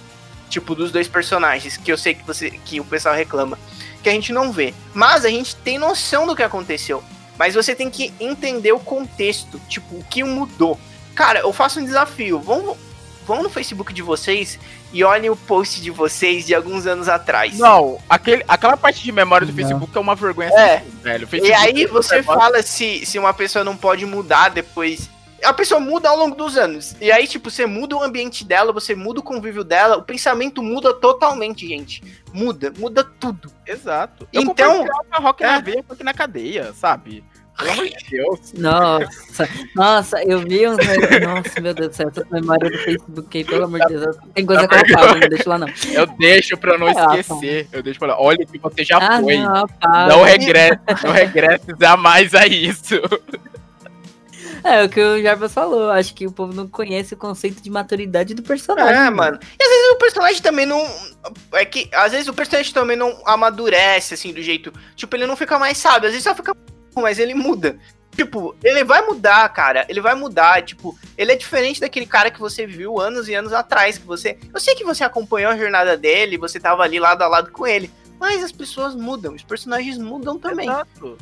Tipo, 0.49 0.77
dos 0.77 0.93
dois 0.93 1.09
personagens, 1.09 1.77
que 1.77 1.91
eu 1.91 1.99
sei 1.99 2.15
que 2.15 2.25
você 2.25 2.51
que 2.51 2.79
o 2.81 2.85
pessoal 2.85 3.17
reclama. 3.17 3.59
Que 4.01 4.09
a 4.09 4.13
gente 4.13 4.33
não 4.33 4.53
vê. 4.53 4.73
Mas 4.95 5.25
a 5.25 5.29
gente 5.29 5.57
tem 5.57 5.77
noção 5.77 6.25
do 6.25 6.37
que 6.37 6.43
aconteceu. 6.43 7.03
Mas 7.37 7.55
você 7.55 7.75
tem 7.75 7.91
que 7.91 8.15
entender 8.21 8.71
o 8.71 8.79
contexto. 8.79 9.61
Tipo, 9.69 9.97
o 9.97 10.05
que 10.05 10.23
mudou. 10.23 10.79
Cara, 11.17 11.41
eu 11.41 11.53
faço 11.53 11.81
um 11.81 11.85
desafio. 11.85 12.39
Vão, 12.39 12.77
vão 13.27 13.43
no 13.43 13.51
Facebook 13.51 13.93
de 13.93 14.03
vocês 14.03 14.59
e 14.93 15.03
olhem 15.05 15.29
o 15.29 15.37
post 15.37 15.81
de 15.83 15.91
vocês 15.91 16.47
de 16.47 16.55
alguns 16.55 16.87
anos 16.87 17.09
atrás. 17.09 17.59
Não, 17.59 17.99
aquele, 18.09 18.45
aquela 18.47 18.77
parte 18.77 19.03
de 19.03 19.11
memória 19.13 19.47
do 19.47 19.51
Não. 19.53 19.57
Facebook 19.57 19.97
é 19.97 20.01
uma 20.01 20.15
vergonha 20.15 20.49
É. 20.51 20.81
fim, 20.81 20.91
velho. 21.03 21.29
E 21.43 21.53
aí 21.53 21.83
é 21.85 21.87
você 21.89 22.23
fala 22.23 22.63
se, 22.63 23.05
se 23.05 23.19
uma 23.19 23.35
pessoa 23.35 23.65
não 23.65 23.77
pode 23.77 24.07
mudar 24.07 24.49
depois. 24.51 25.11
A 25.45 25.53
pessoa 25.53 25.79
muda 25.79 26.09
ao 26.09 26.17
longo 26.17 26.35
dos 26.35 26.57
anos. 26.57 26.97
E 27.01 27.13
aí, 27.13 27.27
tipo, 27.27 27.51
você 27.51 27.67
muda 27.67 27.95
o 27.95 28.03
ambiente 28.03 28.43
dela, 28.43 28.73
você 28.73 28.95
muda 28.95 29.21
o 29.21 29.23
convívio 29.23 29.63
dela, 29.63 29.99
o 29.99 30.03
pensamento 30.03 30.63
muda 30.63 30.95
totalmente, 30.95 31.69
gente. 31.69 32.03
Muda, 32.33 32.73
muda 32.79 33.05
tudo. 33.05 33.53
Exato. 33.67 34.27
Eu 34.33 34.43
Então- 34.43 34.83
uma 35.09 35.19
rock 35.19 35.45
É. 35.45 35.47
na 35.47 35.61
veia, 35.61 35.85
rock 35.89 36.03
na 36.03 36.15
cadeia, 36.15 36.73
sabe? 36.73 37.23
Pelo 37.59 37.71
amor 37.73 37.85
de 37.87 37.97
Deus. 38.11 38.53
Nossa, 38.55 39.49
nossa, 39.75 40.23
eu 40.25 40.41
vi 40.41 40.69
uns. 40.69 40.77
Nossa, 40.77 41.61
meu 41.61 41.73
Deus 41.75 41.89
do 41.89 41.95
céu, 41.95 42.09
essa 42.09 42.27
memória 42.31 42.71
do 42.71 42.79
Facebook 42.79 43.39
aí, 43.39 43.45
pelo 43.45 43.65
amor 43.65 43.81
de 43.81 43.99
Deus. 43.99 44.17
Tem 44.35 44.45
coisa 44.45 44.69
que 44.69 44.75
eu 44.75 44.79
apago, 44.81 45.19
não 45.21 45.29
deixo 45.29 45.49
lá 45.49 45.59
não. 45.59 45.69
Eu 45.93 46.07
deixo 46.19 46.57
pra 46.59 46.77
não 46.79 46.89
É, 46.89 46.93
esquecer. 47.21 47.69
Eu 47.73 47.83
deixo 47.83 47.99
pra 47.99 48.09
lá. 48.09 48.21
Olha 48.21 48.45
que 48.45 48.59
você 48.59 48.85
já 48.85 48.99
Ah, 48.99 49.21
foi. 49.21 49.39
não, 49.39 49.67
Não, 50.09 50.23
regresse, 50.23 50.79
não 51.03 51.13
regresse 51.13 51.65
jamais 51.81 52.35
a 52.35 52.47
isso. 52.47 52.95
É 54.65 54.83
o 54.83 54.89
que 54.89 55.01
o 55.01 55.23
Jarbas 55.23 55.53
falou. 55.53 55.91
Acho 55.91 56.13
que 56.13 56.27
o 56.27 56.33
povo 56.33 56.53
não 56.53 56.67
conhece 56.67 57.15
o 57.15 57.17
conceito 57.17 57.63
de 57.63 57.71
maturidade 57.71 58.35
do 58.35 58.43
personagem. 58.43 59.01
É, 59.01 59.11
mano. 59.11 59.39
E 59.59 59.63
às 59.63 59.69
vezes 59.69 59.91
o 59.93 59.97
personagem 59.97 60.43
também 60.43 60.67
não. 60.67 60.85
É 61.53 61.65
que 61.65 61.89
às 61.95 62.13
vezes 62.13 62.27
o 62.27 62.35
personagem 62.35 62.73
também 62.73 62.97
não 62.97 63.17
amadurece, 63.25 64.15
assim, 64.15 64.33
do 64.33 64.43
jeito. 64.43 64.73
Tipo, 64.97 65.15
ele 65.17 65.27
não 65.27 65.37
fica 65.37 65.59
mais 65.59 65.79
sábio, 65.79 66.09
às 66.09 66.13
vezes 66.13 66.25
só 66.25 66.35
fica. 66.35 66.53
Mas 66.97 67.19
ele 67.19 67.35
muda. 67.35 67.79
Tipo, 68.17 68.57
ele 68.65 68.83
vai 68.83 69.03
mudar, 69.03 69.47
cara. 69.51 69.85
Ele 69.89 70.01
vai 70.01 70.15
mudar. 70.15 70.63
Tipo, 70.63 70.99
ele 71.19 71.33
é 71.33 71.37
diferente 71.37 71.81
daquele 71.81 72.07
cara 72.07 72.31
que 72.31 72.41
você 72.41 72.67
viu 72.67 72.99
anos 72.99 73.29
e 73.29 73.35
anos 73.35 73.53
atrás. 73.53 73.99
Que 73.99 74.07
você. 74.07 74.39
Eu 74.53 74.59
sei 74.59 74.75
que 74.75 74.85
você 74.85 75.05
acompanhou 75.05 75.53
a 75.53 75.57
jornada 75.57 75.97
dele, 75.97 76.39
você 76.39 76.59
tava 76.59 76.83
ali 76.83 76.99
lado 76.99 77.23
a 77.23 77.29
lado 77.29 77.53
com 77.53 77.67
ele. 77.67 77.91
Mas 78.19 78.43
as 78.43 78.53
pessoas 78.53 78.95
mudam, 78.95 79.35
os 79.35 79.43
personagens 79.43 79.99
mudam 79.99 80.39
também. 80.39 80.67
Exato. 80.67 81.19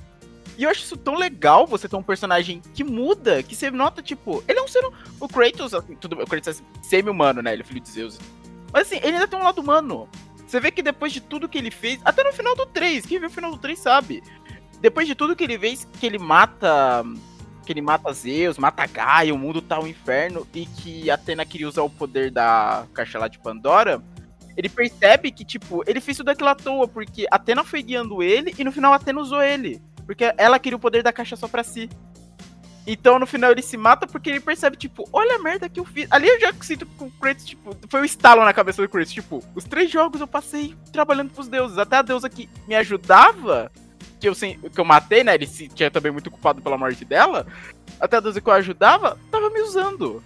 E 0.57 0.63
eu 0.63 0.71
acho 0.71 0.85
isso 0.85 0.97
tão 0.97 1.17
legal 1.17 1.67
você 1.67 1.89
ter 1.89 1.97
um 1.97 2.03
personagem 2.03 2.63
que 2.73 2.85
muda, 2.85 3.43
que 3.43 3.57
você 3.57 3.73
nota, 3.73 4.01
tipo, 4.01 4.45
ele 4.47 4.61
é 4.61 4.63
um 4.63 4.69
ser. 4.69 4.85
O 5.19 5.29
Kratos, 5.29 5.75
assim, 5.75 5.97
tudo 5.97 6.23
o 6.23 6.27
Kratos 6.27 6.61
é 6.61 6.83
semi-humano, 6.83 7.43
né? 7.43 7.53
Ele 7.53 7.63
é 7.63 7.65
filho 7.65 7.81
de 7.81 7.91
Zeus. 7.91 8.21
Mas 8.73 8.87
assim, 8.87 8.99
ele 8.99 9.15
ainda 9.15 9.27
tem 9.27 9.39
um 9.39 9.43
lado 9.43 9.61
humano. 9.61 10.09
Você 10.47 10.61
vê 10.61 10.71
que 10.71 10.83
depois 10.83 11.13
de 11.13 11.21
tudo 11.21 11.49
que 11.49 11.59
ele 11.59 11.71
fez, 11.71 11.99
até 12.05 12.23
no 12.23 12.33
final 12.33 12.55
do 12.55 12.67
3, 12.67 13.05
quem 13.05 13.19
viu 13.19 13.29
o 13.29 13.33
final 13.33 13.51
do 13.51 13.59
3 13.59 13.77
sabe. 13.77 14.23
Depois 14.85 15.07
de 15.07 15.15
tudo 15.15 15.35
que 15.35 15.43
ele 15.43 15.59
fez, 15.59 15.89
que 15.99 16.05
ele 16.05 16.19
mata. 16.19 17.03
Que 17.65 17.73
ele 17.73 17.81
mata 17.81 18.13
Zeus, 18.13 18.59
mata 18.59 18.87
Gaia, 18.87 19.35
o 19.35 19.39
mundo 19.39 19.63
tá 19.63 19.81
um 19.81 19.87
inferno, 19.87 20.47
e 20.53 20.67
que 20.67 21.11
Atena 21.11 21.47
queria 21.47 21.67
usar 21.67 21.81
o 21.81 21.89
poder 21.89 22.31
da 22.31 22.85
caixa 22.93 23.19
lá 23.19 23.27
de 23.27 23.39
Pandora. 23.39 24.03
Ele 24.55 24.69
percebe 24.69 25.33
que, 25.33 25.43
tipo, 25.43 25.83
ele 25.87 26.03
fez 26.03 26.19
tudo 26.19 26.29
aquilo 26.29 26.51
à 26.51 26.55
toa, 26.55 26.87
porque 26.87 27.27
Atena 27.31 27.65
foi 27.65 27.83
guiando 27.83 28.23
ele 28.23 28.55
e 28.59 28.63
no 28.63 28.71
final 28.71 28.93
Atena 28.93 29.23
usou 29.23 29.43
ele. 29.43 29.81
Porque 30.05 30.35
ela 30.37 30.59
queria 30.59 30.77
o 30.77 30.79
poder 30.81 31.03
da 31.03 31.15
caixa 31.15 31.35
só 31.35 31.49
pra 31.49 31.65
si. 31.65 31.89
Então 32.87 33.19
no 33.19 33.27
final 33.27 33.53
ele 33.53 33.63
se 33.63 33.79
mata 33.79 34.07
porque 34.07 34.29
ele 34.29 34.41
percebe, 34.41 34.77
tipo, 34.77 35.09
olha 35.11 35.37
a 35.37 35.39
merda 35.39 35.67
que 35.67 35.81
eu 35.81 35.87
fiz. 35.87 36.07
Ali 36.11 36.29
eu 36.29 36.39
já 36.39 36.53
sinto 36.61 36.85
que 36.85 37.05
o 37.05 37.11
Kratos, 37.13 37.47
tipo, 37.47 37.75
foi 37.89 38.03
um 38.03 38.05
estalo 38.05 38.45
na 38.45 38.53
cabeça 38.53 38.83
do 38.83 38.89
Kratos. 38.91 39.15
Tipo, 39.15 39.43
os 39.55 39.65
três 39.65 39.91
jogos 39.91 40.21
eu 40.21 40.27
passei 40.27 40.77
trabalhando 40.93 41.33
pros 41.33 41.49
deuses. 41.49 41.79
Até 41.79 41.97
a 41.97 42.03
deusa 42.03 42.29
que 42.29 42.51
me 42.69 42.75
ajudava, 42.75 43.73
que 44.25 44.29
eu, 44.31 44.35
sem- 44.35 44.59
que 44.59 44.81
eu 44.81 44.85
matei, 44.87 45.23
né? 45.23 45.35
Ele 45.35 45.47
se 45.47 45.69
tinha 45.69 45.91
também 45.91 46.11
muito 46.11 46.31
culpado 46.31 46.63
pela 46.63 46.79
morte 46.79 47.05
dela. 47.05 47.47
Até 48.01 48.17
a 48.17 48.21
deusa 48.21 48.41
que 48.41 48.49
eu 48.49 48.55
ajudava, 48.55 49.19
tava 49.31 49.51
me 49.51 49.61
usando. 49.61 50.23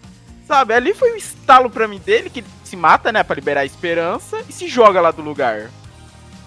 Sabe? 0.46 0.72
Ali 0.72 0.94
foi 0.94 1.12
um 1.12 1.16
estalo 1.16 1.68
pra 1.68 1.88
mim 1.88 1.99
dele, 1.99 2.30
que 2.30 2.38
ele 2.40 2.46
se 2.62 2.76
mata, 2.76 3.11
né? 3.11 3.24
Pra 3.24 3.34
liberar 3.34 3.62
a 3.62 3.64
esperança 3.64 4.40
e 4.49 4.53
se 4.53 4.68
joga 4.68 5.01
lá 5.01 5.11
do 5.11 5.20
lugar. 5.20 5.68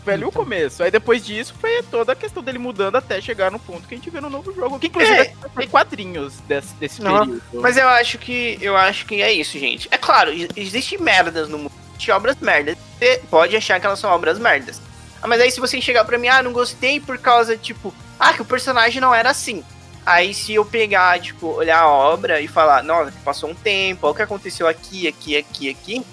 Foi 0.06 0.14
ali 0.14 0.24
o 0.24 0.32
começo. 0.32 0.82
Aí 0.82 0.90
depois 0.90 1.26
disso 1.26 1.54
foi 1.60 1.84
toda 1.84 2.14
a 2.14 2.16
questão 2.16 2.42
dele 2.42 2.58
mudando 2.58 2.96
até 2.96 3.20
chegar 3.20 3.52
no 3.52 3.60
ponto 3.60 3.86
que 3.88 3.94
a 3.94 3.98
gente 3.98 4.10
vê 4.10 4.22
no 4.22 4.30
novo 4.30 4.54
jogo. 4.56 4.80
Que 4.80 4.88
inclusive 4.88 5.20
É. 5.20 5.34
tem 5.58 5.68
quadrinhos 5.68 6.34
desse, 6.48 6.74
desse 6.76 7.02
Não, 7.02 7.20
período. 7.20 7.42
Mas 7.56 7.76
eu 7.76 7.88
acho 7.90 8.18
que 8.18 8.58
eu 8.62 8.78
acho 8.78 9.06
que 9.06 9.22
é 9.22 9.32
isso, 9.32 9.60
gente. 9.60 9.90
É 9.92 9.98
claro, 9.98 10.32
e- 10.34 10.48
existe 10.56 10.98
merdas 11.00 11.50
no 11.50 11.58
mundo, 11.60 11.72
obras 12.16 12.38
merdas. 12.42 12.78
Você 12.98 13.22
pode 13.30 13.56
achar 13.58 13.78
que 13.80 13.86
elas 13.86 14.00
são 14.00 14.10
obras 14.10 14.40
merdas. 14.40 14.82
Ah, 15.22 15.28
mas 15.28 15.40
aí 15.42 15.52
se 15.52 15.60
você 15.60 15.80
chegar 15.80 16.04
pra 16.06 16.18
mim, 16.18 16.28
ah, 16.28 16.42
não 16.42 16.52
gostei 16.52 17.00
por 17.00 17.18
causa, 17.18 17.56
tipo, 17.56 17.94
ah, 18.20 18.34
que 18.34 18.42
o 18.42 18.46
personagem 18.46 19.00
não 19.02 19.14
era 19.14 19.30
assim. 19.30 19.64
Aí 20.06 20.34
se 20.34 20.54
eu 20.54 20.66
pegar, 20.66 21.20
tipo, 21.22 21.48
olhar 21.48 21.82
a 21.82 21.88
obra 21.90 22.42
e 22.42 22.48
falar, 22.48 22.84
nossa, 22.84 23.14
passou 23.24 23.50
um 23.52 23.56
tempo, 23.56 24.08
olha 24.08 24.12
o 24.14 24.16
que 24.16 24.22
aconteceu 24.24 24.68
aqui, 24.68 25.08
aqui, 25.08 25.38
aqui, 25.38 25.70
aqui. 25.70 26.06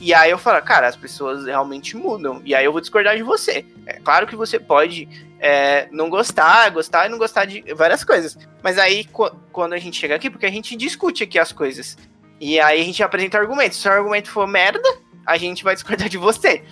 E 0.00 0.12
aí 0.14 0.30
eu 0.30 0.38
falo, 0.38 0.60
cara, 0.62 0.88
as 0.88 0.96
pessoas 0.96 1.46
realmente 1.46 1.96
mudam. 1.96 2.40
E 2.44 2.54
aí 2.54 2.64
eu 2.64 2.72
vou 2.72 2.80
discordar 2.80 3.16
de 3.16 3.22
você. 3.22 3.64
É 3.86 3.94
claro 4.00 4.26
que 4.26 4.34
você 4.34 4.58
pode 4.58 5.08
é, 5.38 5.86
não 5.92 6.08
gostar, 6.10 6.68
gostar 6.70 7.06
e 7.06 7.08
não 7.08 7.18
gostar 7.18 7.44
de 7.44 7.62
várias 7.74 8.02
coisas. 8.02 8.36
Mas 8.62 8.78
aí, 8.78 9.04
qu- 9.04 9.30
quando 9.52 9.74
a 9.74 9.78
gente 9.78 9.96
chega 9.98 10.14
aqui, 10.16 10.28
porque 10.30 10.46
a 10.46 10.50
gente 10.50 10.76
discute 10.76 11.22
aqui 11.22 11.38
as 11.38 11.52
coisas. 11.52 11.96
E 12.40 12.58
aí 12.60 12.80
a 12.80 12.84
gente 12.84 13.00
apresenta 13.02 13.38
argumentos. 13.38 13.80
Se 13.80 13.88
o 13.88 13.92
argumento 13.92 14.28
for 14.28 14.46
merda, 14.46 14.88
a 15.24 15.36
gente 15.36 15.62
vai 15.62 15.74
discordar 15.74 16.08
de 16.08 16.18
você. 16.18 16.64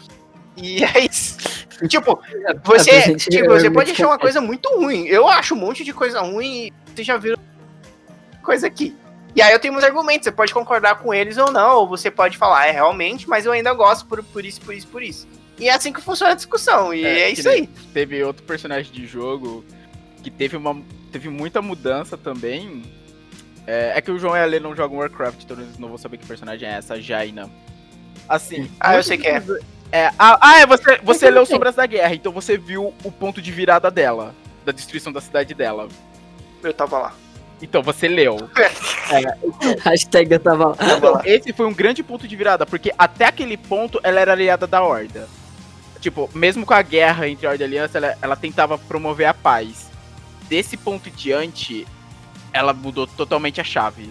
E 0.56 0.82
é 0.84 1.00
isso. 1.00 1.59
tipo, 1.88 2.20
você, 2.64 3.14
tipo, 3.16 3.48
você 3.48 3.66
argumentos 3.66 3.72
pode 3.72 3.90
achar 3.92 4.06
uma 4.06 4.18
coisa 4.18 4.40
muito 4.40 4.68
ruim. 4.76 5.06
Eu 5.06 5.28
acho 5.28 5.54
um 5.54 5.58
monte 5.58 5.84
de 5.84 5.92
coisa 5.92 6.20
ruim 6.20 6.66
e 6.66 6.72
você 6.94 7.02
já 7.02 7.16
viu 7.16 7.36
coisa 8.42 8.66
aqui. 8.66 8.94
E 9.34 9.40
aí 9.40 9.52
eu 9.52 9.60
tenho 9.60 9.72
meus 9.72 9.84
argumentos, 9.84 10.24
você 10.24 10.32
pode 10.32 10.52
concordar 10.52 10.98
com 10.98 11.14
eles 11.14 11.36
ou 11.36 11.52
não, 11.52 11.76
ou 11.76 11.88
você 11.88 12.10
pode 12.10 12.36
falar, 12.36 12.66
é 12.66 12.72
realmente, 12.72 13.28
mas 13.28 13.46
eu 13.46 13.52
ainda 13.52 13.72
gosto 13.72 14.06
por, 14.06 14.22
por 14.24 14.44
isso, 14.44 14.60
por 14.60 14.74
isso, 14.74 14.86
por 14.88 15.02
isso. 15.02 15.28
E 15.58 15.68
é 15.68 15.74
assim 15.74 15.92
que 15.92 16.00
funciona 16.00 16.32
a 16.32 16.36
discussão, 16.36 16.92
e 16.92 17.04
É, 17.04 17.20
é, 17.20 17.30
isso 17.30 17.48
aí. 17.48 17.68
Teve 17.92 18.22
outro 18.24 18.42
personagem 18.42 18.90
de 18.92 19.06
jogo 19.06 19.64
que 20.22 20.30
teve 20.30 20.56
uma 20.56 20.82
teve 21.12 21.28
muita 21.28 21.60
mudança 21.60 22.16
também. 22.16 22.82
É, 23.66 23.92
é 23.96 24.00
que 24.00 24.10
o 24.10 24.18
João 24.18 24.36
e 24.36 24.40
a 24.40 24.44
Lê 24.44 24.58
não 24.58 24.74
jogam 24.74 24.98
Warcraft, 24.98 25.44
então 25.44 25.60
eles 25.60 25.78
não 25.78 25.88
vão 25.88 25.98
saber 25.98 26.16
que 26.16 26.26
personagem 26.26 26.68
é 26.68 26.72
essa, 26.72 27.00
Jaina. 27.00 27.48
Assim. 28.28 28.70
Ah, 28.80 28.96
eu 28.96 29.02
sei 29.02 29.18
que 29.18 29.28
é. 29.28 29.42
É 29.92 30.06
ah, 30.18 30.38
ah, 30.40 30.60
é, 30.60 30.66
você, 30.66 30.98
você 31.02 31.26
eu 31.28 31.32
leu. 31.32 31.46
Sombras 31.46 31.74
da 31.74 31.86
Guerra, 31.86 32.14
então 32.14 32.32
você 32.32 32.56
viu 32.56 32.94
o 33.04 33.12
ponto 33.12 33.42
de 33.42 33.50
virada 33.50 33.90
dela, 33.90 34.34
da 34.64 34.72
destruição 34.72 35.12
da 35.12 35.20
cidade 35.20 35.54
dela. 35.54 35.88
Eu 36.62 36.72
tava 36.72 36.98
lá. 36.98 37.14
Então, 37.62 37.82
você 37.82 38.08
leu. 38.08 38.36
Hashtag 39.84 40.32
eu 40.32 40.40
tava 40.40 40.68
lá. 40.68 40.76
Lá. 41.10 41.22
Esse 41.24 41.52
foi 41.52 41.66
um 41.66 41.74
grande 41.74 42.02
ponto 42.02 42.26
de 42.26 42.36
virada, 42.36 42.64
porque 42.64 42.92
até 42.96 43.26
aquele 43.26 43.56
ponto 43.56 44.00
ela 44.02 44.20
era 44.20 44.32
aliada 44.32 44.66
da 44.66 44.82
Horda. 44.82 45.28
Tipo, 46.00 46.30
mesmo 46.34 46.64
com 46.64 46.72
a 46.72 46.80
guerra 46.80 47.28
entre 47.28 47.46
a 47.46 47.50
Horda 47.50 47.62
e 47.62 47.66
a 47.66 47.68
Aliança, 47.68 47.98
ela, 47.98 48.16
ela 48.22 48.36
tentava 48.36 48.78
promover 48.78 49.26
a 49.26 49.34
paz. 49.34 49.90
Desse 50.48 50.76
ponto 50.76 51.08
em 51.08 51.12
diante, 51.12 51.86
ela 52.52 52.72
mudou 52.72 53.06
totalmente 53.06 53.60
a 53.60 53.64
chave. 53.64 54.10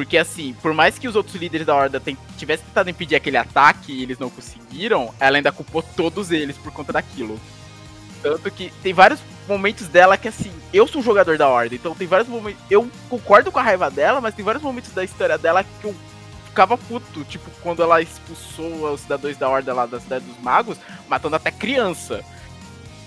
Porque 0.00 0.16
assim, 0.16 0.54
por 0.62 0.72
mais 0.72 0.98
que 0.98 1.06
os 1.06 1.14
outros 1.14 1.36
líderes 1.36 1.66
da 1.66 1.76
Horda 1.76 2.02
tivessem 2.38 2.64
tentado 2.64 2.88
impedir 2.88 3.16
aquele 3.16 3.36
ataque 3.36 3.92
e 3.92 4.02
eles 4.02 4.18
não 4.18 4.30
conseguiram, 4.30 5.12
ela 5.20 5.36
ainda 5.36 5.52
culpou 5.52 5.82
todos 5.82 6.30
eles 6.30 6.56
por 6.56 6.72
conta 6.72 6.90
daquilo. 6.90 7.38
Tanto 8.22 8.50
que 8.50 8.72
tem 8.82 8.94
vários 8.94 9.20
momentos 9.46 9.88
dela 9.88 10.16
que 10.16 10.26
assim, 10.26 10.50
eu 10.72 10.86
sou 10.86 11.02
um 11.02 11.04
jogador 11.04 11.36
da 11.36 11.50
Horda, 11.50 11.74
então 11.74 11.94
tem 11.94 12.06
vários 12.06 12.30
momentos. 12.30 12.58
Eu 12.70 12.90
concordo 13.10 13.52
com 13.52 13.58
a 13.58 13.62
raiva 13.62 13.90
dela, 13.90 14.22
mas 14.22 14.34
tem 14.34 14.42
vários 14.42 14.62
momentos 14.62 14.90
da 14.92 15.04
história 15.04 15.36
dela 15.36 15.62
que 15.62 15.84
eu 15.84 15.94
ficava 16.46 16.78
puto. 16.78 17.22
Tipo, 17.24 17.50
quando 17.62 17.82
ela 17.82 18.00
expulsou 18.00 18.90
os 18.94 19.02
cidadãos 19.02 19.36
da 19.36 19.50
Horda 19.50 19.74
lá 19.74 19.84
da 19.84 20.00
Cidade 20.00 20.24
dos 20.24 20.42
Magos, 20.42 20.78
matando 21.10 21.36
até 21.36 21.50
criança. 21.50 22.24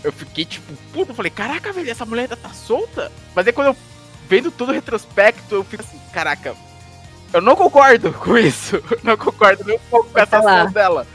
Eu 0.03 0.11
fiquei 0.11 0.45
tipo, 0.45 0.71
puto, 0.93 1.09
eu 1.09 1.15
falei, 1.15 1.31
caraca, 1.31 1.73
velho, 1.73 1.89
essa 1.89 2.05
mulher 2.05 2.23
ainda 2.23 2.37
tá 2.37 2.49
solta? 2.49 3.11
Mas 3.33 3.47
aí 3.47 3.51
quando 3.51 3.69
eu 3.69 3.77
vendo 4.29 4.51
tudo 4.51 4.69
o 4.69 4.75
retrospecto, 4.75 5.55
eu 5.55 5.63
fico 5.63 5.81
assim, 5.81 5.99
caraca, 6.13 6.55
eu 7.33 7.41
não 7.41 7.55
concordo 7.55 8.13
com 8.19 8.37
isso. 8.37 8.81
Não 9.03 9.17
concordo 9.17 9.63
nem 9.65 9.75
um 9.75 9.89
pouco 9.89 10.09
com 10.09 10.19
essa 10.19 10.37
ação 10.37 10.71
dela. 10.71 11.05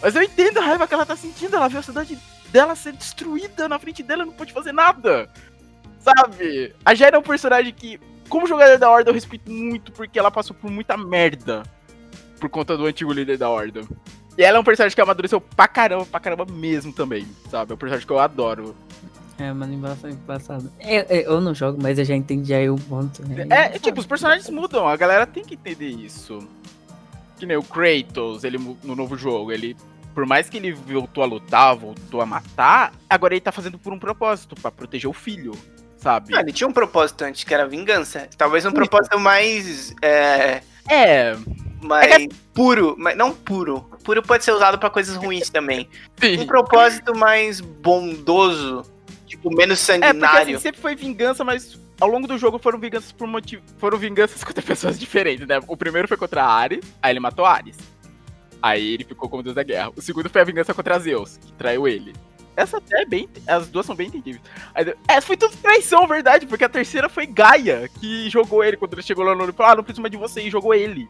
Mas 0.00 0.14
eu 0.14 0.22
entendo 0.22 0.58
a 0.58 0.62
raiva 0.62 0.86
que 0.86 0.94
ela 0.94 1.06
tá 1.06 1.16
sentindo. 1.16 1.56
Ela 1.56 1.68
viu 1.68 1.78
a 1.78 1.82
cidade 1.82 2.18
dela 2.50 2.76
ser 2.76 2.92
destruída 2.92 3.68
na 3.68 3.78
frente 3.78 4.02
dela 4.02 4.22
e 4.22 4.26
não 4.26 4.32
pôde 4.32 4.52
fazer 4.52 4.72
nada. 4.72 5.28
Sabe? 5.98 6.74
A 6.84 6.94
Jaira 6.94 7.16
é 7.16 7.20
um 7.20 7.22
personagem 7.22 7.72
que, 7.72 7.98
como 8.28 8.46
jogador 8.46 8.78
da 8.78 8.90
Horda, 8.90 9.10
eu 9.10 9.14
respeito 9.14 9.50
muito 9.50 9.90
porque 9.92 10.18
ela 10.18 10.30
passou 10.30 10.54
por 10.54 10.70
muita 10.70 10.96
merda 10.96 11.62
por 12.38 12.50
conta 12.50 12.76
do 12.76 12.86
antigo 12.86 13.12
líder 13.12 13.38
da 13.38 13.48
Horda. 13.48 13.82
E 14.36 14.42
ela 14.42 14.56
é 14.58 14.60
um 14.60 14.64
personagem 14.64 14.94
que 14.94 15.00
amadureceu 15.00 15.40
pra 15.40 15.68
caramba, 15.68 16.06
pra 16.06 16.18
caramba 16.18 16.44
mesmo 16.44 16.92
também, 16.92 17.26
sabe? 17.50 17.70
É 17.70 17.74
um 17.74 17.78
personagem 17.78 18.06
que 18.06 18.12
eu 18.12 18.18
adoro. 18.18 18.74
É, 19.38 19.52
mano, 19.52 19.72
embaçado. 19.72 20.12
embaçado. 20.12 20.72
Eu, 20.80 21.02
eu, 21.08 21.20
eu 21.22 21.40
não 21.40 21.54
jogo, 21.54 21.78
mas 21.82 21.98
eu 21.98 22.04
já 22.04 22.14
entendi 22.14 22.52
aí 22.54 22.68
o 22.68 22.76
ponto. 22.76 23.26
né? 23.26 23.46
É, 23.50 23.78
tipo, 23.78 23.98
os 23.98 24.06
personagens 24.06 24.48
mudam, 24.50 24.86
a 24.86 24.96
galera 24.96 25.26
tem 25.26 25.44
que 25.44 25.54
entender 25.54 25.88
isso. 25.88 26.46
Que 27.38 27.46
nem 27.46 27.56
o 27.56 27.62
Kratos, 27.62 28.44
ele 28.44 28.58
no 28.58 28.94
novo 28.94 29.16
jogo, 29.16 29.50
ele. 29.50 29.76
Por 30.14 30.26
mais 30.26 30.48
que 30.48 30.58
ele 30.58 30.72
voltou 30.72 31.24
a 31.24 31.26
lutar, 31.26 31.74
voltou 31.74 32.20
a 32.20 32.26
matar, 32.26 32.92
agora 33.08 33.32
ele 33.32 33.40
tá 33.40 33.50
fazendo 33.50 33.78
por 33.78 33.92
um 33.92 33.98
propósito, 33.98 34.54
pra 34.54 34.70
proteger 34.70 35.08
o 35.08 35.12
filho, 35.14 35.52
sabe? 35.96 36.36
Ah, 36.36 36.40
ele 36.40 36.52
tinha 36.52 36.68
um 36.68 36.72
propósito 36.72 37.22
antes, 37.22 37.42
que 37.42 37.54
era 37.54 37.66
vingança. 37.66 38.28
Talvez 38.36 38.66
um 38.66 38.72
propósito 38.72 39.18
mais. 39.18 39.94
É, 40.02 40.60
É, 40.88 41.34
mais 41.80 42.28
puro. 42.52 42.94
Mas 42.98 43.16
não 43.16 43.32
puro. 43.32 43.90
Puro 44.04 44.22
pode 44.22 44.44
ser 44.44 44.52
usado 44.52 44.78
pra 44.78 44.90
coisas 44.90 45.16
ruins 45.16 45.48
também. 45.48 45.88
Um 46.22 46.40
sim. 46.40 46.46
propósito 46.46 47.16
mais 47.16 47.60
bondoso. 47.60 48.82
Tipo, 49.32 49.50
menos 49.50 49.88
É, 49.88 49.94
porque 49.94 50.04
assim, 50.04 50.20
sanguinário. 50.20 50.60
sempre 50.60 50.78
foi 50.78 50.94
vingança, 50.94 51.42
mas 51.42 51.80
ao 51.98 52.06
longo 52.06 52.26
do 52.26 52.36
jogo 52.36 52.58
foram 52.58 52.78
vinganças 52.78 53.12
por 53.12 53.26
motivo. 53.26 53.62
Foram 53.78 53.96
vinganças 53.96 54.44
contra 54.44 54.62
pessoas 54.62 55.00
diferentes, 55.00 55.46
né? 55.46 55.58
O 55.66 55.74
primeiro 55.74 56.06
foi 56.06 56.18
contra 56.18 56.44
Ares, 56.44 56.84
aí 57.00 57.12
ele 57.12 57.20
matou 57.20 57.46
Ares. 57.46 57.78
Aí 58.60 58.92
ele 58.92 59.04
ficou 59.04 59.30
como 59.30 59.42
deus 59.42 59.54
da 59.54 59.62
guerra. 59.62 59.90
O 59.96 60.02
segundo 60.02 60.28
foi 60.28 60.42
a 60.42 60.44
vingança 60.44 60.74
contra 60.74 60.98
Zeus, 60.98 61.38
que 61.38 61.50
traiu 61.54 61.88
ele. 61.88 62.12
Essa 62.54 62.76
até 62.76 63.00
é 63.00 63.06
bem. 63.06 63.26
As 63.46 63.68
duas 63.68 63.86
são 63.86 63.94
bem 63.96 64.08
entendíveis. 64.08 64.42
É, 65.08 65.18
foi 65.22 65.38
tudo 65.38 65.56
traição, 65.56 66.06
verdade, 66.06 66.46
porque 66.46 66.64
a 66.64 66.68
terceira 66.68 67.08
foi 67.08 67.24
Gaia, 67.26 67.88
que 67.98 68.28
jogou 68.28 68.62
ele 68.62 68.76
quando 68.76 68.92
ele 68.92 69.02
chegou 69.02 69.24
lá 69.24 69.34
no 69.34 69.48
e 69.48 69.52
falou: 69.52 69.72
Ah, 69.72 69.76
não 69.76 69.82
preciso 69.82 70.02
mais 70.02 70.12
de 70.12 70.18
você, 70.18 70.42
e 70.42 70.50
jogou 70.50 70.74
ele. 70.74 71.08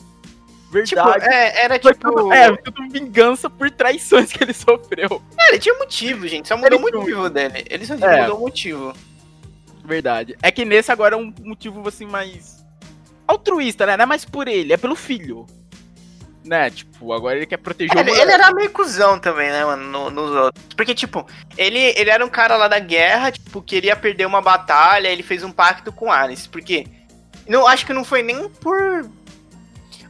Tipo, 0.73 1.05
Verdade. 1.05 1.27
é, 1.35 1.65
era 1.65 1.79
tipo. 1.79 1.95
tudo, 1.95 2.33
é, 2.33 2.57
tudo 2.57 2.89
vingança 2.89 3.51
por 3.51 3.71
traições 3.71 4.33
que 4.33 4.43
ele 4.43 4.55
sofreu. 4.55 5.21
É, 5.39 5.49
ele 5.51 5.59
tinha 5.59 5.75
motivo, 5.79 6.27
gente. 6.27 6.49
Só 6.49 6.57
mudou 6.57 6.79
o 6.79 6.83
motivo 6.83 7.29
dele. 7.29 7.65
Ele 7.69 7.85
só 7.85 7.95
É. 7.95 8.23
mudou 8.23 8.39
o 8.39 8.41
motivo. 8.41 8.95
Verdade. 9.85 10.37
É 10.43 10.51
que 10.51 10.65
nesse 10.65 10.91
agora 10.91 11.15
é 11.15 11.19
um 11.19 11.33
motivo, 11.43 11.87
assim, 11.87 12.07
mais 12.07 12.65
altruísta, 13.29 13.85
né? 13.85 13.97
Não 13.97 14.05
é 14.05 14.07
mais 14.07 14.25
por 14.25 14.49
ele, 14.49 14.73
é 14.73 14.77
pelo 14.77 14.95
filho. 14.97 15.47
Né? 16.45 16.71
Tipo, 16.71 17.13
agora 17.13 17.37
ele 17.37 17.47
quer 17.47 17.57
proteger 17.59 17.97
É, 17.97 18.01
o 18.01 18.09
ele, 18.09 18.21
ele 18.21 18.33
era 18.33 18.53
meio 18.53 18.71
cuzão 18.71 19.17
também, 19.19 19.49
né, 19.51 19.65
mano, 19.65 19.85
no- 19.85 20.11
nos 20.11 20.31
outros. 20.35 20.65
Porque, 20.77 20.93
tipo, 20.95 21.25
ele, 21.57 21.79
ele 21.79 22.11
era 22.11 22.25
um 22.25 22.29
cara 22.29 22.57
lá 22.57 22.67
da 22.67 22.79
guerra, 22.81 23.31
tipo, 23.31 23.63
queria 23.63 23.95
perder 23.95 24.27
uma 24.27 24.41
batalha, 24.41 25.07
ele 25.09 25.23
fez 25.23 25.45
um 25.45 25.53
pacto 25.53 25.93
com 25.93 26.11
Ares. 26.11 26.47
Porque. 26.47 26.85
Não, 27.47 27.67
acho 27.67 27.85
que 27.87 27.93
não 27.93 28.05
foi 28.05 28.23
nem 28.23 28.49
por. 28.49 29.09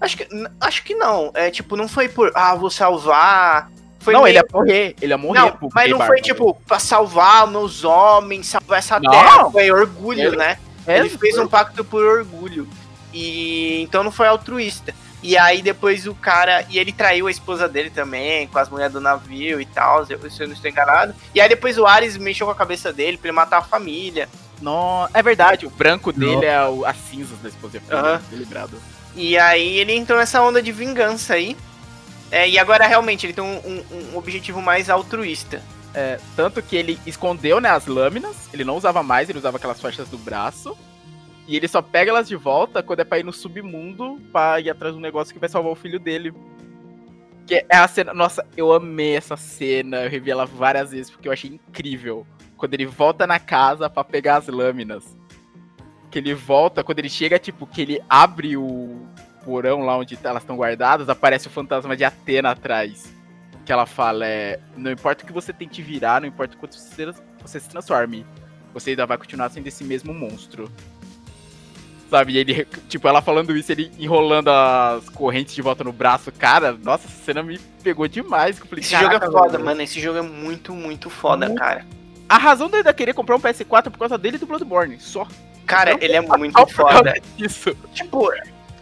Acho 0.02 0.16
que, 0.16 0.28
acho 0.60 0.82
que 0.84 0.94
não. 0.94 1.30
É, 1.34 1.50
tipo, 1.50 1.76
não 1.76 1.86
foi 1.88 2.08
por. 2.08 2.32
Ah, 2.34 2.54
vou 2.54 2.68
salvar. 2.70 3.70
Foi 4.00 4.12
não, 4.12 4.22
meio- 4.24 4.32
ele 4.32 4.38
ia 4.38 4.44
morrer. 4.52 4.96
Ele 5.00 5.12
ia 5.12 5.18
morrer. 5.18 5.38
Não, 5.38 5.58
mas 5.72 5.90
não 5.90 6.00
foi 6.04 6.20
tipo 6.20 6.54
pra 6.66 6.78
salvar 6.80 7.46
meus 7.46 7.84
homens, 7.84 8.48
salvar 8.48 8.80
essa 8.80 8.98
Não. 8.98 9.10
terra. 9.10 9.50
Foi 9.50 9.70
orgulho, 9.70 10.20
Ele- 10.28 10.36
né? 10.36 10.58
É, 10.86 10.98
ele 10.98 11.08
fez 11.08 11.36
foi- 11.36 11.44
um 11.44 11.48
pacto 11.48 11.84
por 11.84 12.02
orgulho. 12.04 12.66
E 13.14 13.80
então 13.82 14.02
não 14.02 14.10
foi 14.10 14.26
altruísta. 14.26 14.92
E 15.22 15.38
aí 15.38 15.62
depois 15.62 16.06
o 16.08 16.14
cara. 16.16 16.66
E 16.68 16.78
ele 16.78 16.92
traiu 16.92 17.28
a 17.28 17.30
esposa 17.30 17.68
dele 17.68 17.90
também, 17.90 18.48
com 18.48 18.58
as 18.58 18.68
mulheres 18.68 18.92
do 18.92 19.00
navio 19.00 19.60
e 19.60 19.66
tal, 19.66 20.04
se 20.04 20.12
eu 20.14 20.18
não 20.48 20.54
estou 20.54 20.68
enganado. 20.68 21.14
E 21.32 21.40
aí 21.40 21.48
depois 21.48 21.78
o 21.78 21.86
Ares 21.86 22.16
mexeu 22.16 22.44
com 22.46 22.52
a 22.52 22.56
cabeça 22.56 22.92
dele 22.92 23.16
pra 23.16 23.28
ele 23.28 23.36
matar 23.36 23.58
a 23.58 23.62
família. 23.62 24.28
Não, 24.60 25.08
é 25.14 25.22
verdade, 25.22 25.66
o 25.66 25.70
branco 25.70 26.12
dele 26.12 26.46
é 26.46 26.64
o, 26.66 26.84
as 26.84 26.96
cinzas 26.96 27.36
da 27.40 27.48
esposa 27.48 27.80
tô 28.30 28.36
lembrado. 28.36 28.70
E 29.14 29.36
aí 29.38 29.78
ele 29.78 29.92
entrou 29.94 30.18
nessa 30.18 30.42
onda 30.42 30.62
de 30.62 30.72
vingança 30.72 31.34
aí. 31.34 31.56
É, 32.30 32.48
e 32.48 32.58
agora 32.58 32.86
realmente 32.86 33.26
ele 33.26 33.32
tem 33.34 33.44
um, 33.44 33.58
um- 33.58 33.84
um 34.14 34.16
objetivo 34.16 34.62
mais 34.62 34.88
altruísta. 34.88 35.62
É, 35.94 36.18
tanto 36.34 36.62
que 36.62 36.74
ele 36.74 36.98
escondeu 37.06 37.60
né, 37.60 37.68
as 37.68 37.86
lâminas, 37.86 38.48
ele 38.54 38.64
não 38.64 38.76
usava 38.78 39.02
mais, 39.02 39.28
ele 39.28 39.38
usava 39.38 39.58
aquelas 39.58 39.80
faixas 39.80 40.08
do 40.08 40.16
braço. 40.16 40.76
E 41.46 41.56
ele 41.56 41.68
só 41.68 41.82
pega 41.82 42.10
elas 42.10 42.26
de 42.28 42.36
volta 42.36 42.82
quando 42.82 43.00
é 43.00 43.04
pra 43.04 43.18
ir 43.18 43.24
no 43.24 43.32
submundo 43.32 44.18
pra 44.32 44.60
ir 44.60 44.70
atrás 44.70 44.94
de 44.94 44.98
um 44.98 45.02
negócio 45.02 45.34
que 45.34 45.40
vai 45.40 45.48
salvar 45.48 45.72
o 45.72 45.76
filho 45.76 45.98
dele. 46.00 46.32
Que 47.46 47.66
é 47.68 47.76
a 47.76 47.86
cena. 47.88 48.14
Nossa, 48.14 48.46
eu 48.56 48.72
amei 48.72 49.16
essa 49.16 49.36
cena, 49.36 50.04
eu 50.04 50.08
revi 50.10 50.30
ela 50.30 50.46
várias 50.46 50.92
vezes 50.92 51.10
porque 51.10 51.28
eu 51.28 51.32
achei 51.32 51.50
incrível. 51.50 52.26
Quando 52.56 52.72
ele 52.74 52.86
volta 52.86 53.26
na 53.26 53.40
casa 53.40 53.90
pra 53.90 54.04
pegar 54.04 54.36
as 54.36 54.46
lâminas. 54.46 55.04
Que 56.12 56.20
ele 56.20 56.32
volta, 56.34 56.84
quando 56.84 57.00
ele 57.00 57.08
chega, 57.08 57.38
tipo, 57.38 57.66
que 57.66 57.82
ele 57.82 58.00
abre 58.08 58.56
o 58.56 59.04
porão 59.44 59.80
lá 59.80 59.98
onde 59.98 60.16
elas 60.22 60.44
estão 60.44 60.56
guardadas, 60.56 61.08
aparece 61.08 61.48
o 61.48 61.50
fantasma 61.50 61.96
de 61.96 62.04
Atena 62.04 62.50
atrás 62.50 63.12
que 63.64 63.72
ela 63.72 63.86
fala 63.86 64.26
é 64.26 64.58
não 64.76 64.90
importa 64.90 65.24
o 65.24 65.26
que 65.26 65.32
você 65.32 65.52
tente 65.52 65.80
virar, 65.82 66.20
não 66.20 66.28
importa 66.28 66.56
o 66.56 66.58
quanto 66.58 66.76
você, 66.76 67.60
se 67.60 67.68
transforme, 67.68 68.26
você 68.74 68.90
ainda 68.90 69.06
vai 69.06 69.16
continuar 69.16 69.48
sendo 69.50 69.66
esse 69.66 69.84
mesmo 69.84 70.12
monstro. 70.12 70.70
Sabe, 72.10 72.34
e 72.34 72.38
ele, 72.38 72.66
tipo, 72.88 73.08
ela 73.08 73.22
falando 73.22 73.56
isso, 73.56 73.72
ele 73.72 73.90
enrolando 73.98 74.48
as 74.48 75.08
correntes 75.08 75.54
de 75.54 75.62
volta 75.62 75.82
no 75.82 75.92
braço, 75.92 76.30
cara, 76.30 76.72
nossa, 76.72 77.06
essa 77.06 77.24
cena 77.24 77.42
me 77.42 77.58
pegou 77.82 78.06
demais. 78.06 78.58
eu 78.58 78.66
falei, 78.66 78.82
Esse 78.84 78.90
jogo 78.90 79.04
é 79.06 79.08
"Caraca, 79.08 79.30
foda, 79.30 79.52
velho." 79.52 79.64
mano. 79.64 79.80
Esse 79.80 79.98
jogo 79.98 80.18
é 80.18 80.22
muito, 80.22 80.74
muito 80.74 81.08
foda, 81.08 81.46
Muito. 81.46 81.58
cara. 81.58 81.86
A 82.28 82.36
razão 82.36 82.66
dele 82.66 82.78
ainda 82.80 82.92
querer 82.92 83.14
comprar 83.14 83.36
um 83.36 83.40
PS4 83.40 83.86
é 83.86 83.90
por 83.90 83.98
causa 83.98 84.18
dele 84.18 84.36
e 84.36 84.38
do 84.38 84.46
Bloodborne, 84.46 85.00
só. 85.00 85.26
Cara, 85.72 85.96
ele 86.02 86.12
é 86.12 86.20
muito 86.20 86.66
foda. 86.66 87.14
disso. 87.34 87.74
Tipo, 87.94 88.30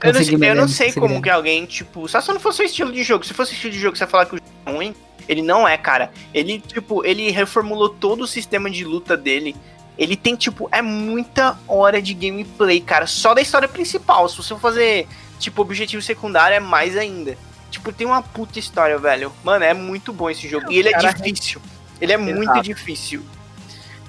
eu 0.02 0.12
não, 0.12 0.24
sei, 0.24 0.34
eu 0.34 0.54
não 0.56 0.68
sei 0.68 0.92
como 0.92 1.22
que 1.22 1.30
alguém, 1.30 1.64
tipo, 1.64 2.08
só 2.08 2.20
se 2.20 2.32
não 2.32 2.40
fosse 2.40 2.62
o 2.62 2.64
estilo 2.64 2.90
de 2.90 3.04
jogo. 3.04 3.24
Se 3.24 3.32
fosse 3.32 3.52
o 3.52 3.54
estilo 3.54 3.72
de 3.72 3.78
jogo, 3.78 3.96
você 3.96 4.08
falar 4.08 4.26
que 4.26 4.34
o 4.34 4.38
jogo 4.38 4.50
é 4.66 4.72
ruim, 4.72 4.94
ele 5.28 5.40
não 5.40 5.68
é, 5.68 5.76
cara. 5.78 6.10
Ele, 6.34 6.58
tipo, 6.58 7.04
ele 7.04 7.30
reformulou 7.30 7.90
todo 7.90 8.22
o 8.22 8.26
sistema 8.26 8.68
de 8.68 8.84
luta 8.84 9.16
dele. 9.16 9.54
Ele 9.96 10.16
tem, 10.16 10.34
tipo, 10.34 10.68
é 10.72 10.82
muita 10.82 11.56
hora 11.68 12.02
de 12.02 12.12
gameplay, 12.12 12.80
cara. 12.80 13.06
Só 13.06 13.34
da 13.34 13.40
história 13.40 13.68
principal. 13.68 14.28
Se 14.28 14.38
você 14.38 14.48
for 14.48 14.60
fazer, 14.60 15.06
tipo, 15.38 15.62
objetivo 15.62 16.02
secundário, 16.02 16.56
é 16.56 16.60
mais 16.60 16.96
ainda. 16.96 17.38
Tipo, 17.70 17.92
tem 17.92 18.04
uma 18.04 18.20
puta 18.20 18.58
história, 18.58 18.98
velho. 18.98 19.32
Mano, 19.44 19.64
é 19.64 19.74
muito 19.74 20.12
bom 20.12 20.28
esse 20.28 20.48
jogo. 20.48 20.72
E 20.72 20.78
ele 20.78 20.88
é 20.88 20.92
cara, 20.92 21.12
difícil. 21.12 21.62
Ele 22.00 22.12
é 22.12 22.16
muito 22.16 22.60
difícil. 22.62 23.22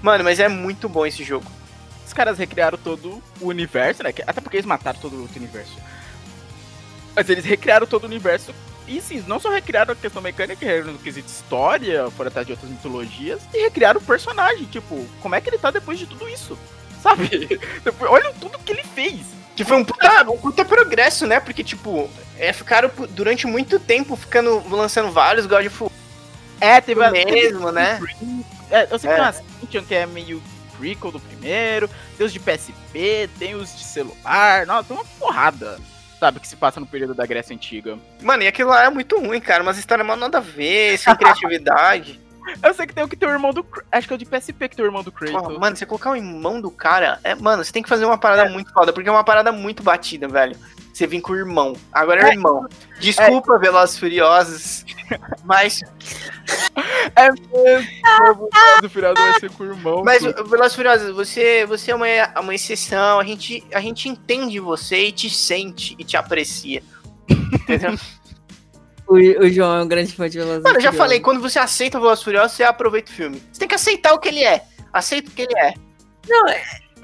Mano, 0.02 0.24
mas 0.24 0.40
é 0.40 0.48
muito 0.48 0.90
bom 0.90 1.06
esse 1.06 1.24
jogo. 1.24 1.46
Os 2.12 2.14
caras 2.14 2.38
recriaram 2.38 2.78
todo 2.78 3.24
o 3.40 3.48
universo, 3.48 4.04
né? 4.04 4.14
Até 4.28 4.42
porque 4.42 4.58
eles 4.58 4.66
mataram 4.66 5.00
todo 5.00 5.16
o 5.16 5.22
outro 5.22 5.38
universo. 5.38 5.72
Mas 7.16 7.30
eles 7.30 7.46
recriaram 7.46 7.88
todo 7.88 8.04
o 8.04 8.06
universo. 8.06 8.54
E 8.86 9.00
sim, 9.00 9.24
não 9.28 9.40
só 9.40 9.50
recriaram 9.50 9.94
a 9.94 9.96
questão 9.96 10.22
mecânica, 10.22 10.66
recriaram 10.66 10.92
no 10.92 11.00
quesito 11.00 11.30
história, 11.30 12.12
foram 12.12 12.28
atrás 12.28 12.46
de 12.46 12.52
outras 12.52 12.70
mitologias, 12.70 13.40
e 13.54 13.62
recriaram 13.62 14.02
o 14.02 14.04
personagem. 14.04 14.66
Tipo, 14.66 15.08
como 15.22 15.36
é 15.36 15.40
que 15.40 15.50
ele 15.50 15.58
tá 15.58 15.72
depois 15.72 15.98
de 15.98 16.06
tudo 16.06 16.28
isso? 16.28 16.60
Sabe? 17.02 17.30
Depois- 17.82 18.12
Olha 18.12 18.34
tudo 18.42 18.60
que 18.60 18.74
ele 18.74 18.84
fez. 18.94 19.22
Que 19.56 19.64
foi 19.64 19.78
um 19.78 19.86
puta, 19.86 20.30
um 20.30 20.38
puta 20.38 20.66
progresso, 20.66 21.26
né? 21.26 21.40
Porque, 21.40 21.64
tipo, 21.64 22.10
é, 22.38 22.52
ficaram 22.52 22.92
durante 23.12 23.48
muito 23.48 23.80
tempo 23.80 24.18
ficando 24.18 24.62
lançando 24.70 25.14
vários 25.14 25.46
God 25.46 25.66
of 25.68 25.84
War 25.84 25.92
É, 26.60 26.82
teve 26.82 27.02
a 27.02 27.10
mesmo, 27.10 27.72
né? 27.72 28.02
É, 28.70 28.84
eu 28.92 29.00
sei 29.00 29.08
que 29.08 29.08
É. 29.08 29.12
tem 29.16 29.22
uma 29.24 29.30
Ascension 29.30 29.84
que 29.86 29.96
é 29.96 30.06
meio 30.06 30.44
prequel 30.82 31.12
do 31.12 31.20
primeiro, 31.20 31.88
tem 32.18 32.26
os 32.26 32.34
de 32.34 32.40
PSP, 32.40 33.30
tem 33.38 33.54
os 33.54 33.78
de 33.78 33.84
celular, 33.84 34.66
nossa, 34.66 34.88
tem 34.88 34.98
uma 34.98 35.06
porrada, 35.20 35.78
sabe, 36.20 36.40
que 36.40 36.48
se 36.48 36.56
passa 36.56 36.80
no 36.80 36.88
período 36.88 37.14
da 37.14 37.26
Grécia 37.26 37.56
Antiga. 37.56 38.00
Mano, 38.20 38.42
e 38.42 38.48
aquilo 38.48 38.72
lá 38.72 38.86
é 38.86 38.90
muito 38.90 39.20
ruim, 39.20 39.40
cara. 39.40 39.62
Umas 39.62 39.78
histórias 39.78 40.06
mal 40.06 40.18
nada 40.18 40.40
a 40.40 40.42
ver, 40.42 40.98
sem 40.98 41.16
criatividade. 41.16 42.20
Eu 42.64 42.74
sei 42.74 42.88
que 42.88 42.94
tem 42.94 43.04
o 43.04 43.08
que 43.08 43.16
tem 43.16 43.30
o 43.30 43.32
irmão 43.32 43.54
do. 43.54 43.64
Acho 43.92 44.08
que 44.08 44.14
é 44.14 44.16
o 44.16 44.18
de 44.18 44.26
PSP 44.26 44.70
que 44.70 44.76
tem 44.76 44.84
o 44.84 44.88
irmão 44.88 45.04
do 45.04 45.12
Kratos. 45.12 45.60
Mano, 45.60 45.76
você 45.76 45.86
colocar 45.86 46.10
o 46.10 46.16
irmão 46.16 46.60
do 46.60 46.72
cara. 46.72 47.20
É, 47.24 47.36
mano, 47.36 47.64
você 47.64 47.72
tem 47.72 47.84
que 47.84 47.90
fazer 47.90 48.04
uma 48.04 48.18
parada 48.18 48.50
muito 48.50 48.74
foda, 48.74 48.92
porque 48.92 49.08
é 49.08 49.12
uma 49.12 49.24
parada 49.24 49.52
muito 49.52 49.84
batida, 49.84 50.28
velho. 50.28 50.58
Você 50.94 51.08
vir 51.08 51.22
com 51.22 51.34
o 51.34 51.38
irmão. 51.38 51.76
Agora 51.92 52.22
é, 52.22 52.30
É. 52.30 52.34
irmão. 52.34 52.68
Desculpa, 53.00 53.58
Velozes 53.58 53.96
e 53.96 54.00
Furiosos. 54.00 54.86
Mas, 55.44 55.82
É 57.16 57.32
mesmo. 57.32 58.50
O 58.84 58.90
final 58.90 59.14
vai 59.14 59.40
ser 59.40 59.50
com 59.52 59.64
o 59.64 59.68
irmão. 59.68 60.04
mas. 60.04 60.22
Velozes 60.22 60.74
e 60.74 60.76
Furiosos, 60.76 61.16
você, 61.16 61.66
você 61.66 61.92
é 61.92 61.96
uma, 61.96 62.06
uma 62.40 62.56
exceção. 62.56 63.20
A 63.20 63.24
gente, 63.24 63.64
a 63.74 63.80
gente 63.82 64.10
entende 64.10 64.60
você 64.60 65.08
e 65.08 65.12
te 65.12 65.30
sente 65.30 65.96
e 65.98 66.04
te 66.04 66.18
aprecia. 66.18 66.84
Entendeu? 67.30 67.96
O, 69.08 69.16
o 69.16 69.50
João 69.50 69.76
é 69.76 69.84
um 69.84 69.88
grande 69.90 70.14
fã 70.14 70.30
de 70.30 70.38
Velozes 70.38 70.64
Mano, 70.64 70.78
eu 70.78 70.82
já 70.82 70.94
falei, 70.94 71.20
quando 71.20 71.42
você 71.42 71.60
aceita 71.60 71.98
o 71.98 72.02
Velozes 72.02 72.22
e 72.22 72.24
Furiosos, 72.24 72.56
você 72.56 72.64
aproveita 72.64 73.12
o 73.12 73.14
filme. 73.14 73.44
Você 73.52 73.60
tem 73.60 73.68
que 73.68 73.76
aceitar 73.76 74.14
o 74.14 74.20
que 74.20 74.30
ele 74.30 74.42
é. 74.42 74.64
Aceita 74.94 75.30
o 75.30 75.34
que 75.34 75.42
ele 75.42 75.58
é. 75.60 75.74
Eu, 76.30 76.46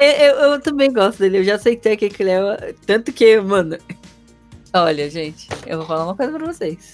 eu, 0.06 0.36
eu 0.54 0.62
também 0.62 0.92
gosto 0.92 1.20
dele, 1.20 1.40
eu 1.40 1.44
já 1.44 1.56
aceitei 1.56 1.98
que 1.98 2.06
ele 2.22 2.30
é. 2.30 2.74
Tanto 2.86 3.12
que, 3.12 3.40
mano. 3.40 3.78
Olha, 4.74 5.10
gente, 5.10 5.48
eu 5.66 5.80
vou 5.80 5.88
falar 5.88 6.06
uma 6.06 6.16
coisa 6.16 6.32
pra 6.38 6.46
vocês. 6.46 6.94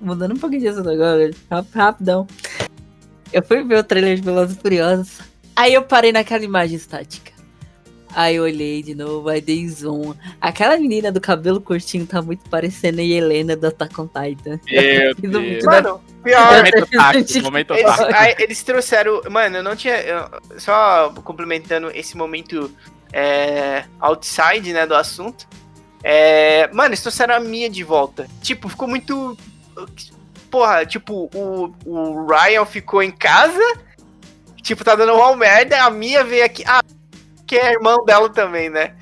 Mudando 0.00 0.32
um 0.34 0.38
pouquinho 0.38 0.68
assunto 0.70 0.90
agora, 0.90 1.30
rap- 1.50 1.74
rapidão. 1.74 2.26
Eu 3.32 3.42
fui 3.42 3.62
ver 3.62 3.78
o 3.78 3.84
trailer 3.84 4.16
de 4.16 4.22
Velozes 4.22 4.56
Furiosos. 4.56 5.18
Aí 5.54 5.74
eu 5.74 5.82
parei 5.82 6.10
naquela 6.12 6.44
imagem 6.44 6.76
estática. 6.76 7.31
Aí 8.14 8.36
eu 8.36 8.42
olhei 8.44 8.82
de 8.82 8.94
novo, 8.94 9.28
aí 9.28 9.40
dei 9.40 9.66
zoom. 9.68 10.14
Aquela 10.40 10.76
menina 10.76 11.10
do 11.10 11.20
cabelo 11.20 11.60
curtinho 11.60 12.06
tá 12.06 12.20
muito 12.20 12.48
parecendo 12.50 13.00
a 13.00 13.04
Helena 13.04 13.56
do 13.56 13.66
Attack 13.66 13.98
on 14.00 14.06
Titan. 14.08 14.60
Meu 14.70 15.14
Deus. 15.40 15.64
Mano, 15.64 16.00
pior. 16.22 16.56
Momento 16.56 16.86
tático, 16.90 17.42
momento 17.44 17.74
Eles, 17.74 18.00
aí, 18.00 18.34
eles 18.38 18.62
trouxeram. 18.62 19.22
Mano, 19.30 19.56
eu 19.58 19.62
não 19.62 19.74
tinha. 19.74 19.96
eu- 20.02 20.28
só 20.58 21.12
complementando 21.24 21.90
esse 21.94 22.16
momento 22.16 22.70
é, 23.12 23.84
outside, 24.00 24.72
né, 24.72 24.86
do 24.86 24.94
assunto. 24.94 25.46
É, 26.04 26.68
mano, 26.72 26.88
eles 26.90 27.00
trouxeram 27.00 27.34
a 27.34 27.40
Mia 27.40 27.70
de 27.70 27.84
volta. 27.84 28.26
Tipo, 28.42 28.68
ficou 28.68 28.88
muito. 28.88 29.36
Porra, 30.50 30.84
tipo, 30.84 31.30
o, 31.34 31.74
o 31.86 32.26
Ryan 32.26 32.66
ficou 32.66 33.02
em 33.02 33.10
casa. 33.10 33.62
Tipo, 34.62 34.84
tá 34.84 34.94
dando 34.94 35.14
uma 35.14 35.34
merda. 35.36 35.82
A 35.82 35.90
Mia 35.90 36.22
veio 36.24 36.44
aqui. 36.44 36.62
Ah, 36.66 36.81
que 37.52 37.58
é 37.58 37.72
irmão 37.72 38.02
dela 38.02 38.30
também, 38.30 38.70
né? 38.70 38.94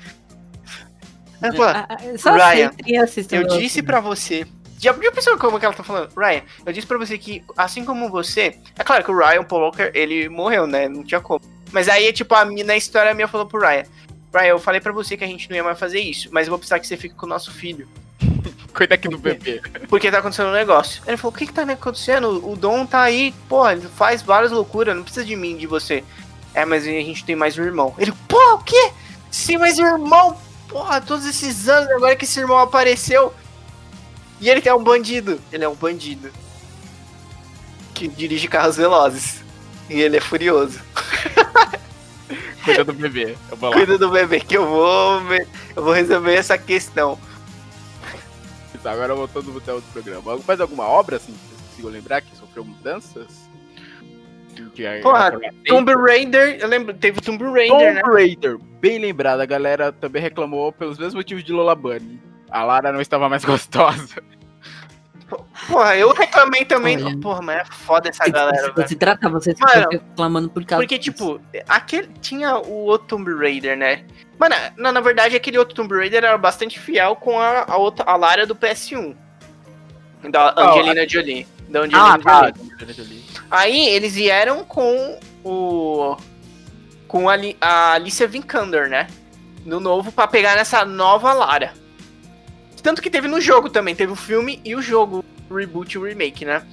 Ela 1.41 1.53
falou, 1.53 1.67
Ah, 1.67 1.87
ah, 1.89 2.17
Só 2.17 2.33
Ryan, 2.33 2.71
eu 3.31 3.47
disse 3.47 3.81
pra 3.81 4.01
você. 4.01 4.45
Já, 4.77 4.91
já 4.91 5.11
pensou 5.11 5.37
como 5.37 5.57
que 5.57 5.65
ela 5.65 5.73
tá 5.73 5.83
falando? 5.83 6.11
Ryan, 6.17 6.41
eu 6.65 6.73
disse 6.73 6.85
pra 6.85 6.97
você 6.97 7.17
que, 7.17 7.41
assim 7.55 7.85
como 7.85 8.09
você. 8.09 8.57
É 8.77 8.83
claro 8.83 9.05
que 9.05 9.11
o 9.11 9.17
Ryan 9.17 9.43
Paul 9.43 9.61
Walker, 9.61 9.89
ele 9.93 10.27
morreu, 10.27 10.67
né? 10.67 10.89
Não 10.89 11.01
tinha 11.01 11.21
como. 11.21 11.39
Mas 11.71 11.87
aí, 11.87 12.11
tipo, 12.11 12.35
a 12.35 12.43
minha, 12.43 12.65
na 12.65 12.75
história 12.75 13.13
minha 13.13 13.27
falou 13.27 13.47
pro 13.47 13.61
Ryan. 13.61 13.83
Ryan, 14.33 14.47
eu 14.47 14.59
falei 14.59 14.81
pra 14.81 14.91
você 14.91 15.15
que 15.15 15.23
a 15.23 15.27
gente 15.27 15.49
não 15.49 15.55
ia 15.55 15.63
mais 15.63 15.79
fazer 15.79 16.01
isso, 16.01 16.27
mas 16.31 16.47
eu 16.47 16.51
vou 16.51 16.59
precisar 16.59 16.79
que 16.79 16.87
você 16.87 16.97
fique 16.97 17.15
com 17.15 17.25
o 17.25 17.29
nosso 17.29 17.53
filho. 17.53 17.87
Cuida 18.75 18.95
aqui 18.95 19.07
do 19.07 19.17
bebê. 19.17 19.61
Porque 19.87 20.11
tá 20.11 20.17
acontecendo 20.17 20.49
um 20.49 20.53
negócio. 20.53 21.01
Ele 21.07 21.15
falou, 21.15 21.33
o 21.33 21.37
que 21.37 21.47
que 21.47 21.53
tá 21.53 21.63
acontecendo? 21.63 22.45
O 22.45 22.57
Dom 22.57 22.85
tá 22.85 23.01
aí, 23.01 23.33
porra, 23.47 23.73
ele 23.73 23.87
faz 23.87 24.21
várias 24.21 24.51
loucuras, 24.51 24.93
não 24.93 25.03
precisa 25.03 25.25
de 25.25 25.37
mim, 25.37 25.55
de 25.55 25.67
você. 25.67 26.03
É, 26.53 26.65
mas 26.65 26.83
a 26.83 26.87
gente 26.87 27.23
tem 27.23 27.35
mais 27.35 27.57
um 27.57 27.63
irmão. 27.63 27.95
Ele, 27.97 28.11
porra, 28.27 28.55
o 28.55 28.63
quê? 28.63 28.91
Sim, 29.29 29.57
mais 29.57 29.79
um 29.79 29.85
irmão? 29.85 30.37
Porra, 30.67 31.01
todos 31.01 31.25
esses 31.25 31.69
anos, 31.69 31.89
agora 31.91 32.15
que 32.15 32.25
esse 32.25 32.39
irmão 32.39 32.57
apareceu. 32.57 33.33
E 34.39 34.49
ele 34.49 34.67
é 34.67 34.73
um 34.73 34.83
bandido. 34.83 35.39
Ele 35.51 35.63
é 35.63 35.69
um 35.69 35.75
bandido. 35.75 36.31
Que 37.93 38.07
dirige 38.07 38.47
carros 38.47 38.77
velozes. 38.77 39.43
E 39.89 40.01
ele 40.01 40.17
é 40.17 40.21
furioso. 40.21 40.79
Cuida 42.63 42.83
do 42.83 42.93
bebê. 42.93 43.37
Cuida 43.73 43.97
do 43.97 44.09
bebê, 44.09 44.39
que 44.39 44.57
eu 44.57 44.65
vou, 44.65 45.21
eu 45.75 45.83
vou 45.83 45.93
resolver 45.93 46.35
essa 46.35 46.57
questão. 46.57 47.17
Tá, 48.81 48.91
agora 48.91 49.13
voltando 49.13 49.55
até 49.57 49.71
outro 49.71 49.91
programa. 49.91 50.39
Mais 50.47 50.59
alguma 50.59 50.85
obra, 50.85 51.17
assim, 51.17 51.33
que 51.33 51.39
vocês 51.39 51.61
consigam 51.69 51.91
lembrar 51.91 52.21
que 52.21 52.35
sofreu 52.35 52.65
mudanças? 52.65 53.50
Que 54.75 54.85
é- 54.85 55.01
Porra, 55.01 55.31
Tomb 55.67 55.93
Raider, 55.93 56.57
eu 56.59 56.67
lembro, 56.67 56.93
teve 56.93 57.19
o 57.19 57.21
Tomb 57.21 57.43
Raider, 57.43 57.93
né? 57.95 58.01
Tomb 58.01 58.13
Raider, 58.13 58.57
bem 58.79 58.99
lembrado, 58.99 59.39
a 59.41 59.45
galera 59.45 59.91
também 59.91 60.21
reclamou 60.21 60.71
pelos 60.71 60.97
mesmos 60.97 61.13
motivos 61.15 61.43
de 61.43 61.51
Lola 61.51 61.75
Bunny. 61.75 62.19
A 62.49 62.63
Lara 62.63 62.91
não 62.91 62.99
estava 63.01 63.27
mais 63.29 63.43
gostosa. 63.45 64.21
Porra, 65.69 65.95
eu 65.95 66.11
reclamei 66.13 66.65
também. 66.65 67.01
Olha. 67.01 67.17
Porra, 67.17 67.41
mas 67.41 67.57
é 67.59 67.65
foda 67.65 68.09
essa 68.09 68.25
Se, 68.25 68.31
galera, 68.31 68.65
se, 68.65 68.71
velho. 68.73 68.87
se 68.89 68.95
tratar, 68.97 69.29
você 69.29 69.55
Mano, 69.57 69.87
reclamando 69.91 70.49
por 70.49 70.65
causa 70.65 70.81
Porque, 70.83 70.97
disso. 70.97 71.11
tipo, 71.11 71.41
aquele. 71.69 72.07
Tinha 72.19 72.57
o 72.57 72.83
outro 72.85 73.07
Tomb 73.07 73.33
Raider, 73.35 73.77
né? 73.77 74.03
Mano, 74.37 74.55
na, 74.75 74.91
na 74.91 74.99
verdade, 74.99 75.35
aquele 75.35 75.57
outro 75.57 75.73
Tomb 75.75 75.95
Raider 75.95 76.23
era 76.25 76.37
bastante 76.37 76.77
fiel 76.79 77.15
com 77.15 77.39
a, 77.39 77.63
a 77.65 77.77
outra, 77.77 78.03
a 78.05 78.15
Lara 78.17 78.45
do 78.45 78.55
PS1. 78.55 79.15
Da 80.29 80.53
Angelina 80.57 81.07
Jolie. 81.07 81.47
Da 81.69 81.79
Angelina 81.81 82.13
Ah, 82.13 82.19
tá. 82.19 82.39
Jolie. 82.57 82.70
Aí 83.49 83.87
eles 83.89 84.13
vieram 84.15 84.63
com 84.63 85.19
o. 85.43 86.17
Com 87.07 87.29
a, 87.29 87.35
a 87.59 87.93
Alicia 87.93 88.27
Vikander, 88.27 88.89
né? 88.89 89.07
No 89.65 89.79
novo, 89.79 90.11
pra 90.11 90.27
pegar 90.27 90.55
nessa 90.55 90.85
nova 90.85 91.33
Lara. 91.33 91.73
Tanto 92.81 93.01
que 93.01 93.09
teve 93.09 93.27
no 93.27 93.39
jogo 93.39 93.69
também, 93.69 93.95
teve 93.95 94.11
o 94.11 94.15
filme 94.15 94.59
e 94.65 94.75
o 94.75 94.81
jogo, 94.81 95.23
o 95.49 95.53
reboot 95.53 95.93
e 95.93 95.97
o 95.97 96.03
remake, 96.03 96.45
né? 96.45 96.65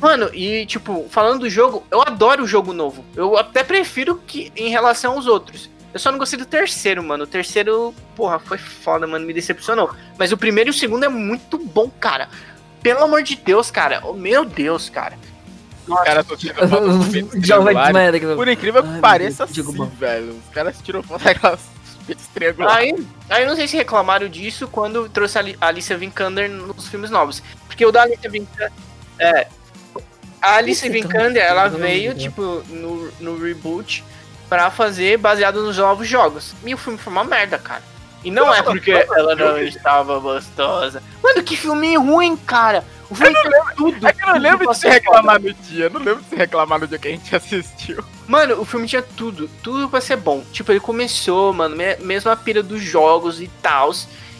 Mano, 0.00 0.30
e 0.34 0.66
tipo, 0.66 1.06
falando 1.08 1.40
do 1.40 1.50
jogo, 1.50 1.86
eu 1.90 2.02
adoro 2.02 2.44
o 2.44 2.46
jogo 2.46 2.72
novo. 2.72 3.04
Eu 3.14 3.36
até 3.36 3.64
prefiro 3.64 4.20
que 4.26 4.52
em 4.54 4.68
relação 4.68 5.14
aos 5.14 5.26
outros. 5.26 5.70
Eu 5.94 5.98
só 5.98 6.12
não 6.12 6.18
gostei 6.18 6.38
do 6.38 6.44
terceiro, 6.44 7.02
mano. 7.02 7.24
O 7.24 7.26
terceiro, 7.26 7.94
porra, 8.14 8.38
foi 8.38 8.58
foda, 8.58 9.06
mano. 9.06 9.24
Me 9.24 9.32
decepcionou. 9.32 9.90
Mas 10.18 10.30
o 10.30 10.36
primeiro 10.36 10.68
e 10.68 10.72
o 10.72 10.74
segundo 10.74 11.04
é 11.04 11.08
muito 11.08 11.56
bom, 11.56 11.88
cara. 11.88 12.28
Pelo 12.82 13.04
amor 13.04 13.22
de 13.22 13.36
Deus, 13.36 13.70
cara. 13.70 14.00
Oh, 14.04 14.12
meu 14.12 14.44
Deus, 14.44 14.88
cara. 14.88 15.18
Os 15.88 16.00
caras 16.00 16.22
estão 16.24 16.36
tirando 16.36 16.68
foto 16.68 16.86
pouco. 18.20 18.36
Por 18.36 18.48
incrível 18.48 18.82
que 18.82 18.88
Ai, 18.88 19.00
pareça, 19.00 19.44
Deus, 19.44 19.54
digo 19.54 19.72
sim, 19.72 19.78
bom. 19.78 19.86
velho. 19.86 20.40
Os 20.46 20.54
caras 20.54 20.76
tiram 20.82 21.02
foto 21.02 21.22
daquelas 21.24 21.60
peitos 22.06 22.26
triangulares. 22.28 22.76
Aí, 22.94 23.06
aí 23.30 23.42
eu 23.42 23.48
não 23.48 23.56
sei 23.56 23.66
se 23.68 23.76
reclamaram 23.76 24.28
disso 24.28 24.66
quando 24.68 25.08
trouxe 25.08 25.38
a 25.38 25.40
Ali- 25.40 25.56
a 25.60 25.66
Alicia 25.68 25.96
Vikander 25.96 26.50
nos 26.50 26.88
filmes 26.88 27.10
novos. 27.10 27.42
Porque 27.66 27.84
o 27.86 27.92
da 27.92 28.02
Alicia 28.02 28.30
Vikander. 28.30 28.72
É. 29.18 29.46
A 30.42 30.60
Isso, 30.62 30.86
então, 30.86 31.00
Vikander, 31.08 31.42
ela 31.42 31.66
veio, 31.68 32.14
tipo, 32.14 32.62
no, 32.68 33.10
no 33.18 33.42
reboot 33.42 34.04
pra 34.48 34.70
fazer 34.70 35.16
baseado 35.18 35.62
nos 35.62 35.76
novos 35.78 36.06
jogos. 36.06 36.54
E 36.64 36.72
o 36.74 36.76
filme 36.78 36.98
foi 36.98 37.12
uma 37.12 37.24
merda, 37.24 37.58
cara. 37.58 37.82
E 38.26 38.30
não 38.30 38.52
é 38.52 38.60
porque 38.62 38.90
ela 38.90 39.34
não 39.36 39.58
estava 39.58 40.18
gostosa. 40.18 41.02
Mano, 41.22 41.42
que 41.44 41.56
filme 41.56 41.96
ruim, 41.96 42.36
cara. 42.36 42.84
O 43.08 43.14
filme 43.14 43.32
tem 43.40 43.52
tudo. 43.76 44.08
É 44.08 44.12
que 44.12 44.22
eu 44.24 44.26
não 44.26 44.38
lembro 44.38 44.58
de 44.58 44.64
você 44.64 44.88
reclamar 44.88 45.40
no 45.40 45.54
dia. 45.54 45.88
Não 45.88 46.00
lembro 46.00 46.22
de 46.24 46.28
você 46.28 46.34
reclamar 46.36 46.80
no 46.80 46.88
dia 46.88 46.98
que 46.98 47.06
a 47.06 47.10
gente 47.12 47.36
assistiu. 47.36 48.04
Mano, 48.26 48.60
o 48.60 48.64
filme 48.64 48.88
tinha 48.88 49.00
tudo, 49.02 49.48
tudo 49.62 49.88
pra 49.88 50.00
ser 50.00 50.16
bom. 50.16 50.42
Tipo, 50.52 50.72
ele 50.72 50.80
começou, 50.80 51.52
mano, 51.52 51.76
me- 51.76 51.94
mesmo 51.98 52.28
a 52.30 52.36
pira 52.36 52.64
dos 52.64 52.82
jogos 52.82 53.40
e 53.40 53.46
tal. 53.62 53.92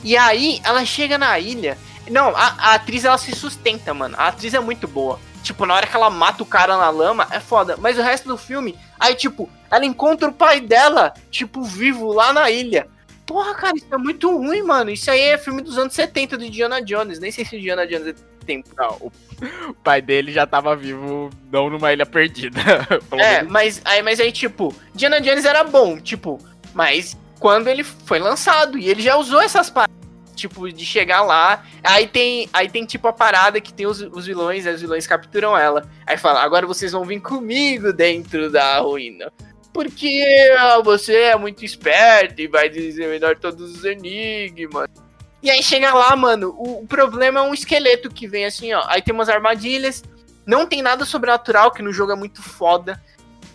E 0.02 0.16
aí, 0.16 0.60
ela 0.64 0.84
chega 0.84 1.16
na 1.16 1.38
ilha. 1.38 1.78
Não, 2.10 2.30
a, 2.30 2.54
a 2.58 2.74
atriz 2.74 3.04
ela 3.04 3.18
se 3.18 3.32
sustenta, 3.36 3.94
mano. 3.94 4.16
A 4.18 4.26
atriz 4.28 4.52
é 4.52 4.58
muito 4.58 4.88
boa. 4.88 5.20
Tipo, 5.44 5.64
na 5.64 5.74
hora 5.74 5.86
que 5.86 5.94
ela 5.94 6.10
mata 6.10 6.42
o 6.42 6.46
cara 6.46 6.76
na 6.76 6.90
lama, 6.90 7.28
é 7.30 7.38
foda. 7.38 7.76
Mas 7.78 7.96
o 7.96 8.02
resto 8.02 8.26
do 8.28 8.36
filme, 8.36 8.76
aí, 8.98 9.14
tipo, 9.14 9.48
ela 9.70 9.84
encontra 9.86 10.28
o 10.28 10.32
pai 10.32 10.58
dela, 10.60 11.14
tipo, 11.30 11.62
vivo 11.62 12.12
lá 12.12 12.32
na 12.32 12.50
ilha. 12.50 12.88
Porra, 13.26 13.54
cara, 13.54 13.76
isso 13.76 13.92
é 13.92 13.98
muito 13.98 14.30
ruim, 14.30 14.62
mano. 14.62 14.90
Isso 14.90 15.10
aí 15.10 15.20
é 15.20 15.36
filme 15.38 15.60
dos 15.60 15.76
anos 15.76 15.92
70 15.94 16.38
do 16.38 16.44
Indiana 16.44 16.80
Jones. 16.80 17.18
Nem 17.18 17.32
sei 17.32 17.44
se 17.44 17.56
o 17.56 17.58
Indiana 17.58 17.86
Jones 17.86 18.06
é 18.06 18.14
tempo. 18.46 18.68
Não, 18.76 18.96
o, 19.00 19.74
pai 19.82 20.00
dele 20.00 20.32
já 20.32 20.46
tava 20.46 20.74
vivo, 20.76 21.28
não 21.50 21.68
numa 21.68 21.92
ilha 21.92 22.06
perdida. 22.06 22.60
É, 23.12 23.42
mas 23.42 23.80
aí, 23.84 24.02
mas 24.02 24.20
aí, 24.20 24.30
tipo, 24.30 24.74
Indiana 24.94 25.20
Jones 25.20 25.44
era 25.44 25.64
bom, 25.64 25.98
tipo, 25.98 26.38
mas 26.74 27.16
quando 27.40 27.68
ele 27.68 27.82
foi 27.82 28.18
lançado, 28.18 28.78
e 28.78 28.88
ele 28.88 29.02
já 29.02 29.16
usou 29.16 29.40
essas 29.40 29.70
paradas, 29.70 29.96
tipo, 30.34 30.70
de 30.70 30.84
chegar 30.84 31.22
lá, 31.22 31.64
aí 31.82 32.06
tem, 32.06 32.48
aí 32.52 32.68
tem 32.68 32.84
tipo 32.84 33.08
a 33.08 33.12
parada 33.12 33.60
que 33.60 33.72
tem 33.72 33.86
os, 33.86 34.00
os 34.00 34.26
vilões, 34.26 34.66
aí 34.66 34.74
os 34.74 34.80
vilões 34.80 35.06
capturam 35.06 35.56
ela. 35.56 35.88
Aí 36.06 36.16
fala, 36.16 36.42
agora 36.42 36.66
vocês 36.66 36.92
vão 36.92 37.04
vir 37.04 37.20
comigo 37.20 37.92
dentro 37.92 38.50
da 38.50 38.78
ruína. 38.78 39.32
Porque 39.76 40.24
você 40.82 41.14
é 41.14 41.36
muito 41.36 41.62
esperto 41.62 42.40
e 42.40 42.48
vai 42.48 42.70
melhor 42.70 43.36
todos 43.36 43.76
os 43.76 43.84
enigmas. 43.84 44.88
E 45.42 45.50
aí 45.50 45.62
chega 45.62 45.92
lá, 45.92 46.16
mano, 46.16 46.54
o, 46.56 46.80
o 46.80 46.86
problema 46.86 47.40
é 47.40 47.42
um 47.42 47.52
esqueleto 47.52 48.08
que 48.08 48.26
vem 48.26 48.46
assim, 48.46 48.72
ó. 48.72 48.82
Aí 48.86 49.02
tem 49.02 49.12
umas 49.12 49.28
armadilhas, 49.28 50.02
não 50.46 50.66
tem 50.66 50.80
nada 50.80 51.04
sobrenatural, 51.04 51.70
que 51.70 51.82
no 51.82 51.92
jogo 51.92 52.10
é 52.10 52.16
muito 52.16 52.42
foda. 52.42 52.98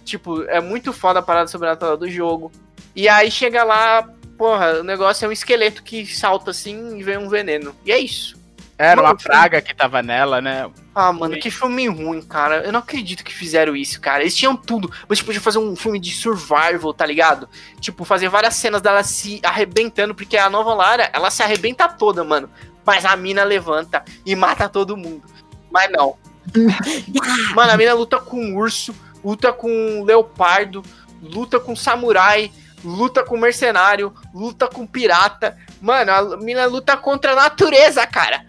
Tipo, 0.05 0.43
é 0.43 0.61
muito 0.61 0.93
foda 0.93 1.17
a 1.17 1.23
parada 1.23 1.47
sobrenatural 1.47 1.97
do 1.97 2.07
jogo. 2.07 2.51
E 2.95 3.09
aí 3.09 3.31
chega 3.31 3.63
lá, 3.63 4.07
porra, 4.37 4.81
o 4.81 4.83
negócio 4.83 5.25
é 5.25 5.27
um 5.27 5.31
esqueleto 5.31 5.81
que 5.81 6.05
salta 6.05 6.51
assim 6.51 6.99
e 6.99 7.03
vem 7.03 7.17
um 7.17 7.29
veneno. 7.29 7.75
E 7.83 7.91
é 7.91 7.97
isso. 7.97 8.37
Era 8.81 9.01
uma 9.01 9.15
praga 9.15 9.61
que 9.61 9.75
tava 9.75 10.01
nela, 10.01 10.41
né? 10.41 10.69
Ah, 10.93 11.13
mano, 11.13 11.37
que 11.37 11.51
filme 11.51 11.87
ruim, 11.87 12.21
cara. 12.21 12.63
Eu 12.63 12.71
não 12.71 12.79
acredito 12.79 13.23
que 13.23 13.33
fizeram 13.33 13.75
isso, 13.75 14.01
cara. 14.01 14.21
Eles 14.21 14.35
tinham 14.35 14.55
tudo. 14.55 14.91
Mas 15.07 15.21
podia 15.21 15.39
fazer 15.39 15.59
um 15.59 15.75
filme 15.75 15.99
de 15.99 16.11
survival, 16.11 16.91
tá 16.93 17.05
ligado? 17.05 17.47
Tipo, 17.79 18.03
fazer 18.03 18.27
várias 18.27 18.55
cenas 18.55 18.81
dela 18.81 19.03
se 19.03 19.39
arrebentando, 19.43 20.15
porque 20.15 20.35
a 20.35 20.49
nova 20.49 20.73
Lara, 20.73 21.09
ela 21.13 21.29
se 21.29 21.43
arrebenta 21.43 21.87
toda, 21.87 22.23
mano. 22.23 22.49
Mas 22.83 23.05
a 23.05 23.15
mina 23.15 23.43
levanta 23.43 24.03
e 24.25 24.35
mata 24.35 24.67
todo 24.67 24.97
mundo. 24.97 25.23
Mas 25.69 25.89
não. 25.91 26.17
Mano, 27.55 27.71
a 27.71 27.77
mina 27.77 27.93
luta 27.93 28.19
com 28.19 28.55
urso, 28.55 28.95
luta 29.23 29.53
com 29.53 30.03
leopardo, 30.03 30.83
luta 31.21 31.59
com 31.59 31.75
samurai, 31.75 32.51
luta 32.83 33.23
com 33.23 33.37
mercenário, 33.37 34.13
luta 34.33 34.67
com 34.67 34.87
pirata. 34.87 35.55
Mano, 35.79 36.11
a 36.11 36.37
mina 36.37 36.65
luta 36.65 36.97
contra 36.97 37.33
a 37.33 37.35
natureza, 37.35 38.05
cara. 38.07 38.43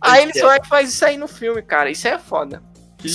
Aí 0.00 0.22
eles 0.22 0.38
só 0.38 0.48
faz 0.64 0.90
isso 0.90 1.04
aí 1.04 1.16
no 1.16 1.28
filme, 1.28 1.62
cara. 1.62 1.90
Isso 1.90 2.06
é 2.06 2.18
foda. 2.18 2.62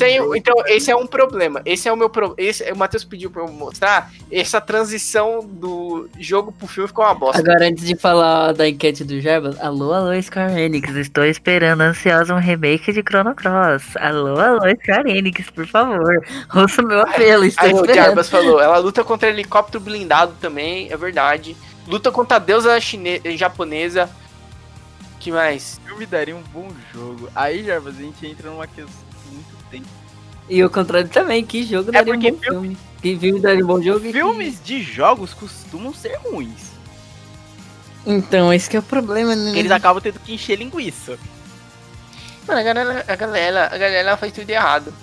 Aí, 0.01 0.15
jogo. 0.15 0.35
então, 0.35 0.55
esse 0.67 0.89
é 0.89 0.95
um 0.95 1.05
problema. 1.05 1.61
Esse 1.65 1.89
é 1.89 1.93
o 1.93 1.97
meu 1.97 2.09
problema. 2.09 2.37
O 2.73 2.77
Matheus 2.77 3.03
pediu 3.03 3.29
pra 3.29 3.41
eu 3.41 3.49
mostrar. 3.49 4.11
Essa 4.31 4.61
transição 4.61 5.45
do 5.45 6.07
jogo 6.17 6.53
pro 6.53 6.67
filme 6.67 6.87
ficou 6.87 7.03
uma 7.03 7.13
bosta. 7.13 7.41
Agora, 7.41 7.67
antes 7.67 7.85
de 7.85 7.95
falar 7.95 8.53
da 8.53 8.67
enquete 8.67 9.03
do 9.03 9.19
Jarbas, 9.19 9.59
alô, 9.59 9.91
alô, 9.91 10.21
Square 10.21 10.59
Enix, 10.59 10.89
estou 10.95 11.25
esperando 11.25 11.81
ansiosa 11.81 12.33
um 12.33 12.39
remake 12.39 12.93
de 12.93 13.01
Chrono 13.01 13.35
Cross. 13.35 13.97
Alô, 13.97 14.39
alô, 14.39 14.61
Square 14.81 15.11
Enix, 15.11 15.49
por 15.49 15.67
favor, 15.67 16.25
ouça 16.55 16.81
o 16.81 16.87
meu 16.87 17.01
apelo, 17.01 17.43
estou 17.43 17.65
Aí 17.65 17.73
o 17.73 17.81
esperando. 17.81 18.05
Jarbas 18.05 18.29
falou, 18.29 18.61
ela 18.61 18.77
luta 18.77 19.03
contra 19.03 19.29
helicóptero 19.29 19.83
blindado 19.83 20.33
também, 20.39 20.89
é 20.91 20.95
verdade. 20.95 21.57
Luta 21.85 22.09
contra 22.09 22.37
a 22.37 22.39
deusa 22.39 22.79
chine... 22.79 23.21
japonesa. 23.35 24.09
Que 25.23 25.31
mais? 25.31 25.79
Eu 25.87 25.97
me 25.97 26.05
daria 26.05 26.35
um 26.35 26.41
bom 26.41 26.69
jogo. 26.93 27.29
Aí, 27.33 27.63
Jarvis, 27.63 27.97
a 27.97 28.01
gente 28.01 28.27
entra 28.27 28.49
numa 28.49 28.67
questão 28.67 28.89
muito 29.31 29.55
tempo. 29.71 29.87
E 30.49 30.61
o 30.61 30.69
contrário 30.69 31.07
também, 31.07 31.45
que 31.45 31.63
jogo 31.63 31.91
É 31.91 31.93
daria 32.03 32.13
um 32.13 32.19
bom 32.19 32.37
filme. 32.39 32.77
Que 33.01 33.17
filme 33.17 33.39
daria 33.39 33.63
um 33.63 33.67
bom 33.67 33.81
jogo 33.81 33.99
e 34.05 34.11
que- 34.11 34.19
Filmes 34.19 34.61
de 34.61 34.83
jogos 34.83 35.33
costumam 35.33 35.93
ser 35.93 36.17
ruins. 36.17 36.73
Então, 38.05 38.51
esse 38.53 38.69
que 38.69 38.75
é 38.75 38.79
o 38.81 38.83
problema, 38.83 39.33
né? 39.33 39.57
Eles 39.57 39.71
acabam 39.71 40.03
tendo 40.03 40.19
que 40.19 40.33
encher 40.33 40.57
linguiça. 40.57 41.17
Mano, 42.45 42.59
a 42.59 42.63
galera, 42.63 43.05
a 43.07 43.15
galera, 43.15 43.65
a 43.67 43.77
galera 43.77 44.17
faz 44.17 44.33
tudo 44.33 44.49
errado. 44.49 44.93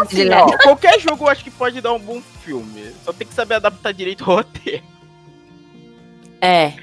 Assim, 0.00 0.28
ó, 0.30 0.56
qualquer 0.58 1.00
jogo 1.00 1.24
eu 1.24 1.28
acho 1.30 1.42
que 1.42 1.50
pode 1.50 1.80
dar 1.80 1.92
um 1.92 1.98
bom 1.98 2.22
filme. 2.44 2.92
Só 3.04 3.12
tem 3.12 3.26
que 3.26 3.34
saber 3.34 3.54
adaptar 3.56 3.92
direito 3.92 4.20
o 4.20 4.24
roteiro. 4.26 4.84
É. 6.40 6.74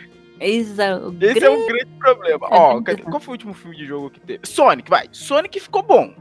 Esse 0.41 0.81
é 0.81 0.95
o 0.95 1.15
Esse 1.21 1.43
é 1.45 1.49
um 1.49 1.67
grande 1.67 1.91
problema. 1.99 2.47
Ó, 2.49 2.81
cadê- 2.81 3.03
qual 3.03 3.19
foi 3.19 3.31
o 3.31 3.35
último 3.35 3.53
filme 3.53 3.77
de 3.77 3.85
jogo 3.85 4.09
que 4.09 4.19
teve? 4.19 4.39
Sonic, 4.45 4.89
vai. 4.89 5.07
Sonic 5.11 5.59
ficou 5.59 5.83
bom. 5.83 6.13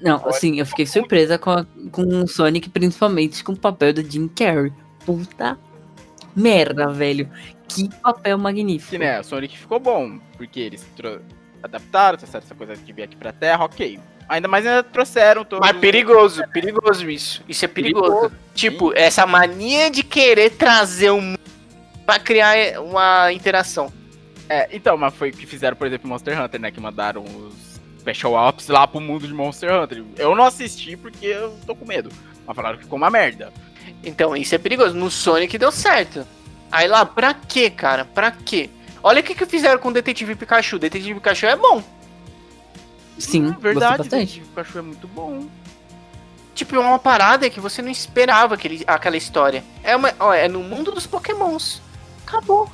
Não, 0.00 0.16
assim, 0.28 0.58
eu 0.58 0.66
fiquei 0.66 0.86
surpresa 0.86 1.38
com, 1.38 1.50
a- 1.50 1.66
com 1.90 2.02
o 2.22 2.26
Sonic, 2.28 2.68
principalmente 2.68 3.42
com 3.44 3.52
o 3.52 3.56
papel 3.58 3.92
do 3.92 4.02
Jim 4.02 4.28
Carrey. 4.28 4.72
Puta 5.06 5.58
merda, 6.34 6.90
velho. 6.90 7.28
Que 7.68 7.88
papel 8.00 8.36
magnífico. 8.38 8.90
Que 8.90 8.98
né, 8.98 9.22
Sonic 9.22 9.56
ficou 9.56 9.78
bom. 9.78 10.18
Porque 10.36 10.60
eles 10.60 10.84
adaptaram, 11.62 12.18
trouxeram 12.18 12.44
essa 12.44 12.54
coisa 12.54 12.76
de 12.76 12.92
vir 12.92 13.02
aqui 13.04 13.16
pra 13.16 13.32
terra, 13.32 13.64
ok. 13.64 13.98
Ainda 14.28 14.48
mais 14.48 14.66
ainda 14.66 14.82
trouxeram 14.82 15.44
todos. 15.44 15.66
Mas 15.66 15.76
perigoso, 15.78 16.42
perigoso 16.52 17.08
isso. 17.10 17.42
Isso 17.48 17.64
é 17.64 17.68
perigoso. 17.68 18.04
Perigoso, 18.12 18.32
Tipo, 18.54 18.92
essa 18.96 19.26
mania 19.26 19.90
de 19.90 20.02
querer 20.02 20.50
trazer 20.50 21.10
um 21.10 21.34
pra 22.12 22.18
criar 22.18 22.78
uma 22.80 23.32
interação. 23.32 23.92
É, 24.48 24.68
então, 24.72 24.96
mas 24.98 25.14
foi 25.14 25.30
o 25.30 25.32
que 25.32 25.46
fizeram, 25.46 25.76
por 25.76 25.86
exemplo, 25.86 26.08
Monster 26.08 26.38
Hunter, 26.40 26.60
né? 26.60 26.70
Que 26.70 26.80
mandaram 26.80 27.24
os 27.24 27.80
Special 28.00 28.34
Ops 28.34 28.68
lá 28.68 28.86
pro 28.86 29.00
mundo 29.00 29.26
de 29.26 29.32
Monster 29.32 29.72
Hunter. 29.72 30.04
Eu 30.18 30.34
não 30.34 30.44
assisti 30.44 30.96
porque 30.96 31.26
eu 31.26 31.56
tô 31.66 31.74
com 31.74 31.86
medo. 31.86 32.10
Mas 32.46 32.54
falaram 32.54 32.76
que 32.76 32.84
ficou 32.84 32.98
uma 32.98 33.10
merda. 33.10 33.52
Então, 34.04 34.36
isso 34.36 34.54
é 34.54 34.58
perigoso. 34.58 34.94
No 34.94 35.10
Sonic 35.10 35.56
deu 35.56 35.72
certo. 35.72 36.26
Aí 36.70 36.86
lá, 36.86 37.06
pra 37.06 37.32
quê, 37.32 37.70
cara? 37.70 38.04
Pra 38.04 38.30
quê? 38.30 38.68
Olha 39.02 39.20
o 39.20 39.22
que, 39.22 39.34
que 39.34 39.46
fizeram 39.46 39.80
com 39.80 39.88
o 39.88 39.92
Detetive 39.92 40.34
Pikachu. 40.34 40.78
Detetive 40.78 41.14
Pikachu 41.14 41.46
é 41.46 41.56
bom. 41.56 41.82
Sim, 43.18 43.46
Hum, 43.46 43.56
verdade, 43.58 43.98
gostei 43.98 44.20
bastante. 44.20 44.40
O 44.40 44.46
Pikachu 44.48 44.78
é 44.78 44.82
muito 44.82 45.08
bom. 45.08 45.46
Tipo, 46.54 46.76
é 46.76 46.78
uma 46.78 46.98
parada 46.98 47.48
que 47.48 47.60
você 47.60 47.80
não 47.80 47.90
esperava 47.90 48.54
aquele, 48.54 48.84
aquela 48.86 49.16
história. 49.16 49.64
É, 49.82 49.96
uma, 49.96 50.12
ó, 50.20 50.34
é 50.34 50.48
no 50.48 50.62
mundo 50.62 50.90
dos 50.92 51.06
pokémons. 51.06 51.80
Acabou. 52.32 52.66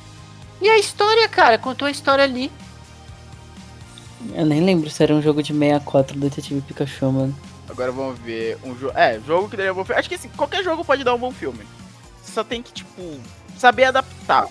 E 0.61 0.69
a 0.69 0.77
história, 0.77 1.27
cara, 1.27 1.57
contou 1.57 1.85
a 1.85 1.91
história 1.91 2.23
ali. 2.23 2.49
Eu 4.33 4.45
nem 4.45 4.61
lembro 4.61 4.89
se 4.89 5.03
era 5.03 5.13
um 5.13 5.21
jogo 5.21 5.43
de 5.43 5.53
64 5.53 6.13
do 6.13 6.21
Detetive 6.21 6.61
Pikachu, 6.61 7.11
mano. 7.11 7.35
Agora 7.69 7.91
vamos 7.91 8.17
ver 8.19 8.57
um 8.63 8.77
jogo. 8.77 8.97
É, 8.97 9.19
jogo 9.19 9.49
que 9.49 9.57
daria 9.57 9.73
um 9.73 9.75
bom 9.75 9.83
filme. 9.83 9.99
Acho 9.99 10.09
que 10.09 10.15
assim, 10.15 10.29
qualquer 10.29 10.63
jogo 10.63 10.83
pode 10.85 11.03
dar 11.03 11.13
um 11.13 11.19
bom 11.19 11.31
filme. 11.31 11.59
Você 12.21 12.31
só 12.31 12.43
tem 12.43 12.63
que, 12.63 12.71
tipo, 12.71 13.19
saber 13.57 13.85
adaptar. 13.85 14.47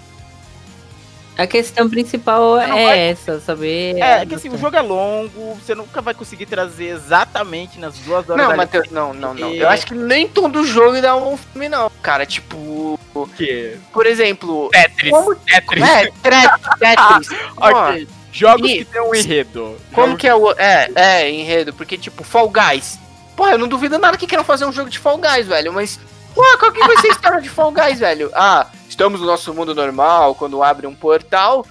A 1.38 1.46
questão 1.46 1.88
principal 1.88 2.58
é 2.58 2.66
vai- 2.66 2.98
essa, 2.98 3.38
saber. 3.40 3.96
É, 3.98 4.26
que 4.26 4.34
assim, 4.34 4.48
o 4.48 4.58
jogo 4.58 4.76
é 4.76 4.80
longo, 4.82 5.54
você 5.54 5.72
nunca 5.72 6.02
vai 6.02 6.12
conseguir 6.12 6.46
trazer 6.46 6.86
exatamente 6.86 7.78
nas 7.78 7.96
duas 7.98 8.28
horas 8.28 8.44
Não, 8.48 8.56
Matheus, 8.56 8.90
não, 8.90 9.14
não, 9.14 9.34
não. 9.34 9.48
E- 9.54 9.58
Eu 9.60 9.68
acho 9.68 9.86
que 9.86 9.94
nem 9.94 10.26
todo 10.26 10.64
jogo 10.66 11.00
dá 11.00 11.14
um 11.16 11.36
filme, 11.36 11.68
não, 11.68 11.88
cara. 12.02 12.26
Tipo, 12.26 12.98
quê? 13.36 13.76
por 13.92 14.04
exemplo. 14.04 14.68
Tetris. 14.70 15.10
Como- 15.10 15.34
Tetris. 15.36 15.82
É, 15.88 16.04
Tetris. 16.10 16.50
Tetris. 16.80 17.40
ok. 17.56 18.08
Jogos 18.32 18.70
E- 18.70 18.78
que 18.78 18.84
tem 18.84 19.00
um 19.00 19.14
enredo. 19.14 19.76
Como 19.92 20.06
Jogos- 20.08 20.20
que 20.20 20.26
é 20.28 20.34
o. 20.34 20.52
É, 20.58 20.90
é, 20.94 21.30
enredo, 21.30 21.72
porque, 21.72 21.96
tipo, 21.96 22.24
Fall 22.24 22.50
Guys. 22.50 22.98
Porra, 23.36 23.52
eu 23.52 23.58
não 23.58 23.68
duvido 23.68 23.96
nada 23.98 24.16
que 24.18 24.26
queiram 24.26 24.44
fazer 24.44 24.64
um 24.64 24.72
jogo 24.72 24.90
de 24.90 24.98
Fall 24.98 25.18
Guys, 25.18 25.46
velho, 25.46 25.72
mas. 25.72 26.00
Porra, 26.34 26.58
qual 26.58 26.72
que 26.72 26.80
vai 26.80 26.96
ser 26.98 27.06
a 27.06 27.10
história 27.10 27.40
de 27.40 27.48
Fall 27.48 27.72
Guys, 27.72 28.00
velho? 28.00 28.30
Ah, 28.34 28.66
estamos 28.98 29.20
no 29.20 29.26
nosso 29.26 29.54
mundo 29.54 29.76
normal, 29.76 30.34
quando 30.34 30.60
abre 30.60 30.84
um 30.84 30.94
portal 30.94 31.64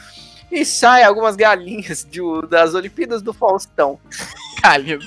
e 0.50 0.64
sai 0.64 1.04
algumas 1.04 1.36
galinhas 1.36 2.08
de, 2.10 2.22
das 2.50 2.74
Olimpíadas 2.74 3.22
do 3.22 3.34
Faustão. 3.34 4.00
Galinhas. 4.64 5.06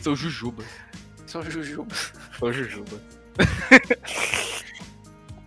São 0.00 0.14
jujubas. 0.14 0.64
São 1.26 1.42
jujubas. 1.42 2.12
São 2.38 2.52
jujubas. 2.52 3.00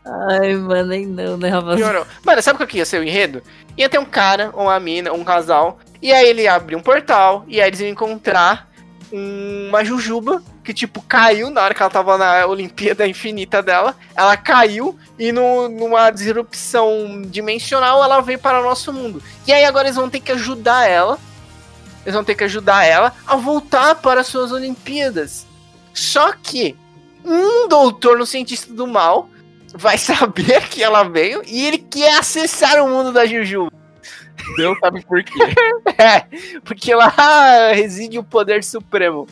Ai, 0.05 0.55
mano, 0.55 0.89
nem 0.89 1.05
não, 1.05 1.37
né, 1.37 1.47
rapaz? 1.47 1.77
Piorou. 1.77 2.05
Mano, 2.25 2.41
sabe 2.41 2.59
qual 2.59 2.67
que 2.67 2.79
ia 2.79 2.85
ser 2.85 2.99
o 2.99 3.03
enredo? 3.05 3.41
Ia 3.77 3.87
ter 3.87 3.97
um 3.97 4.05
cara, 4.05 4.49
uma 4.49 4.77
mina, 4.81 5.13
um 5.13 5.23
casal, 5.23 5.79
e 6.01 6.11
aí 6.11 6.27
ele 6.27 6.49
abre 6.49 6.75
um 6.75 6.81
portal, 6.81 7.45
e 7.47 7.61
aí 7.61 7.69
eles 7.69 7.79
iam 7.79 7.89
encontrar 7.89 8.69
uma 9.15 9.85
jujuba 9.85 10.41
que, 10.63 10.73
tipo, 10.73 10.99
caiu 11.01 11.51
na 11.51 11.61
hora 11.61 11.73
que 11.75 11.81
ela 11.83 11.91
tava 11.91 12.17
na 12.17 12.47
Olimpíada 12.47 13.07
Infinita 13.07 13.61
dela. 13.61 13.95
Ela 14.15 14.35
caiu 14.35 14.97
e 15.19 15.31
no, 15.31 15.69
numa 15.69 16.09
disrupção 16.09 17.21
dimensional 17.27 18.03
ela 18.03 18.21
veio 18.21 18.39
para 18.39 18.59
o 18.59 18.63
nosso 18.63 18.91
mundo. 18.91 19.21
E 19.45 19.53
aí 19.53 19.65
agora 19.65 19.87
eles 19.87 19.95
vão 19.95 20.09
ter 20.09 20.19
que 20.19 20.31
ajudar 20.31 20.89
ela. 20.89 21.19
Eles 22.03 22.15
vão 22.15 22.23
ter 22.23 22.33
que 22.33 22.43
ajudar 22.43 22.85
ela 22.85 23.13
a 23.27 23.35
voltar 23.35 23.95
para 23.95 24.21
as 24.21 24.27
suas 24.27 24.51
Olimpíadas. 24.51 25.45
Só 25.93 26.33
que 26.33 26.75
um 27.23 27.67
doutor 27.67 28.17
no 28.17 28.25
cientista 28.25 28.73
do 28.73 28.87
mal 28.87 29.29
vai 29.75 29.97
saber 29.99 30.67
que 30.69 30.83
ela 30.83 31.03
veio 31.03 31.43
e 31.45 31.67
ele 31.67 31.77
quer 31.77 32.17
acessar 32.17 32.83
o 32.83 32.89
mundo 32.89 33.13
da 33.13 33.27
Juju. 33.27 33.69
Deus 34.57 34.77
sabe 34.79 35.03
por 35.05 35.23
quê. 35.23 35.33
É, 35.97 36.25
porque 36.65 36.93
lá 36.93 37.13
reside 37.73 38.17
o 38.17 38.23
poder 38.23 38.63
supremo. 38.63 39.27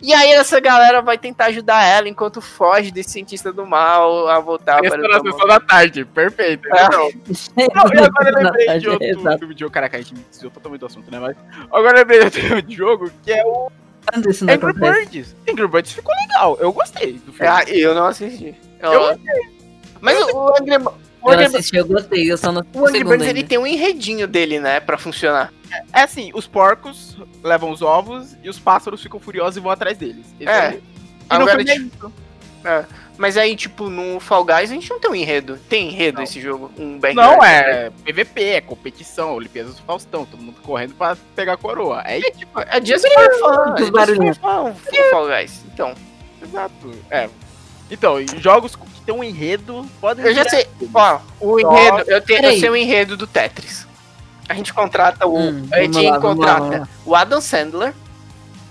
E 0.00 0.12
aí 0.12 0.32
essa 0.32 0.60
galera 0.60 1.00
vai 1.02 1.16
tentar 1.18 1.46
ajudar 1.46 1.82
ela 1.84 2.08
enquanto 2.08 2.40
foge 2.40 2.90
desse 2.90 3.10
cientista 3.10 3.52
do 3.52 3.66
mal 3.66 4.28
a 4.28 4.38
voltar 4.40 4.84
Essa 4.84 4.96
para 4.98 5.08
na 5.08 5.20
sessão 5.20 5.46
da 5.46 5.60
tarde. 5.60 6.04
Perfeito. 6.04 6.66
É. 6.74 6.86
E 7.56 7.68
agora 7.74 8.30
eu 8.30 8.44
lembrei 8.44 8.78
de 8.78 8.88
outro 8.88 9.06
Exato. 9.06 9.38
filme 9.38 9.54
de 9.54 9.60
jogo. 9.60 9.72
Caraca, 9.72 9.96
a 9.96 10.00
gente 10.00 10.14
desviou 10.30 10.50
totalmente 10.50 10.80
do 10.80 10.86
assunto, 10.86 11.10
né? 11.10 11.18
Mas 11.18 11.36
agora 11.72 11.98
eu 11.98 12.00
lembrei 12.00 12.18
de 12.18 12.24
outro 12.26 12.40
filme 12.42 12.62
de 12.62 12.74
jogo 12.74 13.10
que 13.24 13.32
é 13.32 13.44
o 13.44 13.70
não 14.14 14.52
Angry? 14.54 14.72
Birds. 14.74 15.34
Angry 15.50 15.66
Birds 15.68 15.92
ficou 15.92 16.14
legal. 16.22 16.56
Eu 16.60 16.72
gostei 16.72 17.14
do 17.14 17.32
filme. 17.32 17.48
Ah, 17.48 17.62
eu 17.66 17.94
não 17.94 18.06
assisti. 18.06 18.54
Eu- 18.80 18.92
Eu 18.92 19.18
Mas 20.00 20.18
o, 20.20 20.36
o 20.36 20.48
Angry, 20.60 20.78
Eu 21.32 21.46
assisti, 21.46 21.76
eu 21.76 21.86
gostei, 21.86 22.30
eu 22.30 22.36
só 22.36 22.52
não 22.52 22.62
o 22.74 22.78
Angry 22.86 22.98
segundo 22.98 23.10
Birds 23.10 23.28
ele 23.28 23.44
tem 23.44 23.58
um 23.58 23.66
enredinho 23.66 24.26
dele, 24.26 24.58
né, 24.60 24.80
pra 24.80 24.96
funcionar. 24.98 25.52
É 25.92 26.02
assim, 26.02 26.30
os 26.34 26.46
porcos 26.46 27.16
levam 27.42 27.70
os 27.70 27.82
ovos 27.82 28.36
e 28.42 28.48
os 28.48 28.58
pássaros 28.58 29.02
ficam 29.02 29.18
furiosos 29.20 29.56
e 29.56 29.60
vão 29.60 29.70
atrás 29.70 29.98
deles. 29.98 30.26
É. 30.40 30.70
o- 30.70 30.72
E 30.72 30.78
no 30.78 30.82
Agora, 31.28 31.60
é 31.62 31.64
tipo, 31.64 32.12
Mas 33.18 33.36
aí, 33.36 33.56
tipo, 33.56 33.88
no 33.88 34.20
Fall 34.20 34.44
Guys 34.44 34.70
a 34.70 34.74
gente 34.74 34.88
não 34.90 35.00
tem 35.00 35.10
um 35.10 35.14
enredo. 35.14 35.58
Tem 35.68 35.88
enredo 35.88 36.18
Não. 36.18 36.24
esse 36.24 36.40
jogo? 36.40 36.70
Um 36.78 36.98
back 36.98 37.16
Não, 37.16 37.42
é 37.42 37.90
PVP, 38.04 38.42
é 38.42 38.60
competição, 38.60 39.34
Olimpíadas 39.34 39.74
do 39.76 39.82
Faustão, 39.82 40.24
todo 40.26 40.40
mundo 40.40 40.60
correndo 40.62 40.94
pra 40.94 41.16
pegar 41.34 41.54
a 41.54 41.56
coroa. 41.56 42.02
É 42.04 42.18
isso, 42.18 42.30
Tipo, 42.38 42.60
é 42.60 42.84
just 42.84 43.04
for 43.12 43.34
fun. 43.38 43.72
Os 43.72 43.74
É 43.74 43.78
just 43.78 43.92
barulhinhos. 43.92 44.36
for 44.38 44.50
fun, 44.50 44.70
o 44.70 45.10
Fall 45.10 45.26
Guys. 45.28 45.64
Então, 45.72 45.94
exato. 46.42 46.92
É. 47.10 47.28
Então, 47.90 48.16
jogos 48.38 48.76
tem 49.06 49.14
um 49.14 49.22
enredo 49.22 49.86
podem 50.00 50.24
eu 50.26 50.34
já 50.34 50.48
sei. 50.48 50.66
Ó, 50.92 51.20
o 51.40 51.60
enredo, 51.60 52.10
eu, 52.10 52.20
tenho, 52.20 52.44
eu 52.44 52.60
sei 52.60 52.68
o 52.68 52.76
enredo 52.76 53.16
do 53.16 53.26
Tetris. 53.26 53.86
A 54.48 54.54
gente 54.54 54.74
contrata 54.74 55.26
o. 55.26 55.38
Hum, 55.38 55.68
a 55.72 55.80
gente 55.80 56.02
lá, 56.02 56.20
contrata 56.20 56.78
lá. 56.80 56.88
o 57.04 57.14
Adam 57.14 57.40
Sandler. 57.40 57.94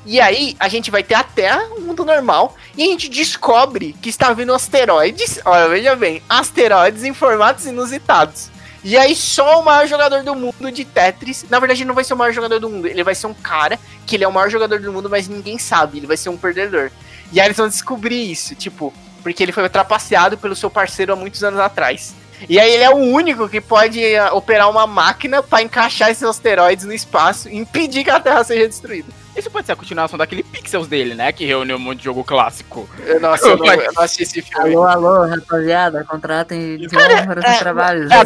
E 0.05 0.21
aí, 0.21 0.55
a 0.59 0.67
gente 0.67 0.91
vai 0.91 1.01
ter 1.01 1.15
a 1.15 1.23
Terra, 1.23 1.63
um 1.75 1.81
mundo 1.81 2.05
normal, 2.05 2.55
e 2.77 2.83
a 2.83 2.85
gente 2.85 3.09
descobre 3.09 3.95
que 3.99 4.07
está 4.07 4.31
vindo 4.33 4.53
asteroides. 4.53 5.39
Olha, 5.43 5.67
veja 5.67 5.95
bem, 5.95 6.21
asteroides 6.29 7.03
em 7.03 7.11
formatos 7.11 7.65
inusitados. 7.65 8.51
E 8.83 8.95
aí, 8.95 9.15
só 9.15 9.59
o 9.59 9.65
maior 9.65 9.87
jogador 9.87 10.21
do 10.21 10.35
mundo 10.35 10.71
de 10.71 10.85
Tetris. 10.85 11.43
Na 11.49 11.59
verdade, 11.59 11.81
ele 11.81 11.87
não 11.87 11.95
vai 11.95 12.03
ser 12.03 12.13
o 12.13 12.17
maior 12.17 12.31
jogador 12.31 12.59
do 12.59 12.69
mundo. 12.69 12.85
Ele 12.85 13.03
vai 13.03 13.15
ser 13.15 13.25
um 13.25 13.33
cara 13.33 13.79
que 14.05 14.15
ele 14.15 14.23
é 14.23 14.27
o 14.27 14.31
maior 14.31 14.47
jogador 14.47 14.79
do 14.79 14.93
mundo, 14.93 15.09
mas 15.09 15.27
ninguém 15.27 15.57
sabe. 15.57 15.97
Ele 15.97 16.05
vai 16.05 16.17
ser 16.17 16.29
um 16.29 16.37
perdedor. 16.37 16.91
E 17.31 17.39
aí, 17.39 17.47
eles 17.47 17.57
vão 17.57 17.67
descobrir 17.67 18.31
isso, 18.31 18.53
tipo, 18.53 18.93
porque 19.25 19.41
ele 19.41 19.51
foi 19.51 19.67
trapaceado 19.67 20.37
pelo 20.37 20.55
seu 20.55 20.69
parceiro 20.69 21.13
há 21.13 21.15
muitos 21.15 21.43
anos 21.43 21.59
atrás. 21.59 22.13
E 22.47 22.59
aí 22.59 22.71
ele 22.71 22.83
é 22.83 22.91
o 22.91 22.97
único 22.97 23.49
que 23.49 23.59
pode 23.59 23.99
eh, 23.99 24.31
operar 24.31 24.69
uma 24.69 24.85
máquina 24.85 25.41
pra 25.41 25.63
encaixar 25.63 26.11
esses 26.11 26.21
asteroides 26.21 26.85
no 26.85 26.93
espaço 26.93 27.49
e 27.49 27.57
impedir 27.57 28.03
que 28.03 28.11
a 28.11 28.19
Terra 28.19 28.43
seja 28.43 28.67
destruída. 28.67 29.11
Isso 29.35 29.49
pode 29.49 29.65
ser 29.65 29.71
a 29.71 29.75
continuação 29.75 30.15
daquele 30.15 30.43
Pixels 30.43 30.87
dele, 30.87 31.15
né? 31.15 31.31
Que 31.31 31.43
reuniu 31.43 31.77
um 31.77 31.79
monte 31.79 31.97
de 31.97 32.03
jogo 32.03 32.23
clássico. 32.23 32.87
Eu, 33.03 33.19
nossa, 33.19 33.47
eu 33.47 33.57
não, 33.57 33.65
eu 33.65 33.93
não 33.93 34.03
assisti 34.03 34.21
esse 34.21 34.41
filme. 34.43 34.75
Alô, 34.75 34.83
alô, 34.83 35.25
rapaziada, 35.25 36.03
contratem 36.03 36.87
para 36.87 37.39
os 37.39 37.45
é, 37.45 37.57
trabalhos. 37.57 38.11
é, 38.11 38.17
é 38.17 38.25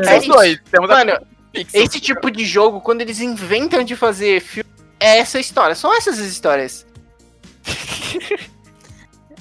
Pixels 0.00 0.26
2. 0.26 0.58
Temos 0.70 0.90
a 0.90 0.94
Mano, 0.94 1.20
Pixels. 1.52 1.84
esse 1.84 2.00
tipo 2.00 2.30
de 2.30 2.46
jogo, 2.46 2.80
quando 2.80 3.02
eles 3.02 3.20
inventam 3.20 3.84
de 3.84 3.94
fazer 3.94 4.40
filme, 4.40 4.70
é 4.98 5.18
essa 5.18 5.38
história. 5.38 5.74
São 5.74 5.94
essas 5.94 6.18
as 6.18 6.24
histórias. 6.24 6.86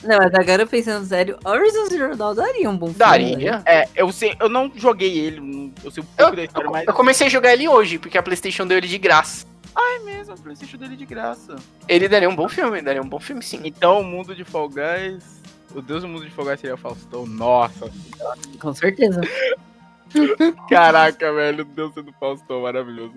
Não, 0.03 0.17
mas 0.17 0.33
agora 0.33 0.65
pensando 0.65 1.05
sério, 1.05 1.37
Horizon 1.43 1.85
Zero 1.87 2.15
Dawn 2.15 2.33
daria 2.35 2.69
um 2.69 2.77
bom 2.77 2.87
filme. 2.87 2.99
né? 2.99 3.05
Daria. 3.07 3.61
É, 3.65 3.89
eu 3.95 4.11
sei, 4.11 4.35
eu 4.39 4.47
não 4.47 4.71
joguei 4.75 5.17
ele, 5.17 5.73
eu 5.83 5.91
sei 5.91 6.03
um 6.03 6.07
pouco 6.17 6.35
da 6.35 6.43
história, 6.43 6.69
mas. 6.69 6.87
Eu 6.87 6.93
comecei 6.93 7.27
a 7.27 7.29
jogar 7.29 7.53
ele 7.53 7.67
hoje, 7.67 7.97
porque 7.97 8.17
a 8.17 8.23
Playstation 8.23 8.65
deu 8.65 8.77
ele 8.77 8.87
de 8.87 8.97
graça. 8.97 9.45
É 9.77 9.99
mesmo, 9.99 10.33
o 10.33 10.39
Playstation 10.39 10.77
dele 10.77 10.95
de 10.95 11.05
graça. 11.05 11.55
Ele 11.87 12.07
daria 12.07 12.29
um 12.29 12.35
bom 12.35 12.49
filme, 12.49 12.81
daria 12.81 13.01
um 13.01 13.07
bom 13.07 13.19
filme 13.19 13.41
sim. 13.41 13.61
Então 13.63 14.01
o 14.01 14.03
mundo 14.03 14.35
de 14.35 14.43
Fall 14.43 14.69
Guys. 14.69 15.39
O 15.73 15.81
deus 15.81 16.01
do 16.01 16.07
mundo 16.07 16.25
de 16.25 16.31
Fall 16.31 16.45
Guys 16.45 16.59
seria 16.59 16.75
o 16.75 16.77
Faustão. 16.77 17.25
Nossa. 17.25 17.89
Com 18.59 18.73
certeza. 18.73 19.21
Caraca, 20.69 21.31
velho. 21.31 21.61
O 21.61 21.65
deus 21.65 21.93
do 21.93 22.11
Faustão, 22.19 22.61
maravilhoso. 22.61 23.13